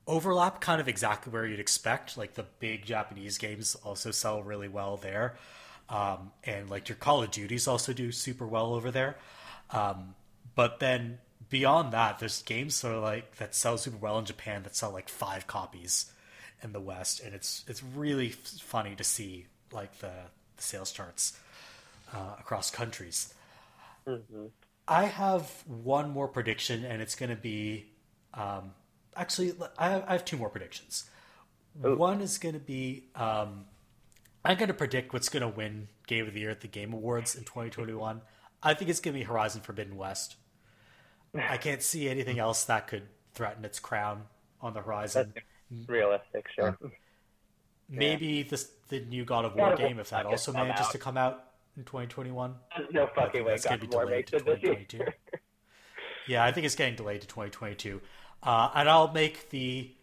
overlap 0.07 0.61
kind 0.61 0.81
of 0.81 0.89
exactly 0.89 1.33
where 1.33 1.47
you'd 1.47 1.61
expect. 1.61 2.17
Like 2.19 2.35
the 2.35 2.47
big 2.61 2.87
Japanese 2.87 3.39
games 3.39 3.75
also 3.77 4.13
sell 4.13 4.43
really 4.43 4.69
well 4.69 4.97
there, 4.99 5.37
um, 5.91 6.33
and 6.45 6.71
like 6.71 6.89
your 6.89 6.97
Call 6.97 7.23
of 7.25 7.31
Duties 7.33 7.69
also 7.69 7.93
do 7.93 8.13
super 8.13 8.47
well 8.47 8.75
over 8.75 8.91
there. 8.93 9.17
Um, 9.71 10.15
but 10.55 10.81
then 10.81 11.19
beyond 11.51 11.93
that, 11.93 12.19
there's 12.21 12.43
games 12.43 12.81
that 12.83 12.93
are 12.93 13.01
like 13.01 13.37
that 13.37 13.55
sell 13.55 13.79
super 13.79 13.99
well 13.99 14.19
in 14.19 14.27
Japan 14.27 14.63
that 14.65 14.77
sell 14.77 14.93
like 14.93 15.09
five 15.09 15.47
copies 15.49 16.13
in 16.65 16.73
the 16.73 16.81
West, 16.81 17.21
and 17.21 17.35
it's 17.35 17.65
it's 17.69 17.83
really 17.83 18.29
f- 18.29 18.61
funny 18.61 18.97
to 18.97 19.05
see 19.05 19.47
like 19.71 19.99
the, 19.99 20.11
the 20.57 20.63
sales 20.63 20.91
charts 20.91 21.39
uh, 22.13 22.35
across 22.41 22.71
countries. 22.71 23.35
I 24.89 25.05
have 25.05 25.51
one 25.67 26.11
more 26.11 26.27
prediction, 26.29 26.85
and 26.85 27.01
it's 27.01 27.15
going 27.15 27.31
to 27.31 27.37
be 27.37 27.87
um, 28.33 28.73
actually 29.15 29.53
I 29.79 29.91
have, 29.91 30.05
I 30.09 30.13
have 30.13 30.25
two 30.25 30.37
more 30.37 30.49
predictions. 30.49 31.05
One 31.81 32.21
is 32.21 32.39
going 32.39 32.55
to 32.55 32.61
be 32.61 33.09
um, 33.15 33.67
I'm 34.45 34.57
going 34.57 34.69
to 34.69 34.75
predict 34.75 35.13
what's 35.13 35.29
going 35.29 35.43
to 35.43 35.49
win 35.49 35.89
Game 36.07 36.27
of 36.27 36.35
the 36.35 36.41
Year 36.41 36.51
at 36.51 36.61
the 36.61 36.69
Game 36.69 36.93
Awards 36.93 37.35
in 37.35 37.45
2021. 37.45 38.21
I 38.63 38.75
think 38.75 38.91
it's 38.91 39.01
going 39.01 39.15
to 39.15 39.19
be 39.21 39.25
Horizon 39.25 39.61
Forbidden 39.63 39.97
West. 39.97 40.37
I 41.37 41.57
can't 41.57 41.83
see 41.83 42.09
anything 42.09 42.39
else 42.39 42.65
that 42.65 42.87
could 42.87 43.03
threaten 43.35 43.65
its 43.65 43.81
crown 43.81 44.25
on 44.61 44.73
the 44.75 44.81
horizon. 44.81 45.35
Realistic, 45.89 46.47
sure. 46.55 46.79
Maybe 47.89 48.43
this 48.43 48.71
the 48.89 49.01
new 49.01 49.25
God 49.25 49.45
of 49.45 49.53
God 49.53 49.59
War 49.59 49.73
of 49.75 49.79
game, 49.79 49.99
if 49.99 50.11
that 50.11 50.27
also 50.27 50.53
come 50.53 50.63
manages 50.69 50.87
out. 50.87 50.93
to 50.93 50.99
come 50.99 51.17
out 51.17 51.45
in 51.77 51.85
2021. 51.85 52.55
There's 52.77 52.93
no 52.93 53.09
fucking 53.15 53.45
way 53.45 53.51
that's 53.53 53.65
going 53.65 53.81
God 53.81 53.81
to 53.81 53.85
of 53.87 53.91
be 53.91 53.97
War 53.97 54.05
delayed 54.07 54.17
makes 54.19 54.31
to 54.31 54.37
it 54.37 54.45
this 54.47 54.61
2022. 54.61 54.97
year. 54.99 55.15
Yeah, 56.27 56.45
I 56.45 56.53
think 56.53 56.65
it's 56.67 56.75
getting 56.75 56.95
delayed 56.97 57.21
to 57.21 57.27
2022. 57.27 58.01
Uh, 58.43 58.71
and 58.75 58.89
I'll 58.89 59.13
make 59.13 59.51
the 59.51 59.95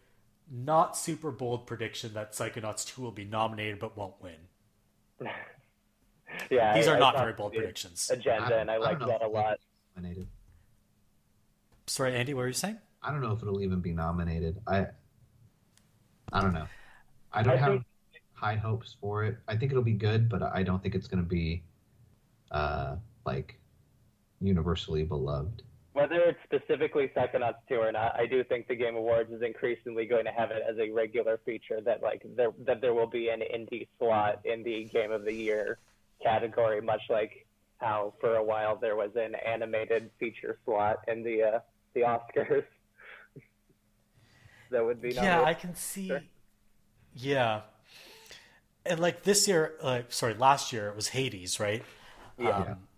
not 0.50 0.96
super 0.96 1.30
bold 1.30 1.66
prediction 1.66 2.14
that 2.14 2.32
Psychonauts 2.32 2.86
2 2.86 3.02
will 3.02 3.10
be 3.12 3.24
nominated 3.24 3.78
but 3.78 3.96
won't 3.96 4.14
win. 4.22 4.36
yeah, 6.50 6.74
These 6.74 6.86
I- 6.88 6.92
are 6.92 6.96
I 6.96 6.98
not 7.00 7.16
very 7.16 7.32
bold 7.32 7.52
predictions. 7.54 8.10
Agenda, 8.12 8.58
and 8.58 8.70
I 8.70 8.74
don't 8.74 8.82
like 8.84 8.98
that 9.00 9.22
a 9.22 9.28
lot. 9.28 9.58
Nominated. 9.96 10.28
Sorry, 11.86 12.14
Andy, 12.14 12.34
what 12.34 12.42
were 12.42 12.46
you 12.48 12.52
saying? 12.52 12.78
I 13.02 13.10
don't 13.10 13.20
know 13.20 13.32
if 13.32 13.42
it'll 13.42 13.60
even 13.60 13.80
be 13.80 13.92
nominated. 13.92 14.60
I 14.66 14.86
I 16.32 16.40
don't 16.40 16.54
know. 16.54 16.66
I 17.32 17.42
don't 17.42 17.54
I 17.54 17.56
have 17.56 17.72
think- 17.72 17.84
high 18.34 18.56
hopes 18.56 18.96
for 19.00 19.24
it. 19.24 19.36
I 19.46 19.56
think 19.56 19.70
it'll 19.70 19.84
be 19.84 19.92
good, 19.92 20.28
but 20.28 20.42
I 20.42 20.62
don't 20.62 20.82
think 20.82 20.94
it's 20.94 21.06
going 21.06 21.22
to 21.22 21.28
be 21.28 21.62
uh 22.50 22.96
like 23.24 23.58
universally 24.40 25.04
beloved. 25.04 25.62
Whether 25.92 26.20
it's 26.22 26.38
specifically 26.44 27.12
Psychonauts 27.14 27.56
2 27.68 27.74
or 27.76 27.92
not, 27.92 28.18
I 28.18 28.26
do 28.26 28.42
think 28.44 28.66
the 28.66 28.74
Game 28.74 28.96
Awards 28.96 29.30
is 29.30 29.42
increasingly 29.42 30.06
going 30.06 30.24
to 30.24 30.32
have 30.32 30.50
it 30.50 30.62
as 30.68 30.78
a 30.78 30.90
regular 30.90 31.38
feature 31.44 31.80
that 31.82 32.02
like 32.02 32.22
there 32.36 32.50
that 32.66 32.80
there 32.80 32.94
will 32.94 33.06
be 33.06 33.28
an 33.28 33.40
indie 33.40 33.86
slot 33.98 34.40
in 34.44 34.62
the 34.62 34.84
Game 34.84 35.12
of 35.12 35.24
the 35.24 35.34
Year 35.34 35.78
category, 36.22 36.80
much 36.80 37.02
like 37.10 37.46
how 37.78 38.14
for 38.20 38.36
a 38.36 38.42
while 38.42 38.76
there 38.76 38.96
was 38.96 39.10
an 39.16 39.34
animated 39.34 40.10
feature 40.18 40.58
slot 40.64 41.00
in 41.08 41.22
the 41.22 41.42
uh, 41.42 41.58
the 41.94 42.00
Oscars. 42.00 42.64
That 44.72 44.84
would 44.84 45.00
be 45.00 45.10
Yeah, 45.10 45.36
nominated. 45.36 45.48
I 45.48 45.54
can 45.54 45.74
see. 45.74 46.08
Sure. 46.08 46.22
Yeah. 47.14 47.60
And 48.84 49.00
like 49.00 49.22
this 49.22 49.46
year, 49.46 49.74
like 49.82 50.12
sorry, 50.12 50.34
last 50.34 50.72
year 50.72 50.88
it 50.88 50.96
was 50.96 51.08
Hades, 51.08 51.60
right? 51.60 51.84
Yeah. 52.38 52.56
Um, 52.56 52.88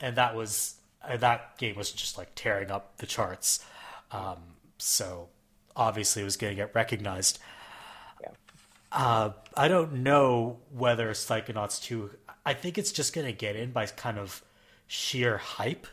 and 0.00 0.16
that 0.16 0.34
was 0.36 0.74
uh, 1.02 1.16
that 1.16 1.56
game 1.58 1.76
was 1.76 1.90
just 1.92 2.18
like 2.18 2.34
tearing 2.34 2.70
up 2.70 2.98
the 2.98 3.06
charts. 3.06 3.64
Um, 4.10 4.38
so 4.78 5.28
obviously 5.76 6.22
it 6.22 6.26
was 6.26 6.36
going 6.36 6.52
to 6.52 6.56
get 6.56 6.74
recognized. 6.74 7.38
Yeah. 8.20 8.28
Uh, 8.92 9.30
I 9.56 9.68
don't 9.68 10.02
know 10.02 10.58
whether 10.70 11.10
Psychonauts 11.10 11.82
2. 11.82 12.10
I 12.44 12.54
think 12.54 12.76
it's 12.76 12.92
just 12.92 13.14
going 13.14 13.26
to 13.26 13.32
get 13.32 13.56
in 13.56 13.70
by 13.72 13.86
kind 13.86 14.18
of 14.18 14.42
sheer 14.86 15.38
hype 15.38 15.86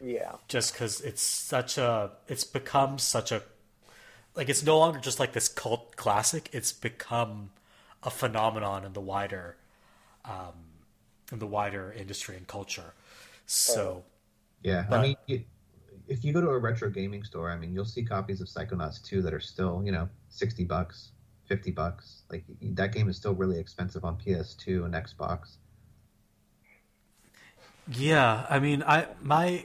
yeah. 0.00 0.32
just 0.48 0.72
because 0.72 1.00
it's 1.00 1.22
such 1.22 1.78
a 1.78 2.10
it's 2.28 2.44
become 2.44 2.98
such 2.98 3.32
a 3.32 3.42
like 4.36 4.48
it's 4.48 4.62
no 4.62 4.78
longer 4.78 4.98
just 5.00 5.18
like 5.20 5.32
this 5.32 5.48
cult 5.48 5.96
classic 5.96 6.48
it's 6.52 6.72
become 6.72 7.50
a 8.02 8.10
phenomenon 8.10 8.84
in 8.84 8.92
the 8.92 9.00
wider 9.00 9.56
um 10.24 10.54
in 11.32 11.38
the 11.38 11.46
wider 11.46 11.92
industry 11.96 12.36
and 12.36 12.46
culture 12.46 12.94
so 13.46 14.04
Yeah, 14.62 14.86
But- 14.88 15.00
I 15.00 15.02
mean, 15.02 15.16
you, 15.26 15.44
if 16.08 16.24
you 16.24 16.32
go 16.32 16.40
to 16.40 16.48
a 16.50 16.58
retro 16.58 16.90
gaming 16.90 17.22
store, 17.24 17.50
I 17.50 17.56
mean, 17.56 17.72
you'll 17.74 17.84
see 17.84 18.04
copies 18.04 18.40
of 18.40 18.48
Psychonauts 18.48 19.02
2 19.02 19.22
that 19.22 19.34
are 19.34 19.40
still, 19.40 19.82
you 19.84 19.92
know, 19.92 20.08
60 20.28 20.64
bucks, 20.64 21.12
50 21.46 21.70
bucks. 21.72 22.22
Like 22.30 22.44
that 22.62 22.92
game 22.92 23.08
is 23.08 23.16
still 23.16 23.34
really 23.34 23.58
expensive 23.58 24.04
on 24.04 24.16
PS2 24.16 24.84
and 24.84 24.94
Xbox. 24.94 25.58
yeah 27.86 28.46
i 28.50 28.58
mean 28.58 28.82
i 28.86 29.06
my 29.22 29.64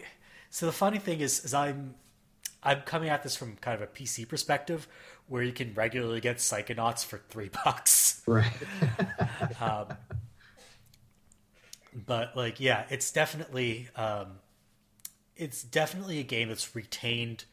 so 0.49 0.65
the 0.65 0.71
funny 0.71 0.99
thing 0.99 1.19
is 1.21 1.43
is 1.43 1.53
i'm 1.53 1.95
i'm 2.63 2.81
coming 2.81 3.09
at 3.09 3.23
this 3.23 3.35
from 3.35 3.55
kind 3.57 3.75
of 3.75 3.81
a 3.81 3.91
pc 3.91 4.27
perspective 4.27 4.87
where 5.31 5.43
you 5.43 5.53
can 5.53 5.73
regularly 5.73 6.19
get 6.19 6.37
psychonauts 6.37 7.05
for 7.05 7.17
three 7.29 7.49
bucks. 7.63 8.21
Right. 8.27 8.51
um, 9.61 9.85
but 12.05 12.35
like 12.35 12.59
yeah 12.59 12.83
it's 12.89 13.11
definitely 13.11 13.87
um, 13.95 14.39
it's 15.37 15.63
definitely 15.63 16.19
a 16.19 16.23
game 16.23 16.49
that's 16.49 16.75
retained 16.75 17.45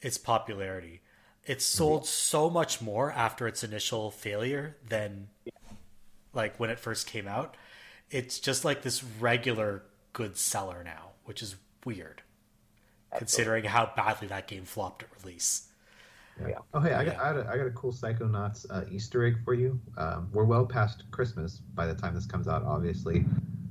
its 0.00 0.18
popularity. 0.18 1.02
It's 1.44 1.64
sold 1.64 2.06
so 2.06 2.48
much 2.48 2.80
more 2.80 3.10
after 3.10 3.48
its 3.48 3.64
initial 3.64 4.12
failure 4.12 4.76
than 4.88 5.28
like 6.32 6.60
when 6.60 6.70
it 6.70 6.78
first 6.78 7.08
came 7.08 7.26
out. 7.26 7.56
It's 8.08 8.38
just 8.38 8.64
like 8.64 8.82
this 8.82 9.02
regular 9.02 9.82
good 10.12 10.36
seller 10.36 10.82
now 10.84 11.10
which 11.24 11.42
is 11.42 11.54
weird 11.84 12.22
considering 13.16 13.64
how 13.64 13.92
badly 13.96 14.28
that 14.28 14.46
game 14.46 14.64
flopped 14.64 15.02
at 15.02 15.08
release 15.22 15.68
Yeah. 16.40 16.58
Oh, 16.72 16.80
hey, 16.80 16.94
I 16.94 17.04
got, 17.04 17.16
I 17.16 17.32
got, 17.32 17.36
a, 17.36 17.50
I 17.50 17.56
got 17.56 17.66
a 17.66 17.70
cool 17.70 17.92
Psychonauts 17.92 18.66
uh, 18.70 18.84
Easter 18.90 19.24
egg 19.26 19.36
for 19.44 19.54
you. 19.54 19.78
Um, 19.98 20.28
we're 20.32 20.44
well 20.44 20.64
past 20.64 21.04
Christmas 21.10 21.58
by 21.74 21.86
the 21.86 21.94
time 21.94 22.14
this 22.14 22.26
comes 22.26 22.48
out, 22.48 22.62
obviously. 22.64 23.24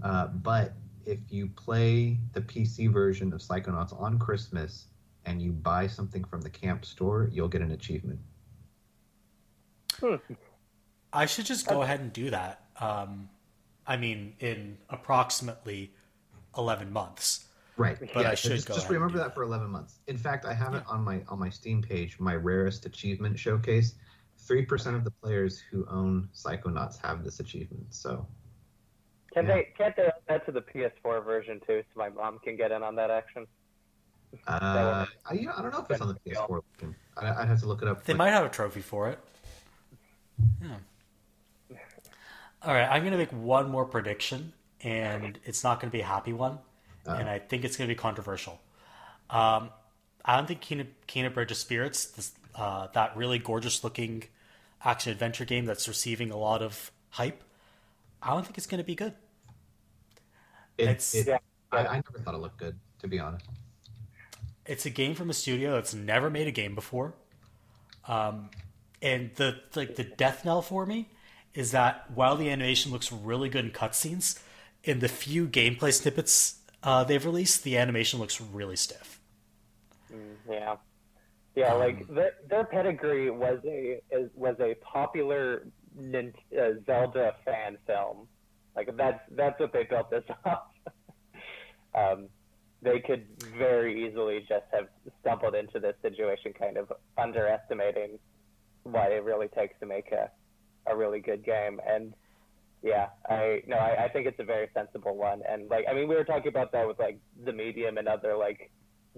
Uh, 0.03 0.27
but 0.27 0.73
if 1.05 1.19
you 1.29 1.47
play 1.47 2.17
the 2.33 2.41
PC 2.41 2.91
version 2.91 3.33
of 3.33 3.41
Psychonauts 3.41 3.99
on 3.99 4.19
Christmas 4.19 4.87
and 5.25 5.41
you 5.41 5.51
buy 5.51 5.87
something 5.87 6.23
from 6.23 6.41
the 6.41 6.49
camp 6.49 6.85
store, 6.85 7.29
you'll 7.31 7.47
get 7.47 7.61
an 7.61 7.71
achievement. 7.71 8.19
I 11.11 11.25
should 11.25 11.45
just 11.45 11.67
go 11.67 11.81
ahead 11.81 11.99
and 11.99 12.13
do 12.13 12.29
that. 12.29 12.63
Um, 12.79 13.29
I 13.85 13.97
mean, 13.97 14.35
in 14.39 14.77
approximately 14.89 15.91
11 16.57 16.91
months. 16.93 17.45
Right. 17.79 17.97
But 18.13 18.25
I 18.25 18.31
so 18.31 18.49
should 18.49 18.51
just, 18.57 18.67
go 18.67 18.73
just 18.73 18.85
ahead 18.87 18.93
remember 18.95 19.13
do 19.13 19.23
that 19.23 19.33
for 19.33 19.43
11 19.43 19.69
months. 19.69 19.99
In 20.07 20.17
fact, 20.17 20.45
I 20.45 20.53
have 20.53 20.73
it 20.73 20.83
on 20.85 21.01
my 21.01 21.21
on 21.29 21.39
my 21.39 21.49
Steam 21.49 21.81
page, 21.81 22.19
my 22.19 22.35
rarest 22.35 22.85
achievement 22.85 23.39
showcase. 23.39 23.95
Three 24.37 24.65
percent 24.65 24.97
of 24.97 25.05
the 25.05 25.11
players 25.11 25.59
who 25.71 25.85
own 25.89 26.27
Psychonauts 26.35 26.97
have 27.03 27.23
this 27.23 27.39
achievement. 27.39 27.85
So 27.93 28.27
Can 29.33 29.45
Yeah. 29.45 29.55
they 29.55 29.67
can't 29.77 29.95
they 29.95 30.03
add 30.07 30.13
that 30.27 30.45
to 30.47 30.51
the 30.51 30.61
PS4 30.61 31.23
version 31.23 31.61
too, 31.65 31.81
so 31.93 31.99
my 31.99 32.09
mom 32.09 32.39
can 32.39 32.57
get 32.57 32.71
in 32.73 32.83
on 32.83 32.95
that 32.95 33.09
action? 33.11 33.47
uh, 34.47 35.05
I, 35.25 35.33
you 35.33 35.47
know, 35.47 35.53
I 35.57 35.61
don't 35.61 35.71
know 35.73 35.79
if 35.79 35.89
it's 35.89 36.01
on 36.01 36.09
the 36.09 36.29
PS4. 36.29 36.61
I, 37.17 37.41
I'd 37.41 37.47
have 37.47 37.61
to 37.61 37.65
look 37.65 37.81
it 37.81 37.87
up. 37.87 38.03
They 38.03 38.13
but- 38.13 38.17
might 38.17 38.29
have 38.31 38.45
a 38.45 38.49
trophy 38.49 38.81
for 38.81 39.09
it. 39.09 39.19
Yeah. 40.61 41.77
All 42.63 42.73
right, 42.73 42.87
I'm 42.91 43.01
going 43.03 43.13
to 43.13 43.17
make 43.17 43.31
one 43.31 43.69
more 43.69 43.85
prediction, 43.85 44.51
and 44.81 45.39
it's 45.45 45.63
not 45.63 45.79
going 45.79 45.89
to 45.89 45.95
be 45.97 46.01
a 46.01 46.05
happy 46.05 46.33
one, 46.33 46.59
and 47.17 47.29
I 47.29 47.39
think 47.39 47.63
it's 47.63 47.77
going 47.77 47.87
to 47.87 47.95
be 47.95 47.99
controversial. 47.99 48.59
Um, 49.29 49.69
I 50.25 50.35
don't 50.35 50.47
think 50.47 50.61
Kena, 50.61 50.87
Kena 51.07 51.33
Bridge 51.33 51.51
of 51.51 51.57
Spirits, 51.57 52.05
this, 52.05 52.31
uh, 52.55 52.87
that 52.93 53.15
really 53.15 53.39
gorgeous 53.39 53.83
looking 53.83 54.23
action 54.83 55.11
adventure 55.11 55.45
game 55.45 55.65
that's 55.65 55.87
receiving 55.87 56.31
a 56.31 56.37
lot 56.37 56.61
of 56.61 56.91
hype, 57.09 57.43
I 58.21 58.31
don't 58.31 58.43
think 58.43 58.57
it's 58.57 58.67
going 58.67 58.79
to 58.79 58.85
be 58.85 58.95
good. 58.95 59.13
It, 60.77 60.89
it's 60.89 61.15
it, 61.15 61.41
I, 61.71 61.77
I 61.77 61.95
never 61.95 62.19
thought 62.19 62.35
it 62.35 62.39
looked 62.39 62.57
good, 62.57 62.77
to 62.99 63.07
be 63.07 63.19
honest. 63.19 63.45
It's 64.65 64.85
a 64.85 64.89
game 64.89 65.15
from 65.15 65.29
a 65.29 65.33
studio 65.33 65.73
that's 65.73 65.93
never 65.93 66.29
made 66.29 66.47
a 66.47 66.51
game 66.51 66.75
before, 66.75 67.13
um, 68.07 68.49
and 69.01 69.31
the 69.35 69.59
like 69.75 69.95
the 69.95 70.03
death 70.03 70.45
knell 70.45 70.61
for 70.61 70.85
me 70.85 71.09
is 71.53 71.71
that 71.71 72.09
while 72.13 72.35
the 72.35 72.49
animation 72.49 72.91
looks 72.91 73.11
really 73.11 73.49
good 73.49 73.65
in 73.65 73.71
cutscenes, 73.71 74.39
in 74.83 74.99
the 74.99 75.07
few 75.07 75.47
gameplay 75.47 75.91
snippets 75.91 76.58
uh, 76.83 77.03
they've 77.03 77.23
released, 77.25 77.63
the 77.63 77.77
animation 77.77 78.19
looks 78.19 78.39
really 78.39 78.75
stiff. 78.75 79.19
Mm, 80.13 80.35
yeah, 80.49 80.75
yeah. 81.55 81.73
Um, 81.73 81.79
like 81.79 82.07
their 82.07 82.31
their 82.49 82.63
pedigree 82.63 83.29
was 83.29 83.59
a 83.65 84.01
is, 84.11 84.29
was 84.33 84.55
a 84.59 84.75
popular 84.75 85.67
uh, 85.97 86.71
Zelda 86.85 87.35
fan 87.45 87.77
film. 87.85 88.27
Like 88.75 88.95
that's 88.95 89.19
that's 89.31 89.59
what 89.59 89.73
they 89.73 89.83
built 89.83 90.09
this 90.09 90.23
off. 90.45 90.63
um, 91.93 92.27
they 92.81 92.99
could 92.99 93.25
very 93.57 94.07
easily 94.07 94.39
just 94.47 94.65
have 94.71 94.87
stumbled 95.19 95.53
into 95.53 95.79
this 95.79 95.95
situation, 96.01 96.53
kind 96.53 96.77
of 96.77 96.91
underestimating 97.17 98.17
what 98.83 99.11
it 99.11 99.23
really 99.23 99.49
takes 99.49 99.77
to 99.81 99.85
make 99.85 100.11
a 100.11 100.31
a 100.87 100.95
really 100.95 101.19
good 101.19 101.43
game. 101.43 101.79
And 101.85 102.13
yeah, 102.81 103.07
I 103.29 103.61
no, 103.67 103.77
I, 103.77 104.05
I 104.05 104.09
think 104.09 104.27
it's 104.27 104.39
a 104.39 104.43
very 104.43 104.69
sensible 104.73 105.15
one. 105.15 105.41
And 105.47 105.69
like, 105.69 105.85
I 105.89 105.93
mean, 105.93 106.07
we 106.07 106.15
were 106.15 106.23
talking 106.23 106.47
about 106.47 106.71
that 106.71 106.87
with 106.87 106.99
like 106.99 107.19
the 107.43 107.53
medium 107.53 107.97
and 107.97 108.07
other 108.07 108.35
like 108.35 108.71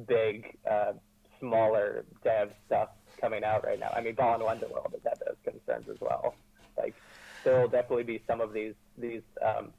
big, 0.07 0.57
uh, 0.69 0.93
smaller 1.39 2.05
dev 2.23 2.51
stuff 2.65 2.89
coming 3.19 3.43
out 3.43 3.65
right 3.65 3.79
now. 3.79 3.91
I 3.95 4.01
mean, 4.01 4.15
Balan 4.15 4.41
Wonderworld 4.41 4.93
has 4.93 5.01
had 5.03 5.19
those 5.25 5.37
concerns 5.43 5.89
as 5.89 5.99
well. 5.99 6.35
Like, 6.77 6.95
there 7.43 7.59
will 7.59 7.67
definitely 7.67 8.03
be 8.03 8.23
some 8.27 8.41
of 8.41 8.53
these 8.53 8.73
these 8.97 9.21
um, 9.45 9.73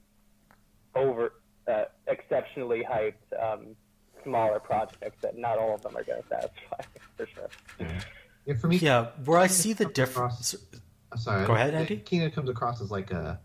over 0.94 1.32
uh, 1.66 1.84
exceptionally 2.06 2.84
hyped 2.88 3.14
um, 3.40 3.76
smaller 4.24 4.60
projects 4.60 5.16
that 5.22 5.38
not 5.38 5.58
all 5.58 5.74
of 5.74 5.82
them 5.82 5.96
are 5.96 6.04
going 6.04 6.22
to 6.22 6.28
satisfy 6.28 6.82
for 7.16 7.26
sure. 7.26 7.48
Yeah, 8.46 8.54
for 8.54 8.66
me, 8.66 8.76
yeah, 8.76 9.08
where 9.24 9.38
I 9.38 9.46
see 9.46 9.72
the 9.72 9.84
difference. 9.86 10.54
Sorry, 11.16 11.46
go 11.46 11.54
ahead, 11.54 11.74
Andy. 11.74 11.98
Kena 11.98 12.32
comes 12.32 12.48
across 12.48 12.80
as 12.80 12.90
like 12.90 13.10
a. 13.10 13.40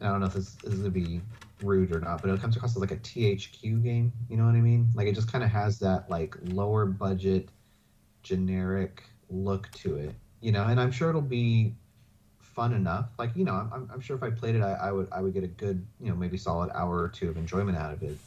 I 0.00 0.06
don't 0.06 0.20
know 0.20 0.26
if 0.26 0.34
this, 0.34 0.54
this 0.54 0.74
is 0.74 0.80
gonna 0.80 0.90
be 0.90 1.20
rude 1.62 1.94
or 1.94 2.00
not, 2.00 2.22
but 2.22 2.30
it 2.30 2.40
comes 2.40 2.56
across 2.56 2.76
as 2.76 2.80
like 2.80 2.92
a 2.92 2.96
THQ 2.96 3.82
game. 3.82 4.12
You 4.28 4.36
know 4.36 4.44
what 4.44 4.54
I 4.54 4.60
mean? 4.60 4.88
Like 4.94 5.06
it 5.06 5.14
just 5.14 5.30
kind 5.30 5.42
of 5.42 5.50
has 5.50 5.78
that 5.80 6.08
like 6.08 6.36
lower 6.42 6.86
budget, 6.86 7.48
generic 8.22 9.02
look 9.28 9.70
to 9.72 9.96
it. 9.96 10.14
You 10.40 10.52
know, 10.52 10.64
and 10.64 10.80
I'm 10.80 10.92
sure 10.92 11.08
it'll 11.08 11.20
be 11.20 11.74
fun 12.38 12.72
enough. 12.72 13.10
Like 13.18 13.30
you 13.34 13.44
know, 13.44 13.54
I'm, 13.54 13.90
I'm 13.92 14.00
sure 14.00 14.16
if 14.16 14.22
I 14.22 14.30
played 14.30 14.54
it, 14.54 14.62
I, 14.62 14.72
I 14.74 14.92
would 14.92 15.08
I 15.12 15.20
would 15.20 15.34
get 15.34 15.44
a 15.44 15.48
good 15.48 15.84
you 16.00 16.10
know 16.10 16.16
maybe 16.16 16.36
solid 16.36 16.70
hour 16.74 16.98
or 17.02 17.08
two 17.08 17.28
of 17.28 17.36
enjoyment 17.36 17.76
out 17.76 17.92
of 17.92 18.02
it. 18.02 18.18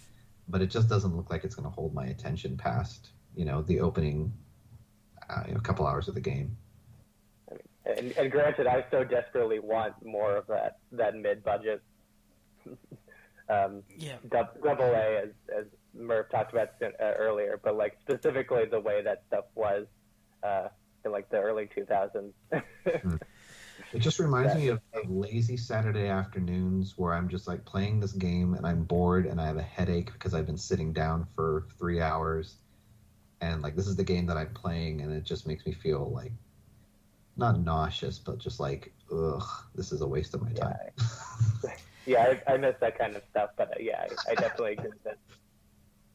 But 0.48 0.62
it 0.62 0.68
just 0.68 0.90
doesn't 0.90 1.16
look 1.16 1.30
like 1.30 1.44
it's 1.46 1.56
going 1.56 1.70
to 1.70 1.74
hold 1.74 1.94
my 1.94 2.08
attention 2.08 2.58
past 2.58 3.12
you 3.36 3.46
know 3.46 3.62
the 3.62 3.80
opening, 3.80 4.34
uh, 5.30 5.44
you 5.48 5.54
know, 5.54 5.60
couple 5.60 5.88
hours 5.88 6.08
of 6.08 6.16
the 6.16 6.22
game. 6.22 6.58
And, 7.86 8.12
and 8.12 8.32
granted, 8.32 8.68
I 8.68 8.86
so 8.92 9.04
desperately 9.04 9.60
want 9.60 9.94
more 10.06 10.38
of 10.38 10.48
that 10.48 10.78
that 10.92 11.16
mid 11.16 11.44
budget. 11.44 11.82
um, 13.50 13.84
yeah. 13.98 14.18
Double 14.30 14.84
A, 14.84 15.24
as 15.24 15.30
as 15.58 15.66
Murph 15.94 16.30
talked 16.30 16.54
about 16.54 16.70
uh, 16.82 16.90
earlier, 17.00 17.60
but 17.64 17.76
like 17.76 17.98
specifically 18.02 18.66
the 18.70 18.80
way 18.80 19.02
that 19.04 19.24
stuff 19.28 19.46
was 19.56 19.88
uh, 20.44 20.68
in 21.06 21.12
like 21.12 21.30
the 21.30 21.38
early 21.38 21.70
2000s. 21.76 22.32
Hmm. 23.02 23.16
It 23.94 24.00
just 24.00 24.20
reminds 24.20 24.56
me 24.56 24.68
of, 24.70 24.80
of, 24.94 25.10
lazy 25.10 25.58
Saturday 25.58 26.08
afternoons 26.08 26.98
where 26.98 27.14
I'm 27.14 27.28
just 27.28 27.48
like 27.48 27.66
playing 27.66 28.00
this 28.00 28.14
game 28.14 28.54
and 28.54 28.66
I'm 28.66 28.84
bored 28.84 29.26
and 29.26 29.42
I 29.42 29.48
have 29.48 29.58
a 29.58 29.64
headache 29.64 30.14
because 30.14 30.34
I've 30.34 30.46
been 30.46 30.58
sitting 30.58 30.94
down 30.94 31.28
for 31.36 31.68
three 31.78 32.00
hours. 32.00 32.58
And 33.42 33.62
like, 33.62 33.76
this 33.76 33.88
is 33.88 33.98
the 33.98 34.04
game 34.04 34.28
that 34.28 34.38
I'm 34.38 34.54
playing 34.54 35.02
and 35.02 35.12
it 35.12 35.24
just 35.24 35.46
makes 35.46 35.66
me 35.66 35.74
feel 35.74 36.10
like 36.10 36.32
not 37.38 37.60
nauseous, 37.60 38.20
but 38.20 38.38
just 38.38 38.60
like, 38.60 38.94
ugh, 39.12 39.44
this 39.76 39.92
is 39.92 40.02
a 40.02 40.08
waste 40.08 40.34
of 40.34 40.42
my 40.42 40.52
time. 40.52 40.76
Yeah, 41.64 41.70
yeah 42.06 42.34
I, 42.48 42.54
I 42.54 42.58
miss 42.58 42.76
that 42.82 42.98
kind 42.98 43.16
of 43.16 43.24
stuff, 43.30 43.52
but 43.58 43.70
uh, 43.70 43.80
yeah, 43.80 44.06
I, 44.28 44.32
I 44.32 44.36
definitely 44.36 44.74
agree 44.74 44.92
that. 45.04 45.18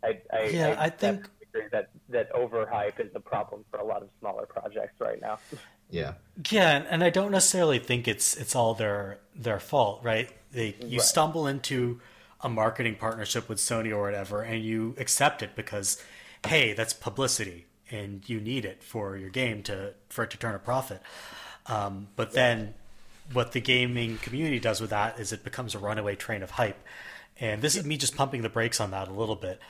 I, 0.02 0.20
I, 0.32 0.44
yeah, 0.48 0.76
I, 0.78 0.84
I 0.84 0.90
think 0.90 1.28
agree 1.56 1.68
that 1.72 1.90
that 2.08 2.32
overhype 2.32 3.00
is 3.00 3.10
a 3.14 3.20
problem 3.20 3.64
for 3.70 3.80
a 3.80 3.84
lot 3.84 4.02
of 4.02 4.08
smaller 4.20 4.46
projects 4.46 5.00
right 5.00 5.20
now. 5.20 5.38
Yeah. 5.88 6.14
Yeah, 6.50 6.84
and 6.90 7.04
I 7.04 7.10
don't 7.10 7.30
necessarily 7.30 7.78
think 7.78 8.08
it's 8.08 8.36
it's 8.36 8.56
all 8.56 8.74
their 8.74 9.20
their 9.36 9.60
fault, 9.60 10.02
right? 10.02 10.28
They 10.50 10.74
you 10.80 10.98
right. 10.98 11.06
stumble 11.06 11.46
into 11.46 12.00
a 12.40 12.48
marketing 12.48 12.96
partnership 12.96 13.48
with 13.48 13.58
Sony 13.58 13.92
or 13.92 14.02
whatever, 14.02 14.42
and 14.42 14.64
you 14.64 14.96
accept 14.98 15.42
it 15.42 15.54
because, 15.54 16.02
hey, 16.48 16.72
that's 16.72 16.92
publicity, 16.92 17.66
and 17.90 18.28
you 18.28 18.40
need 18.40 18.64
it 18.64 18.82
for 18.82 19.16
your 19.16 19.30
game 19.30 19.62
to 19.64 19.94
for 20.08 20.24
it 20.24 20.30
to 20.30 20.36
turn 20.36 20.54
a 20.54 20.58
profit. 20.58 21.00
Um, 21.66 22.08
but 22.16 22.32
then, 22.32 22.74
what 23.32 23.52
the 23.52 23.60
gaming 23.60 24.18
community 24.18 24.60
does 24.60 24.80
with 24.80 24.90
that 24.90 25.18
is 25.18 25.32
it 25.32 25.44
becomes 25.44 25.74
a 25.74 25.78
runaway 25.78 26.14
train 26.16 26.42
of 26.42 26.52
hype, 26.52 26.78
and 27.38 27.62
this 27.62 27.76
is 27.76 27.84
me 27.84 27.96
just 27.96 28.16
pumping 28.16 28.42
the 28.42 28.48
brakes 28.48 28.80
on 28.80 28.90
that 28.92 29.08
a 29.08 29.12
little 29.12 29.36
bit. 29.36 29.60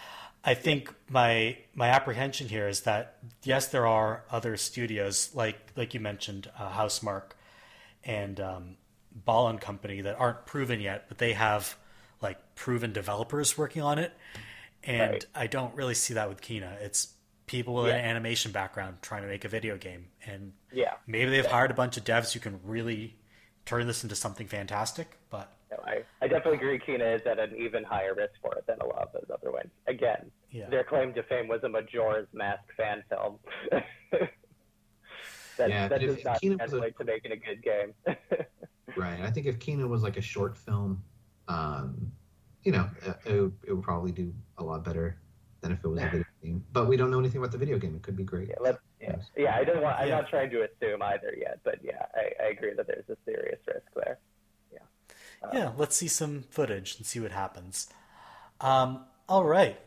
I 0.44 0.55
think 0.55 0.94
my 1.09 1.56
my 1.74 1.88
apprehension 1.88 2.48
here 2.48 2.68
is 2.68 2.82
that 2.82 3.16
yes, 3.43 3.68
there 3.68 3.86
are 3.86 4.22
other 4.30 4.56
studios 4.56 5.30
like 5.34 5.59
like 5.74 5.93
you 5.93 6.01
mentioned, 6.01 6.51
uh, 6.59 6.70
Housemarque 6.70 7.32
and 8.05 8.38
um, 8.40 8.76
Balan 9.12 9.59
Company 9.59 10.02
that 10.02 10.16
aren't 10.18 10.47
proven 10.47 10.80
yet, 10.80 11.06
but 11.09 11.18
they 11.18 11.32
have 11.32 11.76
like 12.22 12.38
proven 12.55 12.93
developers 12.93 13.59
working 13.59 13.82
on 13.82 13.98
it, 13.98 14.12
and 14.84 15.12
right. 15.12 15.26
I 15.34 15.47
don't 15.48 15.74
really 15.74 15.94
see 15.94 16.14
that 16.14 16.28
with 16.28 16.40
Kena. 16.40 16.80
It's 16.80 17.09
people 17.47 17.74
with 17.74 17.86
yeah. 17.86 17.97
an 17.97 18.05
animation 18.05 18.52
background 18.52 18.97
trying 19.02 19.23
to 19.23 19.28
make 19.28 19.44
a 19.44 19.48
video 19.48 19.77
game, 19.77 20.06
and 20.27 20.52
yeah, 20.73 20.94
maybe 21.06 21.31
they've 21.31 21.44
yeah. 21.44 21.51
hired 21.51 21.70
a 21.70 21.74
bunch 21.74 21.97
of 21.97 22.05
devs 22.05 22.32
who 22.32 22.40
can 22.40 22.60
really 22.64 23.16
turn 23.64 23.86
this 23.86 24.02
into 24.02 24.14
something 24.16 24.47
fantastic, 24.47 25.18
but 25.31 25.52
no, 25.70 25.78
I, 25.85 26.02
I 26.23 26.28
definitely 26.28 26.59
agree 26.59 26.78
Kena 26.78 27.16
is 27.16 27.27
at 27.27 27.39
an 27.39 27.55
even 27.56 27.82
higher 27.82 28.14
risk 28.14 28.35
for 28.40 28.55
it 28.55 28.66
than 28.66 28.78
a 28.81 28.86
lot 28.86 29.02
of 29.02 29.12
those 29.12 29.31
other 29.32 29.51
ones. 29.51 29.70
Again, 29.89 30.31
yeah. 30.51 30.68
their 30.68 30.85
claim 30.85 31.12
to 31.14 31.23
fame 31.24 31.48
was 31.48 31.62
a 31.64 31.68
Majora's 31.68 32.28
Mask 32.32 32.62
fan 32.77 33.02
film. 33.09 33.39
that 35.59 35.68
yeah, 35.68 35.89
that 35.89 36.01
does 36.01 36.24
not 36.24 36.40
translate 36.40 36.94
a, 36.94 36.98
to 36.98 37.05
making 37.05 37.32
a 37.32 37.36
good 37.36 37.62
game. 37.62 37.94
right. 38.97 39.20
I 39.20 39.31
think 39.31 39.47
if 39.47 39.59
Kena 39.59 39.89
was 39.89 40.02
like 40.02 40.16
a 40.16 40.23
short 40.23 40.56
film, 40.56 41.02
um, 41.48 42.12
you 42.62 42.73
know, 42.73 42.89
it, 43.24 43.52
it, 43.66 43.73
would 43.73 43.82
probably 43.82 44.12
do 44.12 44.32
a 44.59 44.64
lot 44.64 44.85
better 44.85 45.18
than 45.60 45.73
if 45.73 45.85
it 45.85 45.89
was 45.89 46.01
a 46.01 46.05
video 46.05 46.24
game. 46.42 46.64
But 46.72 46.88
we 46.88 46.96
don't 46.96 47.10
know 47.10 47.18
anything 47.18 47.38
about 47.38 47.52
the 47.52 47.58
video 47.58 47.78
game. 47.78 47.94
It 47.94 48.02
could 48.02 48.16
be 48.16 48.24
great. 48.24 48.48
Yeah, 48.48 48.56
let's, 48.60 48.78
yeah. 49.00 49.16
yeah 49.36 49.56
I 49.56 49.64
don't 49.64 49.82
want. 49.82 49.98
I'm 49.98 50.08
yeah. 50.08 50.16
not 50.16 50.28
trying 50.28 50.50
to 50.50 50.62
assume 50.62 51.02
either 51.02 51.34
yet, 51.38 51.60
but 51.64 51.80
yeah, 51.82 52.06
I, 52.14 52.44
I 52.44 52.48
agree 52.48 52.74
that 52.74 52.86
there's 52.86 53.08
a 53.08 53.16
serious 53.24 53.58
risk 53.66 53.86
there 53.94 54.18
yeah, 55.42 55.58
Yeah, 55.58 55.72
let's 55.76 55.96
see 55.96 56.08
some 56.08 56.44
footage 56.50 56.96
and 56.96 57.06
see 57.06 57.20
what 57.20 57.32
happens. 57.32 57.88
Um, 58.60 59.04
all 59.28 59.44
right. 59.44 59.78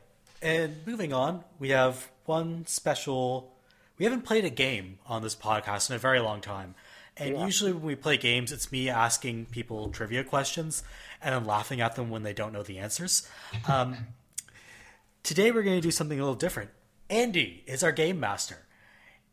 And 0.41 0.85
moving 0.85 1.13
on, 1.13 1.43
we 1.57 1.69
have 1.69 2.09
one 2.25 2.65
special. 2.67 3.53
We 3.97 4.05
haven't 4.05 4.21
played 4.21 4.45
a 4.45 4.49
game 4.49 4.99
on 5.05 5.21
this 5.21 5.35
podcast 5.35 5.89
in 5.89 5.95
a 5.95 5.99
very 5.99 6.19
long 6.19 6.41
time. 6.41 6.75
And 7.17 7.35
yeah. 7.35 7.45
usually 7.45 7.73
when 7.73 7.83
we 7.83 7.95
play 7.95 8.15
games, 8.15 8.51
it's 8.53 8.71
me 8.71 8.89
asking 8.89 9.47
people 9.47 9.89
trivia 9.89 10.23
questions 10.23 10.83
and 11.21 11.35
then 11.35 11.45
laughing 11.45 11.81
at 11.81 11.95
them 11.95 12.09
when 12.09 12.23
they 12.23 12.31
don't 12.31 12.53
know 12.53 12.63
the 12.63 12.77
answers. 12.77 13.27
Um, 13.67 13.97
today 15.23 15.51
we're 15.51 15.63
going 15.63 15.77
to 15.77 15.81
do 15.81 15.91
something 15.91 16.19
a 16.19 16.21
little 16.21 16.35
different. 16.35 16.69
Andy 17.09 17.63
is 17.65 17.83
our 17.83 17.91
game 17.91 18.19
master. 18.19 18.57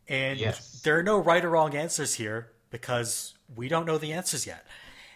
And 0.09 0.39
yes. 0.39 0.81
there 0.83 0.99
are 0.99 1.03
no 1.03 1.19
right 1.19 1.45
or 1.45 1.51
wrong 1.51 1.75
answers 1.75 2.15
here 2.15 2.53
because 2.71 3.35
we 3.55 3.69
don't 3.69 3.87
know 3.87 3.99
the 3.99 4.13
answers 4.13 4.47
yet. 4.47 4.67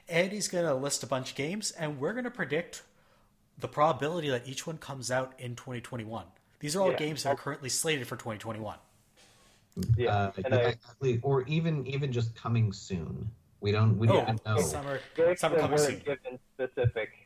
Andy's 0.08 0.48
going 0.48 0.64
to 0.64 0.74
list 0.74 1.02
a 1.02 1.06
bunch 1.06 1.30
of 1.30 1.36
games, 1.36 1.70
and 1.70 2.00
we're 2.00 2.12
going 2.12 2.24
to 2.24 2.30
predict 2.30 2.82
the 3.58 3.68
probability 3.68 4.28
that 4.30 4.48
each 4.48 4.66
one 4.66 4.78
comes 4.78 5.10
out 5.10 5.34
in 5.38 5.54
2021. 5.54 6.24
These 6.58 6.74
are 6.74 6.82
all 6.82 6.90
yeah. 6.90 6.96
games 6.96 7.22
that 7.22 7.30
are 7.30 7.36
currently 7.36 7.68
slated 7.68 8.06
for 8.06 8.16
2021. 8.16 8.76
Yeah, 9.96 10.14
uh, 10.14 10.32
exactly. 10.36 11.20
or 11.22 11.42
even 11.42 11.86
even 11.86 12.12
just 12.12 12.34
coming 12.34 12.72
soon. 12.72 13.30
We 13.60 13.70
don't 13.72 13.98
we 13.98 14.08
don't 14.08 14.40
oh, 14.44 14.54
know. 14.56 14.60
Summer, 14.60 15.00
summer 15.36 15.58
coming 15.60 15.78
soon. 15.78 15.98
Given 16.00 16.38
specific 16.54 17.19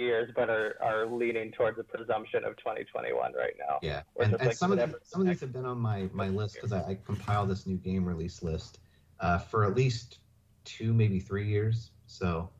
years, 0.00 0.30
but 0.34 0.50
are, 0.50 0.76
are 0.82 1.06
leaning 1.06 1.52
towards 1.52 1.78
a 1.78 1.84
presumption 1.84 2.44
of 2.44 2.56
2021 2.56 3.32
right 3.34 3.52
now. 3.58 3.78
Yeah, 3.82 4.02
and, 4.18 4.34
and 4.34 4.46
like 4.46 4.56
some 4.56 4.72
of 4.72 4.78
the, 4.78 4.98
some 5.02 5.20
of 5.20 5.28
these 5.28 5.40
have 5.40 5.52
been 5.52 5.66
on 5.66 5.78
my 5.78 6.08
my 6.12 6.28
list 6.28 6.54
because 6.54 6.72
I, 6.72 6.80
I 6.80 6.98
compiled 7.06 7.50
this 7.50 7.66
new 7.66 7.76
game 7.76 8.04
release 8.04 8.42
list 8.42 8.80
uh, 9.20 9.38
for 9.38 9.64
at 9.64 9.76
least 9.76 10.18
two, 10.64 10.92
maybe 10.92 11.20
three 11.20 11.46
years. 11.46 11.90
So 12.06 12.50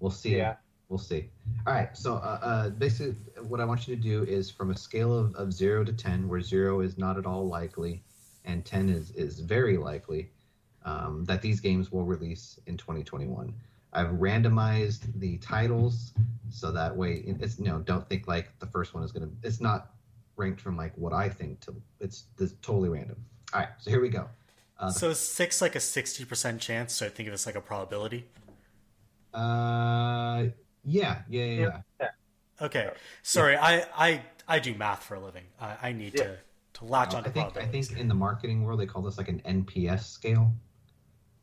we'll 0.00 0.10
see. 0.10 0.36
Yeah. 0.36 0.56
We'll 0.88 0.98
see. 0.98 1.30
All 1.66 1.72
right. 1.72 1.96
So 1.96 2.14
uh, 2.14 2.38
uh, 2.40 2.70
basically, 2.70 3.16
what 3.42 3.60
I 3.60 3.64
want 3.64 3.88
you 3.88 3.96
to 3.96 4.00
do 4.00 4.22
is 4.22 4.50
from 4.50 4.70
a 4.70 4.76
scale 4.76 5.16
of, 5.18 5.34
of 5.34 5.52
zero 5.52 5.82
to 5.84 5.92
10, 5.92 6.28
where 6.28 6.40
zero 6.40 6.80
is 6.80 6.96
not 6.96 7.18
at 7.18 7.26
all 7.26 7.48
likely 7.48 8.04
and 8.44 8.64
10 8.64 8.88
is, 8.88 9.10
is 9.12 9.40
very 9.40 9.76
likely, 9.76 10.30
um, 10.84 11.24
that 11.24 11.42
these 11.42 11.60
games 11.60 11.90
will 11.90 12.04
release 12.04 12.60
in 12.66 12.76
2021. 12.76 13.52
I've 13.96 14.10
randomized 14.10 15.02
the 15.20 15.38
titles 15.38 16.12
so 16.50 16.70
that 16.70 16.94
way 16.94 17.24
it's 17.40 17.58
you 17.58 17.64
know 17.64 17.78
don't 17.80 18.06
think 18.08 18.28
like 18.28 18.56
the 18.58 18.66
first 18.66 18.94
one 18.94 19.02
is 19.02 19.10
gonna 19.10 19.28
it's 19.42 19.60
not 19.60 19.92
ranked 20.36 20.60
from 20.60 20.76
like 20.76 20.92
what 20.96 21.12
I 21.12 21.28
think 21.28 21.60
to 21.60 21.74
it's, 21.98 22.24
it's 22.38 22.52
totally 22.62 22.90
random. 22.90 23.16
All 23.54 23.60
right, 23.60 23.70
so 23.78 23.90
here 23.90 24.00
we 24.00 24.10
go. 24.10 24.28
Uh, 24.78 24.90
so 24.90 25.12
six 25.14 25.62
like 25.62 25.74
a 25.74 25.80
sixty 25.80 26.24
percent 26.24 26.60
chance. 26.60 26.92
So 26.92 27.06
I 27.06 27.08
think 27.08 27.28
of 27.28 27.32
this 27.32 27.46
like 27.46 27.54
a 27.54 27.60
probability. 27.60 28.26
Uh, 29.32 30.46
yeah, 30.84 31.22
yeah, 31.28 31.44
yeah. 31.44 31.80
yeah. 32.00 32.08
Okay, 32.60 32.90
sorry, 33.22 33.56
I, 33.56 33.84
I 33.96 34.22
I 34.48 34.58
do 34.58 34.74
math 34.74 35.02
for 35.02 35.14
a 35.14 35.20
living. 35.20 35.44
I, 35.60 35.76
I 35.82 35.92
need 35.92 36.14
Yeah. 36.14 36.24
to 36.24 36.36
to 36.74 36.84
latch 36.84 37.14
Uh, 37.14 37.18
onto 37.18 37.30
I 37.30 37.32
think 37.32 37.56
I 37.56 37.66
think 37.66 37.92
in 37.92 38.08
the 38.08 38.14
marketing 38.14 38.64
world 38.64 38.80
they 38.80 38.86
call 38.86 39.02
this 39.02 39.18
like 39.18 39.28
an 39.28 39.40
NPS 39.46 40.04
scale. 40.04 40.52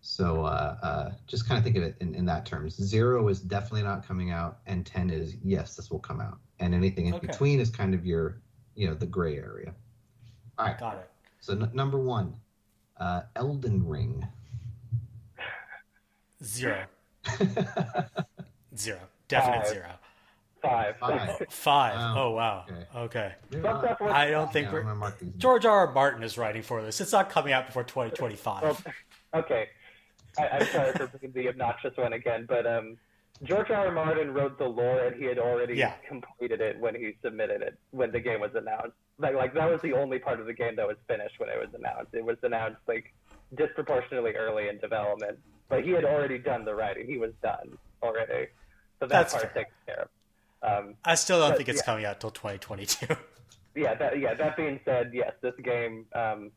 So 0.06 0.44
uh, 0.44 0.76
uh, 0.84 1.12
just 1.28 1.48
kind 1.48 1.58
of 1.58 1.64
think 1.64 1.78
of 1.78 1.84
it 1.84 1.96
in, 2.02 2.14
in 2.14 2.26
that 2.26 2.46
terms. 2.46 2.76
Zero 2.76 3.26
is 3.30 3.40
definitely 3.40 3.84
not 3.84 4.06
coming 4.06 4.32
out, 4.32 4.58
and 4.68 4.86
ten 4.86 5.10
is 5.10 5.36
yes, 5.42 5.78
this 5.78 5.90
will 5.90 6.00
come 6.00 6.20
out, 6.20 6.40
and 6.60 6.76
anything 6.76 7.06
in 7.08 7.14
Okay. 7.14 7.28
between 7.28 7.62
is 7.62 7.70
kind 7.70 7.94
of 7.96 8.06
your, 8.06 8.42
you 8.76 8.86
know, 8.88 8.96
the 8.96 9.06
gray 9.06 9.38
area. 9.38 9.74
All 10.60 10.66
right. 10.66 10.78
Got 10.78 10.96
it. 10.98 11.10
So 11.40 11.54
n- 11.54 11.70
number 11.74 11.98
one, 12.00 12.36
uh, 12.98 13.22
Elden 13.38 13.88
Ring. 13.88 14.28
Zero. 16.44 16.84
Zero. 18.78 19.00
Definite 19.30 19.60
Five. 19.62 19.68
zero. 19.70 19.88
Five. 20.62 20.98
Five. 20.98 21.46
Five. 21.50 21.96
Wow. 21.96 22.16
Oh 22.18 22.32
wow. 22.32 22.66
Okay. 22.68 23.34
Okay. 23.54 23.62
Fuck 23.62 23.82
that 23.84 23.98
for- 24.00 24.10
I 24.10 24.30
don't 24.32 24.52
think 24.52 24.68
Yeah, 24.68 24.74
we're. 24.74 24.82
gonna 24.84 24.96
mark 24.96 25.18
these. 25.20 25.32
George 25.38 25.66
R. 25.66 25.88
R. 25.88 25.94
Martin 25.94 26.24
is 26.24 26.38
writing 26.38 26.62
for 26.62 26.82
this. 26.82 27.00
It's 27.00 27.14
not 27.14 27.30
coming 27.30 27.54
out 27.54 27.68
before 27.68 27.86
2025. 27.86 28.86
Okay. 29.34 29.70
I, 30.38 30.48
I'm 30.50 30.66
sorry 30.68 30.92
for 30.94 31.08
being 31.20 31.34
the 31.34 31.50
obnoxious 31.50 31.96
one 31.98 32.14
again, 32.14 32.46
but 32.48 32.66
um, 32.66 32.98
George 33.44 33.70
R. 33.70 33.88
R. 33.88 33.92
Martin 33.92 34.34
wrote 34.34 34.58
the 34.58 34.66
lore, 34.66 35.06
and 35.06 35.16
he 35.16 35.26
had 35.26 35.38
already 35.40 35.76
Yeah. 35.76 35.94
completed 36.08 36.62
it 36.62 36.80
when 36.80 36.96
he 36.96 37.16
submitted 37.24 37.62
it 37.62 37.78
when 37.92 38.12
the 38.12 38.20
game 38.20 38.40
was 38.42 38.52
announced. 38.56 38.96
Like, 39.20 39.36
like 39.36 39.54
that 39.54 39.70
was 39.70 39.82
the 39.82 39.94
only 39.94 40.20
part 40.20 40.40
of 40.40 40.46
the 40.46 40.54
game 40.54 40.76
that 40.78 40.88
was 40.88 40.98
finished 41.08 41.40
when 41.40 41.50
it 41.50 41.60
was 41.60 41.70
announced. 41.74 42.14
It 42.14 42.24
was 42.26 42.38
announced 42.44 42.80
like 42.88 43.14
disproportionately 43.56 44.32
early 44.36 44.70
in 44.70 44.78
development, 44.80 45.40
but 45.70 45.84
he 45.84 45.92
had 45.92 46.04
already 46.06 46.38
done 46.40 46.66
the 46.66 46.74
writing. 46.74 47.06
He 47.08 47.18
was 47.18 47.32
done 47.42 47.78
already, 48.02 48.48
so 49.00 49.08
that 49.08 49.10
That's 49.10 49.34
part 49.34 49.54
fair. 49.54 49.64
taken 49.64 49.74
care 49.86 50.02
of. 50.02 50.10
Um, 50.86 50.96
I 51.04 51.16
still 51.16 51.40
don't 51.40 51.52
but, 51.52 51.58
think 51.58 51.70
it's 51.70 51.82
yeah. 51.82 51.86
coming 51.86 52.06
out 52.06 52.20
till 52.22 52.32
2022. 52.32 53.08
yeah, 53.76 53.94
that 53.96 54.18
yeah. 54.20 54.34
That 54.34 54.56
being 54.58 54.80
said, 54.86 55.12
yes, 55.14 55.34
this 55.42 55.54
game 55.64 56.06
um, 56.14 56.52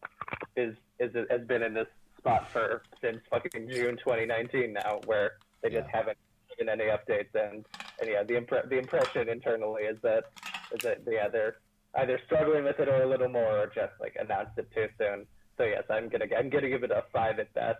is 0.56 0.76
is 1.00 1.12
has 1.30 1.42
been 1.46 1.62
in 1.62 1.74
this 1.74 1.88
spot 2.26 2.50
for 2.50 2.82
since 3.00 3.18
fucking 3.30 3.68
June 3.70 3.96
2019 3.96 4.72
now, 4.72 5.00
where 5.06 5.32
they 5.62 5.70
just 5.70 5.88
Yeah. 5.88 5.96
haven't 5.96 6.18
given 6.50 6.68
any 6.68 6.90
updates, 6.90 7.34
and 7.34 7.64
and 8.00 8.10
yeah, 8.10 8.22
the 8.24 8.34
impre- 8.34 8.68
the 8.68 8.78
impression 8.78 9.28
internally 9.28 9.84
is 9.84 10.00
that 10.02 10.24
is 10.72 10.80
that 10.82 11.02
yeah 11.06 11.28
they're 11.28 11.56
either 11.96 12.18
struggling 12.26 12.64
with 12.64 12.78
it 12.80 12.88
or 12.88 13.02
a 13.02 13.06
little 13.06 13.28
more, 13.28 13.58
or 13.62 13.66
just 13.68 13.92
like 14.00 14.16
announced 14.18 14.58
it 14.58 14.70
too 14.72 14.88
soon. 14.98 15.26
So 15.56 15.64
yes, 15.64 15.84
I'm 15.88 16.08
gonna 16.08 16.26
I'm 16.36 16.50
gonna 16.50 16.68
give 16.68 16.82
it 16.82 16.90
a 16.90 17.04
five 17.12 17.38
at 17.38 17.52
best. 17.54 17.78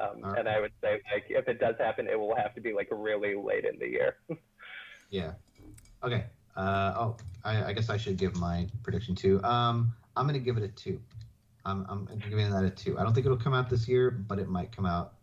Um, 0.00 0.20
right. 0.20 0.40
And 0.40 0.48
I 0.48 0.60
would 0.60 0.72
say, 0.82 1.00
like, 1.10 1.24
if 1.30 1.48
it 1.48 1.58
does 1.58 1.74
happen, 1.78 2.06
it 2.06 2.20
will 2.20 2.36
have 2.36 2.54
to 2.54 2.60
be 2.60 2.74
like 2.74 2.88
really 2.90 3.34
late 3.34 3.64
in 3.64 3.78
the 3.78 3.88
year. 3.88 4.16
Yeah. 5.08 5.34
Okay. 6.02 6.24
Uh, 6.56 6.92
oh, 6.96 7.16
I, 7.44 7.66
I 7.66 7.72
guess 7.72 7.88
I 7.90 7.96
should 7.96 8.16
give 8.16 8.34
my 8.34 8.66
prediction 8.82 9.14
too. 9.14 9.40
Um, 9.44 9.94
I'm 10.16 10.26
gonna 10.26 10.40
give 10.40 10.56
it 10.56 10.64
a 10.64 10.68
two. 10.68 11.00
I'm, 11.66 11.84
I'm 11.88 12.08
giving 12.30 12.50
that 12.50 12.64
a 12.64 12.70
two. 12.70 12.98
I 12.98 13.02
don't 13.02 13.12
think 13.12 13.26
it'll 13.26 13.36
come 13.36 13.52
out 13.54 13.68
this 13.68 13.88
year, 13.88 14.10
but 14.10 14.38
it 14.38 14.48
might 14.48 14.70
come 14.74 14.86
out. 14.86 15.14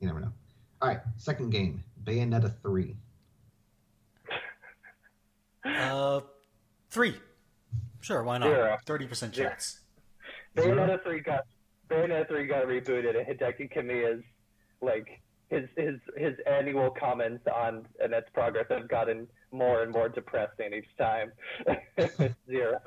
You 0.00 0.06
never 0.06 0.20
know. 0.20 0.32
All 0.82 0.88
right. 0.88 1.00
Second 1.16 1.50
game, 1.50 1.82
Bayonetta 2.04 2.52
three. 2.62 2.96
uh, 5.64 6.20
three. 6.90 7.14
Sure, 8.00 8.22
why 8.22 8.38
not? 8.38 8.84
Thirty 8.84 9.06
percent 9.06 9.34
Zero. 9.34 9.48
chance. 9.50 9.80
Bayonetta 10.56 11.02
three 11.02 11.20
got 11.20 11.46
Bayonetta 11.90 12.28
three 12.28 12.46
got 12.46 12.66
rebooted, 12.66 13.16
and 13.16 13.26
Hideki 13.26 13.72
Kamiya's 13.74 14.22
like 14.82 15.22
his 15.48 15.68
his 15.76 15.94
his 16.16 16.34
annual 16.46 16.90
comments 16.90 17.46
on 17.46 17.86
and 18.02 18.12
its 18.12 18.28
progress 18.34 18.66
have 18.68 18.88
gotten 18.88 19.26
more 19.54 19.82
and 19.82 19.92
more 19.92 20.08
depressing 20.08 20.72
each 20.74 20.94
time. 20.98 21.32
Zero. 22.46 22.78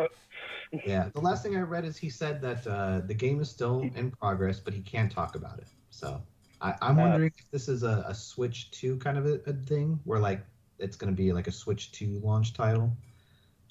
Yeah. 0.85 1.09
The 1.13 1.21
last 1.21 1.43
thing 1.43 1.55
I 1.55 1.61
read 1.61 1.85
is 1.85 1.97
he 1.97 2.09
said 2.09 2.41
that 2.41 2.67
uh, 2.67 3.01
the 3.05 3.13
game 3.13 3.39
is 3.39 3.49
still 3.49 3.81
in 3.95 4.11
progress, 4.11 4.59
but 4.59 4.73
he 4.73 4.81
can't 4.81 5.11
talk 5.11 5.35
about 5.35 5.59
it. 5.59 5.67
So 5.89 6.21
I, 6.61 6.75
I'm 6.81 6.99
Uh, 6.99 7.03
wondering 7.03 7.31
if 7.37 7.49
this 7.51 7.67
is 7.69 7.83
a, 7.83 8.03
a 8.07 8.13
Switch 8.13 8.69
two 8.71 8.97
kind 8.97 9.17
of 9.17 9.25
a, 9.25 9.35
a 9.49 9.53
thing, 9.53 9.99
where 10.03 10.19
like 10.19 10.45
it's 10.79 10.97
gonna 10.97 11.11
be 11.13 11.31
like 11.31 11.47
a 11.47 11.51
Switch 11.51 11.91
two 11.91 12.19
launch 12.23 12.53
title. 12.53 12.91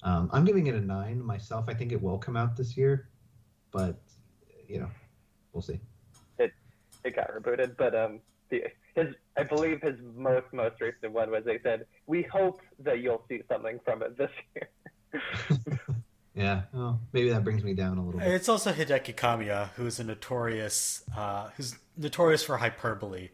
Um, 0.03 0.29
I'm 0.33 0.45
giving 0.45 0.67
it 0.67 0.75
a 0.75 0.81
nine 0.81 1.23
myself. 1.23 1.65
I 1.67 1.73
think 1.73 1.91
it 1.91 2.01
will 2.01 2.17
come 2.17 2.35
out 2.37 2.55
this 2.55 2.75
year, 2.77 3.09
but 3.71 3.99
you 4.67 4.79
know, 4.79 4.89
we'll 5.53 5.61
see. 5.61 5.79
It 7.03 7.15
got 7.15 7.29
rebooted, 7.31 7.77
but 7.77 7.95
um, 7.95 8.19
the, 8.49 8.65
his 8.97 9.15
I 9.37 9.43
believe 9.43 9.81
his 9.81 9.95
most 10.15 10.51
most 10.51 10.81
recent 10.81 11.13
one 11.13 11.31
was 11.31 11.43
they 11.45 11.59
said 11.63 11.85
we 12.07 12.23
hope 12.23 12.61
that 12.79 12.99
you'll 12.99 13.23
see 13.29 13.41
something 13.49 13.79
from 13.85 14.01
it 14.03 14.17
this 14.17 14.31
year. 14.55 14.69
Yeah, 16.37 16.61
well, 16.71 17.01
maybe 17.13 17.29
that 17.29 17.43
brings 17.43 17.63
me 17.63 17.73
down 17.73 17.97
a 17.97 18.05
little 18.05 18.19
bit. 18.19 18.29
It's 18.29 18.47
also 18.47 18.71
Hideki 18.71 19.15
Kamiya, 19.15 19.69
who's 19.69 19.99
a 19.99 20.03
notorious, 20.03 21.03
uh, 21.17 21.49
who's 21.57 21.75
notorious 21.97 22.43
for 22.43 22.57
hyperbole, 22.57 23.29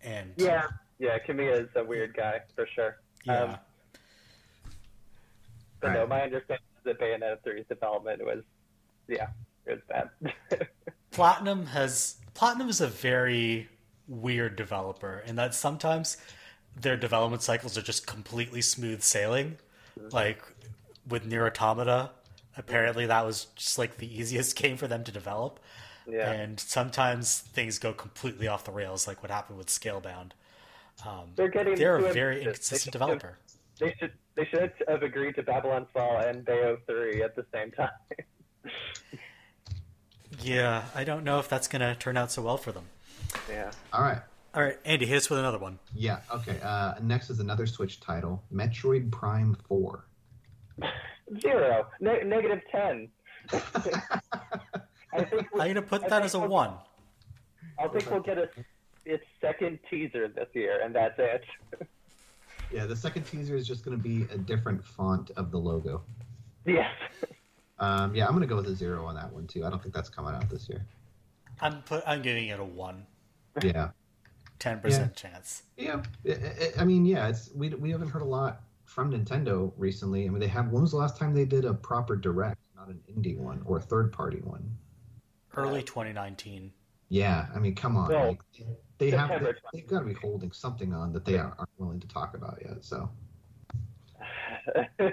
and 0.00 0.32
yeah, 0.36 0.68
yeah, 1.00 1.18
Kamiya 1.18 1.62
is 1.62 1.68
a 1.74 1.82
weird 1.82 2.14
guy 2.16 2.40
for 2.54 2.68
sure. 2.72 2.98
yeah. 3.24 3.42
Um, 3.42 3.56
But 5.80 5.92
no, 5.92 6.06
my 6.06 6.22
understanding 6.22 6.64
is 6.78 6.84
that 6.84 7.00
Bayonetta 7.00 7.38
3's 7.44 7.66
development 7.68 8.24
was, 8.24 8.44
yeah, 9.08 9.26
it 9.66 9.72
was 9.72 9.80
bad. 9.88 10.68
Platinum 11.10 11.66
has 11.66 12.18
Platinum 12.34 12.68
is 12.68 12.80
a 12.80 12.86
very 12.86 13.68
weird 14.08 14.56
developer 14.56 15.22
in 15.26 15.36
that 15.36 15.54
sometimes 15.54 16.16
their 16.78 16.96
development 16.96 17.42
cycles 17.42 17.76
are 17.78 17.82
just 17.82 18.06
completely 18.06 18.60
smooth 18.62 19.02
sailing. 19.02 19.56
Like 20.12 20.42
with 21.08 21.24
Nier 21.26 21.46
Automata, 21.46 22.10
apparently 22.56 23.06
that 23.06 23.24
was 23.24 23.46
just 23.56 23.78
like 23.78 23.96
the 23.96 24.18
easiest 24.18 24.56
game 24.60 24.76
for 24.76 24.86
them 24.86 25.02
to 25.04 25.12
develop. 25.12 25.58
yeah, 26.06 26.30
And 26.30 26.60
sometimes 26.60 27.38
things 27.40 27.78
go 27.78 27.92
completely 27.92 28.46
off 28.46 28.64
the 28.64 28.72
rails, 28.72 29.06
like 29.06 29.22
what 29.22 29.30
happened 29.30 29.58
with 29.58 29.68
Scalebound. 29.68 30.32
Um, 31.06 31.30
they're 31.34 31.48
getting. 31.48 31.74
they're 31.76 31.96
a 31.96 32.12
very 32.12 32.42
inconsistent 32.42 32.92
They 32.92 32.98
should 32.98 33.08
have- 33.08 33.18
developer. 33.20 33.38
They 33.78 33.94
should 33.98 34.12
they 34.36 34.44
should 34.46 34.72
have 34.88 35.02
agreed 35.02 35.34
to 35.36 35.42
Babylon's 35.42 35.88
Fall 35.92 36.16
and 36.18 36.44
Bayo 36.46 36.78
3 36.86 37.22
at 37.22 37.36
the 37.36 37.44
same 37.52 37.70
time. 37.72 37.90
Yeah, 40.42 40.84
I 40.94 41.04
don't 41.04 41.24
know 41.24 41.38
if 41.38 41.48
that's 41.48 41.68
going 41.68 41.80
to 41.80 41.94
turn 41.94 42.16
out 42.16 42.30
so 42.30 42.42
well 42.42 42.56
for 42.56 42.72
them. 42.72 42.84
Yeah. 43.48 43.70
All 43.92 44.02
right. 44.02 44.18
All 44.54 44.62
right, 44.62 44.78
Andy, 44.86 45.04
hit 45.04 45.18
us 45.18 45.28
with 45.28 45.38
another 45.38 45.58
one. 45.58 45.78
Yeah. 45.94 46.20
Okay. 46.34 46.58
Uh, 46.62 46.94
next 47.02 47.28
is 47.28 47.40
another 47.40 47.66
Switch 47.66 48.00
title, 48.00 48.42
Metroid 48.52 49.10
Prime 49.12 49.54
Four. 49.68 50.06
Zero. 51.40 51.86
Ne- 52.00 52.24
negative 52.24 52.60
10. 52.72 53.08
I 53.52 53.58
think 55.24 55.46
I'm 55.52 55.58
going 55.58 55.74
to 55.74 55.82
put 55.82 56.04
I 56.04 56.08
that 56.08 56.22
as 56.22 56.34
a 56.34 56.38
we'll- 56.38 56.48
one. 56.48 56.74
I 57.78 57.88
think 57.88 58.10
we'll 58.10 58.22
get 58.22 58.38
a 58.38 58.48
its 59.04 59.24
second 59.40 59.78
teaser 59.90 60.26
this 60.28 60.48
year, 60.54 60.80
and 60.84 60.94
that's 60.94 61.14
it. 61.18 61.44
Yeah, 62.72 62.84
the 62.86 62.96
second 62.96 63.22
teaser 63.22 63.54
is 63.54 63.64
just 63.64 63.84
going 63.84 63.96
to 63.96 64.02
be 64.02 64.22
a 64.34 64.36
different 64.36 64.84
font 64.84 65.30
of 65.36 65.52
the 65.52 65.58
logo. 65.58 66.02
yes. 66.64 66.90
Um, 67.78 68.14
yeah, 68.14 68.24
I'm 68.24 68.30
going 68.32 68.40
to 68.40 68.46
go 68.48 68.56
with 68.56 68.66
a 68.68 68.74
zero 68.74 69.04
on 69.04 69.14
that 69.16 69.30
one 69.32 69.46
too. 69.46 69.64
I 69.64 69.68
don't 69.70 69.82
think 69.82 69.94
that's 69.94 70.08
coming 70.08 70.34
out 70.34 70.48
this 70.48 70.66
year. 70.68 70.84
I'm 71.60 71.82
put. 71.82 72.02
I'm 72.06 72.22
giving 72.22 72.48
it 72.48 72.58
a 72.58 72.64
one. 72.64 73.06
Yeah. 73.62 73.90
Ten 74.58 74.80
percent 74.80 75.14
chance. 75.14 75.62
Yeah. 75.76 76.02
I- 76.26 76.30
I- 76.32 76.72
I 76.80 76.84
mean, 76.84 77.04
yeah, 77.04 77.28
it's 77.28 77.50
we 77.54 77.68
we 77.70 77.90
haven't 77.90 78.08
heard 78.08 78.22
a 78.22 78.26
lot 78.26 78.62
from 78.84 79.12
Nintendo 79.12 79.72
recently. 79.76 80.26
I 80.26 80.28
mean, 80.30 80.40
they 80.40 80.46
have. 80.48 80.70
When 80.70 80.82
was 80.82 80.92
the 80.92 80.96
last 80.96 81.16
time 81.16 81.34
they 81.34 81.44
did 81.44 81.64
a 81.64 81.74
proper 81.74 82.16
direct, 82.16 82.60
not 82.74 82.88
an 82.88 83.00
indie 83.10 83.36
one 83.38 83.62
or 83.66 83.78
a 83.78 83.80
third 83.80 84.12
party 84.12 84.38
one? 84.38 84.76
Early 85.54 85.82
2019. 85.82 86.72
Yeah, 87.08 87.46
I 87.54 87.58
mean, 87.58 87.74
come 87.74 87.96
on. 87.96 88.08
Well, 88.08 88.28
like, 88.28 88.40
they 88.98 89.10
have 89.10 89.28
September 89.28 89.56
they, 89.72 89.80
have 89.80 89.88
got 89.88 90.00
to 90.00 90.06
be 90.06 90.14
holding 90.14 90.52
something 90.52 90.92
on 90.92 91.12
that 91.12 91.24
they 91.24 91.38
aren't, 91.38 91.58
aren't 91.58 91.70
willing 91.78 92.00
to 92.00 92.08
talk 92.08 92.34
about 92.34 92.58
yet. 92.64 92.84
So, 92.84 93.10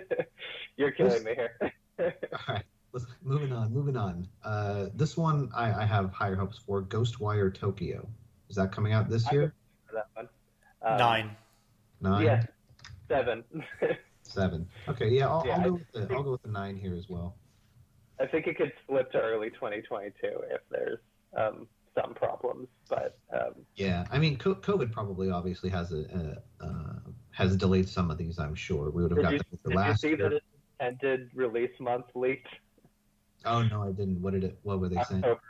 You're 0.77 0.91
killing 0.91 1.23
me 1.23 1.35
here. 1.35 1.57
all 1.99 2.55
right, 2.55 2.63
let's 2.93 3.05
moving 3.21 3.51
on. 3.51 3.71
Moving 3.73 3.95
on. 3.97 4.27
Uh, 4.43 4.87
this 4.95 5.15
one 5.17 5.49
I, 5.55 5.83
I 5.83 5.85
have 5.85 6.11
higher 6.11 6.35
hopes 6.35 6.57
for. 6.57 6.81
Ghostwire 6.83 7.53
Tokyo. 7.53 8.07
Is 8.53 8.57
that 8.57 8.71
coming 8.71 8.93
out 8.93 9.09
this 9.09 9.25
I 9.27 9.31
year? 9.31 9.55
That 9.91 10.05
one. 10.13 10.29
Um, 10.83 10.97
Nine. 10.99 11.35
Nine, 12.01 12.23
Yes. 12.23 12.47
Seven. 13.07 13.43
seven. 14.21 14.69
Okay, 14.87 15.09
yeah, 15.09 15.27
I'll, 15.27 15.43
Yeah, 15.43 15.55
I'll 15.57 15.63
go 15.63 15.73
with 15.73 15.91
the 15.91 16.15
I'll 16.15 16.21
go 16.21 16.31
with 16.33 16.43
the 16.43 16.51
nine 16.51 16.77
here 16.77 16.93
as 16.93 17.09
well. 17.09 17.35
I 18.19 18.27
think 18.27 18.45
it 18.45 18.55
could 18.55 18.71
slip 18.87 19.11
to 19.13 19.19
early 19.19 19.49
2022 19.49 20.13
if 20.51 20.61
there's 20.69 20.99
um, 21.35 21.67
some 21.99 22.13
problems, 22.13 22.67
but 22.89 23.17
um, 23.33 23.53
Yeah, 23.75 24.05
I 24.11 24.19
mean, 24.19 24.37
COVID 24.37 24.91
probably 24.91 25.31
obviously 25.31 25.71
has 25.71 25.91
a, 25.91 26.37
a 26.61 26.63
uh, 26.63 26.99
has 27.31 27.57
delayed 27.57 27.89
some 27.89 28.11
of 28.11 28.19
these. 28.19 28.37
I'm 28.37 28.53
sure 28.53 28.91
we 28.91 29.01
would 29.01 29.09
have 29.13 29.17
did 29.17 29.23
got 29.23 29.33
you, 29.33 29.39
them 29.39 29.59
for 29.63 29.69
did 29.71 29.87
you 29.87 29.95
see 29.95 30.07
year. 30.09 30.17
that 30.17 30.33
its 30.33 30.45
intended 30.79 31.31
release 31.33 31.73
month 31.79 32.05
leaked? 32.13 32.49
Oh 33.45 33.63
no, 33.63 33.81
I 33.81 33.87
didn't. 33.93 34.21
What 34.21 34.33
did 34.33 34.43
it? 34.43 34.59
What 34.61 34.79
were 34.79 34.89
they 34.89 35.01
saying? 35.09 35.23
October. 35.23 35.41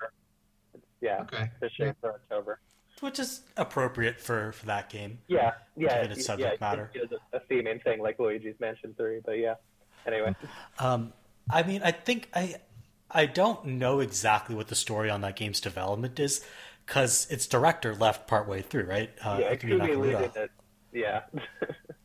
Yeah, 1.02 1.24
Okay. 1.24 1.50
for 1.60 1.70
sure 1.70 1.94
for 2.00 2.14
October. 2.14 2.60
Which 3.04 3.20
is 3.20 3.42
appropriate 3.58 4.20
for 4.22 4.54
for 4.54 4.66
that 4.68 4.90
game. 4.90 5.20
Yeah, 5.28 5.52
yeah, 5.76 6.02
Given 6.02 6.12
its 6.18 6.26
subject 6.26 6.58
yeah, 6.62 6.68
matter. 6.70 6.90
It's 6.94 7.12
a, 7.12 7.38
a 7.38 7.40
theming 7.42 7.84
thing 7.84 8.02
like 8.02 8.18
Luigi's 8.18 8.56
Mansion 8.60 8.94
Three, 8.98 9.20
but 9.26 9.34
yeah. 9.38 9.56
Anyway, 10.08 10.34
Um, 10.80 11.12
I 11.50 11.64
mean, 11.64 11.82
I 11.84 11.92
think 11.92 12.30
I 12.34 12.56
I 13.12 13.26
don't 13.26 13.66
know 13.66 14.00
exactly 14.00 14.56
what 14.56 14.68
the 14.70 14.76
story 14.76 15.10
on 15.10 15.22
that 15.22 15.36
game's 15.36 15.60
development 15.60 16.18
is 16.20 16.46
because 16.86 17.28
its 17.30 17.46
director 17.46 17.94
left 17.94 18.28
partway 18.28 18.62
through, 18.62 18.86
right? 18.86 19.10
Uh, 19.22 19.38
yeah, 19.42 19.48
Akira 19.48 19.80
Ikumi 19.80 19.88
Nakamura. 19.98 20.02
leading 20.02 20.32
it. 20.44 20.52
Yeah, 20.94 21.22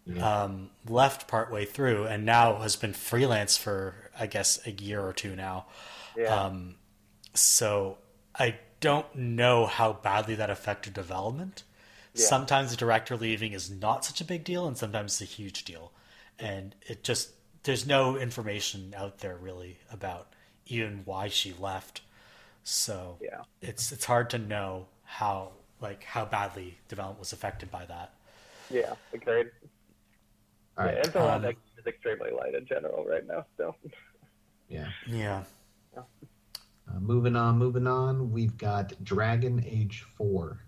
Yeah. 0.04 0.42
um, 0.44 0.70
left 0.88 1.28
partway 1.28 1.64
through 1.64 2.06
and 2.06 2.24
now 2.24 2.56
has 2.56 2.74
been 2.76 2.92
freelance 2.92 3.56
for 3.56 4.10
I 4.18 4.26
guess 4.26 4.58
a 4.66 4.70
year 4.72 5.00
or 5.00 5.12
two 5.12 5.36
now. 5.36 5.66
yeah, 6.16 6.34
Um, 6.46 6.76
so 7.34 7.98
I 8.34 8.58
don't 8.80 9.14
know 9.14 9.66
how 9.66 9.92
badly 9.92 10.34
that 10.36 10.50
affected 10.50 10.94
development. 10.94 11.64
Yeah. 12.14 12.26
Sometimes 12.26 12.70
the 12.70 12.76
director 12.76 13.16
leaving 13.16 13.52
is 13.52 13.70
not 13.70 14.04
such 14.04 14.20
a 14.20 14.24
big 14.24 14.44
deal, 14.44 14.66
and 14.66 14.76
sometimes 14.76 15.20
it's 15.20 15.30
a 15.30 15.34
huge 15.34 15.64
deal. 15.64 15.92
And 16.38 16.74
it 16.86 17.02
just 17.02 17.30
there's 17.64 17.86
no 17.86 18.16
information 18.16 18.94
out 18.96 19.18
there 19.18 19.36
really 19.36 19.78
about 19.92 20.28
even 20.66 21.02
why 21.04 21.28
she 21.28 21.52
left. 21.58 22.02
So 22.62 23.18
yeah, 23.20 23.42
it's 23.60 23.92
it's 23.92 24.04
hard 24.04 24.30
to 24.30 24.38
know 24.38 24.86
how 25.04 25.52
like 25.80 26.04
how 26.04 26.24
badly 26.24 26.78
development 26.88 27.20
was 27.20 27.32
affected 27.32 27.70
by 27.70 27.86
that. 27.86 28.12
yeah. 28.70 28.94
Agreed. 29.12 29.50
All 30.76 30.84
right. 30.84 30.94
Yeah, 30.94 31.06
Info 31.06 31.20
on 31.20 31.34
um, 31.36 31.42
that 31.42 31.52
game 31.54 31.78
is 31.78 31.86
extremely 31.86 32.30
light 32.30 32.54
in 32.54 32.66
general 32.66 33.04
right 33.04 33.26
now. 33.26 33.44
So 33.56 33.74
Yeah. 34.68 34.88
Yeah. 35.06 35.42
Uh, 36.88 37.00
moving 37.00 37.36
on, 37.36 37.58
moving 37.58 37.86
on. 37.86 38.30
We've 38.30 38.56
got 38.56 38.92
Dragon 39.04 39.62
Age 39.66 40.04
4. 40.16 40.58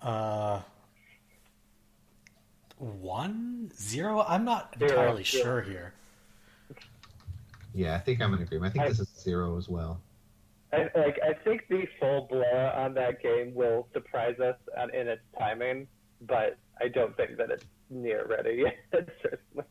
Uh, 0.00 0.60
one 2.78 3.70
zero. 3.76 4.24
I'm 4.26 4.44
not 4.44 4.74
Zero, 4.78 4.90
entirely 4.92 5.24
zero. 5.24 5.44
sure 5.44 5.62
here. 5.62 5.92
Yeah, 7.74 7.94
I 7.94 7.98
think 7.98 8.22
I'm 8.22 8.32
in 8.34 8.40
agreement. 8.42 8.70
I 8.70 8.72
think 8.72 8.84
I- 8.84 8.88
this 8.88 9.00
is 9.00 9.08
zero 9.08 9.56
as 9.58 9.68
well. 9.68 10.00
I, 10.72 10.82
like 10.94 11.18
I 11.20 11.34
think 11.42 11.66
the 11.68 11.84
full 11.98 12.28
blow 12.30 12.72
on 12.76 12.94
that 12.94 13.20
game 13.20 13.52
will 13.56 13.88
surprise 13.92 14.38
us 14.38 14.54
in 14.94 15.08
its 15.08 15.20
timing, 15.36 15.88
but 16.22 16.58
I 16.80 16.86
don't 16.86 17.14
think 17.16 17.36
that 17.38 17.50
it's 17.50 17.64
near 17.90 18.24
ready 18.26 18.62
yet. 18.64 18.76
certainly. 19.20 19.64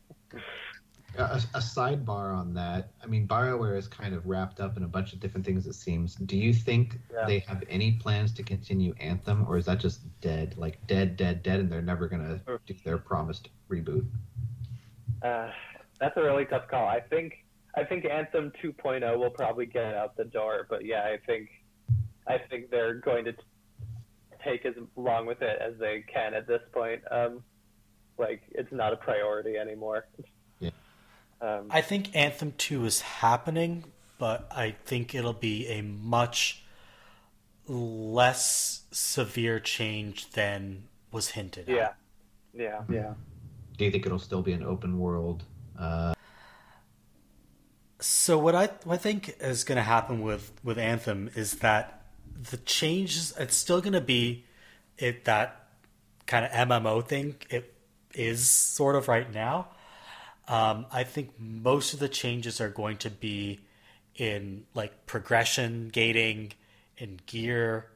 A, 1.18 1.40
a 1.54 1.58
sidebar 1.58 2.34
on 2.36 2.54
that. 2.54 2.92
I 3.02 3.06
mean, 3.06 3.26
BioWare 3.26 3.76
is 3.76 3.88
kind 3.88 4.14
of 4.14 4.26
wrapped 4.26 4.60
up 4.60 4.76
in 4.76 4.84
a 4.84 4.88
bunch 4.88 5.12
of 5.12 5.20
different 5.20 5.44
things, 5.44 5.66
it 5.66 5.74
seems. 5.74 6.14
Do 6.14 6.36
you 6.36 6.54
think 6.54 6.98
Yeah. 7.12 7.26
they 7.26 7.38
have 7.40 7.64
any 7.68 7.92
plans 7.92 8.32
to 8.34 8.42
continue 8.42 8.94
Anthem, 9.00 9.46
or 9.48 9.56
is 9.58 9.66
that 9.66 9.80
just 9.80 10.00
dead? 10.20 10.56
Like, 10.56 10.84
dead, 10.86 11.16
dead, 11.16 11.42
dead, 11.42 11.60
and 11.60 11.70
they're 11.70 11.82
never 11.82 12.08
going 12.08 12.22
to 12.22 12.58
do 12.66 12.74
their 12.84 12.98
promised 12.98 13.48
reboot? 13.68 14.06
Uh, 15.22 15.50
that's 15.98 16.16
a 16.16 16.22
really 16.22 16.46
tough 16.46 16.68
call. 16.68 16.86
I 16.86 17.00
think 17.00 17.44
I 17.76 17.84
think 17.84 18.04
Anthem 18.04 18.50
2.0 18.62 19.16
will 19.18 19.30
probably 19.30 19.66
get 19.66 19.94
out 19.94 20.16
the 20.16 20.24
door, 20.24 20.66
but 20.68 20.84
yeah, 20.84 21.02
I 21.04 21.18
think 21.26 21.48
I 22.26 22.38
think 22.38 22.70
they're 22.70 22.94
going 22.94 23.24
to 23.26 23.32
t- 23.32 23.38
take 24.44 24.64
as 24.64 24.74
long 24.96 25.26
with 25.26 25.42
it 25.42 25.60
as 25.60 25.78
they 25.78 26.02
can 26.12 26.34
at 26.34 26.46
this 26.46 26.62
point. 26.72 27.02
Um, 27.10 27.42
like 28.18 28.42
it's 28.52 28.72
not 28.72 28.92
a 28.92 28.96
priority 28.96 29.56
anymore. 29.56 30.06
Yeah. 31.42 31.58
Um, 31.58 31.66
I 31.70 31.80
think 31.80 32.14
Anthem 32.14 32.52
2 32.58 32.84
is 32.84 33.00
happening, 33.00 33.84
but 34.18 34.46
I 34.50 34.72
think 34.84 35.14
it'll 35.14 35.32
be 35.32 35.66
a 35.68 35.82
much 35.82 36.62
less 37.66 38.82
severe 38.90 39.60
change 39.60 40.30
than 40.30 40.84
was 41.12 41.30
hinted 41.30 41.68
at. 41.68 41.74
yeah, 41.74 41.90
yeah, 42.52 42.82
yeah. 42.90 43.14
Do 43.78 43.84
you 43.84 43.90
think 43.90 44.06
it'll 44.06 44.18
still 44.18 44.42
be 44.42 44.52
an 44.52 44.62
open 44.62 44.98
world? 44.98 45.44
Uh, 45.78 46.14
So 48.00 48.38
what 48.38 48.54
I 48.54 48.66
what 48.84 48.94
I 48.94 48.96
think 48.98 49.36
is 49.40 49.64
going 49.64 49.76
to 49.76 49.82
happen 49.82 50.22
with 50.22 50.52
with 50.64 50.78
Anthem 50.78 51.30
is 51.34 51.56
that 51.56 52.02
the 52.50 52.56
changes 52.56 53.34
it's 53.38 53.56
still 53.56 53.80
going 53.80 53.92
to 53.92 54.00
be 54.00 54.44
it 54.98 55.24
that 55.26 55.66
kind 56.26 56.44
of 56.44 56.50
MMO 56.52 57.06
thing 57.06 57.36
it 57.50 57.74
is 58.14 58.48
sort 58.50 58.96
of 58.96 59.08
right 59.08 59.32
now. 59.32 59.68
Um, 60.50 60.86
I 60.90 61.04
think 61.04 61.30
most 61.38 61.94
of 61.94 62.00
the 62.00 62.08
changes 62.08 62.60
are 62.60 62.68
going 62.68 62.96
to 62.98 63.10
be 63.10 63.60
in 64.16 64.64
like 64.74 65.06
progression, 65.06 65.90
gating, 65.92 66.54
and 66.98 67.24
gear, 67.26 67.86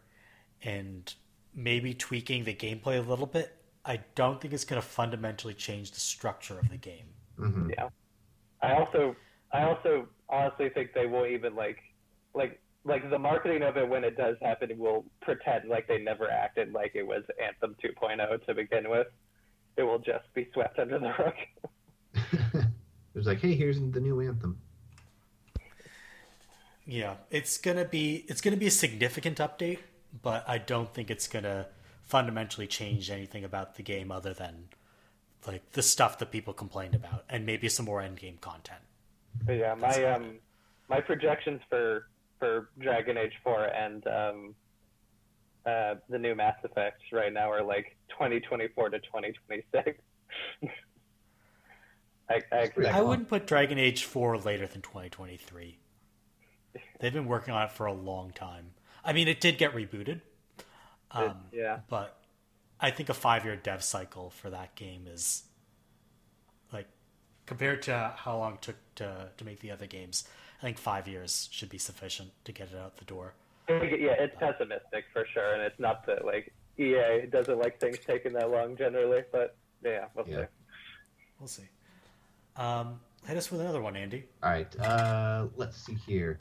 and 0.63 1.13
maybe 1.53 1.95
tweaking 1.95 2.45
the 2.45 2.55
gameplay 2.55 2.97
a 2.97 3.01
little 3.01 3.27
bit. 3.27 3.57
I 3.85 3.99
don't 4.15 4.41
think 4.41 4.55
it's 4.55 4.65
going 4.65 4.81
to 4.81 4.87
fundamentally 4.87 5.53
change 5.55 5.91
the 5.91 6.01
structure 6.01 6.57
of 6.61 6.69
the 6.69 6.77
game. 6.77 7.07
mhm. 7.37 7.75
Yeah. 7.77 7.89
I 8.63 8.75
also 8.75 9.17
I 9.53 9.65
also 9.65 10.07
honestly 10.29 10.71
think 10.71 10.95
they 10.95 11.07
will 11.07 11.27
even 11.27 11.57
like 11.57 11.79
like 12.35 12.61
like 12.85 13.11
the 13.11 13.19
marketing 13.19 13.63
of 13.63 13.77
it 13.77 13.89
when 13.89 14.05
it 14.05 14.17
does 14.17 14.37
happen 14.41 14.79
will 14.79 15.05
pretend 15.23 15.69
like 15.69 15.89
they 15.89 15.99
never 15.99 16.31
acted 16.31 16.73
like 16.73 16.93
it 16.95 17.07
was 17.07 17.25
Anthem 17.45 17.75
2.0 17.85 18.47
to 18.47 18.55
begin 18.55 18.89
with. 18.89 19.09
It 19.77 19.83
will 19.83 19.99
just 19.99 20.33
be 20.35 20.49
swept 20.55 20.79
under 20.79 21.01
the 21.01 21.13
rug. 21.19 21.35
it 22.15 22.67
was 23.15 23.27
like, 23.27 23.41
hey, 23.41 23.55
here's 23.55 23.79
the 23.81 24.01
new 24.01 24.21
Anthem. 24.21 24.59
Yeah, 26.87 27.15
it's 27.31 27.57
gonna 27.59 27.85
be 27.85 28.25
it's 28.29 28.41
gonna 28.41 28.57
be 28.57 28.67
a 28.67 28.71
significant 28.71 29.39
update, 29.39 29.79
but 30.23 30.45
I 30.47 30.59
don't 30.59 30.93
think 30.93 31.11
it's 31.11 31.27
gonna 31.27 31.69
fundamentally 32.05 32.67
change 32.67 33.11
anything 33.11 33.45
about 33.45 33.77
the 33.77 33.83
game 33.83 34.13
other 34.13 34.35
than 34.35 34.69
like 35.47 35.73
the 35.73 35.83
stuff 35.83 36.19
that 36.19 36.31
people 36.31 36.53
complained 36.53 36.95
about 36.95 37.25
and 37.29 37.47
maybe 37.47 37.69
some 37.69 37.87
more 37.87 38.01
end 38.03 38.19
game 38.19 38.37
content. 38.41 38.81
But 39.45 39.55
yeah, 39.55 39.75
my 39.75 39.89
about 39.89 40.21
um 40.21 40.39
my 40.89 41.01
projections 41.01 41.61
for 41.71 42.09
for 42.39 42.69
Dragon 42.79 43.17
Age 43.17 43.33
4 43.43 43.65
and 43.65 44.07
um 44.07 44.55
uh 45.65 45.95
the 46.11 46.19
new 46.19 46.35
Mass 46.35 46.57
Effect 46.65 47.01
right 47.13 47.33
now 47.33 47.51
are 47.51 47.63
like 47.63 47.97
2024 48.11 48.91
to 48.91 48.99
2026. 48.99 49.99
I, 52.29 52.43
I 52.51 52.71
I 52.89 53.01
wouldn't 53.03 53.29
put 53.29 53.47
Dragon 53.47 53.79
Age 53.79 54.05
4 54.05 54.39
later 54.39 54.67
than 54.67 54.81
2023. 54.81 55.79
They've 57.01 57.13
been 57.13 57.27
working 57.27 57.53
on 57.53 57.65
it 57.65 57.73
for 57.73 57.87
a 57.87 57.93
long 57.93 58.31
time. 58.33 58.71
I 59.05 59.13
mean, 59.13 59.29
it 59.29 59.41
did 59.41 59.59
get 59.59 59.75
rebooted. 59.75 60.21
Um, 61.11 61.37
yeah. 61.53 61.81
But 61.89 62.17
I 62.81 62.91
think 62.91 63.09
a 63.09 63.15
five 63.15 63.45
year 63.45 63.57
dev 63.57 63.85
cycle 63.85 64.31
for 64.31 64.51
that 64.51 64.75
game 64.75 65.07
is 65.07 65.45
like 66.73 66.89
compared 67.47 67.83
to 67.83 68.15
how 68.17 68.39
long 68.39 68.55
it 68.55 68.63
took 68.63 68.77
to, 68.97 69.29
to 69.37 69.45
make 69.45 69.61
the 69.61 69.71
other 69.71 69.87
games, 69.87 70.25
I 70.61 70.65
think 70.65 70.79
five 70.79 71.07
years 71.07 71.49
should 71.53 71.69
be 71.69 71.79
sufficient 71.79 72.31
to 72.45 72.53
get 72.53 72.73
it 72.73 72.79
out 72.79 72.97
the 72.97 73.05
door. 73.05 73.35
Yeah, 73.69 73.77
it's 74.19 74.37
pessimistic 74.39 75.05
for 75.13 75.27
sure, 75.33 75.55
and 75.55 75.63
it's 75.63 75.79
not 75.79 76.05
that 76.07 76.25
like 76.25 76.53
EA 76.79 77.27
doesn't 77.31 77.59
like 77.59 77.81
things 77.81 77.99
taking 78.07 78.33
that 78.35 78.51
long 78.51 78.77
generally, 78.77 79.23
but 79.33 79.57
yeah, 79.83 80.07
we'll 80.15 80.29
Yeah. 80.29 80.43
see. 80.43 80.47
We'll 81.39 81.49
see. 81.49 81.69
Um, 82.57 83.01
hit 83.27 83.37
us 83.37 83.51
with 83.51 83.61
another 83.61 83.83
one, 83.83 83.97
Andy. 83.97 84.25
All 84.43 84.51
right, 84.51 84.81
uh, 84.81 85.47
let's 85.57 85.77
see 85.77 85.95
here. 86.07 86.39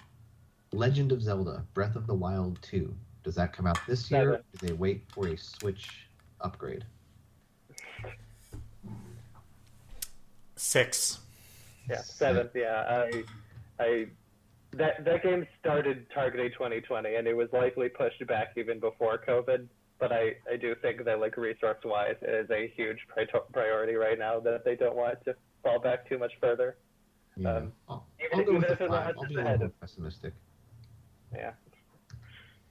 Legend 0.72 1.12
of 1.12 1.22
Zelda: 1.22 1.66
Breath 1.74 1.96
of 1.96 2.08
the 2.08 2.14
Wild 2.14 2.60
2. 2.62 2.94
Does 3.24 3.36
that 3.36 3.54
come 3.54 3.66
out 3.66 3.80
this 3.88 4.12
year? 4.12 4.20
Seven. 4.20 4.34
Or 4.36 4.44
do 4.60 4.68
they 4.68 4.74
wait 4.74 5.04
for 5.14 5.28
a 5.28 5.38
Switch 5.38 6.08
upgrade? 6.42 6.84
Six. 10.56 11.20
Yeah, 11.90 12.02
seventh. 12.02 12.52
Yeah, 12.56 13.06
I, 13.10 13.24
I, 13.80 14.06
that 14.72 15.04
that 15.06 15.24
game 15.24 15.46
started 15.60 16.06
targeting 16.14 16.52
2020, 16.52 17.16
and 17.16 17.28
it 17.28 17.36
was 17.36 17.50
likely 17.54 17.90
pushed 17.90 18.26
back 18.28 18.54
even 18.58 18.80
before 18.80 19.20
COVID. 19.28 19.68
But 20.00 20.12
I, 20.12 20.34
I 20.52 20.58
do 20.58 20.76
think 20.82 21.06
that 21.06 21.20
like 21.20 21.38
resource 21.38 21.78
wise, 21.86 22.16
it 22.22 22.30
is 22.30 22.50
a 22.50 22.72
huge 22.76 22.98
pri- 23.08 23.26
priority 23.54 23.96
right 23.96 24.20
now 24.20 24.40
that 24.42 24.66
they 24.66 24.76
don't 24.76 24.96
want 24.96 25.24
to 25.26 25.36
fall 25.64 25.80
back 25.80 26.08
too 26.08 26.18
much 26.18 26.34
further. 26.40 26.78
Yeah. 27.38 27.56
Um, 27.56 27.74
I'll, 27.90 28.06
even- 28.20 28.40
I'll 28.40 28.46
go 28.46 28.54
with 28.54 28.64
even 28.64 28.68
the 28.68 28.74
if 28.74 28.82
it's 28.82 28.92
five. 28.92 29.16
I'll 29.18 29.28
be 29.28 29.36
a 29.36 29.44
little 29.44 29.70
pessimistic. 29.82 30.34
Yeah. 31.34 31.52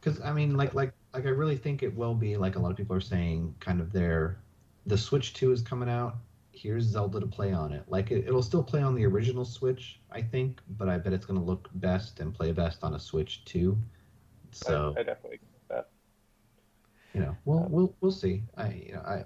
Because 0.00 0.20
I 0.20 0.32
mean, 0.32 0.56
like, 0.56 0.74
like, 0.74 0.92
like, 1.14 1.26
I 1.26 1.30
really 1.30 1.56
think 1.56 1.82
it 1.82 1.94
will 1.94 2.14
be 2.14 2.36
like 2.36 2.56
a 2.56 2.58
lot 2.58 2.70
of 2.70 2.76
people 2.76 2.94
are 2.96 3.00
saying, 3.00 3.54
kind 3.60 3.80
of 3.80 3.92
their, 3.92 4.38
the 4.86 4.98
Switch 4.98 5.32
Two 5.34 5.52
is 5.52 5.62
coming 5.62 5.88
out. 5.88 6.16
Here's 6.52 6.84
Zelda 6.84 7.18
to 7.20 7.26
play 7.26 7.52
on 7.52 7.72
it. 7.72 7.84
Like, 7.88 8.10
it, 8.10 8.26
it'll 8.26 8.42
still 8.42 8.62
play 8.62 8.82
on 8.82 8.94
the 8.94 9.06
original 9.06 9.44
Switch, 9.44 10.00
I 10.10 10.20
think, 10.20 10.60
but 10.70 10.88
I 10.88 10.98
bet 10.98 11.12
it's 11.12 11.24
going 11.24 11.38
to 11.38 11.44
look 11.44 11.68
best 11.74 12.20
and 12.20 12.34
play 12.34 12.52
best 12.52 12.84
on 12.84 12.94
a 12.94 13.00
Switch 13.00 13.44
Two. 13.44 13.78
So 14.50 14.92
I, 14.96 15.00
I 15.00 15.02
definitely. 15.04 15.38
That. 15.70 15.88
you 17.14 17.20
know, 17.20 17.36
we'll 17.46 17.66
we'll 17.70 17.94
we'll 18.00 18.12
see. 18.12 18.42
I 18.56 18.68
you 18.70 18.92
know 18.94 19.00
I. 19.00 19.24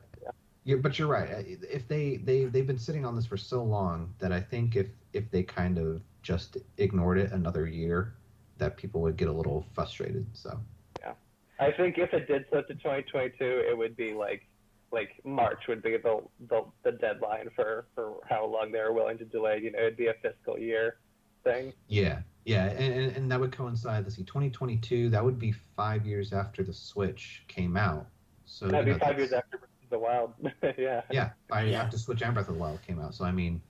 Yeah. 0.66 0.76
But 0.76 0.98
you're 0.98 1.09
right. 1.09 1.28
If 1.48 1.86
they 1.88 2.18
they 2.18 2.44
they've 2.44 2.66
been 2.66 2.78
sitting 2.78 3.06
on 3.06 3.14
this 3.14 3.24
for 3.24 3.36
so 3.36 3.62
long 3.62 4.12
that 4.18 4.32
I 4.32 4.40
think 4.40 4.76
if 4.76 4.88
if 5.12 5.30
they 5.30 5.43
kind 5.43 5.78
of 5.78 6.02
just 6.22 6.59
ignored 6.76 7.18
it 7.18 7.30
another 7.30 7.66
year, 7.66 8.14
that 8.59 8.76
people 8.76 9.01
would 9.02 9.16
get 9.16 9.28
a 9.28 9.32
little 9.32 9.64
frustrated. 9.72 10.26
So 10.32 10.59
Yeah, 11.01 11.12
I 11.60 11.70
think 11.70 11.98
if 11.98 12.12
it 12.12 12.26
did 12.26 12.47
slip 12.51 12.66
to 12.66 12.74
2022, 12.74 13.64
it 13.70 13.78
would 13.78 13.97
be 13.97 14.12
like 14.12 14.44
like 14.90 15.20
March 15.24 15.68
would 15.68 15.82
be 15.82 15.97
the 15.97 16.20
the, 16.48 16.64
the 16.82 16.93
deadline 16.93 17.48
for 17.55 17.86
for 17.94 18.14
how 18.28 18.44
long 18.44 18.72
they 18.72 18.80
were 18.80 18.93
willing 18.93 19.18
to 19.18 19.24
delay. 19.24 19.60
You 19.62 19.70
know, 19.70 19.78
it'd 19.78 19.97
be 19.97 20.09
a 20.09 20.14
fiscal 20.20 20.59
year 20.59 20.97
thing. 21.44 21.72
yeah, 21.86 22.22
yeah, 22.44 22.70
and, 22.70 23.16
and, 23.16 23.30
that 23.30 23.38
would 23.38 23.52
coincide. 23.52 24.02
Let's 24.02 24.16
see, 24.16 24.24
2022. 24.24 25.10
That 25.10 25.24
would 25.24 25.38
be 25.38 25.52
five 25.52 26.05
years 26.05 26.32
after 26.32 26.64
the 26.64 26.72
Switch 26.72 27.44
came 27.47 27.76
out. 27.76 28.06
So 28.47 28.66
That'd 28.66 28.86
you 28.86 28.94
be 28.94 28.98
know, 28.98 29.06
five 29.06 29.18
years 29.18 29.32
after 29.32 29.60
the 29.90 29.98
Wild. 29.98 30.32
yeah. 30.78 31.02
Yeah, 31.10 31.30
I 31.50 31.62
years 31.62 31.72
Yeah. 31.72 31.82
after 31.82 31.98
Switch 31.98 32.22
and 32.22 32.34
Breath 32.34 32.48
of 32.48 32.54
the 32.54 32.60
Wild 32.60 32.80
came 32.86 33.00
out. 33.00 33.14
So 33.14 33.24
I 33.24 33.32
mean, 33.32 33.60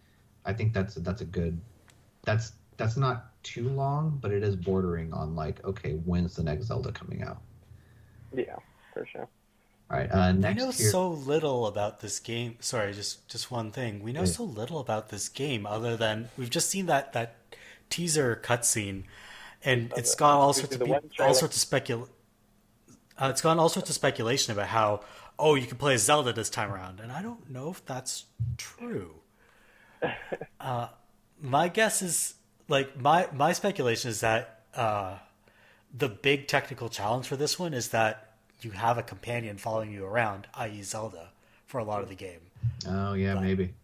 I 0.44 0.52
think 0.52 0.72
that's 0.72 0.94
that's 0.96 1.20
a 1.20 1.24
good. 1.26 1.60
That's 2.24 2.52
that's 2.76 2.96
not 2.96 3.32
too 3.42 3.68
long, 3.68 4.18
but 4.20 4.32
it 4.32 4.42
is 4.42 4.56
bordering 4.56 5.12
on 5.12 5.34
like, 5.34 5.64
okay, 5.64 5.92
when's 6.04 6.34
the 6.36 6.42
next 6.42 6.64
Zelda 6.66 6.92
coming 6.92 7.22
out? 7.22 7.38
Yeah, 8.34 8.56
for 8.92 9.06
sure. 9.06 9.28
All 9.88 9.96
right, 9.98 10.10
uh, 10.10 10.32
next 10.32 10.56
We 10.60 10.66
know 10.66 10.72
here. 10.72 10.90
so 10.90 11.08
little 11.10 11.66
about 11.68 12.00
this 12.00 12.18
game. 12.18 12.56
Sorry, 12.60 12.92
just 12.92 13.28
just 13.28 13.50
one 13.52 13.70
thing. 13.70 14.02
We 14.02 14.12
know 14.12 14.20
Yeah. 14.20 14.26
so 14.26 14.44
little 14.44 14.80
about 14.80 15.10
this 15.10 15.28
game 15.28 15.64
other 15.64 15.96
than 15.96 16.28
we've 16.36 16.50
just 16.50 16.68
seen 16.68 16.86
that 16.86 17.12
that 17.12 17.36
teaser 17.88 18.40
cutscene, 18.42 19.04
and 19.64 19.92
it's 19.96 20.14
gone 20.16 20.36
all 20.38 20.48
the 20.48 20.54
sorts 20.60 20.74
of 20.74 20.80
one 20.88 21.02
peop- 21.02 21.20
all 21.20 21.34
sorts 21.34 21.62
of 21.62 21.70
specul. 21.70 22.08
Uh, 23.18 23.28
it's 23.30 23.40
gone 23.40 23.58
all 23.60 23.68
sorts 23.68 23.88
of 23.88 23.94
speculation 23.94 24.52
about 24.52 24.66
how 24.66 25.00
oh 25.38 25.54
you 25.54 25.66
can 25.66 25.76
play 25.78 25.94
as 25.94 26.02
Zelda 26.04 26.32
this 26.32 26.50
time 26.50 26.72
around, 26.72 27.00
and 27.00 27.10
I 27.12 27.22
don't 27.22 27.50
know 27.50 27.70
if 27.70 27.84
that's 27.84 28.24
true. 28.56 29.14
Uh, 30.60 30.88
my 31.40 31.68
guess 31.68 32.02
is 32.02 32.34
like 32.68 32.98
my 33.00 33.28
my 33.32 33.52
speculation 33.52 34.10
is 34.10 34.20
that 34.20 34.62
uh, 34.74 35.16
the 35.96 36.08
big 36.08 36.48
technical 36.48 36.88
challenge 36.88 37.26
for 37.26 37.36
this 37.36 37.58
one 37.58 37.72
is 37.72 37.88
that 37.90 38.32
you 38.60 38.72
have 38.72 38.98
a 38.98 39.02
companion 39.02 39.56
following 39.56 39.92
you 39.92 40.04
around, 40.04 40.46
i.e., 40.54 40.82
Zelda, 40.82 41.30
for 41.66 41.78
a 41.78 41.84
lot 41.84 42.02
of 42.02 42.08
the 42.08 42.14
game. 42.14 42.40
oh 42.88 43.14
yeah, 43.14 43.34
but- 43.34 43.42
maybe. 43.42 43.74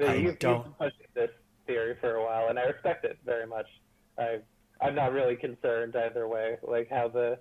I 0.00 0.14
you've, 0.14 0.38
don't- 0.38 0.64
you've 0.66 0.78
been 0.78 0.88
pushing 0.90 1.06
this 1.14 1.30
theory 1.66 1.96
for 2.00 2.14
a 2.14 2.24
while, 2.24 2.48
and 2.48 2.58
I 2.58 2.62
respect 2.64 3.04
it 3.04 3.18
very 3.24 3.46
much. 3.46 3.66
I 4.18 4.38
I'm 4.80 4.94
not 4.94 5.12
really 5.12 5.36
concerned 5.36 5.94
either 5.94 6.26
way, 6.26 6.56
like 6.62 6.88
how 6.88 7.08
the 7.08 7.38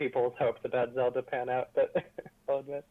people's 0.00 0.32
hopes 0.38 0.62
about 0.64 0.94
Zelda 0.94 1.22
pan 1.22 1.48
out, 1.50 1.68
but 1.74 1.94
I'll 2.48 2.58
admit. 2.58 2.84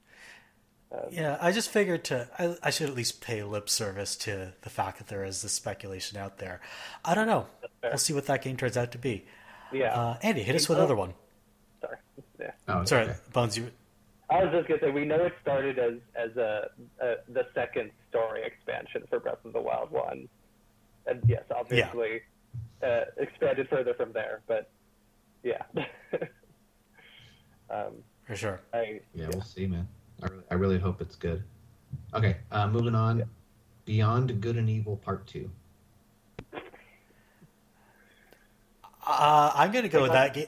Um, 0.91 0.99
Yeah, 1.11 1.37
I 1.41 1.51
just 1.51 1.69
figured 1.69 2.03
to 2.05 2.29
I, 2.39 2.55
I 2.63 2.69
should 2.69 2.87
at 2.89 2.95
least 2.95 3.19
pay 3.19 3.43
lip 3.43 3.67
service 3.67 4.15
to 4.17 4.53
the 4.61 4.69
fact 4.69 4.99
that 4.99 5.07
there 5.07 5.23
is 5.25 5.41
this 5.41 5.51
speculation 5.53 6.17
out 6.17 6.37
there. 6.37 6.61
I 7.03 7.15
don't 7.15 7.27
know. 7.27 7.47
We'll 7.83 7.97
see 7.97 8.13
what 8.13 8.27
that 8.27 8.43
game 8.43 8.55
turns 8.57 8.77
out 8.77 8.91
to 8.93 8.97
be. 8.97 9.25
yeah. 9.73 9.93
Uh, 9.99 10.17
Andy, 10.21 10.43
hit 10.43 10.55
us 10.55 10.69
with 10.69 10.77
another 10.77 10.95
one. 10.95 11.13
sorry. 11.81 11.97
Yeah. 12.39 12.51
Oh, 12.69 12.85
Sorry, 12.85 13.03
okay. 13.03 13.15
Bones. 13.33 13.57
You 13.57 13.69
I 14.29 14.45
was 14.45 14.53
just 14.53 14.69
gonna 14.69 14.79
say 14.79 14.91
we 14.91 15.03
know 15.03 15.25
it 15.25 15.33
started 15.41 15.77
as 15.77 15.95
as 16.15 16.37
a, 16.37 16.69
a 17.01 17.15
the 17.27 17.45
second 17.53 17.91
story 18.09 18.43
expansion 18.45 19.03
for 19.09 19.19
Breath 19.19 19.43
of 19.43 19.51
the 19.51 19.59
Wild 19.59 19.91
one, 19.91 20.29
and 21.05 21.21
yes, 21.27 21.43
obviously 21.53 22.21
uh, 22.81 23.01
expanded 23.17 23.67
further 23.67 23.93
from 23.93 24.13
there. 24.13 24.39
But 24.47 24.71
yeah, 25.43 25.63
um, 27.69 27.93
for 28.25 28.35
sure. 28.35 28.61
I 28.73 29.01
Yeah, 29.13 29.27
we'll 29.31 29.41
see, 29.41 29.67
man. 29.67 29.87
I 30.21 30.27
really, 30.27 30.43
I 30.51 30.53
really 30.55 30.79
hope 30.79 31.01
it's 31.01 31.15
good. 31.15 31.43
Okay, 32.13 32.37
uh, 32.51 32.67
moving 32.67 32.95
on. 32.95 33.23
Beyond 33.85 34.39
Good 34.41 34.57
and 34.57 34.69
Evil 34.69 34.97
Part 34.97 35.25
Two. 35.25 35.49
Uh, 39.05 39.51
I'm 39.55 39.71
gonna 39.71 39.89
go 39.89 40.03
with 40.03 40.11
that 40.11 40.33
game. 40.33 40.47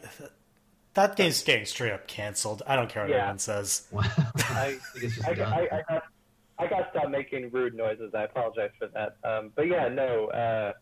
That 0.93 1.15
game's 1.15 1.41
getting 1.41 1.65
straight 1.65 1.93
up 1.93 2.05
canceled. 2.07 2.61
I 2.67 2.75
don't 2.75 2.89
care 2.89 3.03
what 3.03 3.11
Yeah. 3.11 3.19
anyone 3.19 3.39
says. 3.39 3.87
I 3.97 4.77
think 4.93 5.05
it's 5.05 5.15
just 5.15 5.27
I. 5.27 5.31
I, 5.31 5.61
I, 5.77 5.81
got, 5.87 6.03
I 6.59 6.67
got 6.67 6.77
to 6.79 6.87
stop 6.91 7.09
making 7.09 7.49
rude 7.49 7.73
noises. 7.73 8.13
I 8.13 8.23
apologize 8.23 8.71
for 8.77 8.87
that. 8.87 9.15
Um, 9.23 9.51
but 9.55 9.67
yeah, 9.67 9.87
no. 9.87 10.27
Uh, 10.27 10.73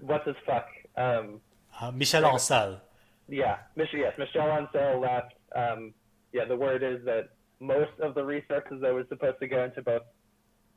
what's 0.00 0.26
his 0.26 0.36
fuck? 0.46 0.66
Um, 0.96 1.40
Uh, 1.80 1.90
Michel 1.92 2.22
Ancel. 2.22 2.80
Yeah, 3.28 3.58
Mich- 3.76 3.88
yes, 3.94 4.14
Michel 4.18 4.48
Ancel 4.48 5.00
left. 5.00 5.34
Um, 5.54 5.94
yeah, 6.32 6.44
the 6.44 6.56
word 6.56 6.82
is 6.82 7.04
that 7.04 7.30
most 7.60 7.92
of 8.02 8.14
the 8.14 8.24
resources 8.24 8.80
that 8.82 8.92
was 8.92 9.06
supposed 9.08 9.38
to 9.40 9.46
go 9.48 9.64
into 9.64 9.82
both 9.82 10.02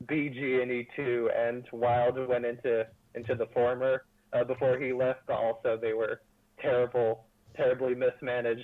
BG 0.06 0.62
and 0.62 0.70
E2 0.70 1.28
and 1.36 1.64
Wild 1.72 2.16
went 2.28 2.44
into 2.46 2.86
into 3.14 3.34
the 3.34 3.46
former 3.52 4.04
uh, 4.32 4.44
before 4.44 4.78
he 4.78 4.92
left. 4.92 5.20
But 5.26 5.34
also, 5.36 5.76
they 5.80 5.92
were 5.92 6.20
terrible, 6.60 7.24
terribly 7.56 7.94
mismanaged 7.94 8.62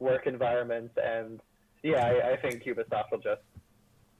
work 0.00 0.26
environments, 0.26 0.94
and 1.02 1.40
yeah, 1.82 2.04
I, 2.06 2.32
I 2.32 2.36
think 2.36 2.64
Ubisoft 2.64 3.12
will 3.12 3.18
just 3.18 3.40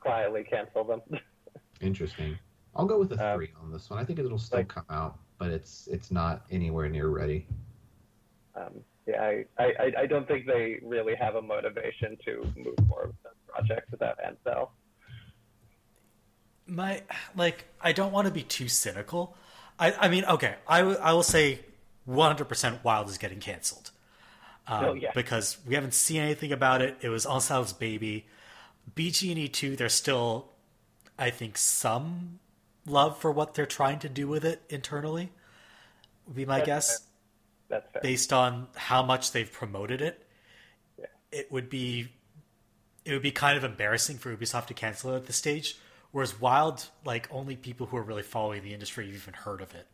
quietly 0.00 0.44
cancel 0.44 0.84
them. 0.84 1.00
Interesting. 1.80 2.38
I'll 2.76 2.86
go 2.86 2.98
with 2.98 3.12
a 3.12 3.32
Um, 3.32 3.36
three 3.38 3.50
on 3.60 3.72
this 3.72 3.90
one. 3.90 3.98
I 3.98 4.04
think 4.04 4.18
it'll 4.20 4.38
still 4.38 4.58
like- 4.60 4.68
come 4.68 4.86
out, 4.88 5.18
but 5.38 5.50
it's 5.50 5.88
it's 5.88 6.10
not 6.10 6.44
anywhere 6.50 6.88
near 6.88 7.08
ready. 7.08 7.46
um, 8.54 8.82
yeah, 9.06 9.20
I, 9.22 9.44
I, 9.58 9.92
I- 10.00 10.06
don't 10.06 10.26
think 10.28 10.46
they 10.46 10.78
really 10.82 11.14
have 11.16 11.34
a 11.34 11.42
motivation 11.42 12.16
to 12.24 12.42
move 12.56 12.74
forward 12.88 13.08
with 13.08 13.22
that 13.24 13.46
project 13.48 13.90
without 13.90 14.18
Ancel. 14.24 14.68
my 16.66 17.02
like 17.36 17.66
i 17.80 17.92
don't 17.92 18.12
want 18.12 18.26
to 18.26 18.32
be 18.32 18.42
too 18.42 18.68
cynical. 18.68 19.36
I 19.78 19.92
i 20.00 20.08
mean 20.08 20.24
okay 20.24 20.54
i, 20.68 20.78
w- 20.78 20.98
I 21.00 21.12
will 21.12 21.22
say 21.22 21.60
100% 22.08 22.82
wild 22.82 23.08
is 23.08 23.16
getting 23.18 23.38
canceled. 23.38 23.90
Um, 24.66 24.84
Oh, 24.84 24.92
yeah. 24.94 25.10
because 25.14 25.58
we 25.66 25.74
haven't 25.76 25.94
seen 25.94 26.20
anything 26.20 26.50
about 26.52 26.82
it. 26.82 26.96
It 27.00 27.08
was 27.10 27.24
Ancel's 27.26 27.72
baby. 27.72 28.26
Bg&e2 28.96 29.76
there's 29.76 29.92
still 29.94 30.48
i 31.18 31.30
think 31.30 31.56
some 31.58 32.38
love 32.86 33.18
for 33.18 33.30
what 33.30 33.54
they're 33.54 33.66
trying 33.66 33.98
to 34.00 34.08
do 34.08 34.26
with 34.26 34.44
it 34.44 34.62
internally 34.68 35.30
would 36.26 36.36
be 36.36 36.44
my 36.44 36.58
That's 36.58 36.66
guess 36.66 37.00
That's 37.72 37.90
fair. 37.92 38.02
based 38.02 38.32
on 38.32 38.68
how 38.76 39.02
much 39.02 39.32
they've 39.32 39.50
promoted 39.50 40.00
it, 40.02 40.24
Yeah. 40.98 41.06
it 41.32 41.50
would 41.50 41.68
be 41.70 42.08
it 43.04 43.12
would 43.12 43.22
be 43.22 43.32
kind 43.32 43.56
of 43.58 43.64
embarrassing 43.64 44.18
for 44.18 44.36
Ubisoft 44.36 44.66
to 44.66 44.74
cancel 44.74 45.12
it 45.12 45.16
at 45.16 45.26
this 45.26 45.36
stage. 45.36 45.76
Whereas 46.12 46.38
Wild, 46.40 46.88
like 47.04 47.26
only 47.32 47.56
people 47.56 47.86
who 47.86 47.96
are 47.96 48.02
really 48.02 48.22
following 48.22 48.62
the 48.62 48.74
industry 48.74 49.06
have 49.06 49.14
even 49.16 49.34
heard 49.34 49.60
of 49.62 49.74
it. 49.74 49.88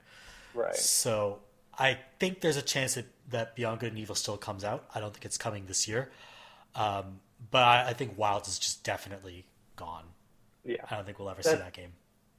Right. 0.53 0.75
So 0.77 1.39
I 1.79 1.99
think 2.19 2.41
there's 2.43 2.57
a 2.59 2.63
chance 2.63 2.95
that, 2.97 3.07
that 3.31 3.55
Beyond 3.57 3.79
Good 3.81 3.91
and 3.93 3.99
Evil 3.99 4.15
still 4.17 4.37
comes 4.37 4.65
out. 4.65 4.85
I 4.95 4.99
don't 5.01 5.15
think 5.15 5.25
it's 5.25 5.39
coming 5.39 5.65
this 5.67 5.87
year. 5.89 6.11
Um, 6.75 7.21
but 7.51 7.63
I, 7.63 7.91
I 7.91 7.93
think 7.95 8.19
Wild 8.19 8.47
is 8.49 8.59
just 8.59 8.83
definitely 8.85 9.47
gone. 9.77 10.05
Yeah, 10.65 10.85
I 10.91 10.97
don't 10.97 11.05
think 11.07 11.19
we'll 11.21 11.31
ever 11.31 11.43
see 11.43 11.51
That- 11.53 11.61
that 11.61 11.73
game. 11.73 11.93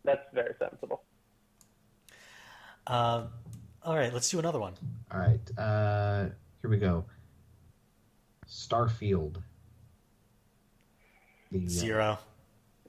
that's 0.03 0.27
very 0.33 0.53
sensible. 0.59 1.01
Um, 2.85 3.29
all 3.89 3.97
right, 3.97 4.13
let's 4.13 4.29
do 4.29 4.37
another 4.37 4.59
one. 4.59 4.75
All 5.11 5.19
right, 5.19 5.57
uh, 5.57 6.25
here 6.61 6.69
we 6.69 6.77
go. 6.77 7.05
Starfield. 8.47 9.41
The, 11.51 11.65
uh, 11.65 11.69
Zero. 11.69 12.19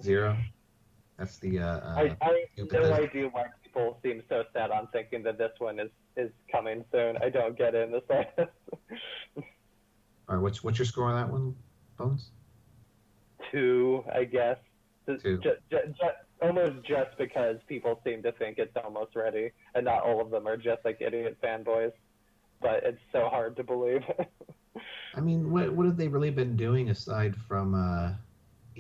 Zero. 0.02 0.36
That's 1.16 1.39
the. 1.39 1.59
Uh, 1.59 1.64
uh, 1.64 1.94
I, 1.97 2.16
I 2.20 2.44
have 2.59 2.70
no 2.70 2.93
idea 2.93 3.28
why 3.28 3.47
people 3.62 3.98
seem 4.02 4.22
so 4.28 4.44
set 4.52 4.70
on 4.70 4.89
thinking 4.93 5.22
that 5.22 5.39
this 5.39 5.52
one 5.59 5.81
is, 5.81 5.89
is 6.18 6.31
coming 6.52 6.85
soon. 6.93 7.16
I 7.22 7.31
don't 7.31 7.56
get 7.56 7.74
it 7.74 7.89
in 7.89 7.93
the 7.93 8.02
slightest. 8.06 8.51
all 9.39 9.43
right, 10.28 10.39
what's 10.43 10.62
what's 10.62 10.78
your 10.78 10.85
score 10.85 11.05
on 11.06 11.14
that 11.14 11.32
one, 11.32 11.56
Bones? 11.97 12.28
Two, 13.51 14.05
I 14.14 14.24
guess. 14.24 14.59
Two. 15.06 15.16
Ju- 15.39 15.40
ju- 15.70 15.78
ju- 15.98 16.09
almost 16.43 16.87
just 16.87 17.17
because 17.19 17.57
people 17.69 18.01
seem 18.05 18.23
to 18.23 18.33
think 18.33 18.59
it's 18.59 18.77
almost 18.83 19.15
ready, 19.17 19.51
and 19.75 19.85
not 19.85 20.03
all 20.03 20.21
of 20.21 20.31
them 20.31 20.47
are 20.47 20.57
just 20.57 20.85
like 20.85 21.01
idiot 21.01 21.39
fanboys. 21.43 21.93
But 22.61 22.83
it's 22.85 23.01
so 23.12 23.29
hard 23.29 23.57
to 23.57 23.65
believe. 23.65 24.03
I 25.15 25.21
mean, 25.21 25.51
what 25.51 25.73
what 25.73 25.87
have 25.87 25.97
they 25.97 26.09
really 26.09 26.31
been 26.31 26.57
doing 26.57 26.91
aside 26.91 27.35
from 27.49 27.75
uh, 27.75 28.12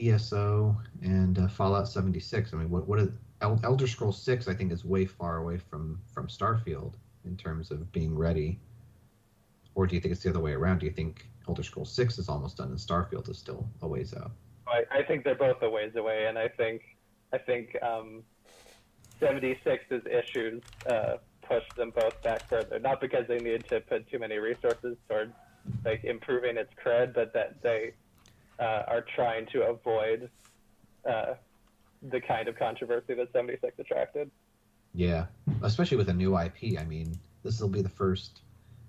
ESO 0.00 0.76
and 1.02 1.38
uh, 1.38 1.48
Fallout 1.48 1.88
76? 1.88 2.52
I 2.52 2.56
mean, 2.56 2.70
what 2.70 2.86
what 2.86 3.00
is 3.00 3.08
El- 3.40 3.60
Elder 3.64 3.86
Scrolls 3.86 4.20
6? 4.22 4.48
I 4.48 4.54
think 4.54 4.72
is 4.72 4.84
way 4.84 5.06
far 5.06 5.38
away 5.38 5.58
from 5.58 6.00
from 6.12 6.28
Starfield 6.28 6.94
in 7.24 7.36
terms 7.36 7.70
of 7.70 7.90
being 7.92 8.14
ready. 8.16 8.58
Or 9.74 9.86
do 9.86 9.94
you 9.94 10.00
think 10.00 10.12
it's 10.12 10.22
the 10.22 10.30
other 10.30 10.40
way 10.40 10.52
around? 10.52 10.78
Do 10.78 10.86
you 10.86 10.92
think 10.92 11.26
Elder 11.48 11.62
Scrolls 11.62 11.92
6 11.92 12.18
is 12.18 12.28
almost 12.28 12.56
done 12.56 12.68
and 12.68 12.78
Starfield 12.78 13.28
is 13.28 13.38
still 13.38 13.68
a 13.82 13.88
ways 13.88 14.14
out? 14.14 14.32
I, 14.66 14.98
I 14.98 15.02
think 15.02 15.24
they're 15.24 15.34
both 15.34 15.62
a 15.62 15.70
ways 15.70 15.92
away, 15.96 16.26
and 16.28 16.38
I 16.38 16.48
think 16.48 16.82
I 17.32 17.38
think 17.38 17.76
um, 17.82 18.22
76's 19.20 20.06
issues 20.06 20.62
uh, 20.86 21.16
pushed 21.42 21.74
them 21.76 21.90
both 21.90 22.20
back 22.22 22.48
further. 22.48 22.78
Not 22.78 23.00
because 23.00 23.26
they 23.28 23.38
needed 23.38 23.68
to 23.68 23.80
put 23.80 24.08
too 24.10 24.18
many 24.18 24.38
resources 24.38 24.96
towards 25.08 25.32
like 25.84 26.04
improving 26.04 26.56
its 26.56 26.72
cred, 26.82 27.14
but 27.14 27.32
that 27.34 27.62
they 27.62 27.92
uh, 28.58 28.82
are 28.86 29.04
trying 29.14 29.46
to 29.46 29.62
avoid 29.62 30.30
uh, 31.08 31.34
the 32.02 32.20
kind 32.20 32.48
of 32.48 32.58
controversy 32.58 33.14
that 33.14 33.32
76 33.32 33.78
attracted. 33.78 34.30
Yeah, 34.94 35.26
especially 35.62 35.96
with 35.96 36.08
a 36.08 36.14
new 36.14 36.38
IP. 36.38 36.78
I 36.78 36.84
mean, 36.84 37.14
this 37.42 37.60
will 37.60 37.68
be 37.68 37.82
the 37.82 37.88
first 37.88 38.40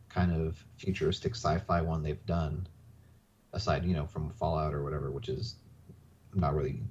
kind 0.09 0.33
of 0.33 0.63
futuristic 0.77 1.35
sci-fi 1.35 1.81
one 1.81 2.03
they've 2.03 2.25
done, 2.25 2.67
aside 3.53 3.85
you 3.85 3.93
know 3.93 4.05
from 4.05 4.29
Fallout 4.31 4.73
or 4.73 4.83
whatever, 4.83 5.11
which 5.11 5.29
is 5.29 5.55
not 6.33 6.55
really 6.55 6.81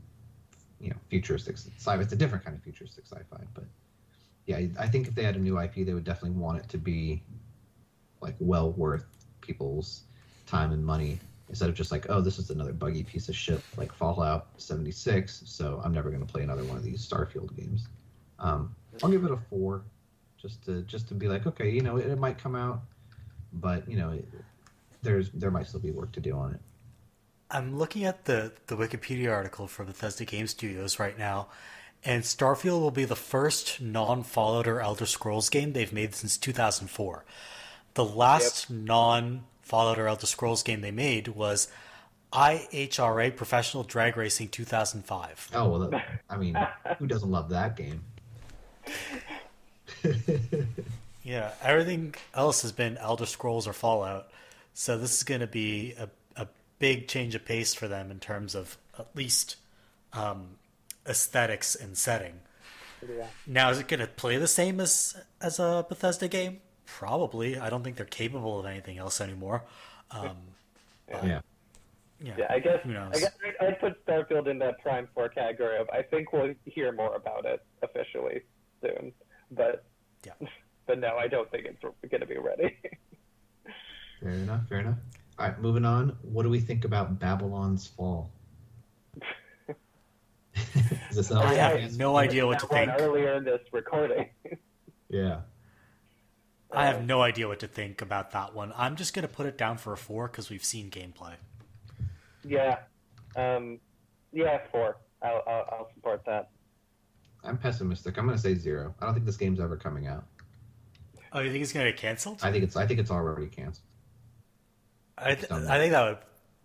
you 0.81 0.91
know 0.91 0.97
futuristic 1.09 1.57
sci-fi. 1.57 2.01
It's 2.01 2.13
a 2.13 2.17
different 2.17 2.45
kind 2.45 2.57
of 2.57 2.63
futuristic 2.63 3.05
sci-fi, 3.07 3.45
but 3.55 3.65
yeah, 4.47 4.61
I- 4.79 4.89
think 4.89 5.07
if 5.07 5.15
they 5.15 5.23
had 5.23 5.37
a 5.37 5.39
new 5.39 5.61
IP, 5.61 5.85
they 5.85 5.95
would 5.95 6.05
definitely 6.05 6.39
want 6.39 6.59
it 6.59 6.69
to 6.71 6.79
be 6.79 7.23
like 8.21 8.35
well 8.41 8.73
worth 8.73 9.05
people's 9.41 10.03
time 10.47 10.73
and 10.73 10.85
money 10.85 11.19
instead 11.49 11.69
of 11.69 11.75
just 11.75 11.91
like, 11.93 12.07
oh, 12.09 12.21
this 12.21 12.39
is 12.39 12.51
another 12.51 12.73
buggy 12.73 13.03
piece 13.03 13.29
of 13.29 13.37
shit 13.37 13.61
like 13.77 13.93
Fallout 13.93 14.49
76. 14.57 15.43
So 15.47 15.81
I'm 15.85 15.93
never 15.93 16.11
going 16.11 16.25
to 16.25 16.33
play 16.33 16.43
another 16.43 16.65
one 16.65 16.77
of 16.77 16.83
these 16.83 17.07
Starfield 17.07 17.57
games. 17.57 17.87
Um, 18.39 18.75
I'll 19.03 19.11
give 19.11 19.25
it 19.25 19.31
a 19.31 19.37
four, 19.37 19.83
just 20.41 20.65
to 20.65 20.83
just 20.83 21.09
to 21.09 21.15
be 21.15 21.29
like, 21.29 21.47
okay, 21.47 21.71
you 21.71 21.83
know, 21.83 21.97
it, 21.97 22.07
it 22.07 22.19
might 22.19 22.39
come 22.39 22.57
out, 22.57 22.81
but 23.53 23.89
you 23.89 23.97
know, 23.97 24.11
it, 24.11 24.27
there's 25.03 25.31
there 25.31 25.51
might 25.51 25.67
still 25.67 25.81
be 25.81 25.91
work 25.91 26.13
to 26.13 26.21
do 26.21 26.37
on 26.37 26.55
it. 26.55 26.61
I'm 27.51 27.79
looking 27.79 28.05
at 28.05 28.25
the, 28.25 28.53
the 28.67 28.77
Wikipedia 28.77 29.33
article 29.33 29.67
for 29.67 29.85
Bethesda 29.85 30.25
Game 30.25 30.47
Studios 30.47 30.99
right 30.99 31.19
now, 31.19 31.49
and 32.05 32.23
Starfield 32.23 32.81
will 32.81 32.91
be 32.91 33.05
the 33.05 33.17
first 33.17 33.81
non 33.81 34.23
Fallout 34.23 34.67
or 34.69 34.81
Elder 34.81 35.07
Scrolls 35.07 35.49
game 35.49 35.73
they've 35.73 35.93
made 35.93 36.15
since 36.15 36.37
2004. 36.39 37.25
The 37.95 38.05
last 38.05 38.71
non 38.71 39.45
Fallout 39.63 39.99
or 39.99 40.07
Elder 40.07 40.27
Scrolls 40.27 40.63
game 40.63 40.81
they 40.81 40.91
made 40.91 41.29
was 41.29 41.69
IHRA 42.33 43.35
Professional 43.35 43.83
Drag 43.83 44.17
Racing 44.17 44.49
2005. 44.49 45.51
Oh 45.55 45.69
well, 45.69 45.91
that, 45.91 46.23
I 46.31 46.37
mean, 46.37 46.57
who 46.99 47.07
doesn't 47.07 47.31
love 47.31 47.49
that 47.51 47.77
game? 47.77 48.05
Yeah, 51.23 51.53
everything 51.63 52.15
else 52.35 52.63
has 52.63 52.73
been 52.73 52.97
Elder 52.97 53.27
Scrolls 53.27 53.69
or 53.69 53.73
Fallout, 53.73 54.31
so 54.73 54.97
this 54.97 55.15
is 55.17 55.23
going 55.23 55.43
to 55.43 55.47
be 55.47 55.95
a 55.99 56.09
big 56.81 57.07
change 57.07 57.37
of 57.37 57.45
pace 57.45 57.73
for 57.73 57.87
them 57.87 58.11
in 58.11 58.19
terms 58.19 58.57
of 58.57 58.77
at 58.99 59.15
least 59.15 59.55
um, 60.13 60.57
aesthetics 61.07 61.77
and 61.77 61.97
setting. 61.97 62.41
Yeah. 63.09 63.27
Now, 63.47 63.71
is 63.71 63.79
it 63.79 63.87
going 63.87 64.01
to 64.01 64.09
play 64.09 64.37
the 64.37 64.49
same 64.49 64.81
as 64.81 65.17
as 65.41 65.61
a 65.61 65.87
Bethesda 65.89 66.27
game? 66.27 66.61
Probably. 66.87 67.57
I 67.57 67.71
don't 67.71 67.85
think 67.85 67.97
they're 67.97 68.05
capable 68.05 68.59
of 68.59 68.67
anything 68.67 68.99
else 68.99 69.21
anymore. 69.21 69.63
Um, 70.11 70.37
but, 71.11 71.25
yeah. 71.25 71.41
yeah, 72.21 72.35
Yeah, 72.37 72.47
I 72.51 72.59
guess 72.59 72.81
Who 72.83 72.93
knows? 72.93 73.13
I 73.15 73.21
guess 73.21 73.33
I'd, 73.61 73.67
I'd 73.67 73.81
put 73.81 74.05
Starfield 74.05 74.49
in 74.49 74.59
that 74.59 74.83
Prime 74.83 75.09
Four 75.15 75.29
category 75.29 75.79
of 75.79 75.89
I 75.91 76.03
think 76.03 76.33
we'll 76.33 76.55
hear 76.65 76.93
more 76.93 77.15
about 77.15 77.47
it 77.47 77.65
officially 77.83 78.43
soon, 78.83 79.13
but 79.53 79.85
Yeah. 80.27 80.33
but 80.87 80.99
no, 80.99 81.17
I 81.17 81.29
don't 81.29 81.51
think 81.51 81.67
it's 81.67 81.81
going 81.81 82.21
to 82.21 82.27
be 82.27 82.39
ready. 82.39 82.77
Fair 84.21 84.31
enough. 84.31 84.69
Fair 84.69 84.81
enough. 84.81 84.99
All 85.41 85.47
right, 85.47 85.59
moving 85.59 85.87
on. 85.87 86.15
What 86.21 86.43
do 86.43 86.51
we 86.51 86.61
think 86.61 86.85
about 86.85 87.19
Babylon's 87.19 87.87
Fall? 87.87 88.31
Is 91.09 91.17
this 91.17 91.33
I 91.33 91.55
have 91.55 91.73
fantasy? 91.73 91.97
no 91.97 92.19
idea 92.19 92.47
what 92.47 92.59
to 92.59 92.67
think. 92.67 92.93
Earlier 92.99 93.37
in 93.37 93.45
this 93.45 93.63
recording, 93.73 94.29
Yeah. 95.09 95.41
I 96.71 96.85
have 96.85 97.07
no 97.07 97.23
idea 97.23 97.49
what 97.49 97.59
to 97.61 97.67
think 97.67 98.03
about 98.03 98.33
that 98.33 98.55
one. 98.55 98.75
I'm 98.77 98.97
just 98.97 99.15
going 99.15 99.27
to 99.27 99.33
put 99.33 99.47
it 99.47 99.57
down 99.57 99.79
for 99.79 99.95
a 99.95 99.97
four 99.97 100.29
because 100.29 100.51
we've 100.51 100.63
seen 100.63 100.91
gameplay. 100.91 101.33
yeah, 102.45 102.81
um, 103.35 103.81
yeah, 104.33 104.61
four. 104.71 104.99
I'll, 105.23 105.43
I'll, 105.49 105.67
I'll 105.73 105.91
support 105.95 106.23
that. 106.27 106.51
I'm 107.43 107.57
pessimistic. 107.57 108.19
I'm 108.19 108.27
going 108.27 108.37
to 108.37 108.43
say 108.43 108.55
zero. 108.55 108.95
I 109.01 109.07
don't 109.07 109.15
think 109.15 109.25
this 109.25 109.39
game's 109.39 109.59
ever 109.59 109.77
coming 109.79 110.07
out. 110.07 110.27
Oh, 111.33 111.41
you 111.41 111.51
think 111.51 111.63
it's 111.63 111.73
going 111.73 111.87
to 111.87 111.93
get 111.93 111.99
canceled? 111.99 112.41
I 112.43 112.53
think 112.53 112.63
it's. 112.63 112.77
I 112.77 112.87
think 112.87 113.01
it's 113.01 113.11
already 113.11 113.47
canceled. 113.47 113.87
I, 115.23 115.35
th- 115.35 115.51
I 115.51 115.79
think 115.79 115.93
that 115.93 116.05
would 116.09 116.19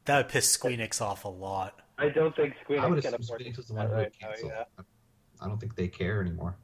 that 0.06 0.18
would 0.18 0.30
piss 0.30 0.56
Squeenix 0.56 1.02
off 1.02 1.26
a 1.26 1.30
lot. 1.30 1.80
I 1.98 2.10
don't 2.10 2.36
think 2.36 2.54
Squeenix 2.68 2.80
I 2.82 2.88
would 2.88 3.00
assume 3.00 3.14
Squeenix 3.20 3.52
to 3.54 3.58
was 3.58 3.66
the 3.68 3.74
one 3.74 3.88
who 3.88 3.92
would 3.94 3.98
right 4.02 4.14
now, 4.22 4.28
cancel. 4.28 4.50
yeah. 4.50 4.64
I 5.42 5.48
don't 5.48 5.60
think 5.60 5.76
they 5.76 5.88
care 5.88 6.22
anymore. 6.22 6.56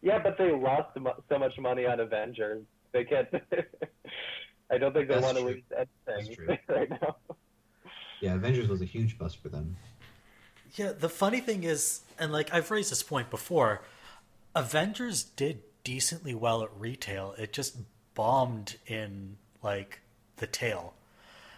Yeah, 0.00 0.20
but 0.22 0.38
they 0.38 0.52
lost 0.52 0.96
so 1.28 1.38
much 1.38 1.58
money 1.58 1.84
on 1.86 1.98
Avengers. 2.00 2.62
They 2.92 3.04
can't. 3.04 3.28
I 4.70 4.78
don't 4.78 4.92
think 4.92 5.08
they 5.08 5.14
That's 5.14 5.24
want 5.24 5.36
to 5.38 5.42
true. 5.42 5.52
lose 5.54 5.62
That's 5.70 5.90
anything 6.28 6.58
right 6.68 6.90
now. 6.90 7.16
Yeah, 8.20 8.34
Avengers 8.34 8.68
was 8.68 8.80
a 8.80 8.84
huge 8.84 9.18
bust 9.18 9.42
for 9.42 9.48
them. 9.48 9.76
Yeah, 10.74 10.92
the 10.92 11.08
funny 11.08 11.40
thing 11.40 11.64
is, 11.64 12.00
and 12.18 12.32
like 12.32 12.52
I've 12.54 12.70
raised 12.70 12.90
this 12.92 13.02
point 13.02 13.30
before, 13.30 13.82
Avengers 14.54 15.22
did 15.24 15.62
decently 15.84 16.34
well 16.34 16.62
at 16.62 16.70
retail. 16.76 17.34
It 17.38 17.52
just 17.52 17.76
bombed 18.14 18.76
in 18.86 19.36
like 19.62 20.00
the 20.38 20.46
tail. 20.46 20.94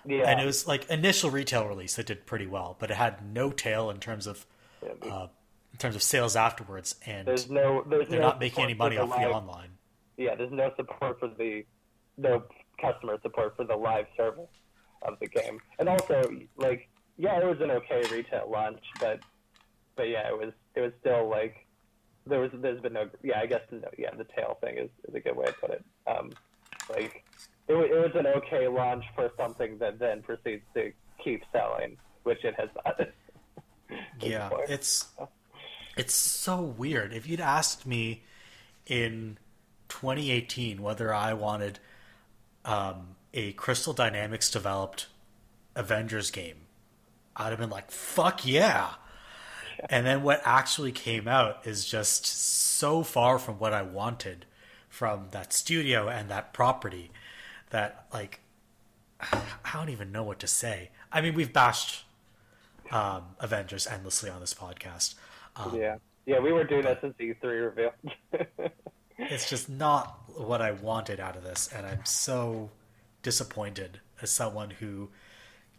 Yeah, 0.07 0.31
And 0.31 0.40
it 0.40 0.47
was 0.47 0.66
like 0.66 0.89
initial 0.89 1.31
retail 1.31 1.66
release 1.66 1.98
it 1.98 2.07
did 2.07 2.24
pretty 2.24 2.47
well, 2.47 2.77
but 2.78 2.90
it 2.90 2.97
had 2.97 3.35
no 3.35 3.51
tail 3.51 3.90
in 3.90 3.98
terms 3.98 4.27
of 4.27 4.47
Yeah, 4.82 4.93
uh, 5.11 5.28
in 5.73 5.78
terms 5.78 5.94
of 5.94 6.02
sales 6.02 6.36
afterwards 6.36 6.94
and 7.07 7.28
there's 7.28 7.51
no. 7.51 7.85
There's 7.86 8.09
they're 8.09 8.20
no 8.20 8.28
not 8.28 8.40
making 8.40 8.65
any 8.65 8.74
money 8.74 8.97
for 8.97 9.02
off 9.02 9.11
the 9.11 9.16
the 9.16 9.31
online. 9.31 9.70
Yeah, 10.16 10.35
there's 10.35 10.52
no 10.52 10.73
support 10.77 11.20
for 11.20 11.28
the 11.28 11.65
no 12.16 12.44
customer 12.81 13.19
support 13.23 13.57
for 13.57 13.65
the 13.65 13.77
live 13.77 14.07
service 14.16 14.48
of 15.02 15.19
the 15.20 15.27
game, 15.27 15.61
and 15.78 15.89
also 15.89 16.31
like 16.57 16.89
yeah, 17.16 17.39
it 17.39 17.44
was 17.44 17.61
an 17.61 17.70
okay 17.70 18.02
retail 18.11 18.48
launch, 18.51 18.82
but 18.98 19.20
but 19.97 20.09
yeah, 20.09 20.28
it 20.28 20.39
was 20.39 20.52
it 20.74 20.81
was 20.81 20.93
still 21.01 21.28
like 21.28 21.66
there 22.27 22.40
was 22.40 22.51
there's 22.55 22.81
been 22.81 22.94
no 22.94 23.09
yeah 23.23 23.40
I 23.40 23.47
guess 23.47 23.61
no, 23.70 23.89
yeah 23.98 24.15
the 24.15 24.24
tail 24.24 24.57
thing 24.61 24.78
is, 24.78 24.89
is 25.09 25.15
a 25.15 25.20
good 25.20 25.36
way 25.36 25.47
to 25.47 25.52
put 25.52 25.70
it. 25.70 25.85
Um, 26.07 26.31
like 26.89 27.24
it, 27.70 27.90
it 27.90 28.01
was 28.01 28.12
an 28.14 28.26
okay 28.26 28.68
launch 28.68 29.05
for 29.14 29.30
something 29.36 29.78
that 29.78 29.98
then 29.98 30.22
proceeds 30.22 30.62
to 30.74 30.92
keep 31.22 31.42
selling, 31.52 31.97
which 32.24 32.44
it 32.44 32.55
has 32.59 32.68
not. 32.84 33.01
Yeah, 34.20 34.51
it's 34.68 35.09
it's 35.97 36.14
so 36.14 36.62
weird. 36.62 37.12
If 37.12 37.28
you'd 37.28 37.40
asked 37.40 37.86
me 37.86 38.22
in 38.86 39.36
2018 39.88 40.80
whether 40.80 41.12
I 41.12 41.32
wanted 41.32 41.80
um, 42.64 43.16
a 43.34 43.51
Crystal 43.55 43.92
Dynamics 43.92 44.48
developed 44.48 45.09
Avengers 45.74 46.30
game, 46.30 46.66
I'd 47.34 47.51
have 47.51 47.59
been 47.59 47.68
like, 47.68 47.90
"Fuck 47.90 48.47
yeah!" 48.47 48.90
And 49.88 50.06
then 50.06 50.22
what 50.22 50.40
actually 50.44 50.92
came 50.92 51.26
out 51.26 51.66
is 51.66 51.84
just 51.84 52.26
so 52.26 53.02
far 53.02 53.40
from 53.40 53.59
what 53.59 53.72
I 53.72 53.82
wanted 53.82 54.47
from 54.88 55.28
that 55.30 55.52
studio 55.52 56.09
and 56.09 56.28
that 56.28 56.52
property 56.52 57.10
that 57.70 58.06
like 58.12 58.40
I 59.20 59.42
don't 59.74 59.90
even 59.90 60.12
know 60.12 60.22
what 60.22 60.38
to 60.40 60.47
say. 60.47 60.90
I 61.12 61.20
mean, 61.20 61.34
we've 61.34 61.52
bashed 61.52 62.05
um, 62.90 63.22
Avengers 63.38 63.86
endlessly 63.86 64.30
on 64.30 64.40
this 64.40 64.55
podcast. 64.55 65.14
Um, 65.56 65.76
yeah, 65.76 65.97
yeah, 66.26 66.38
we 66.38 66.52
were 66.52 66.64
doing 66.64 66.82
that 66.82 67.01
since 67.01 67.14
the 67.18 67.34
E3 67.34 67.42
reveal. 67.42 67.92
It's 69.22 69.51
just 69.51 69.68
not 69.68 70.18
what 70.34 70.62
I 70.62 70.70
wanted 70.72 71.20
out 71.20 71.36
of 71.36 71.44
this, 71.44 71.68
and 71.74 71.84
I'm 71.86 72.05
so 72.06 72.70
disappointed 73.22 74.01
as 74.22 74.30
someone 74.30 74.70
who, 74.70 75.10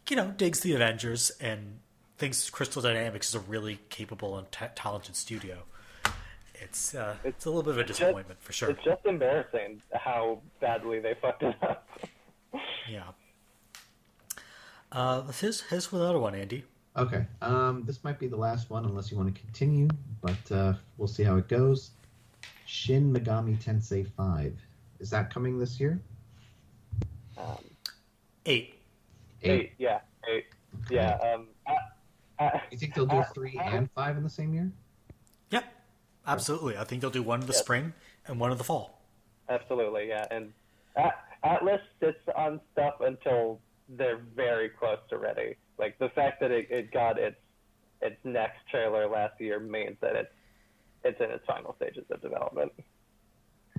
you 0.08 0.14
know, 0.14 0.32
digs 0.36 0.60
the 0.60 0.74
Avengers 0.74 1.32
and 1.40 1.80
thinks 2.18 2.48
Crystal 2.50 2.80
Dynamics 2.80 3.30
is 3.30 3.34
a 3.34 3.40
really 3.40 3.80
capable 3.88 4.38
and 4.38 4.50
ta 4.52 4.68
talented 4.76 5.16
studio. 5.16 5.64
It's 6.62 6.94
uh, 6.94 7.16
it's 7.24 7.44
a 7.46 7.50
little 7.50 7.62
bit 7.62 7.72
of 7.72 7.78
a 7.78 7.84
just- 7.84 7.98
disappointment 8.00 8.40
for 8.42 8.52
sure. 8.52 8.70
It's 8.70 8.84
just 8.84 9.04
embarrassing 9.04 9.82
how 9.92 10.40
badly 10.60 11.00
they 11.00 11.14
fucked 11.20 11.42
it 11.42 11.56
up. 11.62 11.88
Yeah. 12.86 13.04
Uh, 14.90 15.22
here's 15.32 15.62
here's 15.62 15.90
another 15.90 16.18
one, 16.18 16.34
Andy. 16.34 16.64
Okay. 16.98 17.24
Um, 17.40 17.82
this 17.86 18.04
might 18.04 18.18
be 18.18 18.26
the 18.26 18.36
last 18.36 18.68
one 18.68 18.84
unless 18.84 19.10
you 19.10 19.16
want 19.16 19.34
to 19.34 19.40
continue, 19.40 19.88
but 20.20 20.52
uh, 20.52 20.74
we'll 20.98 21.08
see 21.08 21.22
how 21.22 21.36
it 21.36 21.48
goes. 21.48 21.92
Shin 22.66 23.10
Megami 23.10 23.56
Tensei 23.56 24.06
5. 24.06 24.54
Is 25.00 25.08
that 25.08 25.32
coming 25.32 25.58
this 25.58 25.80
year? 25.80 25.98
Um, 27.38 27.56
Eight. 28.44 28.74
eight. 29.42 29.72
yeah, 29.78 30.00
eight, 30.28 30.44
Okay. 30.84 30.96
yeah. 30.96 31.16
Um, 31.34 31.46
I, 31.66 32.44
I, 32.44 32.60
You 32.70 32.76
think 32.76 32.94
they'll 32.94 33.06
do 33.06 33.16
Uh, 33.16 33.24
3 33.32 33.56
uh, 33.58 33.62
and 33.62 33.90
5 33.92 34.16
in 34.18 34.22
the 34.22 34.28
same 34.30 34.52
year? 34.52 34.70
Yep. 36.26 36.32
Absolutely. 36.34 36.76
I 36.76 36.84
think 36.84 37.00
they'll 37.02 37.10
do 37.10 37.22
one 37.22 37.40
in 37.40 37.46
the 37.46 37.52
Yeah. 37.52 37.58
spring 37.58 37.92
and 38.26 38.38
one 38.40 38.52
in 38.52 38.58
the 38.58 38.64
fall. 38.64 38.98
absolutely, 39.48 40.08
yeah. 40.08 40.26
And 40.30 40.52
At- 40.96 41.18
Atlus 41.44 41.80
sits 42.00 42.18
on 42.36 42.60
stuff 42.72 43.00
until 43.00 43.60
they're 43.88 44.18
very 44.36 44.68
close 44.68 44.98
to 45.10 45.18
ready. 45.18 45.56
Like 45.78 45.98
the 45.98 46.08
fact 46.10 46.40
that 46.40 46.50
it, 46.50 46.70
it 46.70 46.90
got 46.92 47.18
its 47.18 47.36
its 48.00 48.16
next 48.24 48.58
trailer 48.70 49.06
last 49.08 49.40
year 49.40 49.58
means 49.60 49.96
that 50.00 50.16
it's 50.16 50.32
it's 51.04 51.20
in 51.20 51.30
its 51.30 51.44
final 51.46 51.74
stages 51.76 52.04
of 52.10 52.20
development. 52.22 52.72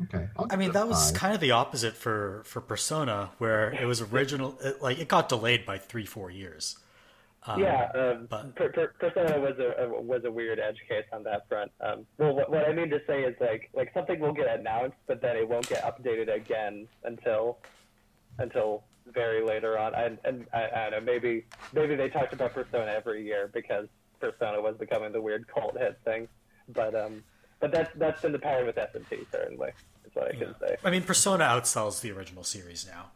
Okay. 0.04 0.28
I'll 0.38 0.46
mean, 0.48 0.60
give 0.60 0.62
it 0.62 0.70
a 0.70 0.74
that 0.74 0.88
was 0.88 1.12
five. 1.12 1.20
kind 1.20 1.34
of 1.36 1.40
the 1.40 1.52
opposite 1.52 1.96
for 1.96 2.42
for 2.46 2.62
Persona, 2.62 3.32
where 3.38 3.72
it 3.72 3.86
was 3.86 4.02
original. 4.14 4.58
It, 4.64 4.82
like 4.82 5.00
it 5.00 5.08
got 5.08 5.30
delayed 5.30 5.66
by 5.66 5.78
three, 5.78 6.06
four 6.06 6.30
years. 6.30 6.78
Um, 7.46 7.60
yeah, 7.60 7.90
um, 7.94 8.28
but- 8.30 8.56
per, 8.56 8.70
per, 8.70 8.88
Persona 9.00 9.40
was 9.40 9.56
a, 9.60 9.84
a 9.84 10.02
was 10.02 10.24
a 10.26 10.32
weird 10.32 10.60
edge 10.60 10.78
case 10.88 11.06
on 11.12 11.24
that 11.24 11.48
front. 11.50 11.72
Um, 11.82 12.06
well, 12.18 12.34
what, 12.36 12.50
what 12.50 12.68
I 12.68 12.74
mean 12.74 12.90
to 12.90 13.02
say 13.06 13.24
is 13.24 13.36
like 13.42 13.70
like 13.74 13.94
something 13.94 14.20
will 14.20 14.34
get 14.34 14.48
announced, 14.60 14.98
but 15.08 15.22
then 15.22 15.36
it 15.36 15.48
won't 15.48 15.68
get 15.68 15.84
updated 15.84 16.34
again 16.34 16.88
until 17.04 17.58
until 18.40 18.84
very 19.14 19.44
later 19.44 19.78
on. 19.78 19.94
And 19.96 20.18
and 20.24 20.48
I, 20.54 20.70
I 20.74 20.90
don't 20.90 21.06
know, 21.06 21.12
maybe 21.12 21.46
maybe 21.74 21.96
they 21.96 22.10
talked 22.10 22.34
about 22.34 22.54
Persona 22.54 22.92
every 22.92 23.26
year 23.26 23.50
because 23.54 23.88
Persona 24.20 24.62
was 24.62 24.76
becoming 24.78 25.12
the 25.12 25.22
weird 25.22 25.46
cult 25.48 25.78
hit 25.78 26.00
thing. 26.06 26.28
But 26.70 26.96
um, 26.96 27.24
but 27.60 27.72
that's 27.72 27.92
that's 27.96 28.22
been 28.22 28.32
the 28.32 28.40
pattern 28.40 28.68
with 28.68 28.76
SMT 28.78 29.26
certainly. 29.32 29.70
Is 30.06 30.12
what 30.14 30.34
I 30.34 30.38
can 30.38 30.56
say. 30.62 30.78
I 30.84 30.90
mean, 30.90 31.04
Persona 31.04 31.44
outsells 31.44 32.02
the 32.02 32.12
original 32.12 32.44
series 32.44 32.86
now, 32.86 33.12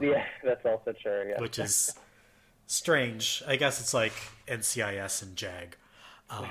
Yeah, 0.00 0.24
that's 0.44 0.64
also 0.64 0.92
true. 0.92 1.26
Yeah. 1.30 1.40
which 1.40 1.58
is 1.58 1.94
strange. 2.66 3.42
I 3.46 3.56
guess 3.56 3.80
it's 3.80 3.94
like 3.94 4.12
NCIS 4.48 5.22
and 5.22 5.36
JAG. 5.36 5.76
Um, 6.30 6.46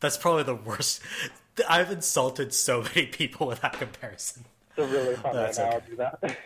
that's 0.00 0.16
probably 0.16 0.44
the 0.44 0.54
worst. 0.54 1.02
I've 1.68 1.90
insulted 1.90 2.54
so 2.54 2.82
many 2.82 3.06
people 3.06 3.46
with 3.46 3.60
that 3.60 3.74
comparison. 3.74 4.44
It's 4.76 4.78
a 4.78 4.92
really 4.92 5.16
fun 5.16 5.34
That's 5.34 5.58
analogy. 5.58 5.94
That. 5.96 6.38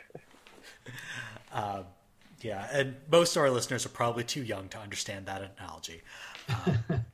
Yeah, 2.45 2.69
and 2.71 2.97
most 3.11 3.37
of 3.37 3.43
our 3.43 3.51
listeners 3.51 3.87
are 3.87 3.89
probably 3.89 4.23
too 4.23 4.43
young 4.43 4.69
to 4.69 4.79
understand 4.79 5.25
that 5.27 5.51
analogy. 5.59 6.03
Um, 6.51 7.05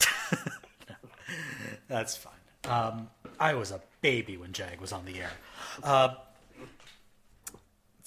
that's 1.88 2.16
fine. 2.16 2.32
Um, 2.64 3.08
I 3.38 3.54
was 3.54 3.70
a 3.70 3.80
baby 4.00 4.36
when 4.36 4.52
Jag 4.52 4.80
was 4.80 4.90
on 4.90 5.04
the 5.04 5.20
air. 5.20 5.30
Uh, 5.84 6.14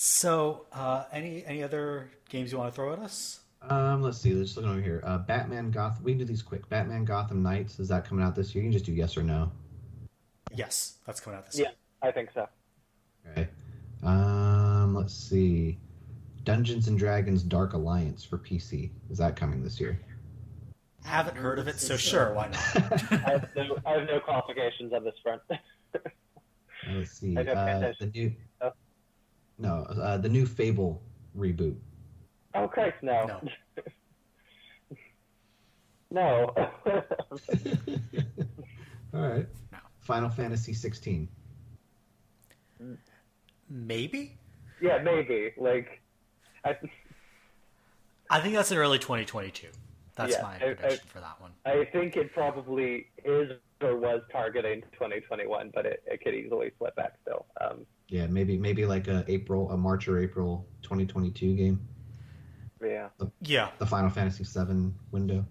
so, 0.04 0.66
uh, 0.74 1.06
any 1.14 1.46
any 1.46 1.64
other 1.64 2.12
games 2.28 2.52
you 2.52 2.58
want 2.58 2.70
to 2.70 2.76
throw 2.76 2.92
at 2.92 3.00
us? 3.00 3.40
Um, 3.62 4.02
let's 4.02 4.18
see. 4.18 4.34
Let's 4.34 4.58
look 4.58 4.66
over 4.66 4.82
here. 4.82 5.02
Uh, 5.06 5.20
Batman 5.20 5.72
Gotham. 5.72 6.04
We 6.04 6.12
can 6.12 6.20
do 6.20 6.26
these 6.26 6.42
quick. 6.42 6.68
Batman 6.68 7.06
Gotham 7.06 7.42
Knights. 7.42 7.80
Is 7.80 7.88
that 7.88 8.04
coming 8.04 8.22
out 8.26 8.36
this 8.36 8.54
year? 8.54 8.66
You 8.66 8.70
can 8.70 8.74
just 8.74 8.86
do 8.86 8.92
yes 8.92 9.16
or 9.16 9.24
no. 9.24 9.50
Yes, 10.54 10.96
that's 11.06 11.22
coming 11.22 11.40
out 11.40 11.46
this 11.46 11.58
yeah, 11.58 11.68
year. 11.68 11.72
Yeah, 12.04 12.10
I 12.10 12.12
think 12.12 12.32
so. 12.34 12.50
Okay. 13.32 13.48
Um, 14.04 14.94
let's 14.94 15.14
see. 15.14 15.78
Dungeons 16.44 16.90
and 16.90 17.00
Dragons 17.00 17.42
Dark 17.42 17.72
Alliance 17.72 18.26
for 18.26 18.38
PC. 18.38 18.92
Is 19.10 19.18
that 19.20 19.38
coming 19.38 19.64
this 19.64 19.80
year? 19.80 19.98
Haven't 21.06 21.38
heard 21.38 21.60
of 21.60 21.70
it, 21.70 21.80
so 21.80 21.96
sure, 21.96 22.34
why 22.34 22.50
not? 22.50 22.58
I 23.12 23.32
have 23.32 23.50
no, 23.56 23.78
I 23.86 23.92
have 23.92 24.08
no 24.08 24.20
qualifications 24.20 24.92
on 24.92 25.06
this 25.06 25.16
front. 25.24 25.42
Let's 26.92 27.12
see. 27.12 27.38
I 27.38 27.44
don't 27.44 27.56
pay 27.56 27.72
Uh, 27.72 27.94
the 27.98 28.08
new. 28.08 28.34
No, 29.58 29.84
uh, 29.90 30.18
the 30.18 30.30
new 30.30 30.46
Fable 30.46 31.02
reboot. 31.38 31.76
oh 32.56 32.68
Christ, 32.68 32.98
no. 33.02 33.26
No. 33.28 33.42
No. 36.12 36.54
All 39.16 39.22
right. 39.22 39.48
No. 39.72 39.78
Final 40.02 40.30
Fantasy 40.30 40.74
16. 40.74 41.28
Maybe. 43.70 44.38
yeah, 44.80 45.00
maybe. 45.02 45.54
Like, 45.58 46.02
I, 46.64 46.76
I 48.30 48.42
think 48.42 48.54
that's 48.54 48.72
in 48.72 48.78
early 48.78 49.00
2022. 49.00 49.70
That's 50.16 50.34
Yeah, 50.34 50.44
my 50.44 50.56
I- 50.56 50.60
prediction 50.60 51.00
I- 51.04 51.10
for 51.12 51.20
that 51.20 51.42
one. 51.42 51.52
I 51.66 51.86
think 51.86 52.16
it 52.16 52.32
probably 52.34 53.08
is 53.26 53.54
or 53.82 53.98
was 53.98 54.22
targeting 54.32 54.82
2021, 54.94 55.72
but 55.74 55.88
it, 55.88 56.04
it 56.06 56.22
could 56.24 56.36
easily 56.36 56.72
slip 56.78 56.96
back 56.96 57.14
still. 57.24 57.48
Um, 57.60 57.88
Yeah, 58.14 58.28
maybe 58.28 58.60
maybe 58.60 58.86
like 58.86 59.08
a 59.08 59.26
April, 59.28 59.72
a 59.72 59.76
March 59.76 60.08
or 60.08 60.20
April 60.20 60.68
2022 60.84 61.56
game. 61.56 61.80
yeah. 62.80 63.10
Yeah, 63.42 63.70
The 63.80 63.88
Final 63.88 64.12
Fantasy 64.12 64.44
7 64.44 64.94
window. 65.10 65.44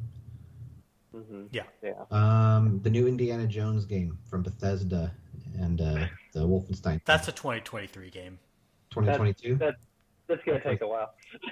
hmm 1.12 1.46
yeah. 1.50 1.64
Yeah. 1.82 2.04
Um, 2.12 2.78
the 2.84 2.88
new 2.90 3.08
Indiana 3.08 3.48
Jones 3.48 3.84
game 3.84 4.16
from 4.30 4.44
Bethesda 4.44 5.12
and 5.58 5.80
uh, 5.80 6.06
the 6.34 6.46
Wolfenstein. 6.46 7.00
That's 7.04 7.26
a 7.26 7.32
2023 7.32 8.10
game. 8.10 8.38
2022. 8.90 9.56
That, 9.56 9.74
that's 10.28 10.44
going 10.44 10.60
to 10.60 10.64
take 10.64 10.82
a 10.82 10.86
while. 10.86 11.12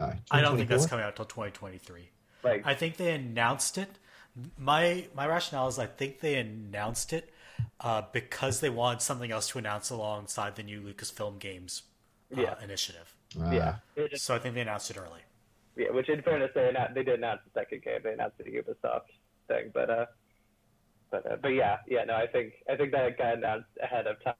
Uh, 0.00 0.14
I 0.32 0.40
don't 0.40 0.56
think 0.56 0.68
that's 0.68 0.86
coming 0.86 1.04
out 1.04 1.14
till 1.14 1.26
2023. 1.26 2.08
Like, 2.42 2.62
I 2.66 2.74
think 2.74 2.96
they 2.96 3.12
announced 3.12 3.78
it. 3.78 3.88
My 4.58 5.06
my 5.14 5.28
rationale 5.28 5.68
is 5.68 5.78
I 5.78 5.86
think 5.86 6.18
they 6.18 6.34
announced 6.34 7.12
it 7.12 7.32
uh, 7.80 8.02
because 8.12 8.60
they 8.60 8.70
wanted 8.70 9.02
something 9.02 9.30
else 9.30 9.48
to 9.48 9.58
announce 9.58 9.90
alongside 9.90 10.56
the 10.56 10.62
new 10.62 10.80
Lucasfilm 10.80 11.38
Games 11.38 11.82
uh, 12.36 12.40
Yeah. 12.40 12.54
initiative. 12.62 13.14
Ah, 13.40 13.52
yeah. 13.52 14.06
So 14.14 14.34
I 14.34 14.38
think 14.38 14.54
they 14.54 14.60
announced 14.60 14.90
it 14.90 14.96
early. 14.98 15.20
Yeah, 15.76 15.90
which 15.90 16.08
in 16.08 16.20
fairness, 16.22 16.50
they 16.54 16.68
announced, 16.68 16.94
they 16.94 17.02
did 17.02 17.18
announce 17.18 17.40
the 17.44 17.60
second 17.60 17.82
game. 17.82 18.00
They 18.04 18.12
announced 18.12 18.36
the 18.38 18.44
Ubisoft 18.44 19.08
thing, 19.48 19.70
but 19.72 19.88
uh, 19.88 20.06
but 21.10 21.26
uh, 21.30 21.36
but 21.40 21.48
yeah, 21.48 21.78
yeah, 21.88 22.04
no, 22.04 22.14
I 22.14 22.26
think 22.26 22.52
I 22.70 22.76
think 22.76 22.92
that 22.92 23.16
got 23.16 23.38
announced 23.38 23.68
ahead 23.82 24.06
of 24.06 24.22
time 24.22 24.34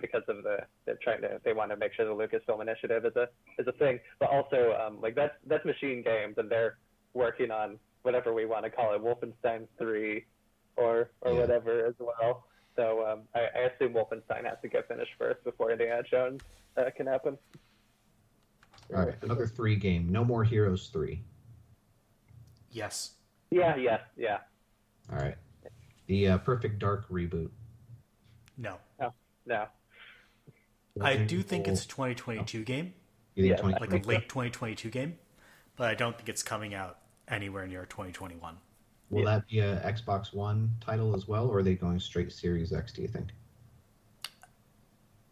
because 0.00 0.22
of 0.28 0.42
the 0.42 0.58
they're 0.84 0.98
trying 1.02 1.22
to 1.22 1.40
they 1.44 1.52
want 1.52 1.70
to 1.70 1.76
make 1.76 1.94
sure 1.94 2.04
the 2.04 2.12
Lucasfilm 2.12 2.60
initiative 2.60 3.04
is 3.04 3.14
a 3.16 3.28
is 3.58 3.66
a 3.68 3.72
thing, 3.72 4.00
but 4.18 4.28
also 4.30 4.74
um, 4.84 5.00
like 5.00 5.14
that's 5.14 5.34
that's 5.46 5.64
Machine 5.64 6.02
Games 6.02 6.34
and 6.36 6.50
they're 6.50 6.78
working 7.14 7.50
on 7.50 7.78
whatever 8.02 8.34
we 8.34 8.44
want 8.44 8.64
to 8.64 8.70
call 8.70 8.94
it, 8.94 9.02
Wolfenstein 9.02 9.66
three, 9.78 10.24
or 10.78 11.10
or 11.22 11.32
Yeah. 11.32 11.40
whatever 11.40 11.86
as 11.86 11.94
well. 11.98 12.44
So 12.76 13.04
um, 13.06 13.20
I, 13.34 13.40
I 13.40 13.60
assume 13.70 13.92
Wolfenstein 13.94 14.44
has 14.44 14.58
to 14.62 14.68
get 14.68 14.86
finished 14.88 15.10
first 15.18 15.42
before 15.44 15.72
Indiana 15.72 16.02
Jones 16.08 16.40
uh, 16.76 16.84
can 16.96 17.06
happen. 17.06 17.36
All 18.94 19.04
right, 19.04 19.16
another 19.22 19.46
three 19.46 19.76
game. 19.76 20.08
No 20.10 20.24
More 20.24 20.44
Heroes 20.44 20.88
3. 20.92 21.20
Yes. 22.70 23.12
Yeah, 23.50 23.76
yeah, 23.76 23.98
yeah. 24.16 24.38
All 25.12 25.18
right. 25.18 25.34
The 26.06 26.28
uh, 26.28 26.38
Perfect 26.38 26.78
Dark 26.78 27.08
reboot. 27.10 27.50
No. 28.56 28.76
No. 29.44 29.66
I 31.00 31.16
do 31.16 31.42
think 31.42 31.68
it's 31.68 31.84
a 31.84 31.88
2022 31.88 32.64
game, 32.64 32.92
You 33.34 33.44
think 33.44 33.56
yeah, 33.56 33.62
20 33.62 33.80
like 33.80 34.04
a 34.04 34.08
late 34.08 34.28
2022 34.28 34.90
game, 34.90 35.18
but 35.76 35.88
I 35.88 35.94
don't 35.94 36.16
think 36.16 36.28
it's 36.28 36.42
coming 36.42 36.74
out 36.74 36.98
anywhere 37.28 37.66
near 37.66 37.84
2021. 37.86 38.56
Will 39.10 39.24
that 39.24 39.46
be 39.48 39.60
a 39.60 39.76
Xbox 39.80 40.34
One 40.34 40.70
title 40.80 41.14
as 41.16 41.26
well, 41.26 41.48
or 41.48 41.58
are 41.58 41.62
they 41.62 41.74
going 41.74 41.98
straight 41.98 42.30
Series 42.30 42.72
X? 42.72 42.92
Do 42.92 43.02
you 43.02 43.08
think? 43.08 43.28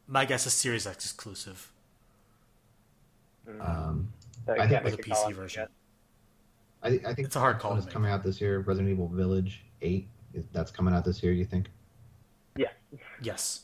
My 0.06 0.24
guess 0.24 0.46
is 0.46 0.54
Series 0.54 0.86
X 0.86 1.04
exclusive. 1.04 1.70
Um, 3.60 4.12
I 4.48 4.52
I 4.52 4.68
think 4.68 4.84
with 4.84 4.96
make 4.96 5.06
a 5.06 5.10
a 5.10 5.14
PC 5.14 5.34
version. 5.34 5.62
yet. 5.62 5.70
I, 6.82 7.08
I 7.10 7.14
think 7.14 7.26
It's 7.26 7.36
a 7.36 7.40
hard 7.40 7.58
call 7.58 7.72
one 7.72 7.80
to 7.82 7.86
is 7.86 7.92
coming 7.92 8.10
out 8.10 8.22
this 8.22 8.40
year. 8.40 8.60
Resident 8.60 8.90
Evil 8.92 9.08
Village 9.08 9.62
Eight. 9.82 10.08
is- 10.34 10.46
That's 10.52 10.70
coming 10.70 10.94
out 10.94 11.04
this 11.04 11.22
year. 11.22 11.32
You 11.32 11.44
think? 11.44 11.68
Yeah, 12.56 12.68
Yes. 13.20 13.62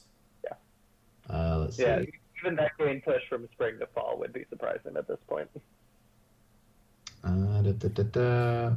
Uh, 1.31 1.59
let's 1.61 1.79
yeah. 1.79 2.01
see. 2.01 2.13
Even 2.43 2.57
that 2.57 2.73
game 2.79 3.01
push 3.01 3.23
from 3.29 3.49
spring 3.53 3.79
to 3.79 3.87
fall 3.95 4.19
would 4.19 4.33
be 4.33 4.45
surprising 4.51 4.97
at 4.97 5.07
this 5.07 5.21
point. 5.29 5.49
Uh, 7.25 7.63
da, 7.63 7.73
da, 7.73 7.89
da, 7.89 8.03
da. 8.03 8.73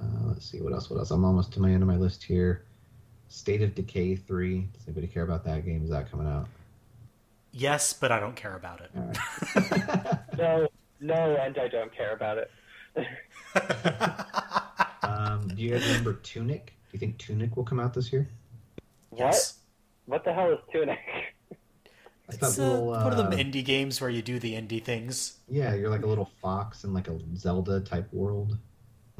Uh, 0.00 0.28
let's 0.28 0.50
see 0.50 0.60
what 0.60 0.72
else. 0.72 0.90
What 0.90 0.98
else? 0.98 1.10
I'm 1.10 1.24
almost 1.24 1.52
to 1.54 1.60
my 1.60 1.70
end 1.70 1.82
of 1.82 1.88
my 1.88 1.96
list 1.96 2.22
here. 2.22 2.64
State 3.28 3.62
of 3.62 3.74
Decay 3.74 4.16
three. 4.16 4.68
Does 4.72 4.82
anybody 4.86 5.06
care 5.06 5.22
about 5.22 5.44
that 5.44 5.64
game? 5.64 5.82
Is 5.84 5.90
that 5.90 6.10
coming 6.10 6.26
out? 6.26 6.48
Yes, 7.52 7.92
but 7.92 8.12
I 8.12 8.20
don't 8.20 8.36
care 8.36 8.54
about 8.56 8.80
it. 8.80 8.90
All 8.96 9.04
right. 9.04 10.18
No, 10.38 10.68
no, 11.00 11.36
and 11.36 11.58
I 11.58 11.66
don't 11.66 11.92
care 11.92 12.12
about 12.12 12.38
it. 12.38 12.48
um, 15.02 15.48
do 15.48 15.60
you 15.60 15.72
guys 15.72 15.84
remember 15.88 16.14
Tunic? 16.14 16.66
Do 16.66 16.72
you 16.92 17.00
think 17.00 17.18
Tunic 17.18 17.56
will 17.56 17.64
come 17.64 17.80
out 17.80 17.92
this 17.92 18.12
year? 18.12 18.28
yes. 19.16 19.58
What 20.06 20.24
the 20.24 20.32
hell 20.32 20.52
is 20.52 20.58
Tunic? 20.72 20.98
That's 22.28 22.40
It's 22.42 22.56
that 22.56 22.62
uh, 22.62 22.68
little, 22.68 22.86
one 22.86 23.12
of 23.12 23.16
them 23.16 23.32
uh, 23.32 23.36
indie 23.36 23.64
games 23.64 24.00
where 24.00 24.10
you 24.10 24.22
do 24.22 24.38
the 24.38 24.54
indie 24.54 24.82
things. 24.82 25.38
Yeah, 25.48 25.74
you're 25.74 25.90
like 25.90 26.02
a 26.02 26.06
little 26.06 26.30
fox 26.40 26.84
in 26.84 26.94
like 26.94 27.08
a 27.08 27.18
Zelda 27.36 27.80
type 27.80 28.12
world. 28.12 28.58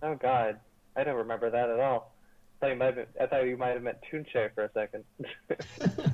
Oh 0.03 0.15
God, 0.15 0.61
I 0.99 1.05
don't 1.05 1.17
remember 1.17 1.49
that 1.49 1.71
at 1.71 1.79
all. 1.79 2.13
I 2.61 2.67
thought 2.67 2.73
you 2.73 2.77
might 2.79 2.97
have, 2.97 3.07
I 3.21 3.27
thought 3.27 3.47
you 3.47 3.57
might 3.57 3.69
have 3.69 3.83
meant 3.83 3.99
Tunche 4.13 4.53
for 4.55 4.65
a 4.65 4.71
second. 4.73 5.05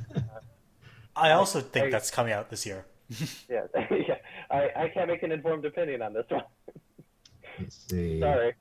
I 1.17 1.31
also 1.33 1.61
think 1.61 1.87
I- 1.87 1.91
that's 1.91 2.11
coming 2.11 2.33
out 2.33 2.51
this 2.51 2.67
year. 2.67 2.85
yeah, 3.49 3.63
yeah. 3.91 4.17
I, 4.51 4.69
I 4.77 4.89
can't 4.93 5.09
make 5.09 5.23
an 5.23 5.33
informed 5.33 5.65
opinion 5.65 6.03
on 6.03 6.13
this 6.13 6.25
one. 6.29 6.43
Let's 7.59 7.79
see. 7.89 8.21
Sorry. 8.21 8.55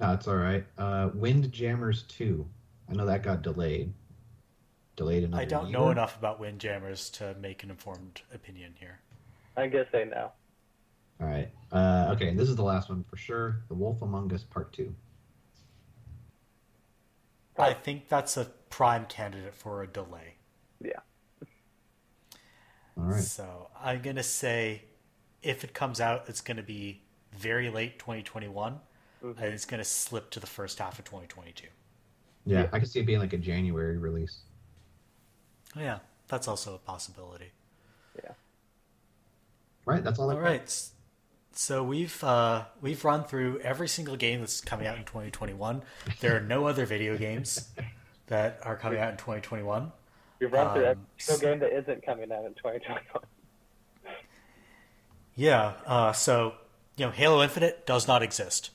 No, 0.00 0.12
it's 0.14 0.26
all 0.26 0.36
right. 0.36 0.64
Uh, 0.78 1.10
Windjammers 1.14 2.04
two. 2.04 2.46
I 2.88 2.94
know 2.94 3.06
that 3.06 3.22
got 3.22 3.42
delayed. 3.42 3.92
Delayed 4.96 5.24
another 5.24 5.42
I 5.42 5.44
don't 5.44 5.68
year. 5.68 5.78
know 5.78 5.90
enough 5.90 6.16
about 6.18 6.40
Windjammers 6.40 7.10
to 7.10 7.34
make 7.40 7.62
an 7.62 7.70
informed 7.70 8.22
opinion 8.34 8.74
here. 8.78 9.00
I 9.56 9.66
guess 9.66 9.86
gonna 9.92 10.04
say 10.06 10.10
no. 10.10 10.32
All 11.20 11.26
right. 11.26 11.50
Uh, 11.70 12.12
okay, 12.14 12.28
and 12.28 12.38
this 12.38 12.48
is 12.48 12.56
the 12.56 12.62
last 12.64 12.88
one 12.88 13.04
for 13.10 13.16
sure. 13.16 13.60
The 13.68 13.74
Wolf 13.74 14.00
Among 14.02 14.32
Us 14.32 14.42
Part 14.44 14.72
Two. 14.72 14.94
I 17.60 17.74
think 17.74 18.08
that's 18.08 18.36
a 18.36 18.46
prime 18.68 19.06
candidate 19.06 19.54
for 19.54 19.82
a 19.82 19.86
delay. 19.86 20.34
Yeah. 20.80 20.92
All 22.96 23.04
right. 23.04 23.22
So 23.22 23.68
I'm 23.80 24.02
gonna 24.02 24.22
say, 24.22 24.84
if 25.42 25.64
it 25.64 25.74
comes 25.74 26.00
out, 26.00 26.24
it's 26.28 26.40
gonna 26.40 26.62
be 26.62 27.02
very 27.32 27.70
late 27.70 27.98
2021, 27.98 28.80
mm-hmm. 29.24 29.42
and 29.42 29.54
it's 29.54 29.64
going 29.64 29.78
to 29.78 29.84
slip 29.84 30.30
to 30.30 30.40
the 30.40 30.46
first 30.46 30.78
half 30.78 30.98
of 30.98 31.04
2022. 31.04 31.66
Yeah, 32.46 32.68
I 32.72 32.78
could 32.78 32.88
see 32.88 33.00
it 33.00 33.06
being 33.06 33.18
like 33.18 33.32
a 33.32 33.38
January 33.38 33.98
release. 33.98 34.40
Oh, 35.76 35.80
yeah, 35.80 35.98
that's 36.28 36.48
also 36.48 36.74
a 36.74 36.78
possibility. 36.78 37.52
Yeah. 38.16 38.32
Right, 39.84 40.02
that's 40.02 40.18
all. 40.18 40.30
I 40.30 40.34
All 40.34 40.40
right. 40.40 40.62
s- 40.62 40.92
So 41.60 41.84
we've 41.84 42.24
uh, 42.24 42.64
we've 42.80 43.04
run 43.04 43.24
through 43.24 43.58
every 43.60 43.86
single 43.86 44.16
game 44.16 44.40
that's 44.40 44.62
coming 44.62 44.86
out 44.86 44.96
in 44.96 45.04
2021. 45.04 45.82
There 46.20 46.34
are 46.34 46.40
no 46.40 46.66
other 46.68 46.86
video 46.86 47.18
games 47.18 47.68
that 48.28 48.60
are 48.62 48.76
coming 48.76 48.98
out 48.98 49.10
in 49.10 49.16
2021. 49.18 49.92
We've 50.38 50.50
run 50.50 50.72
through 50.72 50.84
every 50.84 51.02
Um, 51.02 51.06
single 51.18 51.50
game 51.50 51.58
that 51.58 51.76
isn't 51.76 52.02
coming 52.02 52.32
out 52.32 52.46
in 52.46 52.54
2021. 52.54 53.02
Yeah. 55.34 55.74
Uh, 55.84 56.12
so 56.12 56.54
you 56.96 57.04
know, 57.04 57.12
Halo 57.12 57.42
Infinite 57.42 57.84
does 57.84 58.08
not 58.08 58.22
exist. 58.22 58.70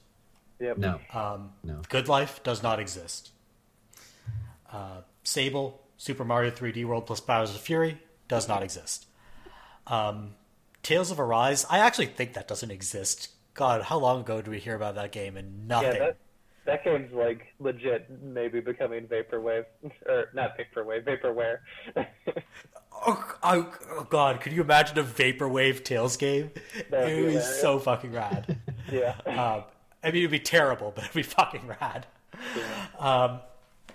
Yep. 0.60 0.78
No, 0.78 1.00
Um, 1.12 1.54
no. 1.64 1.82
Good 1.90 2.08
Life 2.08 2.44
does 2.44 2.62
not 2.62 2.80
exist. 2.80 3.32
Uh, 4.72 5.02
Sable, 5.24 5.82
Super 5.98 6.24
Mario 6.24 6.52
3D 6.52 6.86
World 6.86 7.08
plus 7.08 7.20
Bowser's 7.20 7.58
Fury 7.58 8.00
does 8.28 8.48
not 8.48 8.62
exist. 8.62 9.08
Um, 9.88 10.36
Tales 10.86 11.10
of 11.10 11.20
Arise, 11.20 11.66
I 11.68 11.80
actually 11.80 12.06
think 12.06 12.34
that 12.34 12.48
doesn't 12.48 12.70
exist. 12.70 13.30
God, 13.56 13.82
how 13.82 13.98
long 13.98 14.20
ago 14.20 14.36
did 14.36 14.50
we 14.50 14.60
hear 14.60 14.76
about 14.76 14.94
that 14.94 15.12
game 15.12 15.36
and 15.36 15.68
nothing? 15.68 15.94
Yeah, 15.94 15.98
that 15.98 16.18
that 16.66 16.84
game's 16.84 17.12
like 17.12 17.56
legit 17.60 18.08
maybe 18.22 18.60
becoming 18.60 19.08
vaporwave 19.08 19.66
or 20.08 20.26
not 20.36 20.56
vaporwave, 20.56 21.04
vaporware. 21.04 21.58
oh, 23.08 23.36
oh, 23.42 23.74
oh, 23.94 24.08
God, 24.12 24.42
could 24.42 24.54
you 24.54 24.62
imagine 24.62 25.00
a 25.00 25.04
Vaporwave 25.04 25.84
Tales 25.84 26.18
game? 26.18 26.52
That'd 26.92 27.18
it 27.18 27.24
would 27.24 27.34
be 27.34 27.40
so 27.40 27.80
fucking 27.80 28.12
rad. 28.12 28.56
yeah. 28.92 29.16
um, 29.26 29.64
I 30.04 30.12
mean, 30.12 30.18
it'd 30.18 30.30
be 30.30 30.40
terrible, 30.40 30.92
but 30.94 31.06
it'd 31.06 31.16
be 31.16 31.24
fucking 31.24 31.66
rad. 31.82 32.06
Um, 33.00 33.40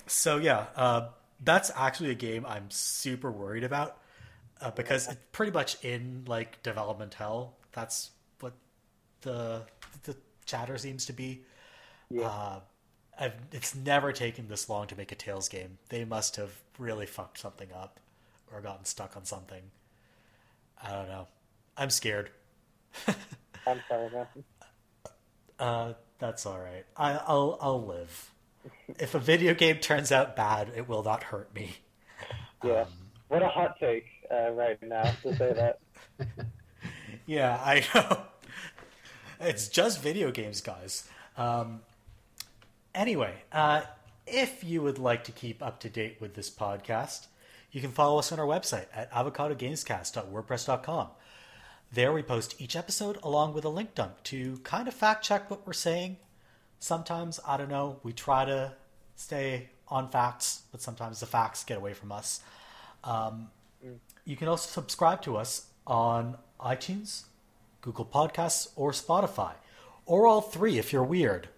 so 0.09 0.39
yeah, 0.39 0.67
uh, 0.75 1.11
that's 1.45 1.71
actually 1.77 2.11
a 2.11 2.17
game 2.17 2.45
I'm 2.45 2.69
super 2.69 3.31
worried 3.31 3.63
about 3.63 3.97
uh, 4.61 4.71
because 4.73 5.09
it's 5.09 5.21
pretty 5.33 5.53
much 5.53 5.83
in 5.85 6.25
like 6.27 6.63
development 6.63 7.15
hell. 7.15 7.55
That's 7.73 8.11
what 8.41 8.53
the 9.23 9.63
the 10.05 10.17
chatter 10.47 10.79
seems 10.79 11.07
to 11.07 11.13
be. 11.13 11.45
Yeah. 12.11 12.27
Uh, 12.27 12.61
I've, 13.19 13.35
it's 13.53 13.75
never 13.75 14.13
taken 14.13 14.49
this 14.49 14.69
long 14.69 14.87
to 14.89 14.97
make 14.97 15.13
a 15.13 15.15
Tales 15.15 15.49
game. 15.49 15.79
They 15.91 16.05
must 16.05 16.37
have 16.37 16.51
really 16.79 17.07
fucked 17.07 17.39
something 17.39 17.69
up 17.75 18.01
or 18.53 18.61
gotten 18.63 18.87
stuck 18.87 19.17
on 19.17 19.27
something. 19.27 19.63
I 20.83 20.93
don't 20.93 21.09
know. 21.09 21.29
I'm 21.77 21.91
scared. 21.91 22.31
I'm 23.67 23.81
sorry, 23.89 24.11
man. 24.11 24.27
Uh, 25.59 25.93
that's 26.19 26.47
all 26.47 26.59
right. 26.59 26.85
I, 26.97 27.21
I'll 27.27 27.59
I'll 27.61 27.85
live. 27.85 28.31
If 28.99 29.15
a 29.15 29.19
video 29.19 29.55
game 29.55 29.77
turns 29.77 30.13
out 30.13 30.37
bad, 30.37 30.73
it 30.77 30.89
will 30.89 31.03
not 31.03 31.25
hurt 31.25 31.55
me. 31.55 31.77
Yeah. 32.63 32.83
Um, 32.83 32.89
what 33.29 33.43
a 33.43 33.49
hot 33.49 33.77
take 33.81 34.05
uh, 34.31 34.51
right 34.53 34.81
now 34.83 35.13
to 35.23 35.37
say 35.37 35.53
that. 35.53 35.79
Yeah, 37.27 37.61
I 37.63 37.85
know. 37.95 38.23
It's 39.41 39.69
just 39.69 40.03
video 40.03 40.33
games, 40.33 40.61
guys. 40.61 41.09
Um, 41.37 41.83
anyway, 42.93 43.45
uh, 43.53 43.83
if 44.27 44.65
you 44.65 44.83
would 44.83 44.99
like 44.99 45.23
to 45.25 45.33
keep 45.33 45.63
up 45.63 45.79
to 45.81 45.89
date 45.89 46.17
with 46.21 46.35
this 46.35 46.51
podcast, 46.51 47.29
you 47.71 47.81
can 47.81 47.93
follow 47.93 48.19
us 48.19 48.33
on 48.33 48.41
our 48.41 48.47
website 48.47 48.87
at 48.93 49.13
avocadogamescast.wordpress.com. 49.13 51.09
There 51.93 52.13
we 52.13 52.23
post 52.23 52.61
each 52.61 52.75
episode 52.75 53.19
along 53.23 53.55
with 53.55 53.65
a 53.65 53.69
link 53.69 53.95
dump 53.95 54.23
to 54.25 54.59
kind 54.65 54.89
of 54.89 54.95
fact 54.95 55.25
check 55.25 55.49
what 55.51 55.65
we're 55.65 55.73
saying. 55.73 56.17
Sometimes, 56.81 57.39
I 57.47 57.57
don't 57.57 57.71
know, 57.71 58.01
we 58.03 58.13
try 58.13 58.45
to 58.45 58.73
stay 59.15 59.71
on 59.87 60.09
facts, 60.09 60.63
but 60.73 60.83
sometimes 60.83 61.21
the 61.21 61.27
facts 61.27 61.63
get 61.63 61.79
away 61.79 61.95
from 61.95 62.11
us. 62.11 62.41
Um, 63.05 63.51
you 64.25 64.37
can 64.37 64.49
also 64.49 64.69
subscribe 64.69 65.23
to 65.23 65.37
us 65.37 65.67
on 65.87 66.37
iTunes, 66.61 67.25
Google 67.81 68.05
Podcasts, 68.05 68.69
or 68.77 68.93
Spotify, 68.93 69.53
or 70.07 70.27
all 70.27 70.41
three 70.41 70.79
if 70.79 70.93
you're 70.93 71.05
weird. 71.05 71.49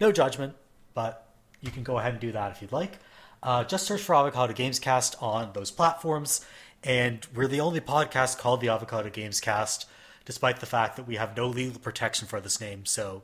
No 0.00 0.12
judgment, 0.12 0.54
but 0.94 1.28
you 1.60 1.70
can 1.70 1.82
go 1.82 1.98
ahead 1.98 2.12
and 2.12 2.20
do 2.20 2.32
that 2.32 2.52
if 2.52 2.62
you'd 2.62 2.72
like. 2.72 2.98
Uh, 3.42 3.64
just 3.64 3.86
search 3.86 4.02
for 4.02 4.14
Avocado 4.14 4.52
Gamescast 4.52 5.20
on 5.22 5.50
those 5.52 5.70
platforms, 5.70 6.44
and 6.84 7.26
we're 7.34 7.48
the 7.48 7.60
only 7.60 7.80
podcast 7.80 8.38
called 8.38 8.60
the 8.60 8.68
Avocado 8.68 9.08
Gamescast, 9.08 9.86
despite 10.24 10.60
the 10.60 10.66
fact 10.66 10.96
that 10.96 11.06
we 11.06 11.16
have 11.16 11.36
no 11.36 11.48
legal 11.48 11.80
protection 11.80 12.28
for 12.28 12.40
this 12.40 12.60
name. 12.60 12.84
So 12.84 13.22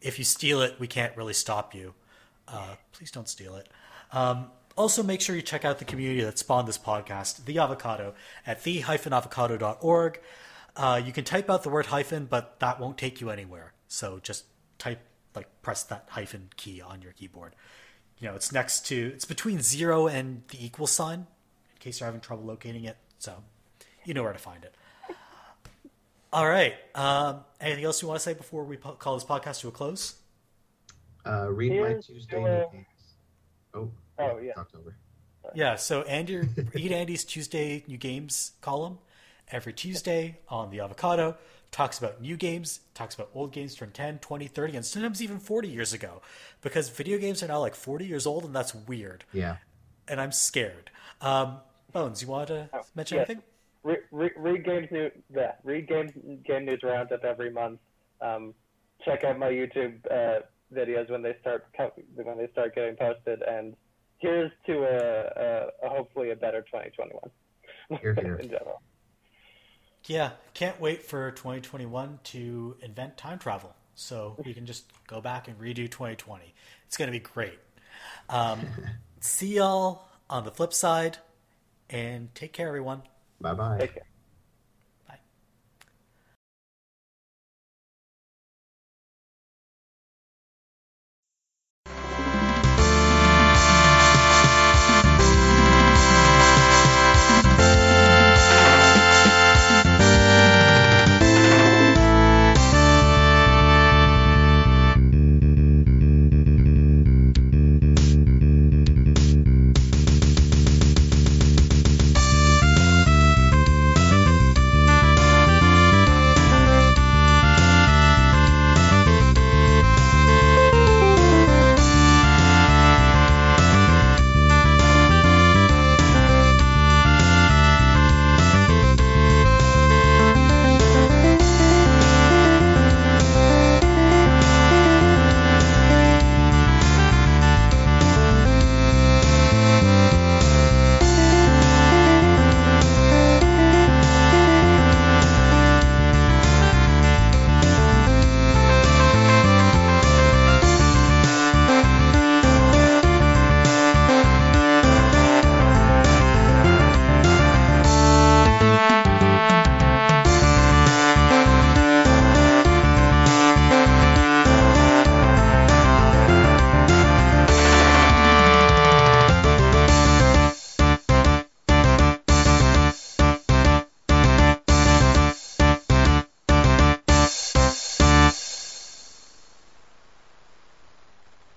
if 0.00 0.18
you 0.18 0.24
steal 0.24 0.60
it, 0.62 0.80
we 0.80 0.86
can't 0.86 1.16
really 1.16 1.34
stop 1.34 1.74
you. 1.74 1.94
Uh, 2.48 2.74
please 2.92 3.10
don't 3.10 3.28
steal 3.28 3.54
it. 3.54 3.68
Um, 4.12 4.50
also, 4.76 5.02
make 5.02 5.20
sure 5.20 5.36
you 5.36 5.42
check 5.42 5.64
out 5.64 5.78
the 5.78 5.84
community 5.84 6.22
that 6.22 6.38
spawned 6.38 6.68
this 6.68 6.78
podcast, 6.78 7.44
The 7.44 7.58
Avocado, 7.58 8.14
at 8.46 8.62
the-avocado.org. 8.64 10.20
Uh, 10.76 11.02
you 11.04 11.12
can 11.12 11.24
type 11.24 11.50
out 11.50 11.62
the 11.62 11.68
word 11.68 11.86
hyphen, 11.86 12.26
but 12.26 12.60
that 12.60 12.80
won't 12.80 12.96
take 12.96 13.20
you 13.20 13.30
anywhere. 13.30 13.72
So 13.88 14.20
just 14.22 14.44
type, 14.78 15.00
like, 15.34 15.48
press 15.62 15.82
that 15.84 16.06
hyphen 16.10 16.50
key 16.56 16.80
on 16.80 17.02
your 17.02 17.12
keyboard. 17.12 17.54
You 18.18 18.28
know, 18.28 18.34
it's 18.34 18.52
next 18.52 18.86
to, 18.86 19.10
it's 19.14 19.24
between 19.24 19.60
zero 19.60 20.06
and 20.06 20.42
the 20.48 20.64
equal 20.64 20.86
sign, 20.86 21.20
in 21.20 21.78
case 21.80 22.00
you're 22.00 22.06
having 22.06 22.20
trouble 22.20 22.44
locating 22.44 22.84
it. 22.84 22.96
So 23.18 23.42
you 24.04 24.14
know 24.14 24.22
where 24.22 24.32
to 24.32 24.38
find 24.38 24.64
it. 24.64 24.74
All 26.32 26.48
right. 26.48 26.74
Um, 26.94 27.40
anything 27.60 27.84
else 27.84 28.00
you 28.00 28.08
want 28.08 28.20
to 28.20 28.22
say 28.22 28.34
before 28.34 28.62
we 28.64 28.76
po- 28.76 28.92
call 28.92 29.14
this 29.14 29.24
podcast 29.24 29.60
to 29.62 29.68
a 29.68 29.72
close? 29.72 30.14
Uh, 31.26 31.50
read 31.50 31.80
my 31.80 31.94
Tuesday 31.94 32.42
uh. 32.42 32.66
Oh, 33.74 33.90
Oh, 34.20 34.38
yeah. 34.38 34.52
Talked 34.54 34.74
over. 34.76 34.96
Yeah, 35.54 35.76
so 35.76 36.02
Andy, 36.02 36.36
read 36.74 36.92
Andy's 36.92 37.24
Tuesday 37.24 37.82
New 37.88 37.96
Games 37.96 38.52
column 38.60 38.98
every 39.50 39.72
Tuesday 39.72 40.38
on 40.48 40.70
the 40.70 40.80
Avocado. 40.80 41.36
Talks 41.72 41.98
about 41.98 42.20
new 42.20 42.36
games, 42.36 42.80
talks 42.94 43.14
about 43.14 43.30
old 43.34 43.52
games 43.52 43.74
from 43.76 43.90
10, 43.90 44.18
20, 44.18 44.46
30, 44.48 44.76
and 44.76 44.84
sometimes 44.84 45.22
even 45.22 45.38
40 45.38 45.68
years 45.68 45.92
ago. 45.92 46.20
Because 46.60 46.88
video 46.88 47.16
games 47.18 47.42
are 47.42 47.48
now 47.48 47.58
like 47.60 47.74
40 47.74 48.06
years 48.06 48.26
old, 48.26 48.44
and 48.44 48.54
that's 48.54 48.74
weird. 48.74 49.24
Yeah. 49.32 49.56
And 50.08 50.20
I'm 50.20 50.32
scared. 50.32 50.90
Um, 51.20 51.58
Bones, 51.92 52.22
you 52.22 52.28
want 52.28 52.48
to 52.48 52.68
Oh, 52.72 52.80
mention 52.94 53.18
yes. 53.18 53.28
anything? 53.28 53.42
Re- 53.82 53.96
re- 54.12 54.30
read 54.36 54.64
games 54.64 54.88
new. 54.90 55.10
Yeah, 55.34 55.52
read 55.64 55.88
games 55.88 56.12
game 56.44 56.66
news 56.66 56.80
roundup 56.82 57.24
every 57.24 57.50
month. 57.50 57.80
Um, 58.20 58.54
check 59.04 59.24
out 59.24 59.38
my 59.38 59.48
YouTube 59.50 59.98
uh, 60.10 60.40
videos 60.72 61.10
when 61.10 61.22
they 61.22 61.34
start 61.40 61.66
when 62.14 62.36
they 62.38 62.48
start 62.52 62.74
getting 62.74 62.94
posted. 62.96 63.42
And 63.42 63.74
here's 64.20 64.52
to 64.66 64.72
a, 64.82 65.66
a, 65.84 65.86
a 65.86 65.88
hopefully 65.88 66.30
a 66.30 66.36
better 66.36 66.62
2021 66.62 68.00
Here, 68.00 68.14
here. 68.14 68.36
in 68.40 68.48
general. 68.48 68.82
Yeah, 70.06 70.30
can't 70.54 70.80
wait 70.80 71.04
for 71.04 71.30
2021 71.32 72.20
to 72.24 72.76
invent 72.82 73.16
time 73.16 73.38
travel. 73.38 73.74
So 73.94 74.36
we 74.44 74.54
can 74.54 74.64
just 74.64 74.90
go 75.06 75.20
back 75.20 75.46
and 75.46 75.58
redo 75.58 75.90
2020. 75.90 76.54
It's 76.86 76.96
going 76.96 77.08
to 77.08 77.12
be 77.12 77.18
great. 77.18 77.58
Um, 78.28 78.60
see 79.20 79.56
y'all 79.56 80.08
on 80.30 80.44
the 80.44 80.50
flip 80.50 80.72
side, 80.72 81.18
and 81.90 82.34
take 82.34 82.52
care, 82.52 82.68
everyone. 82.68 83.02
Bye 83.40 83.54
bye. 83.54 83.78
Take 83.78 83.94
care. 83.94 84.04